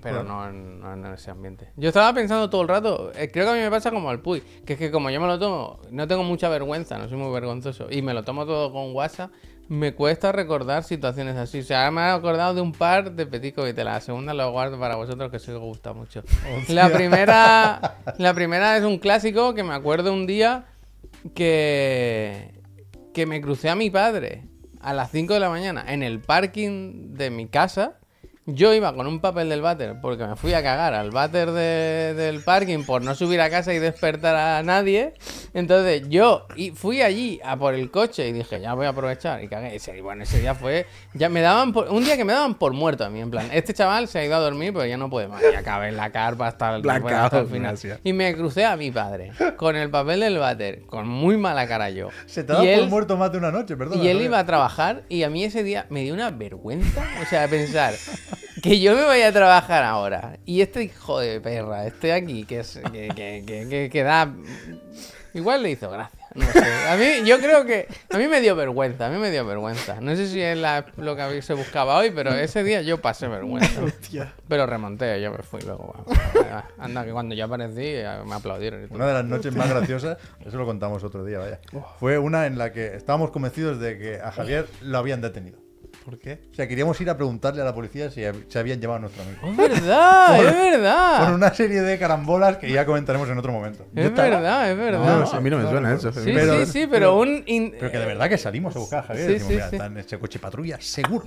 Pero 0.00 0.22
no 0.22 0.48
en, 0.48 0.78
no 0.80 0.92
en 0.92 1.06
ese 1.06 1.32
ambiente. 1.32 1.70
Yo 1.76 1.88
estaba 1.88 2.12
pensando 2.14 2.48
todo 2.48 2.62
el 2.62 2.68
rato, 2.68 3.10
eh, 3.16 3.30
creo 3.32 3.46
que 3.46 3.50
a 3.50 3.54
mí 3.54 3.60
me 3.60 3.70
pasa 3.70 3.90
como 3.90 4.10
al 4.10 4.20
Puy, 4.20 4.42
que 4.64 4.74
es 4.74 4.78
que 4.78 4.92
como 4.92 5.10
yo 5.10 5.20
me 5.20 5.26
lo 5.26 5.40
tomo, 5.40 5.80
no 5.90 6.06
tengo 6.06 6.22
mucha 6.22 6.48
vergüenza, 6.48 6.98
no 6.98 7.08
soy 7.08 7.18
muy 7.18 7.32
vergonzoso, 7.32 7.88
y 7.90 8.00
me 8.00 8.14
lo 8.14 8.22
tomo 8.22 8.46
todo 8.46 8.72
con 8.72 8.94
WhatsApp, 8.94 9.32
me 9.68 9.94
cuesta 9.94 10.32
recordar 10.32 10.82
situaciones 10.82 11.36
así. 11.36 11.60
O 11.60 11.62
sea, 11.62 11.90
me 11.90 12.00
he 12.00 12.04
acordado 12.10 12.54
de 12.54 12.60
un 12.60 12.72
par 12.72 13.12
de 13.12 13.26
Petit 13.26 13.54
Comité. 13.54 13.84
La 13.84 14.00
segunda 14.00 14.34
lo 14.34 14.50
guardo 14.50 14.78
para 14.78 14.96
vosotros, 14.96 15.30
que 15.30 15.38
que 15.38 15.52
os 15.52 15.60
gusta 15.60 15.92
mucho. 15.92 16.22
La 16.68 16.88
primera, 16.88 17.96
la 18.18 18.34
primera 18.34 18.76
es 18.76 18.84
un 18.84 18.98
clásico 18.98 19.54
que 19.54 19.62
me 19.62 19.74
acuerdo 19.74 20.12
un 20.12 20.26
día 20.26 20.66
que, 21.34 22.54
que 23.12 23.26
me 23.26 23.40
crucé 23.40 23.68
a 23.68 23.74
mi 23.74 23.90
padre 23.90 24.44
a 24.80 24.92
las 24.94 25.10
5 25.10 25.34
de 25.34 25.40
la 25.40 25.50
mañana 25.50 25.84
en 25.86 26.02
el 26.02 26.20
parking 26.20 27.14
de 27.14 27.30
mi 27.30 27.46
casa. 27.48 27.97
Yo 28.50 28.72
iba 28.72 28.94
con 28.94 29.06
un 29.06 29.20
papel 29.20 29.50
del 29.50 29.60
váter 29.60 29.96
porque 30.00 30.26
me 30.26 30.34
fui 30.34 30.54
a 30.54 30.62
cagar 30.62 30.94
al 30.94 31.10
váter 31.10 31.50
de- 31.50 32.14
del 32.14 32.40
parking 32.42 32.82
por 32.84 33.02
no 33.02 33.14
subir 33.14 33.42
a 33.42 33.50
casa 33.50 33.74
y 33.74 33.78
despertar 33.78 34.34
a 34.36 34.62
nadie. 34.62 35.12
Entonces 35.52 36.08
yo 36.08 36.46
y 36.56 36.70
fui 36.70 37.02
allí 37.02 37.40
a 37.44 37.58
por 37.58 37.74
el 37.74 37.90
coche 37.90 38.26
y 38.26 38.32
dije, 38.32 38.58
ya 38.60 38.72
voy 38.72 38.86
a 38.86 38.90
aprovechar. 38.90 39.44
Y 39.44 39.48
cagué. 39.48 39.76
Ese, 39.76 39.98
y 39.98 40.00
bueno, 40.00 40.22
ese 40.22 40.40
día 40.40 40.54
fue. 40.54 40.86
Ya 41.12 41.28
me 41.28 41.42
daban 41.42 41.74
por- 41.74 41.88
un 41.90 42.02
día 42.04 42.16
que 42.16 42.24
me 42.24 42.32
daban 42.32 42.54
por 42.54 42.72
muerto 42.72 43.04
a 43.04 43.10
mí. 43.10 43.20
En 43.20 43.30
plan, 43.30 43.50
este 43.52 43.74
chaval 43.74 44.08
se 44.08 44.18
ha 44.20 44.24
ido 44.24 44.34
a 44.34 44.38
dormir, 44.38 44.72
pero 44.72 44.86
ya 44.86 44.96
no 44.96 45.10
puede 45.10 45.28
más. 45.28 45.42
Y 45.42 45.54
acabé 45.54 45.88
en 45.88 45.98
la 45.98 46.10
carpa 46.10 46.46
hasta 46.46 46.76
el, 46.76 46.88
hasta 46.88 47.40
el 47.40 47.46
final. 47.48 47.62
gracias. 47.72 48.00
Y 48.02 48.14
me 48.14 48.34
crucé 48.34 48.64
a 48.64 48.76
mi 48.78 48.90
padre 48.90 49.32
con 49.58 49.76
el 49.76 49.90
papel 49.90 50.20
del 50.20 50.38
váter, 50.38 50.86
con 50.86 51.06
muy 51.06 51.36
mala 51.36 51.68
cara 51.68 51.90
yo. 51.90 52.08
Se 52.24 52.44
te 52.44 52.52
ha 52.52 52.56
dado 52.56 52.64
por 52.66 52.74
él- 52.74 52.88
muerto 52.88 53.16
más 53.18 53.30
de 53.30 53.36
una 53.36 53.50
noche, 53.50 53.76
perdón. 53.76 54.02
y 54.02 54.08
él 54.08 54.22
iba 54.22 54.38
a 54.38 54.46
trabajar 54.46 55.02
y 55.10 55.22
a 55.24 55.28
mí 55.28 55.44
ese 55.44 55.62
día 55.62 55.84
me 55.90 56.02
dio 56.02 56.14
una 56.14 56.30
vergüenza, 56.30 57.04
o 57.22 57.26
sea, 57.26 57.46
pensar 57.46 57.92
que 58.62 58.80
yo 58.80 58.94
me 58.94 59.04
vaya 59.04 59.28
a 59.28 59.32
trabajar 59.32 59.84
ahora 59.84 60.38
y 60.44 60.60
este 60.60 60.82
hijo 60.84 61.20
de 61.20 61.40
perra, 61.40 61.86
este 61.86 62.12
aquí, 62.12 62.44
que 62.44 62.60
es 62.60 62.80
que, 62.92 63.08
que, 63.08 63.44
que, 63.46 63.68
que- 63.68 63.90
que 63.90 64.02
da... 64.02 64.32
Igual 65.34 65.62
le 65.62 65.70
hizo 65.72 65.90
gracia, 65.90 66.26
no 66.34 66.44
sé. 66.46 66.64
A 66.88 66.96
mí, 66.96 67.26
yo 67.28 67.38
creo 67.38 67.64
que... 67.66 67.86
A 68.10 68.16
mí 68.16 68.26
me 68.28 68.40
dio 68.40 68.56
vergüenza, 68.56 69.06
a 69.06 69.10
mí 69.10 69.18
me 69.18 69.30
dio 69.30 69.44
vergüenza. 69.46 70.00
No 70.00 70.16
sé 70.16 70.26
si 70.26 70.40
es 70.40 70.56
la- 70.56 70.86
lo 70.96 71.14
que 71.16 71.42
se 71.42 71.52
buscaba 71.52 71.96
hoy, 71.98 72.10
pero 72.10 72.32
ese 72.34 72.64
día 72.64 72.80
yo 72.80 72.98
pasé 73.00 73.28
vergüenza. 73.28 73.82
Pero 74.48 74.66
remonté, 74.66 75.20
yo 75.20 75.30
me 75.30 75.42
fui 75.42 75.60
luego. 75.60 75.94
bueno, 76.34 76.62
Anda, 76.78 77.04
que 77.04 77.12
cuando 77.12 77.34
yo 77.34 77.44
aparecí 77.44 77.82
eh, 77.84 78.08
me 78.26 78.34
aplaudieron. 78.36 78.82
y 78.82 78.86
todo. 78.86 78.96
Una 78.96 79.06
de 79.06 79.12
las 79.14 79.24
noches 79.26 79.54
más 79.54 79.68
graciosas, 79.68 80.16
eso 80.44 80.56
lo 80.56 80.64
contamos 80.64 81.04
otro 81.04 81.24
día, 81.24 81.38
vaya. 81.38 81.60
Fue 82.00 82.18
una 82.18 82.46
en 82.46 82.56
la 82.56 82.72
que 82.72 82.96
estábamos 82.96 83.30
convencidos 83.30 83.78
de 83.78 83.98
que 83.98 84.18
a 84.20 84.32
Javier 84.32 84.66
lo 84.80 84.96
habían 84.98 85.20
detenido. 85.20 85.58
¿Por 86.08 86.18
qué? 86.18 86.38
O 86.50 86.54
sea, 86.54 86.66
queríamos 86.66 86.98
ir 87.02 87.10
a 87.10 87.16
preguntarle 87.16 87.60
a 87.60 87.66
la 87.66 87.74
policía 87.74 88.10
si 88.10 88.22
se 88.48 88.58
habían 88.58 88.80
llevado 88.80 88.96
a 88.96 89.00
nuestro 89.00 89.22
amigo. 89.24 89.40
¡Es 89.50 89.56
verdad! 89.78 90.38
¡Es 90.46 90.54
verdad! 90.54 91.24
Con 91.26 91.34
una 91.34 91.52
serie 91.52 91.82
de 91.82 91.98
carambolas 91.98 92.56
que 92.56 92.70
ya 92.72 92.86
comentaremos 92.86 93.28
en 93.28 93.36
otro 93.36 93.52
momento. 93.52 93.84
Es 93.94 94.14
verdad, 94.14 94.70
es 94.70 94.78
verdad. 94.78 95.00
No, 95.04 95.18
No, 95.20 95.30
a 95.30 95.40
mí 95.42 95.50
no 95.50 95.58
me 95.58 95.68
suena 95.68 95.92
eso. 95.92 96.10
Sí, 96.10 96.30
Pero- 96.32 96.64
sí, 96.64 96.72
sí, 96.72 96.86
pero 96.90 97.18
un... 97.18 97.42
in- 97.44 97.74
Pero 97.78 97.92
que 97.92 97.98
de 97.98 98.06
verdad 98.06 98.26
que 98.30 98.38
salimos 98.38 98.74
a 98.74 98.78
buscar 98.78 99.00
a 99.00 99.02
Javier. 99.02 99.26
Sí, 99.26 99.32
decimos, 99.34 99.48
sí, 99.50 99.54
mira, 99.56 99.68
sí. 99.68 99.76
está 99.76 99.86
en 99.86 99.96
ese 99.98 100.18
coche 100.18 100.38
patrulla, 100.38 100.80
seguro. 100.80 101.26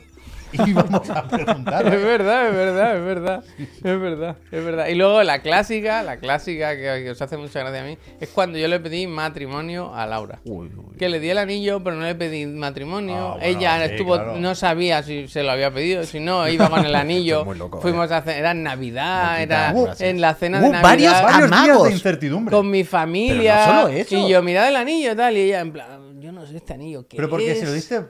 Y 0.67 0.73
vamos 0.73 1.09
a 1.09 1.27
preguntar. 1.27 1.85
Es 1.87 2.03
verdad, 2.03 2.47
es 2.49 2.55
verdad, 2.55 2.95
es 2.97 3.05
verdad. 3.05 3.43
Es 3.83 3.99
verdad, 3.99 4.35
es 4.51 4.65
verdad. 4.65 4.87
Y 4.87 4.95
luego 4.95 5.23
la 5.23 5.39
clásica, 5.41 6.03
la 6.03 6.17
clásica 6.17 6.75
que, 6.75 7.03
que 7.03 7.11
os 7.11 7.21
hace 7.21 7.37
mucha 7.37 7.59
gracia 7.61 7.81
a 7.81 7.85
mí, 7.85 7.97
es 8.19 8.29
cuando 8.29 8.57
yo 8.57 8.67
le 8.67 8.79
pedí 8.79 9.07
matrimonio 9.07 9.93
a 9.93 10.05
Laura. 10.05 10.39
Uy, 10.45 10.67
uy. 10.75 10.97
Que 10.97 11.09
le 11.09 11.19
di 11.19 11.29
el 11.29 11.37
anillo, 11.37 11.83
pero 11.83 11.95
no 11.95 12.03
le 12.05 12.15
pedí 12.15 12.45
matrimonio. 12.45 13.15
Ah, 13.15 13.37
bueno, 13.39 13.45
Ella 13.45 13.77
sí, 13.87 13.91
estuvo, 13.93 14.13
claro. 14.15 14.35
no 14.37 14.55
sabía 14.55 15.03
si 15.03 15.27
se 15.27 15.43
lo 15.43 15.51
había 15.51 15.71
pedido, 15.71 16.03
si 16.03 16.19
no, 16.19 16.47
iba 16.47 16.69
con 16.69 16.85
el 16.85 16.95
anillo. 16.95 17.45
Loco, 17.53 17.81
Fuimos 17.81 18.11
a 18.11 18.17
hacer, 18.17 18.37
era 18.37 18.53
Navidad, 18.53 19.41
era 19.41 19.73
en 19.99 20.21
la 20.21 20.33
cena 20.35 20.59
de 20.59 20.69
Navidad. 20.69 20.81
varios 20.83 21.21
Varios 21.21 21.49
días 21.51 21.83
de 21.83 21.91
incertidumbre. 21.91 22.55
con 22.55 22.69
mi 22.69 22.83
familia. 22.83 23.61
Pero 23.65 23.73
no 23.75 23.81
solo 23.83 23.93
eso. 23.93 24.15
Y 24.17 24.29
yo, 24.29 24.41
mirad 24.43 24.67
el 24.67 24.75
anillo 24.75 25.11
y 25.13 25.15
tal. 25.15 25.37
Y 25.37 25.39
ella, 25.41 25.59
en 25.61 25.71
plan, 25.71 26.19
yo 26.21 26.31
no 26.31 26.45
sé 26.45 26.57
este 26.57 26.73
anillo. 26.73 27.07
¿qué 27.07 27.15
Pero 27.17 27.29
porque 27.29 27.51
es? 27.51 27.59
se 27.59 27.65
lo 27.65 27.73
diste 27.73 28.01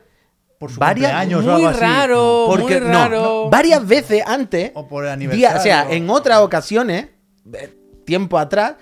por 0.62 0.72
su 0.72 0.80
Varias- 0.80 1.10
cumpleaños 1.10 1.40
o 1.40 1.44
Muy 1.44 1.56
algo 1.56 1.68
así. 1.70 1.80
raro, 1.80 2.46
Porque 2.48 2.80
muy 2.80 2.88
no, 2.88 2.94
raro. 2.94 3.22
no, 3.24 3.50
varias 3.50 3.88
veces 3.88 4.22
antes, 4.28 4.70
O 4.76 4.88
por 4.88 5.08
el 5.08 5.18
día- 5.18 5.56
o 5.58 5.60
sea, 5.60 5.80
aniversario. 5.80 5.92
en 6.04 6.10
otras 6.12 6.38
ocasiones, 6.42 7.08
eh, 7.52 7.74
tiempo 8.06 8.38
atrás, 8.38 8.76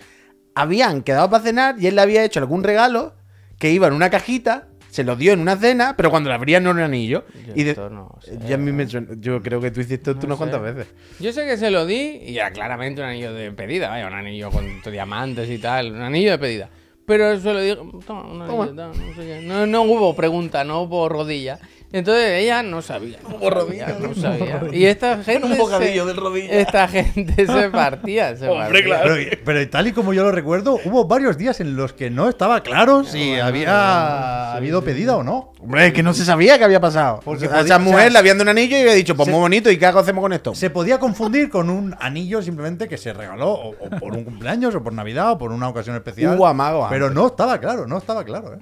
habían 0.55 1.03
quedado 1.03 1.29
para 1.29 1.41
cenar 1.41 1.75
y 1.79 1.87
él 1.87 1.95
le 1.95 2.01
había 2.01 2.25
hecho 2.25 2.41
algún 2.41 2.65
regalo 2.65 3.13
que 3.57 3.71
iba 3.71 3.87
en 3.87 3.93
una 3.93 4.09
cajita, 4.09 4.67
se 4.89 5.05
lo 5.05 5.15
dio 5.15 5.31
en 5.31 5.39
una 5.39 5.55
cena, 5.55 5.95
pero 5.95 6.09
cuando 6.09 6.27
la 6.29 6.35
abría 6.35 6.59
no 6.59 6.71
era 6.71 6.79
un 6.79 6.83
anillo. 6.85 7.23
Yo 7.47 7.53
Y 7.55 7.63
de- 7.63 7.69
esto 7.71 7.89
no 7.89 8.13
sé. 8.23 8.37
ya 8.45 8.55
a 8.55 8.57
mí 8.57 8.73
me 8.73 8.85
yo 8.85 9.41
creo 9.41 9.61
que 9.61 9.71
tú 9.71 9.79
hiciste 9.79 10.11
esto 10.11 10.21
No 10.27 10.33
unas 10.35 10.37
cuantas 10.37 10.61
veces. 10.61 10.87
Yo 11.21 11.31
sé 11.31 11.45
que 11.45 11.55
se 11.55 11.71
lo 11.71 11.85
di 11.85 12.19
y 12.25 12.35
era 12.37 12.51
claramente 12.51 12.99
un 12.99 13.07
anillo 13.07 13.31
de 13.33 13.53
pedida, 13.53 13.87
vaya, 13.87 14.05
un 14.05 14.15
anillo 14.15 14.49
con 14.51 14.81
diamantes 14.91 15.49
y 15.49 15.59
tal, 15.59 15.93
un 15.93 16.01
anillo 16.01 16.31
de 16.31 16.39
pedida. 16.39 16.69
Pero 17.09 17.39
se 17.39 17.51
lo 17.51 17.59
digo, 17.59 17.89
toma, 18.05 18.21
un 18.21 18.41
anillo, 18.43 18.67
Toma. 18.67 18.87
no 18.93 18.93
sé 19.15 19.25
qué. 19.25 19.41
No, 19.43 19.65
no 19.65 19.81
hubo 19.81 20.15
pregunta, 20.15 20.63
no 20.63 20.83
hubo 20.83 21.09
rodilla. 21.09 21.59
Entonces 21.91 22.43
ella 22.43 22.61
no 22.61 22.83
sabía. 22.83 23.17
No 23.27 23.35
hubo 23.37 23.49
rodilla, 23.49 23.97
no 23.99 24.13
sabía. 24.13 24.61
Y 24.71 24.85
esta 24.85 25.23
gente. 25.23 25.47
Un 25.47 25.57
bocadillo 25.57 26.03
se, 26.03 26.07
del 26.09 26.17
rodilla. 26.17 26.51
Esta 26.51 26.87
gente 26.87 27.47
se 27.47 27.69
partía. 27.71 28.35
Se 28.37 28.47
Hombre, 28.47 28.65
partía. 28.65 28.83
claro. 28.85 29.13
Pero, 29.15 29.37
pero 29.43 29.69
tal 29.69 29.87
y 29.87 29.91
como 29.91 30.13
yo 30.13 30.23
lo 30.23 30.31
recuerdo, 30.31 30.77
hubo 30.85 31.05
varios 31.05 31.35
días 31.37 31.59
en 31.61 31.75
los 31.75 31.93
que 31.93 32.11
no 32.11 32.29
estaba 32.29 32.61
claro 32.61 33.03
si 33.03 33.29
bueno, 33.29 33.45
había 33.45 34.53
habido 34.53 34.83
pedida 34.83 35.17
o 35.17 35.23
no. 35.23 35.51
Hombre, 35.59 35.87
es 35.87 35.93
que 35.93 36.03
no 36.03 36.13
se 36.13 36.25
sabía 36.25 36.57
qué 36.59 36.63
había 36.63 36.79
pasado. 36.79 37.21
Porque 37.25 37.45
a 37.45 37.49
podía- 37.49 37.61
esa 37.63 37.77
o 37.77 37.79
mujer 37.79 38.01
sea, 38.01 38.09
le 38.11 38.19
habían 38.19 38.37
dado 38.37 38.51
un 38.51 38.57
anillo 38.57 38.77
y 38.77 38.81
había 38.81 38.93
dicho, 38.93 39.15
pues 39.15 39.25
se- 39.25 39.31
muy 39.31 39.39
bonito, 39.41 39.71
¿y 39.71 39.77
qué 39.77 39.85
hago 39.87 39.97
hacemos 39.99 40.21
con 40.21 40.31
esto? 40.33 40.53
Se 40.53 40.69
podía 40.69 40.99
confundir 40.99 41.49
con 41.49 41.71
un 41.71 41.95
anillo 41.99 42.41
simplemente 42.43 42.87
que 42.87 42.97
se 42.99 43.13
regaló 43.13 43.49
o, 43.49 43.69
o 43.71 43.89
por 43.99 44.13
un 44.15 44.23
cumpleaños 44.25 44.75
o 44.75 44.83
por 44.83 44.93
Navidad 44.93 45.31
o 45.31 45.37
por 45.39 45.51
una 45.51 45.67
ocasión 45.67 45.95
especial. 45.95 46.37
Hubo 46.37 46.45
amago 46.45 46.85
Pero 46.89 47.07
antes. 47.07 47.15
no 47.19 47.27
estaba 47.27 47.57
claro, 47.59 47.87
no 47.87 47.97
estaba 47.97 48.23
claro. 48.23 48.53
¿eh? 48.53 48.59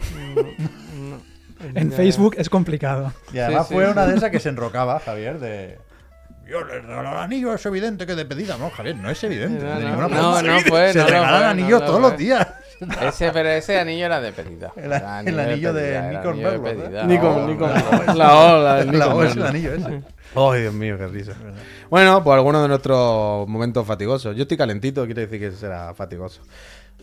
En 1.74 1.92
Facebook 1.92 2.36
es 2.38 2.50
complicado. 2.50 3.14
Y 3.34 3.40
además 3.40 3.68
sí, 3.68 3.74
fue 3.74 3.86
sí. 3.86 3.92
una 3.92 4.06
de 4.06 4.16
esas 4.16 4.30
que 4.32 4.40
se 4.40 4.50
enrocaba, 4.50 5.00
Javier, 5.00 5.40
de... 5.40 5.80
Yo 6.50 6.64
le 6.64 6.80
regalo 6.80 7.10
el 7.12 7.18
anillo, 7.18 7.54
es 7.54 7.66
evidente 7.66 8.06
que 8.06 8.16
de 8.16 8.26
pedida. 8.26 8.58
No, 8.58 8.70
Javier, 8.70 8.96
no 8.96 9.10
es 9.10 9.22
evidente. 9.24 9.64
No, 9.64 9.76
de 9.80 9.84
no, 9.84 9.90
ninguna 9.90 10.08
no, 10.08 10.34
forma. 10.36 10.42
no 10.44 10.60
fue, 10.62 10.94
Se 10.94 11.00
no 11.00 11.08
regalan 11.08 11.40
fue, 11.40 11.46
anillos 11.50 11.86
todos 11.86 12.02
los 12.02 12.18
días. 12.18 12.48
Ese, 13.02 13.32
pero 13.32 13.50
ese 13.50 13.80
anillo 13.80 14.06
era 14.06 14.22
de 14.22 14.32
pedida. 14.32 14.72
El- 14.78 14.94
anillo 14.94 15.74
de 15.74 15.82
pedida, 16.64 17.04
Nikon 17.04 17.20
¿eh? 17.40 17.42
Oh, 17.42 17.48
Nikon. 17.48 17.70
la- 18.18 18.76
del 18.86 19.00
La 19.00 19.14
O 19.16 19.24
es 19.24 19.36
el 19.36 19.44
anillo 19.44 19.74
ese. 19.74 20.04
Ay, 20.36 20.62
Dios 20.62 20.74
mío, 20.74 20.98
qué 20.98 21.08
risa. 21.08 21.34
Bueno, 21.90 22.24
pues 22.24 22.36
algunos 22.36 22.62
de 22.62 22.68
nuestros 22.68 23.48
momentos 23.48 23.86
fatigosos. 23.86 24.36
Yo 24.36 24.44
estoy 24.44 24.58
calentito, 24.58 25.06
quiere 25.06 25.26
decir 25.26 25.40
que 25.40 25.52
será 25.52 25.94
fatigoso. 25.96 26.42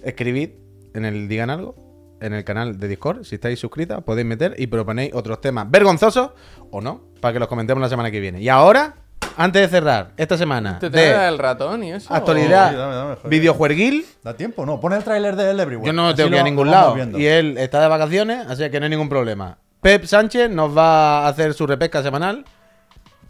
Escribid 0.02 0.50
en 0.94 1.04
el 1.04 1.26
Digan 1.28 1.50
Algo, 1.50 1.74
en 2.20 2.32
el 2.32 2.44
canal 2.44 2.78
de 2.78 2.88
Discord. 2.88 3.24
Si 3.24 3.34
estáis 3.36 3.58
suscritas, 3.58 4.02
podéis 4.02 4.26
meter 4.26 4.54
y 4.58 4.66
proponéis 4.66 5.12
otros 5.14 5.40
temas 5.40 5.70
vergonzosos 5.70 6.30
o 6.70 6.80
no, 6.80 7.02
para 7.20 7.32
que 7.34 7.38
los 7.38 7.48
comentemos 7.48 7.80
la 7.80 7.88
semana 7.88 8.10
que 8.10 8.20
viene. 8.20 8.40
Y 8.40 8.48
ahora, 8.48 8.94
antes 9.36 9.62
de 9.62 9.68
cerrar 9.68 10.12
esta 10.16 10.38
semana 10.38 10.78
¿Te 10.78 10.90
trae 10.90 11.18
de 11.18 11.28
el 11.28 11.38
ratón 11.38 11.82
y 11.82 11.92
eso? 11.92 12.12
actualidad 12.14 13.18
Sí, 13.22 13.28
videojueguil, 13.28 14.06
¿Da 14.22 14.34
tiempo? 14.36 14.64
No, 14.64 14.80
pon 14.80 14.92
el 14.92 15.02
tráiler 15.02 15.34
de 15.36 15.50
él 15.50 15.60
everywhere. 15.60 15.86
yo 15.86 15.92
no 15.92 16.14
tengo 16.14 16.30
que 16.30 16.36
ir 16.36 16.40
a 16.40 16.44
ningún 16.44 16.70
lado. 16.70 16.94
viendo. 16.94 17.18
Y 17.18 17.26
él 17.26 17.58
está 17.58 17.80
de 17.80 17.88
vacaciones, 17.88 18.46
así 18.48 18.68
que 18.70 18.78
no 18.80 18.84
hay 18.84 18.90
ningún 18.90 19.08
problema. 19.08 19.58
Pep 19.80 20.04
Sánchez 20.04 20.50
nos 20.50 20.76
va 20.76 21.24
a 21.26 21.28
hacer 21.28 21.52
su 21.52 21.66
repesca 21.66 22.02
semanal, 22.02 22.44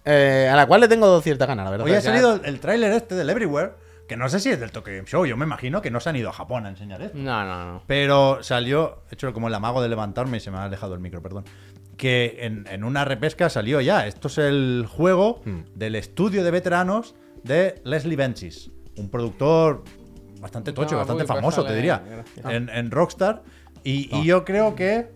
eh, 0.05 0.49
a 0.53 0.55
la 0.57 0.67
cual 0.67 0.83
le 0.83 0.89
tengo 0.89 1.21
cierta 1.21 1.47
ganas, 1.47 1.65
la 1.65 1.71
verdad. 1.71 1.87
Hoy 1.87 1.95
ha 1.95 2.01
salido 2.01 2.35
el, 2.35 2.45
el 2.45 2.61
tráiler 2.61 2.93
este 2.93 3.15
del 3.15 3.31
Everywhere, 3.31 3.73
que 4.09 4.17
no 4.17 4.29
sé 4.29 4.41
si 4.41 4.51
es 4.51 4.61
del 4.61 4.71
Tokyo 4.71 4.93
Game 4.95 5.07
Show. 5.07 5.25
Yo 5.27 5.37
me 5.37 5.45
imagino 5.45 5.81
que 5.83 5.91
no 5.91 6.01
se 6.01 6.11
han 6.11 6.17
ido 6.17 6.29
a 6.29 6.33
Japón 6.33 6.67
a 6.67 6.69
enseñar 6.69 7.01
esto. 7.03 7.17
No, 7.19 7.45
no, 7.45 7.73
no. 7.73 7.83
Pero 7.87 8.43
salió, 8.43 9.03
he 9.11 9.15
hecho 9.15 9.33
como 9.33 9.49
el 9.49 9.55
amago 9.55 9.83
de 9.83 9.89
levantarme 9.89 10.37
y 10.37 10.41
se 10.41 10.51
me 10.51 10.59
ha 10.59 10.65
alejado 10.65 10.95
el 10.95 11.01
micro, 11.01 11.23
perdón. 11.23 11.45
Que 11.97 12.39
en, 12.41 12.67
en 12.71 12.85
una 12.85 13.05
repesca 13.05 13.49
salió 13.49 13.81
ya. 13.81 14.07
Esto 14.07 14.29
es 14.29 14.39
el 14.39 14.87
juego 14.91 15.41
Hmm. 15.45 15.61
del 15.75 15.95
estudio 15.95 16.43
de 16.45 16.51
veteranos 16.51 17.15
de 17.43 17.81
Leslie 17.85 18.17
Benzies, 18.17 18.71
un 18.97 19.11
productor 19.11 19.85
bastante 20.41 20.73
tocho, 20.73 20.93
No, 20.93 20.99
bastante 20.99 21.25
famoso, 21.27 21.65
te 21.65 21.75
diría, 21.75 22.03
gracias. 22.07 22.47
en, 22.47 22.69
en 22.69 22.91
Rockstar. 22.91 23.43
Y, 23.85 24.09
y 24.17 24.25
yo 24.25 24.45
creo 24.45 24.75
que 24.75 25.09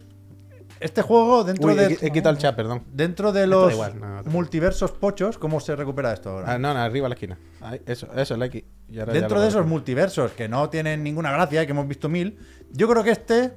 este 0.80 1.02
juego, 1.02 1.44
dentro 1.44 1.68
Uy, 1.68 1.76
de. 1.76 1.98
he, 2.00 2.06
he 2.06 2.10
quitado 2.10 2.34
el 2.34 2.38
chat, 2.38 2.54
perdón. 2.54 2.84
Dentro 2.92 3.32
de 3.32 3.46
los 3.46 3.72
igual, 3.72 3.98
no, 3.98 4.16
no 4.16 4.22
te 4.22 4.30
multiversos 4.30 4.92
pochos, 4.92 5.38
¿cómo 5.38 5.60
se 5.60 5.74
recupera 5.76 6.12
esto 6.12 6.30
ahora? 6.30 6.52
Ah, 6.52 6.58
no, 6.58 6.72
no, 6.74 6.80
arriba 6.80 7.06
a 7.06 7.08
la 7.08 7.14
esquina. 7.14 7.38
Ahí, 7.60 7.80
eso, 7.86 8.08
eso, 8.16 8.36
la 8.36 8.48
ya 8.88 9.04
Dentro 9.06 9.40
de 9.40 9.48
esos 9.48 9.66
multiversos 9.66 10.32
que 10.32 10.48
no 10.48 10.70
tienen 10.70 11.02
ninguna 11.02 11.30
gracia 11.32 11.62
y 11.62 11.66
que 11.66 11.72
hemos 11.72 11.88
visto 11.88 12.08
mil, 12.08 12.38
yo 12.70 12.88
creo 12.88 13.02
que 13.02 13.10
este 13.10 13.52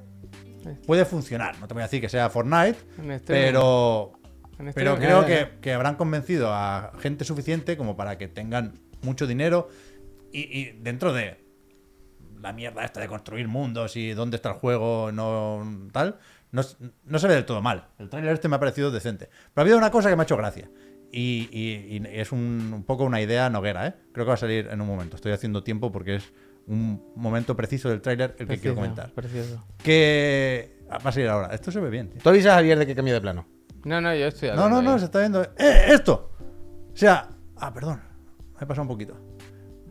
puede 0.85 1.05
funcionar. 1.05 1.59
No 1.59 1.67
te 1.67 1.73
voy 1.73 1.81
a 1.81 1.85
decir 1.85 2.01
que 2.01 2.09
sea 2.09 2.29
Fortnite, 2.29 2.77
En 2.99 3.11
este 3.11 3.33
pero, 3.33 4.13
En 4.59 4.67
este 4.67 4.79
pero 4.79 4.97
creo 4.97 5.21
ya, 5.21 5.27
que, 5.27 5.59
que 5.61 5.73
habrán 5.73 5.95
convencido 5.95 6.49
a 6.53 6.93
gente 6.99 7.25
suficiente 7.25 7.77
como 7.77 7.95
para 7.95 8.17
que 8.17 8.27
tengan 8.27 8.73
mucho 9.01 9.25
dinero 9.27 9.69
y, 10.31 10.41
y 10.41 10.71
dentro 10.79 11.13
de 11.13 11.41
la 12.41 12.53
mierda 12.53 12.83
esta 12.83 12.99
de 12.99 13.07
construir 13.07 13.47
mundos 13.47 13.95
y 13.95 14.11
dónde 14.13 14.35
está 14.35 14.49
el 14.49 14.55
juego, 14.55 15.11
no 15.11 15.63
tal, 15.91 16.17
no, 16.51 16.61
s- 16.61 16.77
no 17.05 17.19
se 17.19 17.27
ve 17.27 17.35
del 17.35 17.45
todo 17.45 17.61
mal. 17.61 17.87
El 17.99 18.09
tráiler 18.09 18.33
este 18.33 18.47
me 18.47 18.55
ha 18.55 18.59
parecido 18.59 18.91
decente. 18.91 19.25
Pero 19.27 19.51
ha 19.55 19.61
habido 19.61 19.77
una 19.77 19.91
cosa 19.91 20.09
que 20.09 20.15
me 20.15 20.21
ha 20.21 20.25
hecho 20.25 20.37
gracia. 20.37 20.69
Y, 21.11 21.49
y- 21.51 21.97
y 21.97 22.01
es 22.19 22.31
un, 22.31 22.71
un 22.73 22.83
poco 22.83 23.03
una 23.03 23.21
idea 23.21 23.49
noguera, 23.49 23.87
¿eh? 23.87 23.93
Creo 24.13 24.25
que 24.25 24.29
va 24.29 24.33
a 24.35 24.37
salir 24.37 24.67
en 24.71 24.79
un 24.81 24.87
momento. 24.87 25.15
Estoy 25.15 25.31
haciendo 25.33 25.63
tiempo 25.63 25.91
porque 25.91 26.15
es 26.15 26.31
un 26.67 27.11
momento 27.15 27.55
preciso 27.55 27.89
del 27.89 28.01
tráiler 28.01 28.35
el 28.39 28.47
que 28.47 28.57
quiero 28.59 28.75
comentar. 28.75 29.11
precioso. 29.11 29.63
Que 29.83 30.77
ah, 30.89 30.99
va 31.03 31.09
a 31.09 31.13
salir 31.13 31.27
ahora. 31.29 31.47
Esto 31.53 31.71
se 31.71 31.79
ve 31.79 31.89
bien, 31.89 32.09
tío. 32.09 32.21
Tú 32.21 32.29
avisas 32.29 32.51
a 32.53 32.55
Javier 32.55 32.77
de 32.79 32.87
que 32.87 32.95
cambie 32.95 33.13
de 33.13 33.21
plano. 33.21 33.45
No, 33.83 33.99
no, 33.99 34.13
yo 34.15 34.27
estoy 34.27 34.49
No, 34.49 34.69
no, 34.69 34.81
no, 34.81 34.99
se 34.99 35.05
está 35.05 35.19
viendo. 35.19 35.41
¡Eh, 35.57 35.85
esto! 35.87 36.31
O 36.93 36.95
sea, 36.97 37.29
ah, 37.57 37.73
perdón. 37.73 37.99
Me 38.57 38.63
he 38.63 38.65
pasado 38.67 38.83
un 38.83 38.87
poquito. 38.89 39.17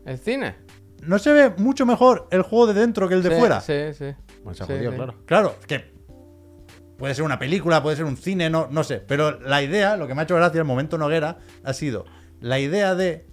¿El 0.06 0.16
cine? 0.18 0.56
¿No 1.02 1.18
se 1.18 1.32
ve 1.32 1.50
mucho 1.58 1.84
mejor 1.86 2.28
el 2.30 2.42
juego 2.42 2.68
de 2.68 2.74
dentro 2.80 3.08
que 3.08 3.14
el 3.14 3.22
de 3.22 3.30
Sí, 3.30 3.36
fuera? 3.38 3.60
Sí, 3.60 3.92
sí. 3.94 4.14
Bueno, 4.44 4.54
se 4.54 4.62
ha 4.62 4.66
Sí, 4.66 4.72
jodido, 4.74 4.90
sí. 4.92 4.96
claro. 4.96 5.14
Claro, 5.26 5.56
es 5.60 5.66
que 5.66 5.92
puede 7.00 7.14
ser 7.14 7.24
una 7.24 7.38
película, 7.38 7.82
puede 7.82 7.96
ser 7.96 8.04
un 8.04 8.18
cine, 8.18 8.50
no, 8.50 8.68
no 8.70 8.84
sé. 8.84 8.98
Pero 8.98 9.40
la 9.40 9.62
idea, 9.62 9.96
lo 9.96 10.06
que 10.06 10.14
me 10.14 10.20
ha 10.20 10.24
hecho 10.24 10.36
gracia 10.36 10.58
el 10.58 10.66
momento 10.66 10.98
Noguera, 10.98 11.38
ha 11.64 11.72
sido 11.72 12.04
la 12.40 12.58
idea 12.58 12.94
de 12.94 13.26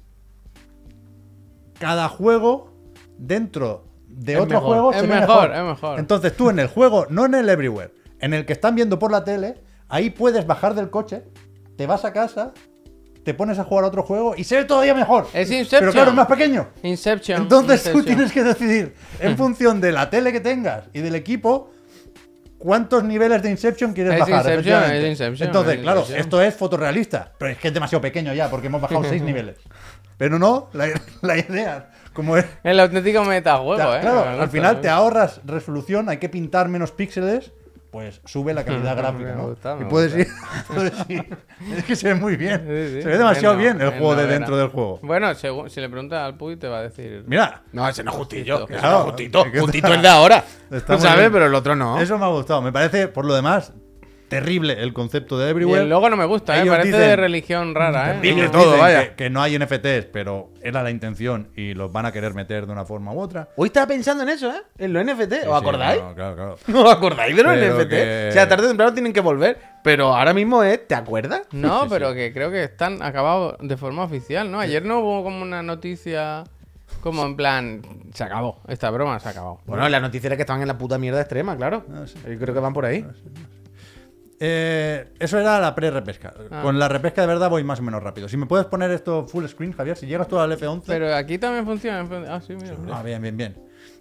cada 1.77 2.07
juego 2.07 2.73
dentro 3.17 3.85
de 4.07 4.35
Es 4.35 4.39
otro 4.39 4.61
mejor, 4.61 4.69
juego 4.69 4.93
es 4.93 5.05
mejor, 5.05 5.53
es 5.53 5.63
mejor. 5.63 5.99
Entonces 5.99 6.33
tú 6.37 6.49
en 6.49 6.59
el 6.59 6.67
juego, 6.67 7.07
no 7.09 7.25
en 7.25 7.35
el 7.35 7.49
Everywhere, 7.49 7.93
en 8.21 8.33
el 8.33 8.45
que 8.45 8.53
están 8.53 8.73
viendo 8.73 8.99
por 8.99 9.11
la 9.11 9.25
tele, 9.25 9.61
ahí 9.89 10.11
puedes 10.11 10.47
bajar 10.47 10.73
del 10.73 10.89
coche, 10.89 11.25
te 11.75 11.85
vas 11.85 12.05
a 12.05 12.13
casa, 12.13 12.53
te 13.25 13.33
pones 13.33 13.59
a 13.59 13.65
jugar 13.65 13.83
a 13.83 13.87
otro 13.87 14.03
juego 14.03 14.33
y 14.37 14.45
se 14.45 14.55
ve 14.55 14.63
todavía 14.63 14.93
mejor. 14.93 15.27
Es 15.33 15.51
Inception. 15.51 15.81
Pero 15.81 15.91
claro, 15.91 16.11
es 16.11 16.15
más 16.15 16.27
pequeño. 16.27 16.69
Inception. 16.83 17.41
Entonces 17.41 17.91
tú 17.91 18.01
tienes 18.01 18.31
que 18.31 18.45
decidir, 18.45 18.95
en 19.19 19.35
función 19.37 19.81
de 19.81 19.91
la 19.91 20.09
tele 20.09 20.31
que 20.31 20.39
tengas 20.39 20.85
y 20.93 21.01
del 21.01 21.15
equipo, 21.15 21.71
cuántos 22.57 23.03
niveles 23.03 23.41
de 23.41 23.49
Inception 23.51 23.93
quieres 23.93 24.13
Es 24.13 24.19
bajar. 24.19 24.45
Inception, 24.45 24.83
es 24.91 25.05
Inception, 25.09 25.47
Entonces, 25.47 25.75
es 25.75 25.81
claro, 25.81 25.99
Inception. 26.01 26.21
esto 26.21 26.41
es 26.41 26.55
fotorrealista, 26.55 27.31
pero 27.37 27.51
es 27.51 27.57
que 27.57 27.67
es 27.69 27.73
demasiado 27.73 28.01
pequeño 28.01 28.33
ya, 28.33 28.49
porque 28.49 28.67
hemos 28.67 28.81
bajado 28.81 29.03
seis 29.03 29.21
niveles. 29.23 29.57
Pero 30.17 30.39
no, 30.39 30.69
la, 30.73 30.87
la 31.21 31.37
idea, 31.37 31.91
como 32.13 32.37
es... 32.37 32.45
El 32.63 32.79
auténtico 32.79 33.23
metajuego, 33.23 33.91
te- 33.91 33.97
¿eh? 33.97 34.01
claro, 34.01 34.41
al 34.41 34.49
final 34.49 34.75
me 34.77 34.81
te 34.81 34.89
ahorras 34.89 35.41
resolución, 35.45 36.09
hay 36.09 36.17
que 36.17 36.27
pintar 36.29 36.67
menos 36.69 36.91
píxeles, 36.91 37.51
pues 37.97 38.21
sube 38.25 38.53
la 38.53 38.63
calidad 38.63 38.95
gráfica, 38.97 39.33
¿no? 39.33 39.47
gusta, 39.47 39.75
me 39.75 39.85
y 39.85 39.89
puedes 39.89 40.15
ir, 40.15 40.27
puedes 40.67 40.93
ir. 41.09 41.35
Es 41.75 41.83
que 41.83 41.95
se 41.95 42.09
ve 42.13 42.15
muy 42.19 42.35
bien. 42.35 42.59
Sí, 42.67 42.95
sí. 42.97 43.01
Se 43.01 43.07
ve 43.09 43.17
demasiado 43.17 43.57
bien 43.57 43.81
el 43.81 43.89
juego 43.89 44.15
de 44.15 44.27
dentro 44.27 44.55
del 44.55 44.67
juego. 44.67 44.99
Bueno, 45.01 45.33
según- 45.33 45.67
si 45.71 45.81
le 45.81 45.89
preguntas 45.89 46.19
al 46.23 46.37
Puy 46.37 46.57
te 46.57 46.67
va 46.67 46.77
a 46.77 46.81
decir... 46.83 47.23
Mira, 47.25 47.63
No, 47.71 47.89
ese 47.89 48.03
no 48.03 48.11
es 48.11 48.17
justillo. 48.17 48.65
Ese 48.65 48.73
Claro, 48.77 48.89
no 48.91 48.97
es 48.99 49.03
justito. 49.05 49.45
Justito 49.59 49.93
es 49.93 50.01
de 50.03 50.07
ahora. 50.07 50.43
muy 50.69 50.79
¿Sabes? 50.79 51.17
bien. 51.19 51.31
Pero 51.31 51.47
el 51.47 51.55
otro 51.55 51.75
no. 51.75 51.99
Eso 51.99 52.17
me 52.19 52.25
ha 52.25 52.29
gustado. 52.29 52.61
Me 52.61 52.71
parece, 52.71 53.07
por 53.07 53.25
lo 53.25 53.33
demás, 53.33 53.73
terrible 54.27 54.81
el 54.81 54.93
concepto 54.93 55.37
de 55.37 55.47
Y 55.47 55.49
Everywhere. 55.51 55.83
el 55.83 55.89
logo 55.89 56.09
no 56.09 56.17
me 56.17 56.25
gusta, 56.25 56.61
¿eh? 56.61 56.65
Parece 56.67 56.89
dicen- 56.89 56.99
de 56.99 57.15
religión 57.15 57.73
rara, 57.75 58.07
¿eh? 58.07 58.09
Ellos 58.11 58.21
Terrible 58.21 58.49
todo, 58.49 58.65
dicen 58.65 58.79
vaya. 58.79 59.09
Que, 59.09 59.15
que 59.15 59.29
no 59.29 59.41
hay 59.41 59.57
NFTs, 59.57 60.05
pero 60.11 60.49
era 60.61 60.83
la 60.83 60.91
intención 60.91 61.49
y 61.55 61.73
los 61.73 61.91
van 61.91 62.05
a 62.05 62.11
querer 62.11 62.33
meter 62.33 62.65
de 62.65 62.71
una 62.71 62.85
forma 62.85 63.13
u 63.13 63.19
otra. 63.19 63.49
Hoy 63.55 63.67
estaba 63.67 63.87
pensando 63.87 64.23
en 64.23 64.29
eso, 64.29 64.49
¿eh? 64.49 64.61
En 64.77 64.93
los 64.93 65.03
NFT. 65.05 65.31
Sí, 65.33 65.39
¿Os 65.47 65.59
sí, 65.59 65.65
acordáis? 65.65 66.01
no, 66.01 66.13
claro, 66.15 66.35
claro. 66.35 66.57
¿No 66.67 66.81
os 66.85 66.91
acordáis 66.93 67.35
de 67.35 67.43
los 67.43 67.53
Pero 67.53 67.75
NFT? 67.75 67.89
que- 67.89 68.27
O 68.29 68.31
sea, 68.33 68.47
tarde 68.47 68.65
o 68.65 68.67
temprano 68.69 68.93
tienen 68.93 69.13
que 69.13 69.21
volver. 69.21 69.57
Pero 69.83 70.15
ahora 70.15 70.33
mismo 70.33 70.63
es, 70.63 70.85
¿te 70.87 70.95
acuerdas? 70.95 71.43
No, 71.51 71.83
Sí, 71.83 71.87
pero 71.89 72.09
sí. 72.09 72.15
que 72.15 72.33
creo 72.33 72.51
que 72.51 72.63
están 72.63 73.01
acabados 73.01 73.55
de 73.61 73.77
forma 73.77 74.03
oficial, 74.03 74.51
¿no? 74.51 74.59
Ayer 74.59 74.83
no 74.83 74.99
hubo 74.99 75.23
como 75.23 75.41
una 75.41 75.63
noticia 75.63 76.43
como 77.01 77.25
en 77.25 77.35
plan, 77.37 77.81
se 78.13 78.23
acabó, 78.23 78.61
esta 78.67 78.89
broma 78.89 79.19
se 79.19 79.27
ha 79.27 79.31
acabado. 79.31 79.59
Bueno, 79.65 79.87
la 79.87 79.99
noticia 79.99 80.27
era 80.27 80.35
que 80.35 80.41
estaban 80.41 80.61
en 80.61 80.67
la 80.67 80.77
puta 80.77 80.97
mierda 80.97 81.19
extrema, 81.21 81.55
claro. 81.55 81.85
Ah, 81.93 82.03
sí. 82.05 82.15
Yo 82.27 82.37
creo 82.39 82.53
que 82.53 82.59
van 82.59 82.73
por 82.73 82.85
ahí. 82.85 83.05
Eh, 84.39 85.13
eso 85.19 85.39
era 85.39 85.59
la 85.59 85.73
pre-repesca. 85.73 86.33
Ah. 86.51 86.61
Con 86.61 86.77
la 86.77 86.87
repesca 86.87 87.21
de 87.21 87.27
verdad 87.27 87.49
voy 87.49 87.63
más 87.63 87.79
o 87.79 87.83
menos 87.83 88.03
rápido. 88.03 88.29
Si 88.29 88.37
me 88.37 88.45
puedes 88.45 88.67
poner 88.67 88.91
esto 88.91 89.27
full 89.27 89.45
screen, 89.47 89.73
Javier, 89.73 89.97
si 89.97 90.05
llegas 90.05 90.27
tú 90.27 90.37
al 90.39 90.51
F11. 90.51 90.83
Pero 90.85 91.13
aquí 91.15 91.37
también 91.37 91.65
funciona. 91.65 92.07
Ah, 92.29 92.39
sí, 92.45 92.53
mira. 92.55 92.75
Ah, 92.91 93.01
bien, 93.03 93.21
bien, 93.21 93.35
bien. 93.35 93.57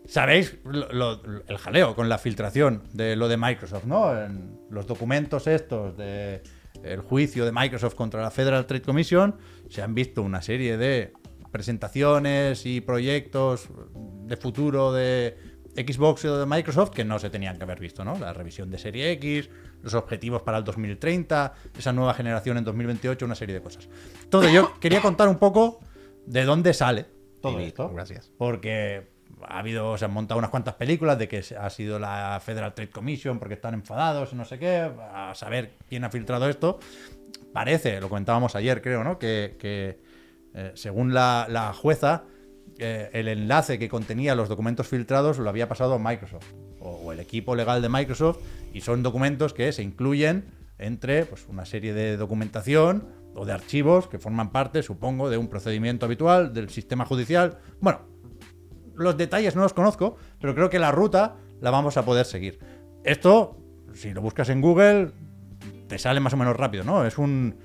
Sabéis 0.07 0.57
lo- 0.65 0.93
lo- 0.93 1.21
el 1.49 1.59
jaleo 1.59 1.95
con 1.97 2.09
la 2.09 2.19
filtración 2.19 2.83
de 2.93 3.17
lo 3.17 3.29
de 3.29 3.37
Microsoft, 3.37 3.85
¿no? 3.87 4.17
En 4.21 4.59
los 4.71 4.87
documentos 4.87 5.47
estos 5.47 5.97
de 5.97 6.43
el 6.85 7.01
juicio 7.01 7.45
de 7.47 7.53
Microsoft 7.53 7.95
contra 7.95 8.21
la 8.23 8.31
Federal 8.31 8.67
Trade 8.67 8.83
Commission 8.83 9.37
se 9.71 9.83
han 9.83 9.95
visto 9.95 10.23
una 10.23 10.43
serie 10.43 10.77
de 10.77 11.13
presentaciones 11.51 12.65
y 12.67 12.81
proyectos 12.81 13.69
de 14.27 14.37
futuro 14.37 14.93
de 14.93 15.37
Xbox 15.75 16.25
o 16.27 16.39
de 16.39 16.47
Microsoft 16.47 16.91
que 16.91 17.05
no 17.05 17.19
se 17.19 17.29
tenían 17.31 17.57
que 17.57 17.65
haber 17.65 17.81
visto, 17.81 18.05
¿no? 18.05 18.17
La 18.19 18.33
revisión 18.33 18.71
de 18.71 18.79
Serie 18.79 19.11
X, 19.13 19.51
los 19.87 19.95
objetivos 19.95 20.43
para 20.43 20.59
el 20.59 20.65
2030, 20.65 21.55
esa 21.79 21.93
nueva 21.93 22.13
generación 22.13 22.59
en 22.59 22.65
2028, 22.65 23.25
una 23.25 23.35
serie 23.35 23.55
de 23.55 23.63
cosas. 23.63 23.89
Entonces 24.23 24.53
yo 24.53 24.75
quería 24.81 25.01
contar 25.01 25.29
un 25.29 25.39
poco 25.39 25.81
de 26.27 26.45
dónde 26.45 26.75
sale 26.75 27.07
todo 27.41 27.61
Y- 27.61 27.65
esto. 27.65 27.89
Gracias. 27.91 28.31
Porque 28.37 29.07
ha 29.43 29.59
habido, 29.61 29.97
se 29.97 30.05
han 30.07 30.13
montado 30.13 30.39
unas 30.39 30.51
cuantas 30.51 30.75
películas 30.75 31.19
de 31.19 31.29
que 31.29 31.45
ha 31.59 31.71
sido 31.71 31.99
la 31.99 32.41
Federal 32.45 32.75
Trade 32.75 32.91
Commission 32.91 33.39
porque 33.39 33.55
están 33.55 33.75
enfadados 33.75 34.33
y 34.33 34.37
no 34.37 34.45
sé 34.45 34.59
qué, 34.59 34.91
a 35.13 35.33
saber 35.35 35.73
quién 35.89 36.03
ha 36.05 36.11
filtrado 36.11 36.49
esto. 36.49 36.79
Parece, 37.53 38.01
lo 38.01 38.09
comentábamos 38.09 38.57
ayer, 38.57 38.83
creo, 38.83 39.05
¿no? 39.05 39.19
Que, 39.19 39.57
que, 39.59 40.01
eh, 40.55 40.73
según 40.75 41.15
la, 41.15 41.47
la 41.49 41.73
jueza, 41.73 42.25
eh, 42.79 43.09
el 43.13 43.29
enlace 43.29 43.79
que 43.79 43.89
contenía 43.89 44.35
los 44.35 44.49
documentos 44.49 44.89
filtrados 44.89 45.39
lo 45.39 45.49
había 45.49 45.69
pasado 45.69 45.95
a 45.95 45.99
Microsoft 45.99 46.47
o, 46.87 47.07
o 47.07 47.13
el 47.13 47.21
equipo 47.21 47.55
legal 47.55 47.83
de 47.83 47.89
Microsoft 47.89 48.39
y 48.73 48.81
son 48.81 49.03
documentos 49.03 49.53
que 49.53 49.73
se 49.73 49.83
incluyen 49.83 50.45
entre 50.79 51.25
pues, 51.25 51.47
una 51.49 51.65
serie 51.65 51.95
de 51.95 52.17
documentación 52.17 53.09
o 53.35 53.45
de 53.45 53.53
archivos 53.53 54.09
que 54.09 54.19
forman 54.19 54.51
parte, 54.51 54.83
supongo, 54.83 55.29
de 55.31 55.37
un 55.37 55.49
procedimiento 55.49 56.07
habitual 56.07 56.53
del 56.55 56.71
sistema 56.71 57.05
judicial. 57.05 57.59
Bueno, 57.81 58.01
los 58.95 59.17
detalles 59.17 59.55
no 59.57 59.63
los 59.63 59.75
conozco, 59.75 60.17
pero 60.41 60.55
creo 60.55 60.71
que 60.71 60.79
la 60.79 60.91
ruta 60.91 61.37
la 61.61 61.71
vamos 61.71 61.97
a 61.97 62.05
poder 62.05 62.25
seguir. 62.25 62.59
Esto, 63.05 63.59
si 63.93 64.13
lo 64.13 64.23
buscas 64.23 64.49
en 64.49 64.61
Google, 64.61 65.11
te 65.87 65.99
sale 65.99 66.21
más 66.21 66.33
o 66.33 66.37
menos 66.37 66.57
rápido, 66.57 66.85
¿no? 66.85 67.05
Es 67.05 67.19
un, 67.19 67.57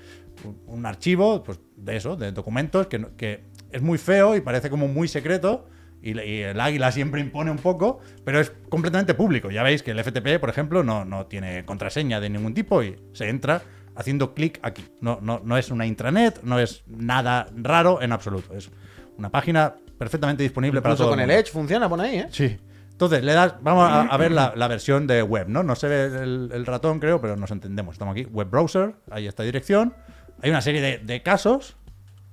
un 0.66 0.86
archivo 0.86 1.42
pues, 1.42 1.58
de 1.76 1.96
eso, 1.96 2.16
de 2.16 2.32
documentos, 2.32 2.86
que, 2.86 3.06
que 3.16 3.44
es 3.70 3.82
muy 3.82 3.98
feo 3.98 4.36
y 4.36 4.40
parece 4.40 4.70
como 4.70 4.88
muy 4.88 5.08
secreto. 5.08 5.66
Y, 6.02 6.18
el 6.18 6.60
águila 6.60 6.90
siempre 6.90 7.20
impone 7.20 7.50
un 7.50 7.58
poco, 7.58 8.00
pero 8.24 8.40
es 8.40 8.52
completamente 8.68 9.14
público. 9.14 9.50
Ya 9.50 9.62
veis 9.62 9.82
que 9.82 9.92
el 9.92 10.02
FTP, 10.02 10.40
por 10.40 10.50
ejemplo, 10.50 10.82
no, 10.82 11.04
no 11.04 11.26
tiene 11.26 11.64
contraseña 11.64 12.20
de 12.20 12.28
ningún 12.28 12.54
tipo 12.54 12.82
y 12.82 12.96
se 13.12 13.28
entra 13.28 13.62
haciendo 13.94 14.34
clic 14.34 14.58
aquí. 14.62 14.84
No, 15.00 15.18
no, 15.22 15.40
no 15.44 15.56
es 15.56 15.70
una 15.70 15.86
intranet, 15.86 16.42
no 16.42 16.58
es 16.58 16.82
nada 16.86 17.46
raro 17.54 18.02
en 18.02 18.12
absoluto. 18.12 18.54
Es 18.54 18.70
una 19.16 19.30
página 19.30 19.74
perfectamente 19.98 20.42
disponible 20.42 20.82
para 20.82 20.94
Incluso 20.94 21.04
todo 21.04 21.12
con 21.12 21.20
el. 21.20 21.30
Edge 21.30 21.50
funciona, 21.50 21.88
pone 21.88 22.02
ahí, 22.04 22.16
¿eh? 22.16 22.26
Sí. 22.30 22.58
Entonces, 22.90 23.24
le 23.24 23.32
das. 23.32 23.54
Vamos 23.62 23.88
a, 23.88 24.02
a 24.02 24.16
ver 24.16 24.32
la, 24.32 24.52
la 24.56 24.68
versión 24.68 25.06
de 25.06 25.22
web, 25.22 25.48
¿no? 25.48 25.62
No 25.62 25.74
se 25.74 25.88
ve 25.88 26.04
el, 26.04 26.50
el 26.52 26.66
ratón, 26.66 27.00
creo, 27.00 27.20
pero 27.20 27.36
nos 27.36 27.50
entendemos. 27.50 27.94
Estamos 27.94 28.12
aquí. 28.12 28.24
Web 28.24 28.50
browser, 28.50 28.94
hay 29.10 29.26
esta 29.26 29.42
dirección. 29.42 29.94
Hay 30.40 30.50
una 30.50 30.60
serie 30.60 30.80
de, 30.80 30.98
de 30.98 31.22
casos. 31.22 31.76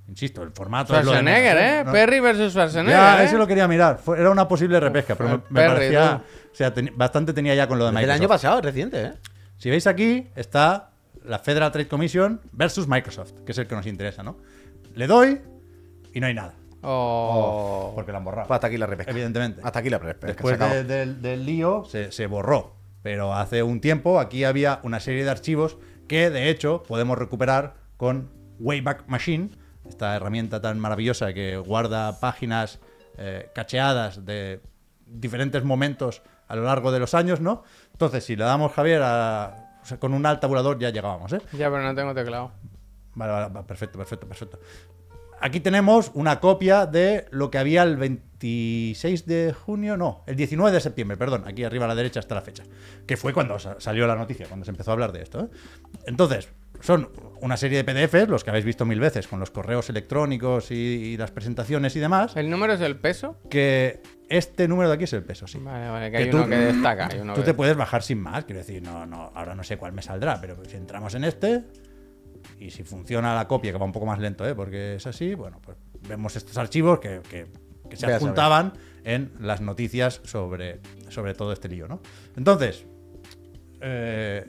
Insisto, 0.10 0.41
el 0.44 0.52
formato 0.52 0.98
es 0.98 1.06
lo 1.06 1.11
de 1.11 1.18
Schwarzenegger, 1.19 1.57
¿eh? 1.57 1.84
No- 1.86 1.91
Perry 1.91 2.19
versus 2.19 2.52
Schwarzenegger. 2.52 2.98
Ya, 2.99 3.22
¿eh? 3.22 3.26
ese 3.26 3.38
lo 3.38 3.45
quería 3.48 3.68
mirar. 3.68 3.99
Fue- 3.99 4.19
era 4.19 4.30
una 4.31 4.48
posible 4.48 4.80
repesca, 4.80 5.15
pero 5.15 5.30
me, 5.30 5.36
me 5.38 5.61
Perry, 5.61 5.73
parecía. 5.76 6.18
tú. 6.18 6.49
O 6.52 6.56
sea, 6.56 6.73
bastante 6.95 7.31
tenía 7.34 7.53
ya 7.56 7.68
con 7.68 7.77
lo 7.77 7.86
de 7.86 7.90
El 7.91 7.95
Microsoft. 7.95 8.19
año 8.19 8.27
pasado, 8.27 8.57
es 8.60 8.65
reciente, 8.65 9.02
¿eh? 9.03 9.14
Si 9.57 9.69
veis 9.69 9.86
aquí, 9.88 10.27
está 10.36 10.90
la 11.23 11.38
Federal 11.40 11.72
Trade 11.72 11.88
Commission 11.88 12.41
versus 12.53 12.88
Microsoft, 12.88 13.34
que 13.45 13.52
es 13.52 13.57
el 13.60 13.68
que 13.68 13.76
nos 13.76 13.86
interesa, 13.86 14.23
¿no? 14.23 14.38
Le 14.95 15.06
doy 15.06 15.40
y 16.14 16.19
no 16.19 16.26
hay 16.27 16.34
nada. 16.34 16.53
Oh. 16.81 17.91
Porque 17.95 18.11
lo 18.11 18.18
han 18.18 18.23
borrado. 18.23 18.48
Pues 18.48 18.56
hasta 18.57 18.68
aquí 18.68 18.77
la 18.77 18.88
repesca. 18.88 19.11
Evidentemente. 19.11 19.61
Hasta 19.64 19.80
aquí 19.80 19.90
la 19.90 19.99
repesca. 19.99 20.27
Después 20.27 20.57
de- 20.60 20.84
del- 20.84 21.22
del 21.22 21.45
lío 21.45 21.84
se, 21.86 22.11
se 22.11 22.26
borró. 22.26 22.76
Pero 23.03 23.34
hace 23.34 23.64
un 23.64 23.80
tiempo 23.80 24.19
aquí 24.19 24.44
había 24.44 24.80
una 24.84 24.99
serie 24.99 25.23
de 25.23 25.30
archivos 25.30 25.77
que 26.07 26.30
de 26.30 26.49
hecho 26.49 26.84
podemos 26.88 27.18
recuperar 27.18 27.76
con 27.98 28.30
Wayback 28.60 29.07
Machine, 29.07 29.49
esta 29.89 30.15
herramienta 30.15 30.61
tan 30.61 30.79
maravillosa 30.79 31.33
que 31.33 31.57
guarda 31.57 32.19
páginas 32.19 32.79
eh, 33.17 33.49
cacheadas 33.53 34.25
de 34.25 34.61
diferentes 35.05 35.63
momentos 35.63 36.21
a 36.47 36.55
lo 36.55 36.63
largo 36.63 36.91
de 36.91 36.99
los 36.99 37.13
años, 37.13 37.41
¿no? 37.41 37.63
Entonces, 37.91 38.23
si 38.23 38.35
le 38.35 38.43
damos, 38.45 38.71
Javier, 38.71 39.01
a- 39.03 39.79
o 39.81 39.85
sea, 39.85 39.99
con 39.99 40.13
un 40.13 40.25
alt 40.25 40.39
tabulador 40.39 40.79
ya 40.79 40.89
llegábamos, 40.89 41.33
¿eh? 41.33 41.41
Ya, 41.53 41.69
pero 41.69 41.81
no 41.81 41.93
tengo 41.95 42.13
teclado. 42.13 42.51
Vale, 43.15 43.31
vale, 43.31 43.53
va, 43.53 43.65
perfecto, 43.67 43.97
perfecto, 43.97 44.27
perfecto. 44.27 44.59
Aquí 45.41 45.61
tenemos 45.61 46.11
una 46.15 46.39
copia 46.41 46.85
de 46.85 47.25
lo 47.31 47.49
que 47.49 47.57
había 47.57 47.83
el 47.83 47.95
26 47.95 49.25
de 49.25 49.53
junio, 49.53 49.95
no, 49.95 50.23
el 50.27 50.35
19 50.35 50.71
de 50.71 50.81
septiembre, 50.81 51.15
perdón, 51.17 51.43
aquí 51.47 51.63
arriba 51.63 51.85
a 51.85 51.87
la 51.87 51.95
derecha 51.95 52.19
está 52.19 52.35
la 52.35 52.41
fecha, 52.41 52.63
que 53.07 53.15
fue 53.17 53.33
cuando 53.33 53.57
sa- 53.57 53.77
salió 53.79 54.05
la 54.05 54.15
noticia, 54.15 54.47
cuando 54.47 54.65
se 54.65 54.71
empezó 54.71 54.91
a 54.91 54.93
hablar 54.93 55.11
de 55.13 55.21
esto. 55.23 55.39
¿eh? 55.41 55.47
Entonces, 56.07 56.49
son 56.81 57.10
una 57.41 57.56
serie 57.57 57.81
de 57.81 57.84
PDFs, 57.84 58.27
los 58.30 58.43
que 58.43 58.49
habéis 58.49 58.65
visto 58.65 58.85
mil 58.85 58.99
veces, 58.99 59.27
con 59.27 59.39
los 59.39 59.49
correos 59.51 59.89
electrónicos 59.89 60.72
y, 60.72 60.76
y 60.76 61.18
las 61.18 61.31
presentaciones 61.31 61.95
y 61.95 61.99
demás, 61.99 62.35
¿El 62.35 62.49
número 62.49 62.73
es 62.73 62.81
el 62.81 62.97
peso? 62.97 63.38
que 63.49 64.01
este 64.30 64.68
número 64.68 64.89
de 64.89 64.95
aquí 64.95 65.06
es 65.06 65.14
el 65.14 65.23
peso, 65.23 65.47
sí. 65.47 65.57
Vale, 65.60 65.89
vale, 65.89 66.11
que, 66.11 66.18
Que 66.18 66.23
hay 66.23 66.30
tú- 66.30 66.38
uno 66.38 66.47
que 66.49 66.56
destaca. 66.57 67.07
hay 67.11 67.19
uno 67.19 67.34
Tú 67.34 67.41
que- 67.41 67.45
te 67.45 67.53
puedes 67.53 67.76
bajar 67.77 68.03
sin 68.03 68.19
más, 68.22 68.45
quiero 68.45 68.60
decir, 68.60 68.81
no, 68.84 69.06
no, 69.06 69.31
ahora 69.35 69.56
no 69.56 69.64
sé 69.64 69.77
cuál 69.77 69.93
me 69.93 70.01
saldrá, 70.01 70.39
pero 70.41 70.57
si 70.65 70.76
entramos 70.77 71.15
en 71.15 71.23
este, 71.23 71.64
y 72.60 72.69
si 72.72 72.84
funciona 72.84 73.34
la 73.35 73.47
copia, 73.47 73.72
que 73.72 73.77
va 73.77 73.85
un 73.85 73.91
poco 73.93 74.06
más 74.06 74.19
lento, 74.19 74.47
¿eh? 74.47 74.53
porque 74.56 74.95
es 74.95 75.07
así, 75.07 75.34
bueno, 75.35 75.60
pues 75.64 75.77
vemos 76.07 76.35
estos 76.35 76.57
archivos 76.57 76.99
que, 76.99 77.22
que- 77.30 77.47
que 77.89 77.95
se 77.97 78.06
adjuntaban 78.06 78.73
en 79.03 79.31
las 79.39 79.61
noticias 79.61 80.22
sobre, 80.23 80.80
sobre 81.10 81.34
todo 81.34 81.51
este 81.53 81.68
lío, 81.69 81.88
¿no? 81.88 82.01
Entonces, 82.38 82.85
eh, 83.81 84.45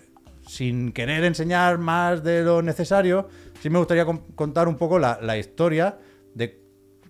sin 0.50 0.90
querer 0.92 1.22
enseñar 1.24 1.78
más 1.78 2.24
de 2.24 2.42
lo 2.42 2.60
necesario, 2.60 3.28
sí 3.60 3.70
me 3.70 3.78
gustaría 3.78 4.04
con- 4.04 4.32
contar 4.34 4.66
un 4.66 4.76
poco 4.76 4.98
la, 4.98 5.18
la 5.22 5.38
historia 5.38 5.98
de, 6.34 6.60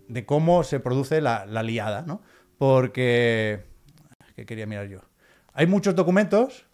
de 0.09 0.27
cómo 0.27 0.63
se 0.63 0.79
produce 0.79 1.23
la, 1.23 1.47
la 1.47 1.63
liada, 1.63 2.03
¿no? 2.03 2.21
Porque... 2.59 3.65
¿Qué 4.37 4.45
quería 4.45 4.67
mirar 4.67 4.89
yo? 4.89 5.01
Hay 5.55 5.67
muchos 5.67 5.95
documentos 5.95 6.67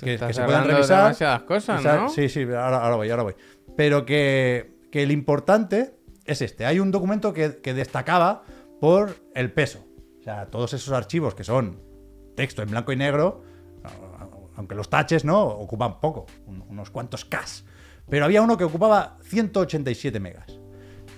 que, 0.00 0.14
estás 0.14 0.28
que 0.28 0.34
se 0.34 0.44
pueden 0.44 0.64
revisar. 0.64 1.02
demasiadas 1.04 1.42
cosas, 1.42 1.84
¿no? 1.84 2.08
Sí, 2.08 2.30
sí, 2.30 2.42
ahora, 2.44 2.82
ahora 2.82 2.96
voy, 2.96 3.10
ahora 3.10 3.22
voy. 3.22 3.34
Pero 3.76 4.06
que, 4.06 4.78
que 4.90 5.02
el 5.02 5.10
importante 5.12 5.96
es 6.24 6.40
este. 6.40 6.64
Hay 6.64 6.80
un 6.80 6.90
documento 6.90 7.34
que, 7.34 7.58
que 7.58 7.74
destacaba 7.74 8.42
por 8.80 9.16
el 9.34 9.52
peso. 9.52 9.84
O 10.20 10.22
sea, 10.22 10.46
todos 10.46 10.72
esos 10.72 10.92
archivos 10.94 11.34
que 11.34 11.44
son 11.44 11.78
texto 12.34 12.62
en 12.62 12.70
blanco 12.70 12.92
y 12.92 12.96
negro, 12.96 13.42
aunque 14.56 14.74
los 14.74 14.90
taches, 14.90 15.24
¿no? 15.24 15.42
Ocupan 15.44 16.00
poco, 16.00 16.26
un- 16.46 16.64
unos 16.68 16.90
cuantos 16.90 17.24
K. 17.24 17.40
Pero 18.08 18.24
había 18.24 18.42
uno 18.42 18.56
que 18.56 18.64
ocupaba 18.64 19.18
187 19.22 20.20
megas. 20.20 20.58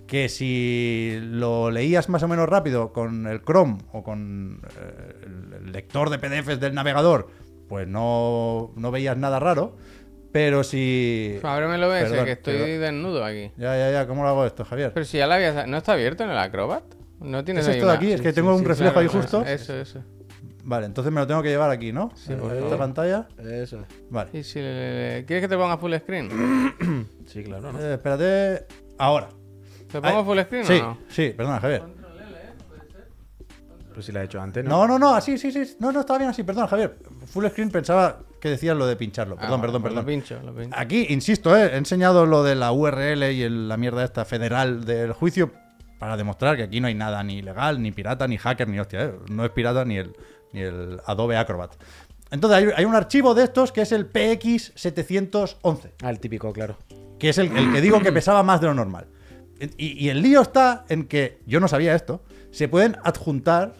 Que 0.06 0.28
si 0.30 1.18
lo 1.20 1.70
leías 1.70 2.08
más 2.08 2.22
o 2.22 2.28
menos 2.28 2.48
rápido 2.48 2.92
con 2.94 3.26
el 3.26 3.42
Chrome 3.42 3.78
o 3.92 4.02
con 4.02 4.62
eh, 4.80 5.26
el 5.66 5.72
lector 5.72 6.08
de 6.08 6.18
PDFs 6.18 6.58
del 6.60 6.72
navegador, 6.74 7.28
pues 7.68 7.86
no, 7.86 8.72
no 8.76 8.90
veías 8.90 9.16
nada 9.18 9.38
raro. 9.38 9.76
Pero 10.32 10.62
si. 10.64 11.38
Ábremelo 11.42 11.94
ese, 11.94 12.08
Perdón, 12.10 12.24
que 12.26 12.32
estoy 12.32 12.54
perdón. 12.54 12.80
desnudo 12.80 13.24
aquí. 13.24 13.50
Ya, 13.58 13.76
ya, 13.76 13.90
ya, 13.90 14.06
¿cómo 14.06 14.22
lo 14.22 14.28
hago 14.30 14.46
esto, 14.46 14.64
Javier? 14.64 14.92
Pero 14.94 15.04
si 15.06 15.18
ya 15.18 15.26
la 15.26 15.36
habías... 15.36 15.66
¿No 15.66 15.76
está 15.78 15.92
abierto 15.92 16.24
en 16.24 16.30
el 16.30 16.38
Acrobat? 16.38 16.84
¿No 17.20 17.44
tienes 17.44 17.64
¿Es 17.66 17.74
esto 17.76 17.86
de 17.86 17.90
una- 17.92 17.98
aquí? 17.98 18.12
Es 18.12 18.20
que 18.20 18.32
tengo 18.32 18.54
un 18.54 18.64
reflejo 18.64 18.92
claro, 18.92 19.00
ahí 19.00 19.06
eso, 19.06 19.18
justo. 19.20 19.42
Eso, 19.44 19.74
eso. 19.78 20.02
Vale, 20.70 20.84
entonces 20.84 21.10
me 21.10 21.20
lo 21.22 21.26
tengo 21.26 21.42
que 21.42 21.48
llevar 21.48 21.70
aquí, 21.70 21.92
¿no? 21.92 22.12
Sí, 22.14 22.34
Eh, 22.34 22.36
por 22.36 22.54
esta 22.54 22.76
pantalla. 22.76 23.26
Eso. 23.38 23.84
Vale. 24.10 24.28
Y 24.34 24.42
si 24.42 24.58
le- 24.60 25.24
¿Quieres 25.26 25.42
que 25.44 25.48
te 25.48 25.56
ponga 25.56 25.78
full 25.78 25.94
screen? 25.96 26.28
Sí, 27.26 27.42
claro, 27.42 27.72
¿no? 27.72 27.80
Eh, 27.80 27.94
espérate. 27.94 28.66
Ahora. 28.98 29.28
¿Te 29.90 30.00
pongo 30.00 30.18
Ay, 30.18 30.24
full 30.24 30.38
screen 30.40 30.64
Sí, 30.66 30.72
o 30.74 30.82
no? 30.82 30.98
sí, 31.08 31.30
perdona, 31.36 31.58
Javier. 31.60 31.82
Pues 33.94 34.06
si 34.06 34.12
la 34.12 34.22
he 34.22 34.24
hecho 34.26 34.40
antes, 34.40 34.64
¿no? 34.64 34.70
No, 34.70 34.86
no, 34.86 34.98
no, 34.98 35.14
así, 35.14 35.38
sí, 35.38 35.50
sí. 35.50 35.76
No, 35.80 35.90
no, 35.90 36.00
estaba 36.00 36.18
bien 36.18 36.30
así, 36.30 36.42
perdón, 36.44 36.66
Javier. 36.68 36.96
Full 37.26 37.46
screen 37.48 37.70
pensaba 37.70 38.20
que 38.40 38.50
decías 38.50 38.76
lo 38.76 38.86
de 38.86 38.94
pincharlo. 38.96 39.36
Ah, 39.38 39.40
Perdón, 39.40 39.60
perdón, 39.60 39.82
pues 39.82 39.92
perdón. 39.94 40.04
Lo 40.04 40.06
pincho, 40.06 40.40
lo 40.44 40.54
pincho. 40.54 40.76
Aquí, 40.78 41.06
insisto, 41.08 41.56
eh, 41.56 41.70
he 41.72 41.76
enseñado 41.76 42.24
lo 42.26 42.42
de 42.44 42.54
la 42.54 42.70
URL 42.72 43.32
y 43.32 43.42
el- 43.42 43.68
la 43.68 43.76
mierda 43.76 44.04
esta 44.04 44.24
federal 44.24 44.84
del 44.84 45.12
juicio 45.14 45.50
para 45.98 46.16
demostrar 46.16 46.56
que 46.56 46.62
aquí 46.62 46.80
no 46.80 46.86
hay 46.86 46.94
nada 46.94 47.22
ni 47.24 47.38
ilegal, 47.38 47.82
ni 47.82 47.90
pirata, 47.90 48.28
ni 48.28 48.36
hacker, 48.36 48.68
ni 48.68 48.78
hostia. 48.78 49.04
eh. 49.06 49.14
No 49.30 49.44
es 49.44 49.50
pirata 49.50 49.84
ni 49.84 49.96
el, 49.96 50.14
ni 50.52 50.60
el 50.62 51.00
Adobe 51.06 51.36
Acrobat. 51.36 51.72
Entonces 52.30 52.58
hay, 52.58 52.70
hay 52.76 52.84
un 52.84 52.94
archivo 52.94 53.34
de 53.34 53.44
estos 53.44 53.72
que 53.72 53.82
es 53.82 53.92
el 53.92 54.10
PX711 54.12 55.90
Ah, 56.02 56.10
el 56.10 56.20
típico, 56.20 56.52
claro. 56.52 56.76
que 57.18 57.30
es 57.30 57.38
el, 57.38 57.56
el 57.56 57.72
que 57.72 57.80
digo 57.80 58.00
que 58.00 58.12
pesaba 58.12 58.42
más 58.42 58.60
de 58.60 58.66
lo 58.68 58.74
normal. 58.74 59.06
Y, 59.76 60.04
y 60.04 60.08
el 60.10 60.22
lío 60.22 60.40
está 60.42 60.84
en 60.88 61.08
que, 61.08 61.38
yo 61.46 61.58
no 61.58 61.66
sabía 61.68 61.94
esto, 61.94 62.22
se 62.52 62.68
pueden 62.68 62.96
adjuntar 63.02 63.74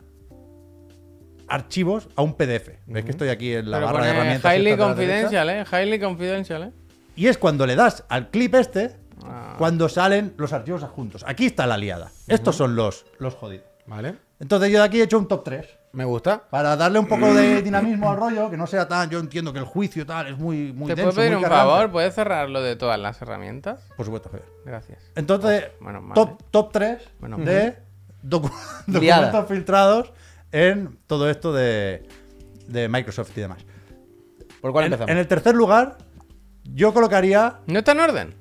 archivos 1.47 2.09
a 2.16 2.23
un 2.23 2.35
PDF. 2.35 2.70
¿Ves 2.86 3.05
que 3.05 3.11
estoy 3.11 3.28
aquí 3.28 3.55
en 3.55 3.70
la 3.70 3.78
Pero 3.78 3.93
barra 3.93 4.05
de 4.05 4.11
herramientas? 4.11 4.55
highly 4.55 4.77
confidential, 4.77 5.51
¿eh? 5.51 5.65
Highly 5.70 6.01
confidential, 6.01 6.62
¿eh? 6.65 6.73
Y 7.16 7.27
es 7.27 7.39
cuando 7.39 7.66
le 7.66 7.74
das 7.77 8.05
al 8.09 8.31
clip 8.31 8.55
este, 8.55 8.97
Ah. 9.24 9.57
cuando 9.59 9.89
salen 9.89 10.32
los 10.36 10.53
archivos 10.53 10.85
adjuntos. 10.85 11.24
Aquí 11.27 11.47
está 11.47 11.66
la 11.66 11.77
liada. 11.77 12.12
Estos 12.28 12.55
son 12.55 12.77
los, 12.77 13.05
los 13.19 13.35
jodidos. 13.35 13.66
Vale. 13.86 14.15
Entonces 14.39 14.70
yo 14.70 14.78
de 14.78 14.85
aquí 14.85 15.01
he 15.01 15.05
hecho 15.05 15.19
un 15.19 15.27
top 15.27 15.43
3. 15.43 15.66
Me 15.93 16.05
gusta. 16.05 16.43
Para 16.51 16.77
darle 16.77 16.98
un 16.98 17.06
poco 17.06 17.32
de 17.32 17.62
dinamismo 17.62 18.10
al 18.10 18.16
rollo, 18.19 18.51
que 18.51 18.56
no 18.56 18.66
sea 18.66 18.86
tan. 18.86 19.09
Yo 19.10 19.19
entiendo 19.19 19.52
que 19.52 19.59
el 19.59 19.65
juicio 19.65 20.05
tal 20.05 20.27
es 20.28 20.39
muy, 20.39 20.73
muy 20.73 20.86
¿Te 20.89 20.94
denso, 20.94 21.10
puedo 21.10 21.16
pedir 21.16 21.31
muy 21.32 21.36
un 21.36 21.43
cargante. 21.48 21.70
favor? 21.70 21.90
¿Puedes 21.90 22.15
cerrarlo 22.15 22.62
de 22.62 22.77
todas 22.77 22.98
las 23.01 23.20
herramientas? 23.23 23.81
Por 23.97 24.05
supuesto, 24.05 24.28
Javier. 24.28 24.48
Gracias. 24.66 24.98
Entonces, 25.16 25.65
Oh, 25.81 25.85
menos 25.85 26.02
mal, 26.02 26.15
top, 26.15 26.40
eh. 26.40 26.44
top 26.51 26.73
3 26.73 27.09
Menos 27.20 27.44
de 27.44 27.77
docu- 28.23 28.52
Liada. 28.86 29.27
documentos 29.27 29.48
filtrados 29.56 30.12
en 30.52 30.98
todo 31.06 31.28
esto 31.31 31.52
de, 31.52 32.06
de 32.66 32.89
Microsoft 32.89 33.36
y 33.36 33.40
demás. 33.40 33.59
¿Por 34.60 34.73
cuál 34.73 34.85
En, 34.86 34.93
empezamos? 34.93 35.10
en 35.10 35.19
el 35.19 35.27
tercer 35.27 35.55
lugar, 35.55 35.97
yo 36.65 36.93
colocaría. 36.93 37.60
¿No 37.66 37.78
está 37.78 37.93
en 37.93 38.01
orden? 38.01 38.35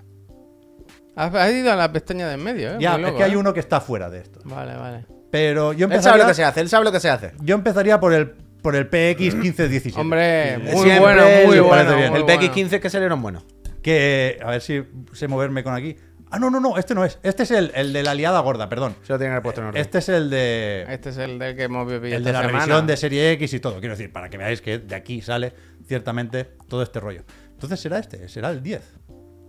Has, 1.15 1.33
has 1.33 1.51
ido 1.51 1.71
a 1.71 1.75
la 1.75 1.91
pestaña 1.91 2.27
de 2.27 2.33
en 2.35 2.43
medio, 2.43 2.71
¿eh? 2.73 2.77
Ya, 2.79 2.91
Muy 2.91 3.01
es 3.01 3.05
loco, 3.07 3.17
que 3.17 3.23
hay 3.23 3.31
¿eh? 3.31 3.37
uno 3.37 3.53
que 3.53 3.59
está 3.61 3.79
fuera 3.81 4.09
de 4.09 4.19
esto. 4.19 4.39
Vale, 4.43 4.75
vale. 4.75 5.05
Pero 5.31 5.73
yo 5.73 5.85
Él 5.87 5.91
sabe 5.91 5.95
empezaría, 5.95 6.23
lo 6.23 6.27
que 6.29 6.33
se 6.35 6.43
hace, 6.43 6.59
él 6.61 6.69
sabe 6.69 6.85
lo 6.85 6.91
que 6.91 6.99
se 6.99 7.09
hace. 7.09 7.31
yo 7.41 7.55
empezaría 7.55 7.99
por 7.99 8.13
el, 8.13 8.29
por 8.61 8.75
el 8.75 8.89
PX1517. 8.89 9.97
Hombre, 9.97 10.55
Sí, 10.55 10.61
muy 10.61 10.71
Siempre 10.83 10.99
bueno, 10.99 11.23
muy 11.45 11.59
bueno. 11.59 11.95
muy 12.11 12.19
El. 12.19 12.23
PX15 12.25 12.73
es 12.73 12.81
que 12.81 12.89
salieron 12.89 13.21
buenos. 13.21 13.45
Que, 13.81 14.39
a 14.43 14.51
ver 14.51 14.61
si 14.61 14.83
sé 15.13 15.27
moverme 15.27 15.63
con 15.63 15.73
aquí. 15.73 15.95
Ah, 16.29 16.39
no, 16.39 16.49
no, 16.49 16.59
no, 16.59 16.77
este 16.77 16.93
no 16.93 17.05
es. 17.05 17.19
Este 17.23 17.43
es 17.43 17.51
el, 17.51 17.71
el 17.73 17.93
de 17.93 18.03
la 18.03 18.13
liada 18.13 18.39
gorda, 18.41 18.67
perdón. 18.67 18.95
Se 19.03 19.13
lo 19.13 19.17
tienen 19.17 19.31
que 19.31 19.33
haber 19.35 19.43
puesto 19.43 19.61
en 19.61 19.67
orden. 19.67 19.81
Este 19.81 19.99
es 19.99 20.09
el 20.09 20.29
de. 20.29 20.85
Este 20.89 21.09
es 21.09 21.17
el 21.17 21.39
del 21.39 21.55
que 21.55 21.63
hemos 21.63 21.87
vivido 21.87 22.17
El 22.17 22.23
de 22.23 22.33
la 22.33 22.41
semana. 22.41 22.59
revisión 22.59 22.87
de 22.87 22.97
serie 22.97 23.31
X 23.33 23.53
y 23.53 23.59
todo. 23.61 23.79
Quiero 23.79 23.95
decir, 23.95 24.11
para 24.11 24.29
que 24.29 24.37
veáis 24.37 24.59
que 24.61 24.79
de 24.79 24.95
aquí 24.95 25.21
sale 25.21 25.53
ciertamente 25.87 26.43
todo 26.67 26.83
este 26.83 26.99
rollo. 26.99 27.23
Entonces 27.53 27.79
será 27.79 27.99
este, 27.99 28.27
será 28.27 28.49
el 28.49 28.61
10. 28.61 28.81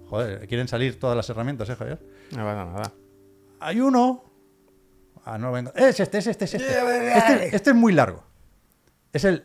Joder, 0.07 0.47
quieren 0.47 0.69
salir 0.69 0.99
todas 1.01 1.17
las 1.17 1.29
herramientas, 1.31 1.69
¿eh, 1.69 1.75
Javier? 1.77 1.99
No 2.31 2.45
pasa 2.45 2.65
nada. 2.65 2.93
Hay 3.61 3.81
uno. 3.81 4.25
Ah, 5.25 5.39
no 5.39 5.53
vengo. 5.53 5.73
Es 5.75 6.01
este, 6.01 6.19
es 6.19 6.27
este, 6.27 6.45
es 6.47 6.55
este. 6.55 7.17
Este, 7.19 7.57
este 7.57 7.71
es 7.71 7.77
muy 7.77 7.93
largo. 7.93 8.25
Es 9.13 9.25
el 9.25 9.45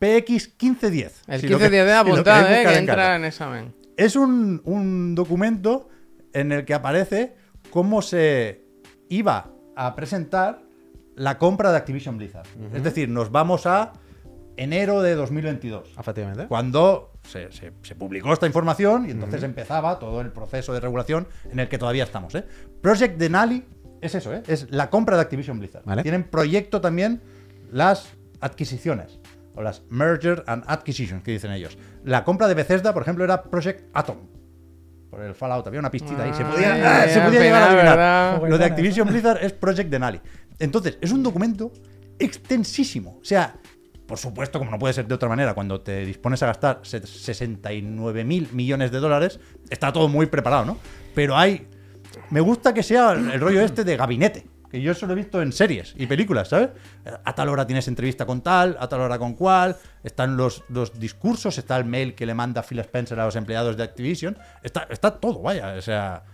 PX1510. 0.00 1.10
El 1.28 1.40
Si 1.40 1.48
lo 1.48 1.58
15 1.58 1.70
que- 1.70 1.76
de 1.76 1.82
si 1.90 1.92
lo 1.94 1.98
apuntado, 1.98 2.48
¿eh? 2.48 2.62
Que 2.64 2.72
en 2.72 2.78
entra 2.78 3.16
en 3.16 3.24
examen. 3.24 3.74
Es 3.96 4.16
un, 4.16 4.60
un 4.64 5.14
documento 5.14 5.88
en 6.32 6.52
el 6.52 6.64
que 6.64 6.74
aparece 6.74 7.34
cómo 7.70 8.02
se 8.02 8.62
iba 9.08 9.50
a 9.74 9.94
presentar 9.94 10.62
la 11.14 11.38
compra 11.38 11.70
de 11.70 11.78
Activision 11.78 12.18
Blizzard. 12.18 12.46
Es 12.74 12.82
decir, 12.82 13.08
nos 13.08 13.30
vamos 13.30 13.66
a 13.66 13.92
enero 14.58 15.00
de 15.02 15.14
2022. 15.14 15.94
Efectivamente. 15.98 16.46
Cuando 16.46 17.12
se, 17.26 17.50
se- 17.52 17.72
se 17.82 17.94
publicó 17.94 18.32
esta 18.32 18.46
información 18.46 19.06
y 19.06 19.12
entonces 19.12 19.42
empezaba 19.42 19.98
todo 19.98 20.20
el 20.20 20.30
proceso 20.30 20.72
de 20.74 20.80
regulación 20.80 21.26
en 21.50 21.58
el 21.60 21.68
que 21.68 21.78
todavía 21.78 22.04
estamos. 22.04 22.34
¿eh? 22.34 22.44
Project 22.82 23.16
Denali 23.18 23.64
es 24.00 24.14
eso, 24.14 24.34
¿eh? 24.34 24.42
es 24.46 24.70
la 24.70 24.90
compra 24.90 25.16
de 25.16 25.22
Activision 25.22 25.58
Blizzard. 25.58 25.84
Vale. 25.84 26.02
Tienen 26.02 26.24
proyecto 26.24 26.80
también 26.80 27.20
las 27.70 28.08
adquisiciones 28.40 29.18
o 29.54 29.62
las 29.62 29.82
merger 29.88 30.44
and 30.46 30.64
acquisitions 30.66 31.22
que 31.22 31.32
dicen 31.32 31.50
ellos. 31.50 31.76
La 32.04 32.24
compra 32.24 32.46
de 32.48 32.54
Bethesda, 32.54 32.92
por 32.92 33.02
ejemplo, 33.02 33.24
era 33.24 33.42
Project 33.42 33.84
Atom. 33.94 34.18
Por 35.10 35.22
el 35.22 35.34
Fallout 35.34 35.66
había 35.66 35.80
una 35.80 35.90
pistita 35.90 36.22
ahí. 36.24 36.34
Se 36.34 36.42
Ay, 36.42 36.50
podía, 36.52 37.02
ah, 37.02 37.08
se 37.08 37.20
podía 37.20 37.40
llegar 37.40 37.62
a 37.62 37.66
adivinar. 37.66 37.96
¿verdad? 37.96 38.48
Lo 38.48 38.58
de 38.58 38.64
Activision 38.64 39.08
Blizzard 39.08 39.42
es 39.42 39.52
Project 39.52 39.90
Denali. 39.90 40.20
Entonces, 40.58 40.98
es 41.00 41.10
un 41.12 41.22
documento 41.22 41.72
extensísimo. 42.18 43.18
O 43.20 43.24
sea, 43.24 43.56
por 44.06 44.18
supuesto, 44.18 44.58
como 44.58 44.70
no 44.70 44.78
puede 44.78 44.94
ser 44.94 45.06
de 45.06 45.14
otra 45.14 45.28
manera, 45.28 45.54
cuando 45.54 45.80
te 45.80 46.04
dispones 46.04 46.42
a 46.42 46.46
gastar 46.46 46.80
69 46.82 48.24
mil 48.24 48.48
millones 48.52 48.90
de 48.92 48.98
dólares, 48.98 49.40
está 49.68 49.92
todo 49.92 50.08
muy 50.08 50.26
preparado, 50.26 50.64
¿no? 50.64 50.78
Pero 51.14 51.36
hay. 51.36 51.66
Me 52.30 52.40
gusta 52.40 52.74
que 52.74 52.82
sea 52.82 53.12
el 53.12 53.40
rollo 53.40 53.60
este 53.60 53.84
de 53.84 53.96
gabinete. 53.96 54.46
Que 54.70 54.80
yo 54.80 54.90
eso 54.92 55.06
lo 55.06 55.12
he 55.12 55.16
visto 55.16 55.40
en 55.40 55.52
series 55.52 55.94
y 55.96 56.06
películas, 56.06 56.48
¿sabes? 56.48 56.70
A 57.24 57.34
tal 57.36 57.48
hora 57.50 57.64
tienes 57.66 57.86
entrevista 57.86 58.26
con 58.26 58.40
tal, 58.42 58.76
a 58.80 58.88
tal 58.88 59.00
hora 59.00 59.16
con 59.16 59.34
cual, 59.34 59.76
están 60.02 60.36
los, 60.36 60.64
los 60.68 60.98
discursos, 60.98 61.56
está 61.56 61.76
el 61.76 61.84
mail 61.84 62.16
que 62.16 62.26
le 62.26 62.34
manda 62.34 62.64
Phil 62.64 62.80
Spencer 62.80 63.18
a 63.20 63.26
los 63.26 63.36
empleados 63.36 63.76
de 63.76 63.84
Activision, 63.84 64.36
está, 64.64 64.88
está 64.90 65.12
todo, 65.20 65.40
vaya, 65.40 65.74
o 65.78 65.82
sea, 65.82 66.24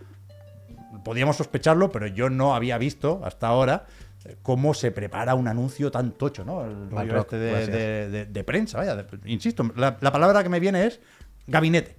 podíamos 1.04 1.36
sospecharlo, 1.36 1.90
pero 1.92 2.06
yo 2.06 2.30
no 2.30 2.54
había 2.54 2.78
visto 2.78 3.20
hasta 3.22 3.48
ahora 3.48 3.84
eh, 4.24 4.36
cómo 4.42 4.72
se 4.72 4.90
prepara 4.92 5.34
un 5.34 5.46
anuncio 5.46 5.90
tan 5.90 6.12
tocho, 6.12 6.42
¿no? 6.42 6.64
El 6.64 6.90
rollo 6.90 7.18
este 7.20 7.36
de, 7.36 7.66
de- 7.66 8.08
de- 8.08 8.24
de 8.26 8.44
prensa, 8.44 8.78
vaya. 8.78 9.04
insisto, 9.26 9.70
la, 9.76 9.98
la 10.00 10.10
palabra 10.10 10.42
que 10.42 10.48
me 10.48 10.58
viene 10.58 10.86
es 10.86 11.00
gabinete. 11.46 11.96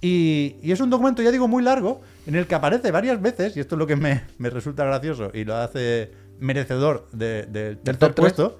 Y, 0.00 0.56
y 0.62 0.72
es 0.72 0.80
un 0.80 0.88
documento, 0.90 1.22
ya 1.22 1.30
digo, 1.30 1.46
muy 1.48 1.62
largo, 1.62 2.00
en 2.26 2.34
el 2.34 2.46
que 2.46 2.54
aparece 2.54 2.90
varias 2.90 3.20
veces, 3.20 3.56
y 3.56 3.60
esto 3.60 3.74
es 3.74 3.78
lo 3.78 3.86
que 3.86 3.96
me, 3.96 4.22
me 4.38 4.48
resulta 4.50 4.84
gracioso 4.84 5.30
y 5.34 5.44
lo 5.44 5.56
hace 5.56 6.10
merecedor 6.38 7.06
de- 7.12 7.44
de- 7.46 7.74
del 7.76 7.78
tercer 7.98 8.14
puesto, 8.14 8.58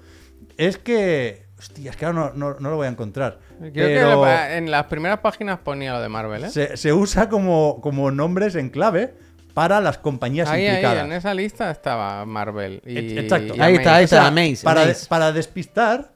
es 0.57 0.77
que... 0.77 1.49
Hostia, 1.57 1.91
es 1.91 1.95
que 1.97 2.05
ahora 2.07 2.31
no, 2.35 2.53
no- 2.53 2.59
no 2.59 2.69
lo 2.71 2.75
voy 2.75 2.87
a 2.87 2.89
encontrar. 2.89 3.39
Creo 3.59 3.71
Pero- 3.73 4.23
que 4.23 4.57
en 4.57 4.71
las 4.71 4.85
primeras 4.85 5.19
páginas 5.19 5.59
ponía 5.59 5.93
lo 5.93 6.01
de 6.01 6.09
Marvel, 6.09 6.45
¿eh? 6.45 6.49
se, 6.49 6.75
se 6.75 6.91
usa 6.93 7.29
como, 7.29 7.79
como 7.81 8.09
nombres 8.09 8.55
en 8.55 8.69
clave 8.69 9.13
para 9.53 9.79
las 9.81 9.97
compañías 9.99 10.49
Ahí, 10.49 10.61
ahí, 10.65 10.69
implicadas. 10.69 11.05
en 11.05 11.11
esa 11.11 11.33
lista 11.35 11.69
estaba 11.69 12.25
Marvel. 12.25 12.81
Y, 12.85 12.97
E- 12.97 13.19
exacto. 13.19 13.53
y 13.55 13.59
Ahí 13.61 13.75
está, 13.75 13.95
ahí 13.97 14.03
está, 14.05 14.31
sea, 14.33 14.63
para, 14.63 14.91
para 15.07 15.31
despistar, 15.31 16.13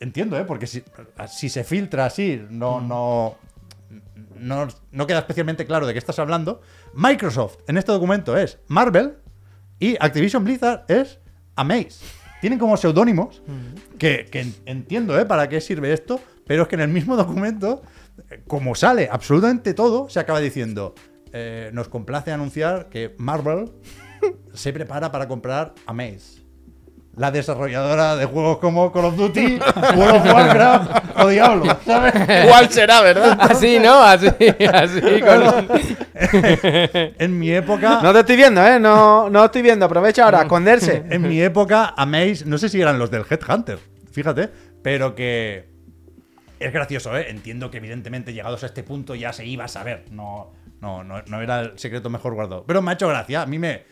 entiendo, 0.00 0.38
¿eh? 0.38 0.44
porque 0.46 0.66
si, 0.66 0.82
si 1.30 1.48
se 1.50 1.64
filtra 1.64 2.06
así, 2.06 2.40
no, 2.48 2.80
no, 2.80 3.36
no, 4.40 4.68
no 4.90 5.06
queda 5.06 5.18
especialmente 5.20 5.66
claro 5.66 5.86
de 5.86 5.92
qué 5.92 5.98
estás 5.98 6.18
hablando. 6.18 6.60
Microsoft 6.94 7.58
en 7.66 7.76
este 7.78 7.92
documento 7.92 8.36
es 8.36 8.58
Marvel 8.68 9.18
y 9.78 9.96
Activision 10.00 10.44
Blizzard 10.44 10.84
es 10.88 11.18
Amaze. 11.56 12.04
Tienen 12.40 12.58
como 12.58 12.76
seudónimos 12.76 13.42
que, 13.98 14.26
que 14.30 14.40
en- 14.40 14.54
entiendo 14.66 15.18
¿eh? 15.18 15.24
para 15.26 15.48
qué 15.48 15.60
sirve 15.60 15.92
esto, 15.92 16.20
pero 16.46 16.62
es 16.62 16.68
que 16.68 16.76
en 16.76 16.82
el 16.82 16.88
mismo 16.88 17.16
documento, 17.16 17.82
como 18.46 18.74
sale 18.74 19.08
absolutamente 19.10 19.74
todo, 19.74 20.08
se 20.08 20.20
acaba 20.20 20.40
diciendo, 20.40 20.94
eh, 21.32 21.70
nos 21.74 21.88
complace 21.88 22.30
anunciar 22.32 22.88
que 22.88 23.14
Marvel 23.18 23.70
se 24.54 24.72
prepara 24.72 25.10
para 25.12 25.28
comprar 25.28 25.74
Amaze. 25.86 26.37
La 27.18 27.32
desarrolladora 27.32 28.14
de 28.16 28.26
juegos 28.26 28.58
como 28.58 28.92
Call 28.92 29.06
of 29.06 29.16
Duty, 29.16 29.58
World 29.96 30.16
of 30.16 30.32
Warcraft 30.32 31.18
o 31.18 31.28
Diablo, 31.28 31.76
¿sabes? 31.84 32.12
¿Cuál 32.48 32.70
será, 32.70 33.00
verdad? 33.02 33.36
Así, 33.40 33.78
¿no? 33.80 34.00
Así, 34.00 34.28
así. 34.72 35.00
Con... 35.20 35.68
En 37.18 37.38
mi 37.38 37.50
época, 37.50 38.00
No 38.02 38.12
te 38.12 38.20
estoy 38.20 38.36
viendo, 38.36 38.64
¿eh? 38.64 38.78
No, 38.78 39.28
no 39.30 39.44
estoy 39.44 39.62
viendo. 39.62 39.84
Aprovecha 39.84 40.24
ahora, 40.24 40.42
esconderse. 40.42 41.04
en 41.10 41.22
mi 41.22 41.42
época, 41.42 41.92
Amaze, 41.96 42.44
no 42.46 42.56
sé 42.56 42.68
si 42.68 42.80
eran 42.80 42.98
los 43.00 43.10
del 43.10 43.24
Headhunter, 43.28 43.78
fíjate, 44.12 44.48
pero 44.82 45.14
que 45.16 45.68
es 46.60 46.72
gracioso, 46.72 47.16
¿eh? 47.16 47.30
Entiendo 47.30 47.70
que 47.70 47.78
evidentemente 47.78 48.32
llegados 48.32 48.62
a 48.62 48.66
este 48.66 48.82
punto 48.82 49.14
ya 49.14 49.32
se 49.32 49.44
iba 49.44 49.64
a 49.64 49.68
saber, 49.68 50.04
no, 50.10 50.52
no, 50.80 51.04
no, 51.04 51.22
no 51.26 51.40
era 51.42 51.60
el 51.60 51.78
secreto 51.78 52.10
mejor 52.10 52.34
guardado. 52.34 52.64
Pero 52.64 52.80
me 52.82 52.92
ha 52.92 52.94
hecho 52.94 53.08
gracia, 53.08 53.42
a 53.42 53.46
mí 53.46 53.58
me, 53.58 53.82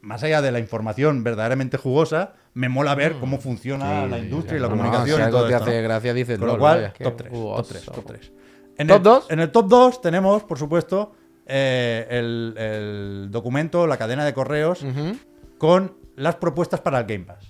más 0.00 0.22
allá 0.22 0.42
de 0.42 0.52
la 0.52 0.58
información 0.58 1.22
verdaderamente 1.24 1.76
jugosa, 1.76 2.34
me 2.58 2.68
mola 2.68 2.94
ver 2.96 3.14
cómo 3.20 3.38
funciona 3.38 4.04
la 4.06 4.18
industria 4.18 4.58
y 4.58 4.60
la 4.60 4.68
No, 4.68 4.74
no, 4.74 4.82
comunicación 4.82 5.16
si 5.16 5.22
y 5.22 5.24
algo 5.24 5.38
todo 5.38 5.48
te 5.48 5.54
esto, 5.54 5.64
hace 5.64 5.76
¿no? 5.76 5.82
gracia, 5.88 6.14
dices 6.14 6.38
Con 6.38 6.48
lo 6.48 6.58
cual, 6.58 6.76
vaya. 6.82 6.92
top 6.92 7.16
3, 7.16 7.30
top 7.30 7.38
jugoso. 7.38 7.62
3, 7.70 7.84
top 7.84 8.04
3. 8.06 8.32
En 8.78 8.86
¿Top 8.88 8.96
el, 8.96 9.02
dos? 9.02 9.26
En 9.30 9.40
el 9.40 9.50
top 9.52 9.68
2 9.68 10.00
tenemos, 10.00 10.42
por 10.42 10.58
supuesto, 10.58 11.12
eh, 11.46 12.06
el, 12.10 12.54
el 12.58 13.28
documento, 13.30 13.86
la 13.86 13.96
cadena 13.96 14.24
de 14.24 14.34
correos 14.34 14.84
con 15.56 15.96
las 16.16 16.34
propuestas 16.36 16.80
para 16.80 16.98
el 16.98 17.06
Game 17.06 17.24
Pass. 17.24 17.48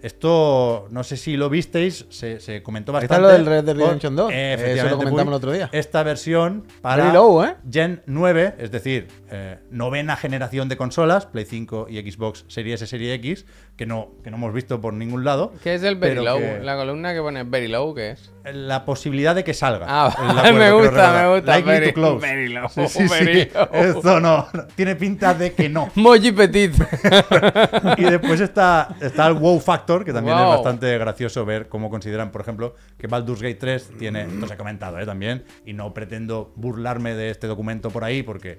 Esto, 0.00 0.86
no 0.90 1.02
sé 1.02 1.16
si 1.16 1.36
lo 1.38 1.48
visteis, 1.48 2.04
se, 2.10 2.38
se 2.38 2.62
comentó 2.62 2.92
bastante. 2.92 3.14
está 3.14 3.20
lo 3.26 3.28
del 3.32 3.46
Red 3.46 3.64
Dead 3.64 3.74
Redemption 3.76 4.14
2. 4.14 4.30
Eh, 4.32 4.34
Eso 4.34 4.60
lo 4.60 4.62
efectivamente, 4.62 4.96
comentamos 4.96 5.24
Puy, 5.24 5.28
el 5.32 5.34
otro 5.36 5.52
día. 5.52 5.70
Esta 5.72 6.02
versión 6.02 6.64
para 6.82 7.10
low, 7.12 7.42
¿eh? 7.42 7.56
Gen 7.72 8.02
9, 8.04 8.54
es 8.58 8.70
decir, 8.70 9.08
eh, 9.36 9.58
novena 9.70 10.14
generación 10.16 10.68
de 10.68 10.76
consolas, 10.76 11.26
Play 11.26 11.44
5 11.44 11.86
y 11.90 11.98
Xbox 12.08 12.44
Series 12.46 12.80
S, 12.82 12.86
Series 12.86 13.14
X, 13.16 13.46
que 13.76 13.84
no, 13.84 14.12
que 14.22 14.30
no 14.30 14.36
hemos 14.36 14.54
visto 14.54 14.80
por 14.80 14.94
ningún 14.94 15.24
lado. 15.24 15.52
¿Qué 15.64 15.74
es 15.74 15.82
el 15.82 15.96
Very 15.96 16.22
Low? 16.22 16.38
que- 16.38 16.60
La 16.62 16.76
columna 16.76 17.12
que 17.12 17.20
pone 17.20 17.42
Very 17.42 17.66
Low, 17.66 17.94
¿qué 17.94 18.10
es? 18.12 18.30
La 18.52 18.84
posibilidad 18.84 19.34
de 19.34 19.42
que 19.42 19.54
salga. 19.54 19.86
Ah, 19.88 20.14
me 20.52 20.70
gusta, 20.70 21.22
me 21.22 21.34
gusta. 21.34 21.52
Likely 21.56 21.62
Very, 21.72 21.86
to 21.88 21.94
close. 21.94 22.20
very 22.26 22.48
low. 22.48 22.68
Sí, 22.68 22.86
sí, 22.88 23.08
sí. 23.08 23.24
very 23.24 23.50
low. 23.52 23.68
Esto 23.72 24.20
no, 24.20 24.46
no, 24.52 24.66
tiene 24.76 24.94
pinta 24.96 25.34
de 25.34 25.52
que 25.54 25.68
no. 25.68 25.90
Moji 25.96 26.30
Petit. 26.32 26.74
Y 27.96 28.02
después 28.04 28.40
está, 28.40 28.94
está 29.00 29.26
el 29.26 29.34
wow 29.34 29.58
factor, 29.60 30.04
que 30.04 30.12
también 30.12 30.36
Wow. 30.36 30.44
es 30.44 30.54
bastante 30.56 30.96
gracioso 30.98 31.44
ver 31.44 31.68
cómo 31.68 31.90
consideran, 31.90 32.30
por 32.32 32.40
ejemplo, 32.40 32.74
que 32.98 33.06
Baldur's 33.06 33.40
Gate 33.42 33.54
3 33.56 33.92
tiene, 33.98 34.22
esto 34.22 34.46
se 34.46 34.54
ha 34.54 34.56
comentado 34.56 34.98
¿eh? 34.98 35.06
también, 35.06 35.44
y 35.64 35.72
no 35.72 35.94
pretendo 35.94 36.52
burlarme 36.56 37.14
de 37.14 37.30
este 37.30 37.46
documento 37.46 37.90
por 37.90 38.04
ahí, 38.04 38.22
porque 38.22 38.58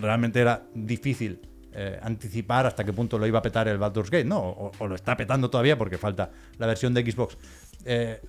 realmente 0.00 0.40
era 0.40 0.62
difícil 0.74 1.40
eh, 1.72 1.98
anticipar 2.02 2.66
hasta 2.66 2.84
qué 2.84 2.92
punto 2.92 3.18
lo 3.18 3.26
iba 3.26 3.38
a 3.38 3.42
petar 3.42 3.68
el 3.68 3.78
Baldur's 3.78 4.10
Gate, 4.10 4.24
¿no? 4.24 4.38
O, 4.40 4.72
o 4.78 4.88
lo 4.88 4.94
está 4.94 5.16
petando 5.16 5.50
todavía 5.50 5.76
porque 5.76 5.98
falta 5.98 6.30
la 6.58 6.66
versión 6.66 6.94
de 6.94 7.08
Xbox. 7.08 7.36
Eh, 7.84 8.20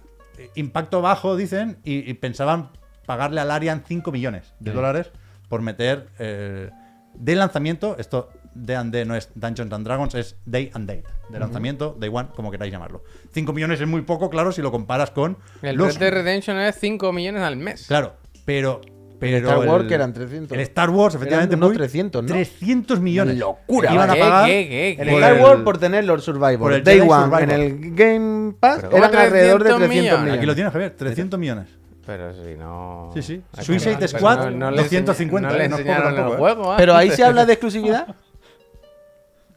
impacto 0.55 1.01
bajo, 1.01 1.35
dicen, 1.35 1.77
y, 1.83 2.09
y 2.09 2.13
pensaban 2.15 2.69
pagarle 3.05 3.41
al 3.41 3.49
Arian 3.49 3.83
5 3.87 4.11
millones 4.11 4.53
de 4.59 4.71
dólares 4.71 5.11
por 5.47 5.61
meter 5.61 6.09
eh, 6.19 6.69
de 7.15 7.35
lanzamiento, 7.35 7.95
esto 7.97 8.29
D 8.53 8.75
and 8.75 8.93
D 8.93 9.03
no 9.05 9.15
es 9.15 9.29
Dungeons 9.35 9.73
and 9.73 9.85
Dragons, 9.85 10.15
es 10.15 10.35
Day 10.45 10.69
and 10.73 10.87
Date. 10.87 11.05
De 11.29 11.39
lanzamiento, 11.39 11.95
Day 11.99 12.09
One, 12.13 12.29
como 12.35 12.51
queráis 12.51 12.71
llamarlo. 12.71 13.03
5 13.31 13.51
millones 13.53 13.81
es 13.81 13.87
muy 13.87 14.01
poco, 14.01 14.29
claro, 14.29 14.51
si 14.51 14.61
lo 14.61 14.71
comparas 14.71 15.11
con 15.11 15.37
El 15.61 15.75
los... 15.75 15.95
Red 15.95 15.99
Dead 15.99 16.13
Redemption 16.13 16.57
es 16.59 16.75
5 16.79 17.11
millones 17.13 17.41
al 17.41 17.57
mes. 17.57 17.87
Claro, 17.87 18.15
pero... 18.45 18.81
pero 19.19 19.37
Star 19.37 19.67
Wars 19.67 19.85
que 19.85 19.93
eran 19.93 20.13
300. 20.13 20.55
El 20.57 20.61
Star 20.61 20.89
Wars, 20.89 21.15
efectivamente, 21.15 21.55
unos 21.55 21.69
muy- 21.69 21.77
300, 21.77 22.23
¿no? 22.23 22.27
300 22.29 22.99
millones. 22.99 23.37
Locura, 23.37 23.93
Iban 23.93 24.09
a 24.09 24.13
¿Qué, 24.13 24.19
pagar 24.19 24.45
qué, 24.47 24.67
qué, 24.69 25.01
El 25.01 25.09
Star 25.09 25.35
el- 25.35 25.41
Wars 25.43 25.61
por 25.61 25.77
tener 25.77 26.03
Lord 26.05 26.21
Survivor. 26.21 26.59
por 26.59 26.73
el 26.73 26.83
Day 26.83 26.99
Jedi 26.99 27.09
One 27.09 27.21
Survivor. 27.23 27.43
en 27.43 27.51
el 27.51 27.95
Game 27.95 28.53
Pass 28.59 28.77
Pero 28.77 28.89
¿cómo 28.91 29.03
eran 29.05 29.15
alrededor 29.21 29.63
de 29.63 29.69
300 29.69 29.77
300 29.77 29.89
millones? 29.89 30.19
millones. 30.19 30.37
Aquí 30.37 30.45
lo 30.45 30.55
tienes, 30.55 30.73
Javier, 30.73 30.95
300 30.97 31.39
millones. 31.39 31.67
Pero 32.05 32.33
si 32.33 32.55
no. 32.57 33.11
Sí, 33.13 33.21
sí. 33.21 33.41
Suicide 33.61 33.97
no- 33.99 34.07
Squad, 34.07 34.37
pero 34.39 34.51
no 34.51 34.71
le 34.71 34.77
250, 34.77 35.49
enseña- 35.49 35.51
No 35.51 35.57
le 35.57 35.65
eh, 35.65 35.69
no 35.69 35.77
enseñaron 35.77 36.15
tampoco, 36.15 36.27
el 36.47 36.51
eh. 36.51 36.55
juego. 36.55 36.73
Pero 36.77 36.95
ahí 36.95 37.11
se 37.11 37.23
habla 37.23 37.45
de 37.45 37.53
exclusividad. 37.53 38.15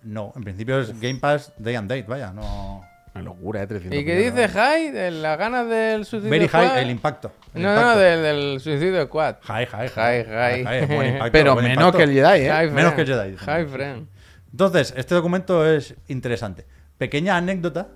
No, 0.02 0.32
en 0.36 0.42
principio 0.42 0.80
es 0.80 0.98
Game 1.00 1.18
Pass 1.20 1.52
Day 1.56 1.76
and 1.76 1.88
Date, 1.88 2.04
vaya, 2.08 2.32
no... 2.32 2.82
Una 3.14 3.24
locura, 3.24 3.62
¿eh? 3.62 3.66
300 3.66 4.00
¿Y 4.00 4.04
qué 4.04 4.16
dice 4.16 4.48
High? 4.48 4.90
De 4.90 5.10
las 5.10 5.38
ganas 5.38 5.68
del 5.68 6.04
suicidio 6.06 6.30
Very 6.30 6.48
Squad. 6.48 6.68
high 6.68 6.82
el 6.82 6.90
impacto. 6.90 7.32
el 7.54 7.62
No, 7.62 7.68
impacto. 7.70 7.90
no, 7.92 7.98
del, 7.98 8.22
del 8.22 8.60
suicidio 8.60 9.04
Squad. 9.04 9.36
High, 9.42 9.66
high, 9.66 9.88
High, 9.88 10.24
high. 10.64 10.86
buen 10.86 11.06
impacto, 11.14 11.32
Pero 11.32 11.52
buen 11.54 11.64
menos 11.66 11.78
impacto. 11.78 11.98
que 11.98 12.04
el 12.04 12.10
Jedi, 12.12 12.46
¿eh? 12.46 12.50
High 12.50 12.70
Menos 12.70 12.92
friend. 12.94 12.96
que 13.08 13.12
Jedi, 13.14 13.30
dicen. 13.32 13.46
High 13.46 13.66
friend. 13.66 14.08
Entonces, 14.50 14.94
este 14.96 15.14
documento 15.14 15.66
es 15.66 15.94
interesante. 16.08 16.66
Pequeña 16.98 17.36
anécdota. 17.36 17.88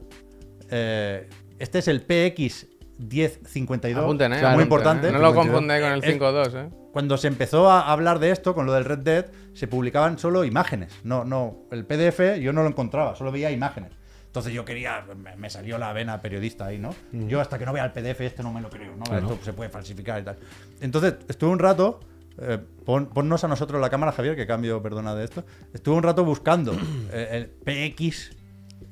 eh, 0.70 1.28
este 1.59 1.78
es 1.78 1.88
el 1.88 2.02
PX 2.02 2.66
1052. 2.98 4.02
Apunten, 4.05 4.32
eh. 4.32 4.36
muy 4.36 4.44
apunten, 4.44 4.62
importante. 4.62 5.09
eh. 5.09 5.12
No 5.12 5.18
lo 5.18 5.28
52. 5.28 5.47
confundáis 5.47 5.82
con 5.82 5.93
el 5.93 6.05
Es- 6.05 6.10
5-2, 6.20 6.55
eh. 6.55 6.68
Cuando 6.93 7.16
se 7.18 7.28
empezó 7.28 7.70
a 7.70 7.90
hablar 7.93 8.18
de 8.18 8.30
esto, 8.30 8.55
con 8.55 8.64
lo 8.66 8.72
del 8.72 8.84
Red 8.86 8.98
Dead, 9.01 9.26
se 9.55 9.66
publicaban 9.66 10.18
solo 10.18 10.44
imágenes. 10.44 10.93
No, 11.05 11.24
no, 11.24 11.59
el 11.70 11.84
PDF 11.86 12.38
yo 12.40 12.52
no 12.55 12.62
lo 12.62 12.68
encontraba, 12.68 13.14
solo 13.16 13.30
veía 13.32 13.51
imágenes. 13.51 13.93
Entonces 14.36 14.52
yo 14.52 14.66
quería, 14.66 15.02
me, 15.16 15.34
me 15.36 15.48
salió 15.48 15.78
la 15.78 15.94
vena 15.94 16.20
periodista 16.20 16.66
ahí, 16.66 16.76
¿no? 16.78 16.94
Yo 17.10 17.40
hasta 17.40 17.58
que 17.58 17.64
no 17.64 17.72
vea 17.72 17.86
el 17.86 17.92
PDF 17.92 18.20
este 18.20 18.42
no 18.42 18.52
me 18.52 18.60
lo 18.60 18.68
creo, 18.68 18.94
¿no? 18.94 19.04
Esto 19.16 19.38
se 19.42 19.54
puede 19.54 19.70
falsificar 19.70 20.20
y 20.20 20.24
tal. 20.24 20.36
Entonces 20.82 21.14
estuve 21.26 21.48
un 21.48 21.58
rato, 21.58 22.00
eh, 22.38 22.58
pon- 22.84 23.06
ponnos 23.08 23.42
a 23.44 23.48
nosotros 23.48 23.80
la 23.80 23.88
cámara, 23.88 24.12
Javier, 24.12 24.36
que 24.36 24.46
cambio, 24.46 24.82
perdona 24.82 25.14
de 25.14 25.24
esto. 25.24 25.42
Estuve 25.72 25.94
un 25.94 26.02
rato 26.02 26.22
buscando 26.22 26.72
eh, 27.12 27.28
el 27.32 27.48
PX, 27.94 28.32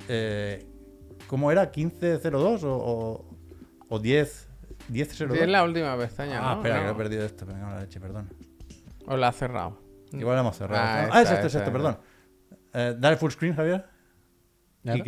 eh, 0.09 0.65
¿cómo 1.27 1.51
era? 1.51 1.71
¿1502 1.71 2.63
o, 2.63 2.75
o, 2.75 3.25
o 3.87 3.99
10, 3.99 4.49
1002? 4.89 5.37
Sí, 5.37 5.43
es 5.43 5.47
la 5.47 5.63
última 5.63 5.95
pestaña, 5.95 6.39
Ah, 6.39 6.53
¿no? 6.55 6.61
espera, 6.61 6.79
que 6.79 6.85
No. 6.85 6.89
he 6.91 6.95
perdido 6.95 7.23
esto, 7.23 7.45
me 7.45 7.53
en 7.53 7.61
la 7.61 7.81
leche, 7.81 7.99
perdón. 7.99 8.33
O 9.05 9.15
la 9.15 9.27
ha 9.27 9.31
cerrado. 9.31 9.79
Igual 10.11 10.37
la 10.37 10.41
hemos 10.41 10.57
cerrado. 10.57 10.81
Ah, 10.83 11.01
Ah, 11.01 11.21
esta, 11.21 11.21
es 11.21 11.31
este, 11.33 11.47
es 11.49 11.55
esta. 11.55 11.71
perdón. 11.71 11.99
Eh, 12.73 12.95
dale 12.97 13.15
full 13.17 13.29
screen, 13.29 13.55
Javier. 13.55 13.85
¿Ya 14.81 14.95
Y 14.95 14.97
no? 14.99 15.03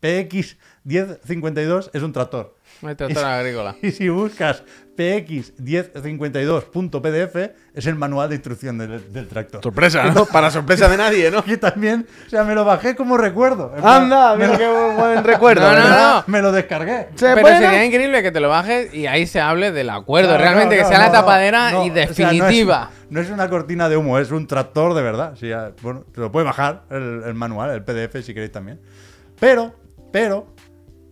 Que 0.00 0.28
PX1052 0.28 1.90
es 1.92 2.02
un 2.02 2.12
tractor. 2.12 2.54
No 2.82 2.88
hay 2.90 2.94
tractor 2.94 3.24
agrícola. 3.24 3.74
Y 3.82 3.90
si 3.90 4.08
buscas 4.10 4.62
PX1052.pdf 4.96 7.50
es 7.74 7.86
el 7.86 7.94
manual 7.94 8.28
de 8.28 8.34
instrucción 8.36 8.78
del, 8.78 9.12
del 9.12 9.28
tractor. 9.28 9.62
Sorpresa, 9.62 10.04
¿no? 10.12 10.26
Para 10.32 10.50
sorpresa 10.50 10.88
de 10.88 10.96
nadie, 10.96 11.30
¿no? 11.30 11.44
Que 11.44 11.56
también, 11.56 12.06
o 12.26 12.30
sea, 12.30 12.44
me 12.44 12.54
lo 12.54 12.64
bajé 12.64 12.94
como 12.96 13.16
recuerdo. 13.16 13.72
Anda, 13.82 14.36
me 14.36 14.46
mira 14.46 14.52
lo, 14.52 14.58
qué 14.58 14.68
buen 15.00 15.24
recuerdo. 15.24 15.62
No, 15.62 15.68
no, 15.68 15.74
¿verdad? 15.76 16.24
no. 16.26 16.32
me 16.32 16.42
lo 16.42 16.52
descargué. 16.52 17.08
¿Se 17.14 17.26
Pero 17.28 17.40
puede, 17.40 17.58
sería 17.58 17.78
no? 17.78 17.84
increíble 17.84 18.22
que 18.22 18.32
te 18.32 18.40
lo 18.40 18.48
bajes 18.48 18.92
y 18.94 19.06
ahí 19.06 19.26
se 19.26 19.40
hable 19.40 19.72
del 19.72 19.90
acuerdo. 19.90 20.30
Claro, 20.30 20.44
Realmente 20.44 20.76
claro, 20.76 20.90
que 20.90 20.96
sea 20.96 21.06
la 21.06 21.12
tapadera 21.12 21.70
no, 21.72 21.86
y 21.86 21.90
o 21.90 21.94
sea, 21.94 22.04
no 22.06 22.10
es- 22.10 22.16
definitiva. 22.16 22.90
no, 23.10 23.20
es, 23.20 23.30
una 23.30 23.48
cortina 23.48 23.88
de 23.88 23.96
humo, 23.96 24.18
es 24.18 24.30
un 24.30 24.46
tractor 24.46 24.94
de 24.94 25.02
verdad. 25.02 25.34
Sí, 25.38 25.48
ya, 25.48 25.72
bueno, 25.82 26.04
te 26.12 26.20
lo 26.20 26.30
puede 26.32 26.46
bajar 26.46 26.82
el, 26.90 27.22
el 27.26 27.34
manual, 27.34 27.70
el 27.70 27.82
PDF, 27.82 28.22
si 28.24 28.34
queréis 28.34 28.52
también. 28.52 28.80
Pero, 29.38 29.74
pero, 30.20 30.46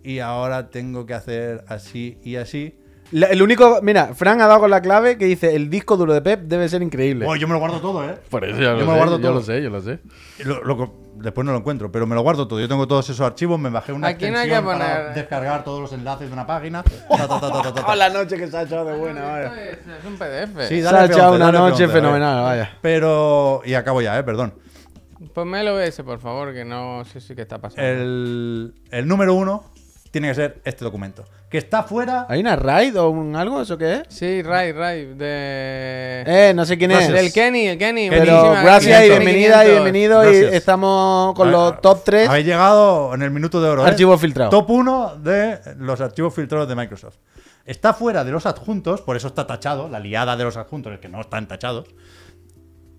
y 0.02 0.18
ahora 0.20 0.70
tengo 0.70 1.06
que 1.06 1.14
hacer 1.14 1.64
así 1.68 2.18
y 2.22 2.36
así. 2.36 2.78
La- 3.10 3.26
el 3.26 3.42
único, 3.42 3.80
mira, 3.82 4.14
Fran 4.14 4.40
ha 4.40 4.46
dado 4.46 4.60
con 4.60 4.70
la 4.70 4.80
clave 4.80 5.18
que 5.18 5.26
dice 5.26 5.54
el 5.54 5.68
disco 5.70 5.96
duro 5.96 6.14
de 6.14 6.22
Pep 6.22 6.40
debe 6.44 6.68
ser 6.68 6.82
increíble. 6.82 7.26
Oh, 7.28 7.36
yo 7.36 7.46
me 7.46 7.52
lo 7.52 7.60
guardo 7.60 7.78
todo, 7.80 8.02
¿eh? 8.08 8.16
Por 8.30 8.44
eso 8.44 8.58
Yo 8.58 8.74
me 8.76 8.84
lo 8.84 8.96
guardo 8.96 9.18
todo. 9.20 9.40
sé, 9.42 9.62
yo 9.62 9.68
lo 9.70 9.80
sé. 9.82 10.00
Lo- 10.44 10.64
lo- 10.64 10.94
después 11.16 11.44
no 11.44 11.52
lo 11.52 11.58
encuentro, 11.58 11.92
pero 11.92 12.06
me 12.06 12.14
lo 12.14 12.22
guardo 12.22 12.48
todo. 12.48 12.58
Yo 12.60 12.66
tengo 12.66 12.88
todos 12.88 13.08
esos 13.10 13.20
archivos, 13.24 13.60
me 13.60 13.68
bajé 13.68 13.92
una 13.92 14.08
Aquí 14.08 14.30
no 14.30 14.38
hay 14.38 14.48
que 14.48 14.54
extensión 14.54 14.64
para 14.78 14.96
poner- 15.04 15.14
descargar 15.14 15.64
todos 15.64 15.80
los 15.82 15.92
enlaces 15.92 16.26
de 16.28 16.32
una 16.32 16.46
página. 16.46 16.82
Ta, 17.08 17.28
ta, 17.28 17.40
ta, 17.40 17.52
ta, 17.52 17.62
ta, 17.62 17.74
ta. 17.74 17.84
Oh, 17.86 17.94
la 17.94 18.08
noche 18.08 18.36
que 18.36 18.48
se 18.48 18.56
ha 18.56 18.62
echado 18.62 18.84
de 18.86 18.96
buena, 18.96 19.22
vaya. 19.22 19.52
Es, 19.70 20.04
un 20.06 20.16
PDF. 20.16 20.68
Sí, 20.68 20.76
Se 20.78 20.82
dale 20.82 20.98
ha 20.98 21.04
echado 21.04 21.34
F11, 21.34 21.36
una 21.36 21.44
dale 21.52 21.58
noche 21.58 21.84
F11, 21.84 21.84
a 21.84 21.86
ver. 21.92 21.96
fenomenal, 22.02 22.42
vaya. 22.42 22.70
Pero, 22.80 23.60
y 23.66 23.74
acabo 23.74 24.00
ya, 24.00 24.18
¿eh? 24.18 24.24
Perdón. 24.24 24.54
Ponme 25.34 25.60
el 25.62 25.68
OBS, 25.68 26.02
por 26.02 26.20
favor, 26.20 26.54
que 26.54 26.64
no 26.64 27.04
sé 27.04 27.20
si 27.20 27.34
qué 27.34 27.42
está 27.42 27.60
pasando. 27.60 27.82
El, 27.82 28.72
el 28.92 29.08
número 29.08 29.34
uno 29.34 29.64
tiene 30.12 30.28
que 30.28 30.34
ser 30.36 30.60
este 30.64 30.84
documento. 30.84 31.24
Que 31.50 31.58
está 31.58 31.82
fuera. 31.82 32.26
¿Hay 32.28 32.38
una 32.38 32.54
raid 32.54 32.96
o 33.00 33.10
un 33.10 33.34
algo? 33.34 33.60
¿Eso 33.60 33.76
qué 33.76 33.94
es? 33.94 34.02
Sí, 34.10 34.42
Ray, 34.42 34.70
Ray, 34.70 35.06
de... 35.14 36.22
Eh, 36.24 36.52
no 36.54 36.64
sé 36.64 36.78
quién 36.78 36.92
es. 36.92 37.12
Del 37.12 37.32
Kenny, 37.32 37.66
el 37.66 37.78
Kenny. 37.78 38.08
Kenny. 38.08 38.24
Pero 38.24 38.52
gracias 38.52 39.06
y 39.06 39.08
Kenny 39.08 39.24
bienvenida 39.24 39.64
y 39.64 39.66
500. 39.66 39.72
bienvenido. 39.72 40.20
Gracias. 40.20 40.52
Y 40.52 40.56
estamos 40.56 41.34
con 41.34 41.50
los 41.50 41.80
top 41.80 42.04
3 42.04 42.28
Habéis 42.28 42.46
llegado 42.46 43.12
en 43.12 43.22
el 43.22 43.32
minuto 43.32 43.60
de 43.60 43.68
oro. 43.70 43.84
¿eh? 43.84 43.88
archivos 43.88 44.20
filtrados. 44.20 44.52
Top 44.52 44.70
1 44.70 45.16
de 45.16 45.58
los 45.78 46.00
archivos 46.00 46.32
filtrados 46.32 46.68
de 46.68 46.76
Microsoft. 46.76 47.16
Está 47.64 47.92
fuera 47.92 48.22
de 48.22 48.30
los 48.30 48.46
adjuntos, 48.46 49.00
por 49.00 49.16
eso 49.16 49.26
está 49.26 49.48
tachado, 49.48 49.88
la 49.88 49.98
liada 49.98 50.36
de 50.36 50.44
los 50.44 50.56
adjuntos 50.56 50.92
es 50.92 51.00
que 51.00 51.08
no 51.08 51.20
están 51.20 51.48
tachados. 51.48 51.88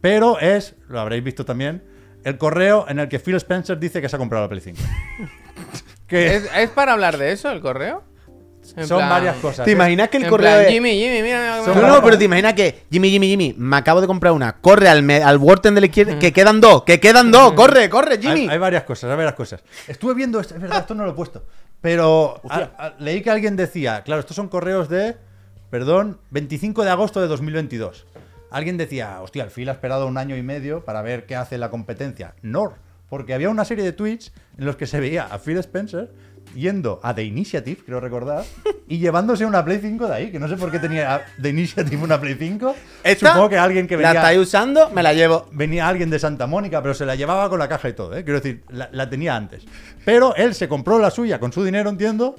Pero 0.02 0.38
es, 0.40 0.76
lo 0.90 1.00
habréis 1.00 1.24
visto 1.24 1.46
también, 1.46 1.95
el 2.26 2.38
correo 2.38 2.86
en 2.90 3.00
el 3.00 3.08
que 3.08 3.20
Phil 3.20 3.36
Spencer 3.36 3.80
dice 3.80 4.02
que 4.02 4.10
se 4.10 4.18
ha 4.18 4.20
comprado 4.20 4.44
la 4.44 4.50
Play 4.50 4.62
5. 4.62 4.78
que 6.08 6.36
¿Es, 6.36 6.50
es 6.58 6.70
para 6.72 6.92
hablar 6.94 7.18
de 7.18 7.32
eso 7.32 7.50
el 7.52 7.62
correo? 7.62 8.04
En 8.76 8.88
son 8.88 8.98
plan- 8.98 9.10
varias 9.10 9.36
cosas. 9.38 9.64
¿Te 9.64 9.72
imaginas 9.72 10.10
que 10.10 10.18
el 10.18 10.24
en 10.24 10.30
correo 10.32 10.50
plan, 10.52 10.62
es- 10.66 10.72
Jimmy, 10.72 10.92
Jimmy, 11.00 11.22
mira. 11.22 11.58
Son 11.58 11.68
No, 11.68 11.76
mira, 11.76 11.88
no, 11.88 12.04
pero 12.04 12.18
te 12.18 12.24
imaginas 12.24 12.56
que 12.56 12.84
Jimmy, 12.92 13.12
Jimmy, 13.12 13.28
Jimmy, 13.28 13.56
me 13.58 13.78
acabo 13.78 14.02
de 14.02 14.08
comprar 14.08 14.34
una. 14.34 14.54
Corre 14.60 14.90
al, 14.90 15.04
me- 15.04 15.22
al 15.24 15.38
Wharton 15.38 15.76
de 15.76 15.82
la 15.82 15.86
izquierda, 15.88 16.18
que 16.18 16.34
quedan 16.34 16.60
dos, 16.60 16.84
que 16.84 17.00
quedan 17.00 17.32
dos. 17.32 17.54
Corre, 17.54 17.90
corre, 17.92 18.18
Jimmy. 18.18 18.42
Hay, 18.42 18.50
hay 18.50 18.58
varias 18.58 18.84
cosas, 18.84 19.12
hay 19.12 19.16
varias 19.18 19.36
cosas. 19.36 19.64
Estuve 19.88 20.16
viendo, 20.16 20.40
esto, 20.40 20.56
es 20.56 20.62
verdad, 20.62 20.80
esto 20.80 20.96
no 20.96 21.06
lo 21.06 21.12
he 21.12 21.14
puesto. 21.14 21.44
Pero 21.80 22.42
a- 22.50 22.58
a- 22.78 22.94
leí 22.98 23.22
que 23.22 23.30
alguien 23.30 23.56
decía, 23.56 24.02
claro, 24.04 24.20
estos 24.22 24.36
son 24.36 24.48
correos 24.50 24.90
de, 24.90 25.16
perdón, 25.70 26.18
25 26.32 26.84
de 26.84 26.90
agosto 26.90 27.22
de 27.22 27.28
2022. 27.28 28.08
Alguien 28.56 28.78
decía, 28.78 29.20
hostia, 29.22 29.44
el 29.44 29.50
Phil 29.50 29.68
ha 29.68 29.74
esperado 29.74 30.08
un 30.08 30.18
año 30.18 30.38
y 30.38 30.42
medio 30.44 30.86
para 30.86 31.02
ver 31.02 31.26
qué 31.26 31.36
hace 31.36 31.58
la 31.58 31.70
competencia. 31.70 32.36
No, 32.42 32.74
porque 33.10 33.34
había 33.34 33.50
una 33.50 33.66
serie 33.66 33.84
de 33.84 33.92
tweets 33.92 34.32
en 34.58 34.66
los 34.66 34.78
que 34.78 34.88
se 34.88 35.00
veía 35.02 35.24
a 35.26 35.40
Phil 35.40 35.58
Spencer 35.58 36.10
yendo 36.56 37.00
a 37.04 37.14
The 37.14 37.24
Initiative, 37.24 37.82
creo 37.86 38.00
recordar, 38.00 38.46
y 38.88 39.00
llevándose 39.00 39.46
una 39.46 39.66
Play 39.66 39.80
5 39.82 40.08
de 40.08 40.14
ahí, 40.14 40.32
que 40.32 40.40
no 40.40 40.48
sé 40.48 40.56
por 40.56 40.72
qué 40.72 40.80
tenía 40.80 41.26
The 41.42 41.50
Initiative 41.50 42.02
una 42.02 42.22
Play 42.22 42.36
5. 42.40 42.76
¿Esta? 43.04 43.28
Supongo 43.30 43.50
que 43.50 43.58
alguien 43.58 43.88
que 43.88 43.98
¿La 43.98 44.10
venía 44.10 44.22
estáis 44.22 44.40
usando? 44.40 44.90
Me 44.92 45.04
la 45.04 45.14
llevo. 45.14 45.50
venía 45.52 45.88
alguien 45.88 46.10
de 46.10 46.18
Santa 46.20 46.48
Mónica, 46.48 46.82
pero 46.82 46.94
se 46.94 47.06
la 47.06 47.16
llevaba 47.16 47.50
con 47.50 47.60
la 47.60 47.68
caja 47.68 47.90
y 47.90 47.94
todo, 47.94 48.16
¿eh? 48.16 48.24
Quiero 48.24 48.40
decir, 48.40 48.64
la, 48.70 48.88
la 48.94 49.10
tenía 49.10 49.36
antes. 49.36 49.66
Pero 50.06 50.34
él 50.36 50.54
se 50.56 50.70
compró 50.70 50.98
la 50.98 51.10
suya 51.12 51.40
con 51.40 51.52
su 51.52 51.62
dinero, 51.64 51.90
entiendo. 51.90 52.36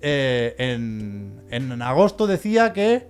eh, 0.00 0.54
en, 0.58 1.42
en 1.50 1.82
agosto 1.82 2.26
decía 2.26 2.72
que 2.72 3.06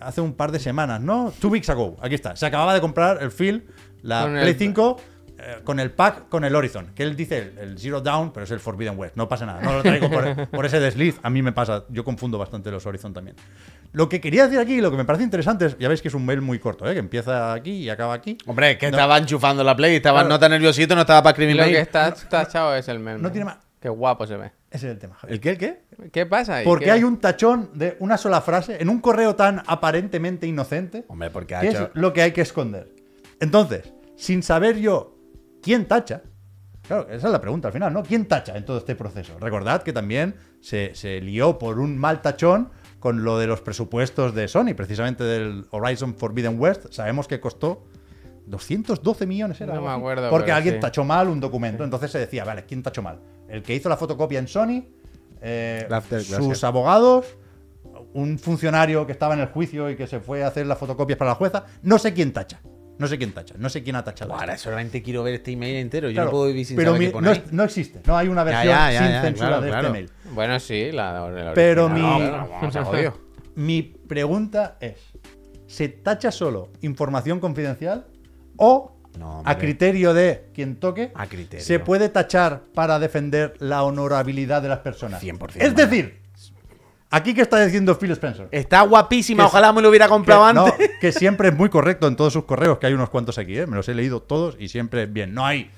hace 0.00 0.20
un 0.20 0.34
par 0.34 0.52
de 0.52 0.58
semanas, 0.58 1.00
¿no? 1.00 1.32
Two 1.40 1.50
weeks 1.50 1.68
ago, 1.70 1.96
aquí 2.00 2.14
está. 2.14 2.36
Se 2.36 2.46
acababa 2.46 2.74
de 2.74 2.80
comprar 2.80 3.22
el 3.22 3.30
Phil, 3.30 3.66
la 4.02 4.22
Con 4.22 4.36
el- 4.36 4.42
Play 4.42 4.54
5, 4.54 4.96
eh, 5.38 5.60
con 5.64 5.80
el 5.80 5.90
pack, 5.90 6.28
con 6.28 6.44
el 6.44 6.54
Horizon. 6.54 6.92
Que 6.94 7.02
él 7.02 7.14
dice 7.16 7.38
el, 7.38 7.58
el 7.58 7.78
Zero 7.78 8.00
Down, 8.00 8.32
pero 8.32 8.44
es 8.44 8.50
el 8.50 8.60
Forbidden 8.60 8.98
West. 8.98 9.16
No 9.16 9.28
pasa 9.28 9.44
nada. 9.46 9.60
No 9.60 9.74
lo 9.74 9.82
traigo 9.82 10.08
por, 10.10 10.48
por 10.50 10.64
ese 10.66 10.80
desliz. 10.80 11.18
A 11.22 11.28
mí 11.30 11.42
me 11.42 11.52
pasa. 11.52 11.84
Yo 11.90 12.04
confundo 12.04 12.38
bastante 12.38 12.70
los 12.70 12.84
Horizon 12.86 13.12
también. 13.12 13.36
Lo 13.92 14.08
que 14.08 14.20
quería 14.20 14.44
decir 14.44 14.58
aquí, 14.58 14.80
lo 14.80 14.90
que 14.90 14.96
me 14.96 15.04
parece 15.04 15.24
interesante 15.24 15.66
es, 15.66 15.78
ya 15.78 15.88
veis 15.88 16.00
que 16.02 16.08
es 16.08 16.14
un 16.14 16.24
mail 16.24 16.40
muy 16.40 16.58
corto, 16.58 16.88
¿eh? 16.88 16.92
Que 16.94 17.00
empieza 17.00 17.52
aquí 17.52 17.72
y 17.72 17.88
acaba 17.90 18.14
aquí. 18.14 18.36
Hombre, 18.46 18.76
que 18.78 18.90
No. 18.90 18.96
estaba 18.96 19.18
enchufando 19.18 19.62
la 19.64 19.74
Play, 19.76 19.96
estaba 19.96 20.20
Claro. 20.20 20.28
no 20.30 20.38
tan 20.38 20.50
nerviosito, 20.50 20.94
no 20.94 21.02
estaba 21.02 21.22
para 21.22 21.32
escribir 21.32 21.56
Lo 21.56 21.62
que 21.64 21.70
mail. 21.70 21.76
está 21.80 22.12
tachado 22.14 22.74
es 22.76 22.88
el 22.88 22.98
meme. 22.98 23.20
No 23.20 23.30
tiene 23.30 23.44
más. 23.46 23.58
Qué 23.80 23.88
guapo 23.90 24.26
se 24.26 24.36
ve. 24.36 24.52
Ese 24.70 24.88
es 24.88 24.92
el 24.94 24.98
tema, 24.98 25.14
Javier. 25.14 25.34
¿El 25.34 25.40
qué, 25.40 25.50
el 25.50 25.58
qué? 25.58 26.10
¿Qué 26.10 26.26
pasa 26.26 26.56
ahí? 26.56 26.64
Porque 26.64 26.86
¿Qué- 26.86 26.90
hay 26.90 27.04
un 27.04 27.18
tachón 27.18 27.70
de 27.74 27.96
una 28.00 28.16
sola 28.18 28.40
frase 28.40 28.80
en 28.82 28.88
un 28.88 29.00
correo 29.00 29.34
tan 29.36 29.62
aparentemente 29.66 30.46
inocente 30.46 31.04
Hombre, 31.08 31.30
porque 31.30 31.54
ha 31.54 31.60
que 31.60 31.68
hecho... 31.68 31.84
es 31.84 31.90
lo 31.94 32.12
que 32.12 32.22
hay 32.22 32.32
que 32.32 32.40
esconder. 32.42 32.92
Entonces, 33.40 33.92
sin 34.16 34.42
saber 34.42 34.78
yo 34.78 35.16
quién 35.62 35.86
tacha, 35.86 36.22
claro, 36.86 37.08
esa 37.10 37.26
es 37.28 37.32
la 37.32 37.40
pregunta 37.40 37.68
al 37.68 37.72
final, 37.74 37.92
¿no? 37.92 38.02
¿Quién 38.02 38.26
tacha 38.26 38.56
en 38.56 38.64
todo 38.64 38.78
este 38.78 38.96
proceso? 38.96 39.38
Recordad 39.38 39.82
que 39.82 39.92
también 39.92 40.34
se, 40.60 40.94
se 40.94 41.20
lió 41.20 41.58
por 41.58 41.78
un 41.78 41.96
mal 41.96 42.20
tachón 42.22 42.70
con 42.98 43.22
lo 43.22 43.38
de 43.38 43.46
los 43.46 43.60
presupuestos 43.60 44.34
de 44.34 44.48
Sony, 44.48 44.74
precisamente 44.76 45.22
del 45.22 45.66
Horizon 45.70 46.16
Forbidden 46.16 46.58
West. 46.58 46.86
Sabemos 46.92 47.28
que 47.28 47.38
costó 47.40 47.84
212 48.46 49.26
millones, 49.26 49.60
era 49.60 49.68
No 49.68 49.72
algo 49.74 49.86
me 49.86 49.92
así, 49.92 50.00
acuerdo, 50.00 50.30
Porque 50.30 50.44
pero 50.46 50.56
alguien 50.56 50.74
sí. 50.76 50.80
tachó 50.80 51.04
mal 51.04 51.28
un 51.28 51.38
documento. 51.40 51.84
Entonces 51.84 52.10
se 52.10 52.18
decía, 52.18 52.44
vale, 52.44 52.64
¿quién 52.64 52.82
tachó 52.82 53.02
mal? 53.02 53.20
El 53.48 53.62
que 53.62 53.74
hizo 53.74 53.88
la 53.88 53.96
fotocopia 53.96 54.38
en 54.38 54.48
Sony, 54.48 54.84
eh, 55.40 55.86
sus 55.88 56.28
gracias. 56.30 56.64
abogados, 56.64 57.26
un 58.14 58.38
funcionario 58.38 59.06
que 59.06 59.12
estaba 59.12 59.34
en 59.34 59.40
el 59.40 59.46
juicio 59.48 59.90
y 59.90 59.96
que 59.96 60.06
se 60.06 60.20
fue 60.20 60.42
a 60.44 60.48
hacer 60.48 60.66
las 60.66 60.78
fotocopias 60.78 61.18
para 61.18 61.30
la 61.32 61.34
jueza. 61.36 61.64
No 61.82 61.98
sé 61.98 62.12
quién 62.14 62.32
tacha. 62.32 62.60
No 62.98 63.06
sé 63.06 63.18
quién 63.18 63.32
tacha. 63.32 63.54
No 63.58 63.68
sé 63.68 63.82
quién 63.82 63.94
ha 63.96 64.02
tachado. 64.04 64.32
Ahora 64.34 64.54
esto. 64.54 64.64
solamente 64.64 65.02
quiero 65.02 65.22
ver 65.22 65.34
este 65.34 65.52
email 65.52 65.76
entero. 65.76 66.08
Yo 66.08 66.14
Claro, 66.14 66.26
no 66.28 66.30
puedo 66.32 66.46
vivir 66.46 66.64
sin 66.64 66.76
pero 66.76 66.92
saber 66.92 67.00
mi- 67.00 67.06
qué 67.06 67.12
pone 67.12 67.26
no, 67.26 67.32
ahí. 67.32 67.42
es- 67.44 67.52
no 67.52 67.62
existe. 67.64 68.00
No 68.06 68.16
hay 68.16 68.28
una 68.28 68.42
versión 68.42 68.66
ya, 68.74 68.90
ya, 68.92 68.98
sin 69.00 69.08
ya, 69.10 69.20
censura 69.22 69.48
claro, 69.48 69.62
de 69.62 69.68
claro. 69.68 69.86
este 69.88 69.92
mail. 69.92 70.10
Bueno, 70.32 70.60
sí, 70.60 70.92
la, 70.92 71.26
el 71.48 71.52
Pero 71.54 71.88
mi- 71.90 72.00
No, 72.00 72.18
no, 72.18 72.48
Vamos 72.48 72.74
a 72.76 72.84
jodido. 72.84 73.18
Mi 73.54 73.82
pregunta 73.82 74.78
es: 74.80 74.96
¿se 75.66 75.88
tacha 75.90 76.30
solo 76.32 76.70
información 76.80 77.38
confidencial 77.38 78.06
o 78.56 78.95
No, 79.16 79.42
a 79.44 79.58
criterio 79.58 80.12
de 80.14 80.48
quien 80.54 80.76
toque 80.76 81.10
A 81.14 81.26
criterio. 81.26 81.64
se 81.64 81.78
puede 81.78 82.08
tachar 82.08 82.62
para 82.74 82.98
defender 82.98 83.54
la 83.58 83.82
honorabilidad 83.84 84.62
de 84.62 84.68
las 84.68 84.80
personas? 84.80 85.22
100%, 85.22 85.52
Es 85.56 85.74
decir, 85.74 86.20
aquí 87.10 87.32
que 87.34 87.42
está 87.42 87.64
diciendo 87.64 87.98
Phil 87.98 88.10
Spencer. 88.12 88.48
Está 88.50 88.82
guapísima, 88.82 89.44
Que- 89.44 89.46
ojalá 89.48 89.72
me 89.72 89.80
lo 89.82 89.88
hubiera 89.88 90.08
comprado 90.08 90.46
que, 90.48 90.54
no, 90.54 90.66
antes. 90.66 90.90
que 91.00 91.12
siempre 91.12 91.48
es 91.48 91.54
muy 91.54 91.68
correcto 91.70 92.06
en 92.08 92.16
todos 92.16 92.32
sus 92.32 92.44
correos, 92.44 92.78
que 92.78 92.86
hay 92.86 92.92
unos 92.92 93.10
cuantos 93.10 93.38
aquí, 93.38 93.58
¿eh? 93.58 93.66
me 93.66 93.76
los 93.76 93.88
he 93.88 93.94
leído 93.94 94.20
todos 94.22 94.56
y 94.58 94.68
siempre 94.68 95.06
bien. 95.06 95.32
No 95.34 95.44
hay, 95.46 95.70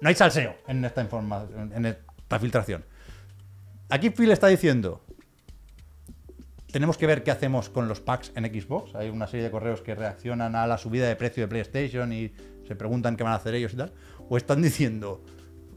no 0.00 0.08
hay 0.08 0.14
salseo 0.14 0.54
en 0.68 0.84
esta 0.84 1.02
información, 1.02 1.72
en 1.74 1.86
esta 1.86 2.38
filtración. 2.38 2.84
Aquí 3.88 4.10
Phil 4.10 4.30
está 4.30 4.46
diciendo, 4.46 5.02
tenemos 6.72 6.96
que 6.96 7.06
ver 7.08 7.24
qué 7.24 7.32
hacemos 7.32 7.68
con 7.68 7.88
los 7.88 8.00
packs 8.00 8.30
en 8.36 8.44
Xbox. 8.44 8.94
Hay 8.94 9.08
una 9.08 9.26
serie 9.26 9.42
de 9.44 9.50
correos 9.50 9.80
que 9.82 9.96
reaccionan 9.96 10.54
a 10.54 10.66
la 10.68 10.78
subida 10.78 11.08
de 11.08 11.16
precio 11.16 11.42
de 11.42 11.48
PlayStation 11.48 12.12
y 12.12 12.32
se 12.70 12.76
preguntan 12.76 13.16
qué 13.16 13.24
van 13.24 13.32
a 13.32 13.36
hacer 13.36 13.52
ellos 13.56 13.72
y 13.74 13.76
tal. 13.76 13.92
O 14.28 14.36
están 14.36 14.62
diciendo, 14.62 15.20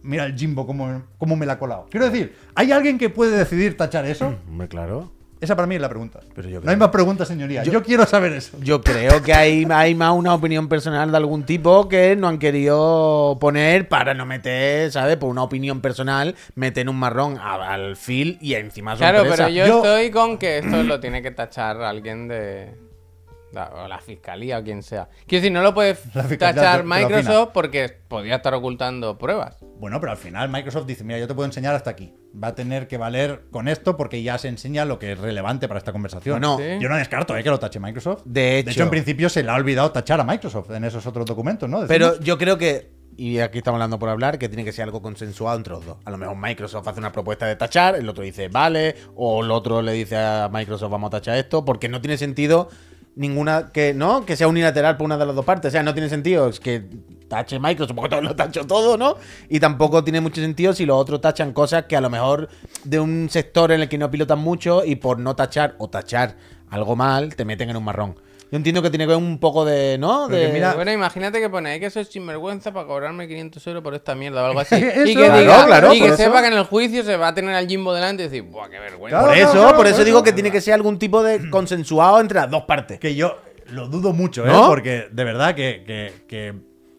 mira 0.03 0.25
el 0.25 0.35
Jimbo 0.37 0.67
cómo, 0.67 1.01
cómo 1.17 1.35
me 1.35 1.47
la 1.47 1.53
ha 1.53 1.57
colado. 1.59 1.87
Quiero 1.89 2.07
decir, 2.07 2.35
¿hay 2.53 2.71
alguien 2.71 2.99
que 2.99 3.09
puede 3.09 3.35
decidir 3.35 3.75
tachar 3.75 4.05
eso? 4.05 4.35
Hombre, 4.47 4.67
claro. 4.67 5.11
Esa 5.41 5.55
para 5.57 5.65
mí 5.67 5.73
es 5.75 5.81
la 5.81 5.89
pregunta. 5.89 6.19
Pero 6.35 6.47
yo 6.47 6.61
no 6.61 6.69
hay 6.71 6.77
más 6.77 6.89
preguntas, 6.89 7.27
señoría. 7.27 7.63
Yo, 7.63 7.81
quiero 7.83 8.05
saber 8.05 8.31
eso. 8.33 8.57
Yo 8.61 8.79
creo 8.81 9.21
que 9.23 9.33
hay, 9.33 9.65
hay 9.71 9.93
más 9.95 10.13
una 10.13 10.33
opinión 10.35 10.69
personal 10.69 11.09
de 11.11 11.17
algún 11.17 11.43
tipo 11.43 11.89
que 11.89 12.15
no 12.15 12.27
han 12.29 12.37
querido 12.37 13.37
poner 13.41 13.89
para 13.89 14.13
no 14.13 14.25
meter, 14.27 14.89
¿sabes? 14.91 15.17
Por 15.17 15.29
una 15.29 15.41
opinión 15.43 15.81
personal, 15.81 16.35
meter 16.55 16.87
un 16.87 16.95
marrón 16.97 17.37
a- 17.39 17.73
al 17.73 17.97
Phil 17.97 18.37
y 18.39 18.53
encima 18.53 18.93
su 18.93 18.99
Claro, 18.99 19.17
empresa. 19.23 19.45
pero 19.47 19.49
yo, 19.55 19.65
Yo- 19.67 19.77
estoy 19.79 20.11
con 20.11 20.37
que 20.37 20.59
esto 20.59 20.81
lo 20.83 20.99
tiene 21.01 21.21
que 21.23 21.31
tachar 21.31 21.81
alguien 21.81 22.27
de. 22.29 22.75
La- 23.53 23.69
O 23.69 23.87
la 23.87 23.99
fiscalía 23.99 24.57
o 24.59 24.63
quien 24.63 24.83
sea. 24.83 25.07
Quiero 25.27 25.41
decir, 25.41 25.51
no 25.51 25.61
lo 25.61 25.73
puede 25.73 25.95
tachar 26.13 26.37
te- 26.37 26.37
te 26.53 26.77
lo 26.79 26.83
Microsoft 26.85 27.49
porque 27.53 27.89
podía 28.07 28.35
estar 28.35 28.53
ocultando 28.53 29.17
pruebas. 29.17 29.57
Bueno, 29.79 29.99
pero 29.99 30.11
al 30.11 30.17
final 30.17 30.49
Microsoft 30.49 30.85
dice, 30.85 31.03
mira, 31.03 31.19
yo 31.19 31.27
te 31.27 31.33
puedo 31.33 31.45
enseñar 31.45 31.75
hasta 31.75 31.89
aquí. 31.89 32.13
Va 32.41 32.49
a 32.49 32.55
tener 32.55 32.87
que 32.87 32.97
valer 32.97 33.45
con 33.51 33.67
esto 33.67 33.95
porque 33.97 34.23
ya 34.23 34.37
se 34.37 34.47
enseña 34.47 34.85
lo 34.85 34.97
que 34.99 35.11
es 35.13 35.19
relevante 35.19 35.67
para 35.67 35.77
esta 35.77 35.91
conversación. 35.91 36.41
Sí. 36.57 36.63
Yo 36.79 36.89
no 36.89 36.95
descarto 36.95 37.35
eh, 37.37 37.43
que 37.43 37.49
lo 37.49 37.59
tache 37.59 37.79
Microsoft. 37.79 38.23
De 38.25 38.59
hecho. 38.59 38.83
en 38.83 38.89
principio 38.89 39.29
se 39.29 39.43
le 39.43 39.49
ha 39.51 39.55
olvidado 39.55 39.91
tachar 39.91 40.19
a 40.19 40.23
Microsoft 40.23 40.71
en 40.71 40.83
esos 40.83 41.05
otros 41.05 41.25
documentos, 41.25 41.69
¿no? 41.69 41.85
Pero 41.87 42.19
yo 42.21 42.37
creo 42.37 42.57
que, 42.57 42.91
y 43.17 43.39
aquí 43.39 43.59
estamos 43.59 43.75
hablando 43.77 43.99
por 43.99 44.09
hablar, 44.09 44.39
que 44.39 44.47
tiene 44.49 44.63
que 44.65 44.71
ser 44.71 44.85
algo 44.85 45.01
consensuado 45.01 45.57
entre 45.57 45.73
los 45.73 45.85
dos. 45.85 45.97
A 46.05 46.09
lo 46.11 46.17
mejor 46.17 46.35
Microsoft 46.37 46.87
hace 46.87 46.99
una 46.99 47.11
propuesta 47.11 47.45
de 47.45 47.55
tachar, 47.55 47.95
el 47.95 48.07
otro 48.09 48.23
dice 48.23 48.47
vale, 48.47 48.95
o 49.15 49.43
el 49.43 49.51
otro 49.51 49.81
le 49.83 49.91
dice 49.91 50.17
a 50.17 50.49
Microsoft 50.51 50.91
vamos 50.91 51.09
a 51.09 51.11
tachar 51.11 51.37
esto, 51.37 51.63
porque 51.65 51.89
no 51.89 52.01
tiene 52.01 52.17
sentido 52.17 52.69
ninguna 53.15 53.71
que 53.71 53.93
no 53.93 54.25
que 54.25 54.35
sea 54.35 54.47
unilateral 54.47 54.97
por 54.97 55.05
una 55.05 55.17
de 55.17 55.25
las 55.25 55.35
dos 55.35 55.45
partes. 55.45 55.69
O 55.69 55.71
sea, 55.71 55.83
no 55.83 55.93
tiene 55.93 56.09
sentido 56.09 56.47
es 56.49 56.59
que 56.59 56.83
tache 57.27 57.59
Microsoft, 57.59 57.95
porque 57.95 58.21
lo 58.21 58.35
tacho 58.35 58.65
todo, 58.65 58.97
¿no? 58.97 59.17
Y 59.49 59.59
tampoco 59.59 60.03
tiene 60.03 60.21
mucho 60.21 60.41
sentido 60.41 60.73
si 60.73 60.85
los 60.85 60.97
otros 60.97 61.21
tachan 61.21 61.53
cosas 61.53 61.85
que 61.85 61.95
a 61.95 62.01
lo 62.01 62.09
mejor 62.09 62.49
de 62.83 62.99
un 62.99 63.29
sector 63.29 63.71
en 63.71 63.81
el 63.81 63.89
que 63.89 63.97
no 63.97 64.11
pilotan 64.11 64.39
mucho 64.39 64.85
y 64.85 64.95
por 64.95 65.19
no 65.19 65.35
tachar 65.35 65.75
o 65.79 65.89
tachar 65.89 66.35
algo 66.69 66.95
mal, 66.95 67.35
te 67.35 67.45
meten 67.45 67.69
en 67.69 67.77
un 67.77 67.83
marrón. 67.83 68.15
Yo 68.51 68.57
entiendo 68.57 68.81
que 68.83 68.89
tiene 68.91 69.05
que 69.05 69.09
ver 69.09 69.17
un 69.17 69.39
poco 69.39 69.65
de, 69.65 69.97
¿no? 69.97 70.27
De, 70.27 70.49
mira- 70.49 70.75
Bueno, 70.75 70.91
imagínate 70.91 71.39
que 71.39 71.49
pone, 71.49 71.71
hay 71.71 71.79
que 71.79 71.89
ser 71.89 72.05
sinvergüenza 72.05 72.71
para 72.71 72.85
cobrarme 72.85 73.27
500 73.27 73.65
euros 73.67 73.83
por 73.83 73.95
esta 73.95 74.13
mierda 74.13 74.43
o 74.43 74.45
algo 74.45 74.59
así. 74.59 74.75
Eso, 74.83 75.03
y 75.05 75.15
que, 75.15 75.25
claro, 75.25 75.39
diga- 75.41 75.65
claro, 75.65 75.93
y 75.93 75.99
que 75.99 76.07
eso. 76.07 76.17
sepa 76.17 76.41
que 76.41 76.47
en 76.49 76.53
el 76.53 76.63
juicio 76.65 77.03
se 77.03 77.17
va 77.17 77.29
a 77.29 77.33
tener 77.33 77.55
al 77.55 77.67
Jimbo 77.67 77.93
delante 77.95 78.23
y 78.23 78.25
decir, 78.27 78.43
¡buah, 78.43 78.69
qué 78.69 78.79
vergüenza! 78.79 79.17
Claro, 79.17 79.27
Por 79.27 79.37
eso, 79.37 79.51
claro, 79.53 79.77
por 79.77 79.85
eso 79.87 79.95
claro. 79.95 80.05
digo 80.05 80.23
que 80.23 80.33
tiene 80.33 80.51
que 80.51 80.61
ser 80.61 80.75
algún 80.75 80.99
tipo 80.99 81.23
de 81.23 81.49
consensuado 81.49 82.19
entre 82.21 82.39
las 82.41 82.49
dos 82.51 82.63
partes. 82.63 82.99
Que 82.99 83.15
yo 83.15 83.37
lo 83.71 83.87
dudo 83.87 84.13
mucho, 84.13 84.45
¿eh? 84.45 84.49
¿No? 84.51 84.67
Porque 84.67 85.07
de 85.11 85.23
verdad 85.23 85.55
que, 85.55 85.83
que- 85.87 86.13
que, 86.27 86.53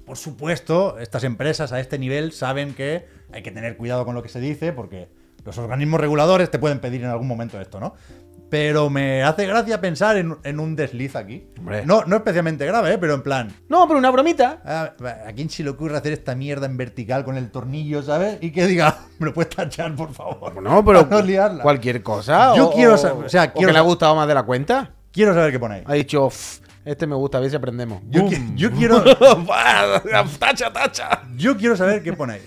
por 0.04 0.16
supuesto, 0.16 0.98
estas 0.98 1.22
empresas 1.22 1.70
a 1.72 1.78
este 1.78 1.98
nivel 1.98 2.32
saben 2.32 2.74
que 2.74 3.06
hay 3.32 3.42
que 3.42 3.52
tener 3.52 3.76
cuidado 3.76 4.04
con 4.04 4.14
lo 4.16 4.22
que 4.24 4.28
se 4.28 4.40
dice 4.40 4.72
porque 4.72 5.08
los 5.44 5.56
organismos 5.58 6.00
reguladores 6.00 6.50
te 6.50 6.58
pueden 6.58 6.78
pedir 6.80 7.02
en 7.04 7.10
algún 7.10 7.28
momento 7.28 7.60
esto, 7.60 7.78
¿no? 7.78 7.94
Pero 8.54 8.88
me 8.88 9.24
hace 9.24 9.46
gracia 9.48 9.80
pensar 9.80 10.16
en, 10.16 10.36
en 10.44 10.60
un 10.60 10.76
desliz 10.76 11.16
aquí. 11.16 11.44
Hombre. 11.58 11.84
No, 11.84 12.04
no 12.04 12.14
especialmente 12.14 12.64
grave, 12.64 12.92
¿eh? 12.94 12.98
Pero 12.98 13.14
en 13.14 13.22
plan, 13.24 13.52
No, 13.68 13.84
pero 13.88 13.98
una 13.98 14.12
bromita. 14.12 14.62
¿a, 14.64 14.94
a 15.28 15.32
quién 15.32 15.50
se 15.50 15.64
le 15.64 15.70
ocurre 15.70 15.96
hacer 15.96 16.12
esta 16.12 16.36
mierda 16.36 16.66
en 16.66 16.76
vertical 16.76 17.24
con 17.24 17.36
el 17.36 17.50
tornillo, 17.50 18.00
¿sabes? 18.04 18.38
Y 18.40 18.52
que 18.52 18.68
diga, 18.68 18.96
me 19.18 19.26
lo 19.26 19.34
puedes 19.34 19.52
tachar, 19.56 19.96
por 19.96 20.12
favor. 20.14 20.62
No, 20.62 20.84
pero 20.84 21.00
Para 21.08 21.20
no 21.20 21.26
liarla. 21.26 21.64
cualquier 21.64 22.00
cosa. 22.04 22.54
Yo 22.54 22.68
o- 22.68 22.72
quiero 22.72 22.94
o- 22.94 22.96
saber- 22.96 23.24
o 23.26 23.28
sea, 23.28 23.50
quiero 23.52 23.66
que 23.66 23.72
le 23.72 23.78
ha 23.80 23.82
gustado 23.82 24.14
más 24.14 24.28
de 24.28 24.34
la 24.34 24.44
cuenta. 24.44 24.92
Quiero 25.10 25.34
saber 25.34 25.50
qué 25.50 25.58
pone 25.58 25.74
ahí. 25.74 25.82
Ha 25.84 25.94
dicho, 25.94 26.26
"Uf, 26.26 26.60
este 26.84 27.08
me 27.08 27.16
gusta, 27.16 27.38
a 27.38 27.40
ver 27.40 27.50
si 27.50 27.56
aprendemos. 27.56 28.02
Yo, 28.08 28.20
Boom. 28.22 28.32
qui- 28.32 28.54
yo 28.54 28.70
quiero, 28.70 29.02
tacha, 30.38 30.72
tacha. 30.72 31.22
yo 31.36 31.56
quiero 31.56 31.76
saber 31.76 32.04
qué 32.04 32.12
pone 32.12 32.34
ahí. 32.34 32.42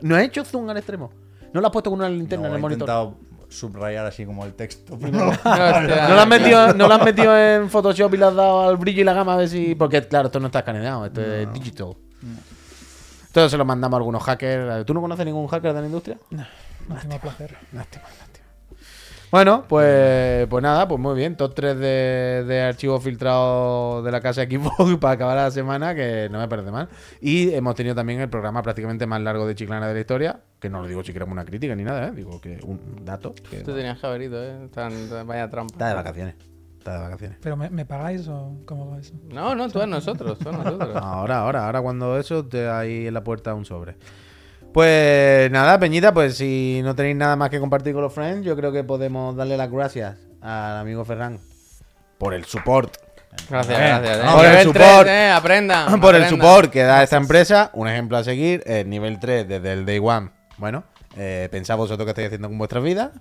No 0.00 0.16
ha 0.16 0.24
hecho 0.24 0.44
zoom 0.44 0.68
al 0.70 0.78
extremo. 0.78 1.12
¿No 1.56 1.62
lo 1.62 1.68
has 1.68 1.72
puesto 1.72 1.88
con 1.88 2.00
una 2.00 2.08
No, 2.10 2.14
linterna 2.16 2.48
en 2.48 2.52
he 2.52 2.56
el 2.56 2.60
monitor? 2.60 2.82
intentado 2.82 3.16
subrayar 3.48 4.04
así 4.04 4.26
como 4.26 4.44
el 4.44 4.52
texto. 4.52 4.98
pero 5.00 5.12
no. 5.16 5.28
Hostia, 5.30 6.08
¿No 6.08 6.14
lo, 6.14 6.20
has 6.20 6.28
metido, 6.28 6.74
¿No 6.74 6.86
lo 6.86 6.94
has 6.94 7.02
metido 7.02 7.38
en 7.38 7.70
Photoshop 7.70 8.12
y 8.12 8.16
le 8.18 8.24
has 8.26 8.34
dado 8.34 8.68
al 8.68 8.76
brillo 8.76 9.00
y 9.00 9.04
la 9.04 9.14
gama 9.14 9.32
a 9.32 9.36
ver 9.38 9.48
si.? 9.48 9.74
Porque, 9.74 10.06
claro, 10.06 10.26
esto 10.26 10.38
no 10.38 10.46
está 10.46 10.58
escaneado, 10.58 11.06
esto 11.06 11.22
es 11.22 11.50
digital. 11.54 11.94
Entonces 13.28 13.50
se 13.50 13.56
lo 13.56 13.64
mandamos 13.64 13.94
a 13.94 13.98
algunos 13.98 14.22
hackers. 14.22 14.84
¿Tú 14.84 14.92
no 14.92 15.00
conoces 15.00 15.24
ningún 15.24 15.46
hacker 15.46 15.72
de 15.72 15.80
la 15.80 15.86
industria? 15.86 16.18
No 16.30 16.44
tengo 17.00 17.18
placer. 17.18 17.56
Lástima, 17.72 18.04
lástima. 18.04 18.25
Bueno, 19.30 19.64
pues, 19.68 20.46
pues 20.48 20.62
nada, 20.62 20.86
pues 20.86 21.00
muy 21.00 21.14
bien. 21.16 21.36
Top 21.36 21.52
3 21.54 21.76
de, 21.78 22.44
de 22.46 22.62
archivos 22.62 23.02
filtrados 23.02 24.04
de 24.04 24.10
la 24.12 24.20
casa 24.20 24.46
de 24.46 24.56
Xbox 24.58 24.96
para 25.00 25.14
acabar 25.14 25.36
la 25.36 25.50
semana, 25.50 25.94
que 25.94 26.28
no 26.30 26.38
me 26.38 26.48
parece 26.48 26.70
mal. 26.70 26.88
Y 27.20 27.52
hemos 27.52 27.74
tenido 27.74 27.94
también 27.94 28.20
el 28.20 28.28
programa 28.30 28.62
prácticamente 28.62 29.06
más 29.06 29.20
largo 29.20 29.46
de 29.46 29.54
Chiclana 29.54 29.88
de 29.88 29.94
la 29.94 30.00
historia, 30.00 30.40
que 30.60 30.70
no 30.70 30.80
lo 30.80 30.88
digo 30.88 31.02
si 31.02 31.12
queremos 31.12 31.32
una 31.32 31.44
crítica 31.44 31.74
ni 31.74 31.82
nada, 31.82 32.08
¿eh? 32.08 32.12
digo 32.14 32.40
que 32.40 32.60
un 32.62 33.04
dato. 33.04 33.34
Que 33.50 33.58
Tú 33.60 33.74
tenías 33.74 33.98
que 33.98 34.06
haber 34.06 34.22
ido, 34.22 34.42
¿eh? 34.42 34.68
Tan- 34.72 35.26
vaya 35.26 35.50
trampa. 35.50 35.72
está 35.74 35.88
de 35.88 35.94
vacaciones. 35.94 36.34
Está 36.78 36.92
de 36.94 36.98
vacaciones. 37.00 37.38
¿Pero 37.42 37.56
me, 37.56 37.68
me 37.68 37.84
pagáis 37.84 38.28
o 38.28 38.58
cómo 38.64 38.88
va 38.90 38.98
eso? 39.00 39.12
No, 39.32 39.56
no, 39.56 39.68
tú 39.68 39.80
a 39.80 39.86
nosotros, 39.88 40.38
tú 40.38 40.50
a 40.50 40.52
nosotros. 40.52 40.94
Ahora, 41.02 41.40
ahora, 41.40 41.66
ahora 41.66 41.82
cuando 41.82 42.16
eso, 42.16 42.46
te 42.46 42.68
ahí 42.68 43.08
en 43.08 43.14
la 43.14 43.24
puerta 43.24 43.54
un 43.54 43.64
sobre. 43.64 43.96
Pues 44.76 45.50
nada, 45.50 45.78
Peñita, 45.78 46.12
pues 46.12 46.36
si 46.36 46.82
no 46.84 46.94
tenéis 46.94 47.16
nada 47.16 47.34
más 47.34 47.48
que 47.48 47.58
compartir 47.58 47.94
con 47.94 48.02
los 48.02 48.12
friends, 48.12 48.44
yo 48.44 48.54
creo 48.54 48.72
que 48.72 48.84
podemos 48.84 49.34
darle 49.34 49.56
las 49.56 49.70
gracias 49.70 50.18
al 50.42 50.76
amigo 50.76 51.02
Ferran 51.02 51.38
por 52.18 52.34
el 52.34 52.44
support. 52.44 52.94
Gracias, 53.48 53.74
Eh, 53.74 53.82
gracias. 53.82 54.34
por 54.34 54.44
eh. 54.44 54.48
el 54.48 54.52
Nivel 54.52 54.64
support. 54.66 55.00
3, 55.04 55.08
eh, 55.08 55.30
aprendan. 55.30 55.98
por 55.98 56.14
el 56.14 56.28
support 56.28 56.70
que 56.70 56.82
da 56.82 57.02
esta 57.02 57.16
empresa. 57.16 57.70
Un 57.72 57.88
ejemplo 57.88 58.18
a 58.18 58.24
seguir, 58.24 58.62
el 58.66 58.90
nivel 58.90 59.18
3 59.18 59.48
desde 59.48 59.72
el 59.72 59.86
day 59.86 59.98
one. 59.98 60.28
Bueno, 60.58 60.84
eh, 61.16 61.48
pensad 61.50 61.76
vosotros 61.76 62.04
qué 62.04 62.10
estáis 62.10 62.26
haciendo 62.26 62.48
con 62.48 62.58
vuestras 62.58 62.84
vidas. 62.84 63.12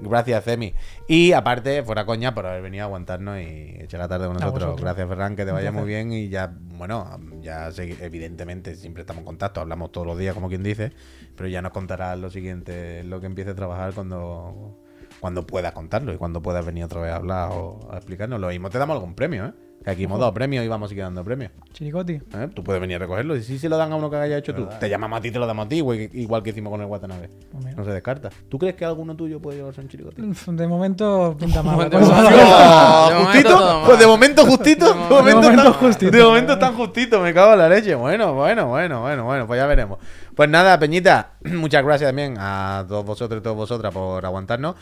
Gracias, 0.00 0.44
Cemi. 0.44 0.74
Y 1.06 1.32
aparte, 1.32 1.82
fuera 1.82 2.04
coña, 2.04 2.34
por 2.34 2.46
haber 2.46 2.62
venido 2.62 2.84
a 2.84 2.86
aguantarnos 2.86 3.38
y 3.38 3.76
echar 3.78 4.00
la 4.00 4.08
tarde 4.08 4.26
con 4.26 4.36
nosotros. 4.36 4.80
Gracias, 4.80 5.08
Ferran, 5.08 5.36
que 5.36 5.44
te 5.44 5.52
vaya 5.52 5.72
muy 5.72 5.86
bien. 5.86 6.12
Y 6.12 6.28
ya, 6.28 6.52
bueno, 6.76 7.18
ya 7.40 7.70
evidentemente 8.00 8.74
siempre 8.74 9.02
estamos 9.02 9.20
en 9.20 9.26
contacto, 9.26 9.60
hablamos 9.60 9.92
todos 9.92 10.06
los 10.06 10.18
días, 10.18 10.34
como 10.34 10.48
quien 10.48 10.62
dice. 10.62 10.92
Pero 11.36 11.48
ya 11.48 11.62
nos 11.62 11.72
contarás 11.72 12.18
lo 12.18 12.30
siguiente, 12.30 13.04
lo 13.04 13.20
que 13.20 13.26
empiece 13.26 13.50
a 13.50 13.54
trabajar 13.54 13.94
cuando, 13.94 14.78
cuando 15.20 15.46
puedas 15.46 15.72
contarlo 15.72 16.12
y 16.12 16.16
cuando 16.16 16.42
puedas 16.42 16.66
venir 16.66 16.84
otra 16.84 17.00
vez 17.00 17.12
a 17.12 17.16
hablar 17.16 17.50
o 17.52 17.88
a 17.92 17.96
explicarnos. 17.96 18.40
Lo 18.40 18.48
mismo 18.48 18.70
te 18.70 18.78
damos 18.78 18.94
algún 18.94 19.14
premio, 19.14 19.46
¿eh? 19.46 19.65
Que 19.86 19.92
aquí 19.92 20.02
hemos 20.02 20.18
dado 20.18 20.34
premios 20.34 20.64
y 20.64 20.68
vamos 20.68 20.86
a 20.86 20.90
seguir 20.90 21.04
dando 21.04 21.22
premios. 21.22 21.52
Chiricoti. 21.72 22.14
¿Eh? 22.14 22.48
Tú 22.52 22.64
puedes 22.64 22.80
venir 22.80 22.96
a 22.96 22.98
recogerlo. 22.98 23.36
Y 23.36 23.42
si 23.44 23.56
se 23.56 23.68
lo 23.68 23.76
dan 23.76 23.92
a 23.92 23.94
uno 23.94 24.10
que 24.10 24.16
haya 24.16 24.36
hecho 24.36 24.52
tú, 24.52 24.66
te 24.80 24.88
llamamos 24.90 25.20
a 25.20 25.22
ti, 25.22 25.30
te 25.30 25.38
lo 25.38 25.46
damos 25.46 25.66
a 25.66 25.68
ti, 25.68 25.76
igual 25.76 25.96
que- 25.96 26.10
igual 26.14 26.42
que 26.42 26.50
hicimos 26.50 26.72
con 26.72 26.80
el 26.80 26.88
Watanabe. 26.88 27.30
Pues. 27.52 27.76
No 27.76 27.84
se 27.84 27.92
descarta. 27.92 28.30
¿Tú 28.48 28.58
crees 28.58 28.74
que 28.74 28.84
alguno 28.84 29.14
tuyo 29.14 29.40
puede 29.40 29.58
llevarse 29.58 29.80
un 29.80 29.88
chiricote? 29.88 30.20
De 30.20 30.66
momento 30.66 31.36
momento- 31.62 31.98
¡Oh! 31.98 33.08
de 33.10 33.14
momento 33.14 33.26
¿Justito? 33.26 33.82
Pues 33.86 33.98
de 34.00 34.06
momento 34.08 34.44
justito. 34.46 34.86
De 34.88 34.94
momento- 34.94 35.14
momento, 35.14 35.40
de 35.40 35.46
momento 35.46 35.62
tan, 35.62 35.72
justito. 35.74 36.10
de 36.10 36.24
momento 36.24 36.58
tan 36.58 36.74
justito, 36.74 37.20
me 37.20 37.32
cago 37.32 37.52
en 37.52 37.58
la 37.60 37.68
leche. 37.68 37.94
Bueno, 37.94 38.34
bueno, 38.34 38.66
bueno, 38.66 39.00
bueno, 39.02 39.24
bueno, 39.24 39.46
pues 39.46 39.60
ya 39.60 39.66
veremos. 39.66 40.00
Pues 40.34 40.48
nada, 40.50 40.76
Peñita, 40.80 41.34
muchas 41.44 41.84
gracias 41.84 42.08
también 42.08 42.34
a 42.40 42.84
todos 42.88 43.04
vosotros 43.04 43.38
y 43.38 43.42
todas 43.44 43.56
vosotras 43.56 43.94
por 43.94 44.26
aguantarnos. 44.26 44.74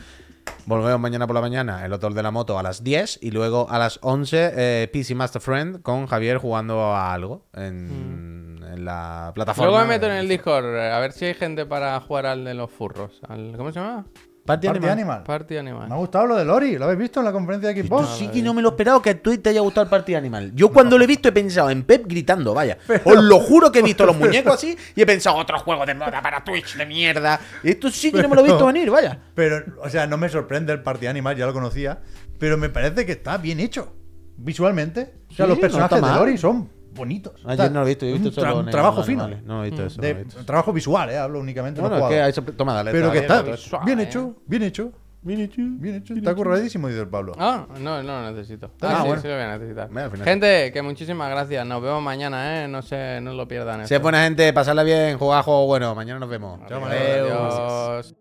Volvemos 0.66 0.98
mañana 0.98 1.26
por 1.26 1.34
la 1.34 1.42
mañana, 1.42 1.84
el 1.84 1.92
autor 1.92 2.14
de 2.14 2.22
la 2.22 2.30
moto 2.30 2.58
a 2.58 2.62
las 2.62 2.82
10 2.82 3.18
y 3.22 3.30
luego 3.32 3.66
a 3.70 3.78
las 3.78 3.98
11 4.02 4.52
eh, 4.56 4.88
PC 4.92 5.14
Master 5.14 5.42
Friend 5.42 5.82
con 5.82 6.06
Javier 6.06 6.38
jugando 6.38 6.80
a 6.94 7.12
algo 7.12 7.46
en, 7.52 8.64
en 8.72 8.84
la 8.84 9.32
plataforma. 9.34 9.70
Luego 9.70 9.86
me 9.86 9.94
meto 9.94 10.06
en 10.06 10.12
el 10.12 10.28
Discord 10.28 10.64
a 10.76 10.98
ver 11.00 11.12
si 11.12 11.26
hay 11.26 11.34
gente 11.34 11.66
para 11.66 12.00
jugar 12.00 12.26
al 12.26 12.44
de 12.44 12.54
los 12.54 12.70
furros. 12.70 13.20
Al, 13.28 13.54
¿Cómo 13.56 13.72
se 13.72 13.80
llama? 13.80 14.06
Party 14.44 14.66
Party 14.66 14.78
Animal. 14.78 14.90
Animal. 14.90 15.22
Party 15.24 15.54
Me 15.54 15.58
ha 15.58 15.60
Animal. 15.60 15.98
gustado 15.98 16.26
lo 16.26 16.36
de 16.36 16.44
Lori. 16.44 16.76
¿Lo 16.76 16.84
habéis 16.84 16.98
visto 17.00 17.20
en 17.20 17.24
la 17.24 17.32
conferencia 17.32 17.72
de 17.72 17.80
Esto 17.80 17.98
Xbox? 17.98 18.18
sí 18.18 18.28
que 18.28 18.42
no 18.42 18.52
me 18.52 18.60
lo 18.60 18.68
he 18.68 18.72
esperado 18.72 19.00
que 19.00 19.10
a 19.10 19.22
Twitch 19.22 19.40
te 19.40 19.48
haya 19.50 19.60
gustado 19.62 19.84
el 19.84 19.90
Party 19.90 20.14
Animal. 20.14 20.52
Yo 20.54 20.70
cuando 20.70 20.98
lo 20.98 21.04
he 21.04 21.06
visto 21.06 21.28
he 21.28 21.32
pensado 21.32 21.70
en 21.70 21.82
Pep 21.82 22.04
gritando, 22.06 22.52
vaya. 22.52 22.76
Os 23.04 23.24
lo 23.24 23.40
juro 23.40 23.72
que 23.72 23.78
he 23.78 23.82
visto 23.82 24.04
los 24.04 24.16
muñecos 24.18 24.54
así 24.54 24.76
y 24.94 25.00
he 25.00 25.06
pensado 25.06 25.36
otro 25.36 25.58
juego 25.60 25.86
de 25.86 25.94
moda 25.94 26.20
para 26.20 26.44
Twitch 26.44 26.76
de 26.76 26.84
mierda. 26.84 27.40
Esto 27.62 27.90
sí 27.90 28.12
que 28.12 28.20
no 28.22 28.28
me 28.28 28.34
lo 28.36 28.42
he 28.42 28.44
visto 28.48 28.66
venir, 28.66 28.90
vaya. 28.90 29.18
Pero, 29.34 29.64
o 29.82 29.88
sea, 29.88 30.06
no 30.06 30.18
me 30.18 30.28
sorprende 30.28 30.72
el 30.74 30.82
Party 30.82 31.06
Animal, 31.06 31.36
ya 31.36 31.46
lo 31.46 31.52
conocía. 31.54 32.00
Pero 32.38 32.58
me 32.58 32.68
parece 32.68 33.06
que 33.06 33.12
está 33.12 33.38
bien 33.38 33.60
hecho. 33.60 33.94
Visualmente. 34.36 35.14
O 35.30 35.34
sea, 35.34 35.46
Sí, 35.46 35.50
los 35.50 35.58
personajes 35.58 36.02
de. 36.02 36.08
Lori 36.08 36.36
son 36.38 36.68
bonitos. 36.94 37.34
O 37.34 37.42
sea, 37.42 37.50
Ayer 37.52 37.72
no 37.72 37.80
lo 37.80 37.86
he 37.86 37.88
visto, 37.90 38.06
he 38.06 38.12
visto 38.12 38.28
un, 38.28 38.34
solo 38.34 38.64
tra- 38.64 38.70
trabajo 38.70 39.02
fino. 39.02 39.24
vale. 39.24 39.42
No 39.44 39.58
lo 39.58 39.64
he 39.64 39.70
visto 39.70 39.84
eso. 39.86 39.96
no 40.00 40.02
De- 40.06 40.14
lo 40.14 40.20
he 40.20 40.24
visto. 40.24 40.44
trabajo 40.44 40.72
visual, 40.72 41.10
eh, 41.10 41.18
hablo 41.18 41.40
únicamente. 41.40 41.82
no 41.82 41.88
Bueno, 41.88 42.04
es 42.08 42.14
que 42.14 42.20
hay 42.22 42.32
sobre- 42.32 42.52
Toma, 42.52 42.74
dale. 42.74 42.90
Pero 42.92 43.10
que 43.12 43.22
dale, 43.22 43.52
está 43.54 43.78
bien 43.84 44.00
eh. 44.00 44.04
hecho, 44.04 44.36
bien 44.46 44.62
hecho. 44.62 44.92
Bien 45.26 45.40
hecho. 45.40 45.62
Bien 45.62 45.94
hecho. 45.94 46.12
Está 46.12 46.34
curradísimo, 46.34 46.86
dice 46.86 47.00
el 47.00 47.08
Pablo. 47.08 47.32
Ah, 47.38 47.66
no, 47.80 48.02
no 48.02 48.20
lo 48.20 48.32
necesito. 48.32 48.70
Ah, 48.82 48.88
Ah, 48.90 49.00
sí, 49.00 49.06
bueno. 49.06 49.22
sí 49.22 49.28
lo 49.28 49.34
voy 49.34 49.42
a 49.42 49.56
necesitar. 49.58 49.88
Mira. 49.90 50.10
Gente, 50.22 50.70
que 50.70 50.82
muchísimas 50.82 51.30
gracias. 51.30 51.66
Nos 51.66 51.80
vemos 51.82 52.02
mañana, 52.02 52.62
¿eh? 52.64 52.68
No 52.68 52.82
se, 52.82 53.22
no 53.22 53.32
lo 53.32 53.48
pierdan. 53.48 53.88
Sé 53.88 53.94
esto. 53.94 54.02
buena 54.02 54.22
gente, 54.24 54.52
pasarla 54.52 54.82
bien, 54.82 55.16
jugar 55.16 55.42
juego 55.42 55.64
bueno. 55.64 55.94
Mañana 55.94 56.20
nos 56.20 56.28
vemos. 56.28 56.60
Adiós. 56.70 58.14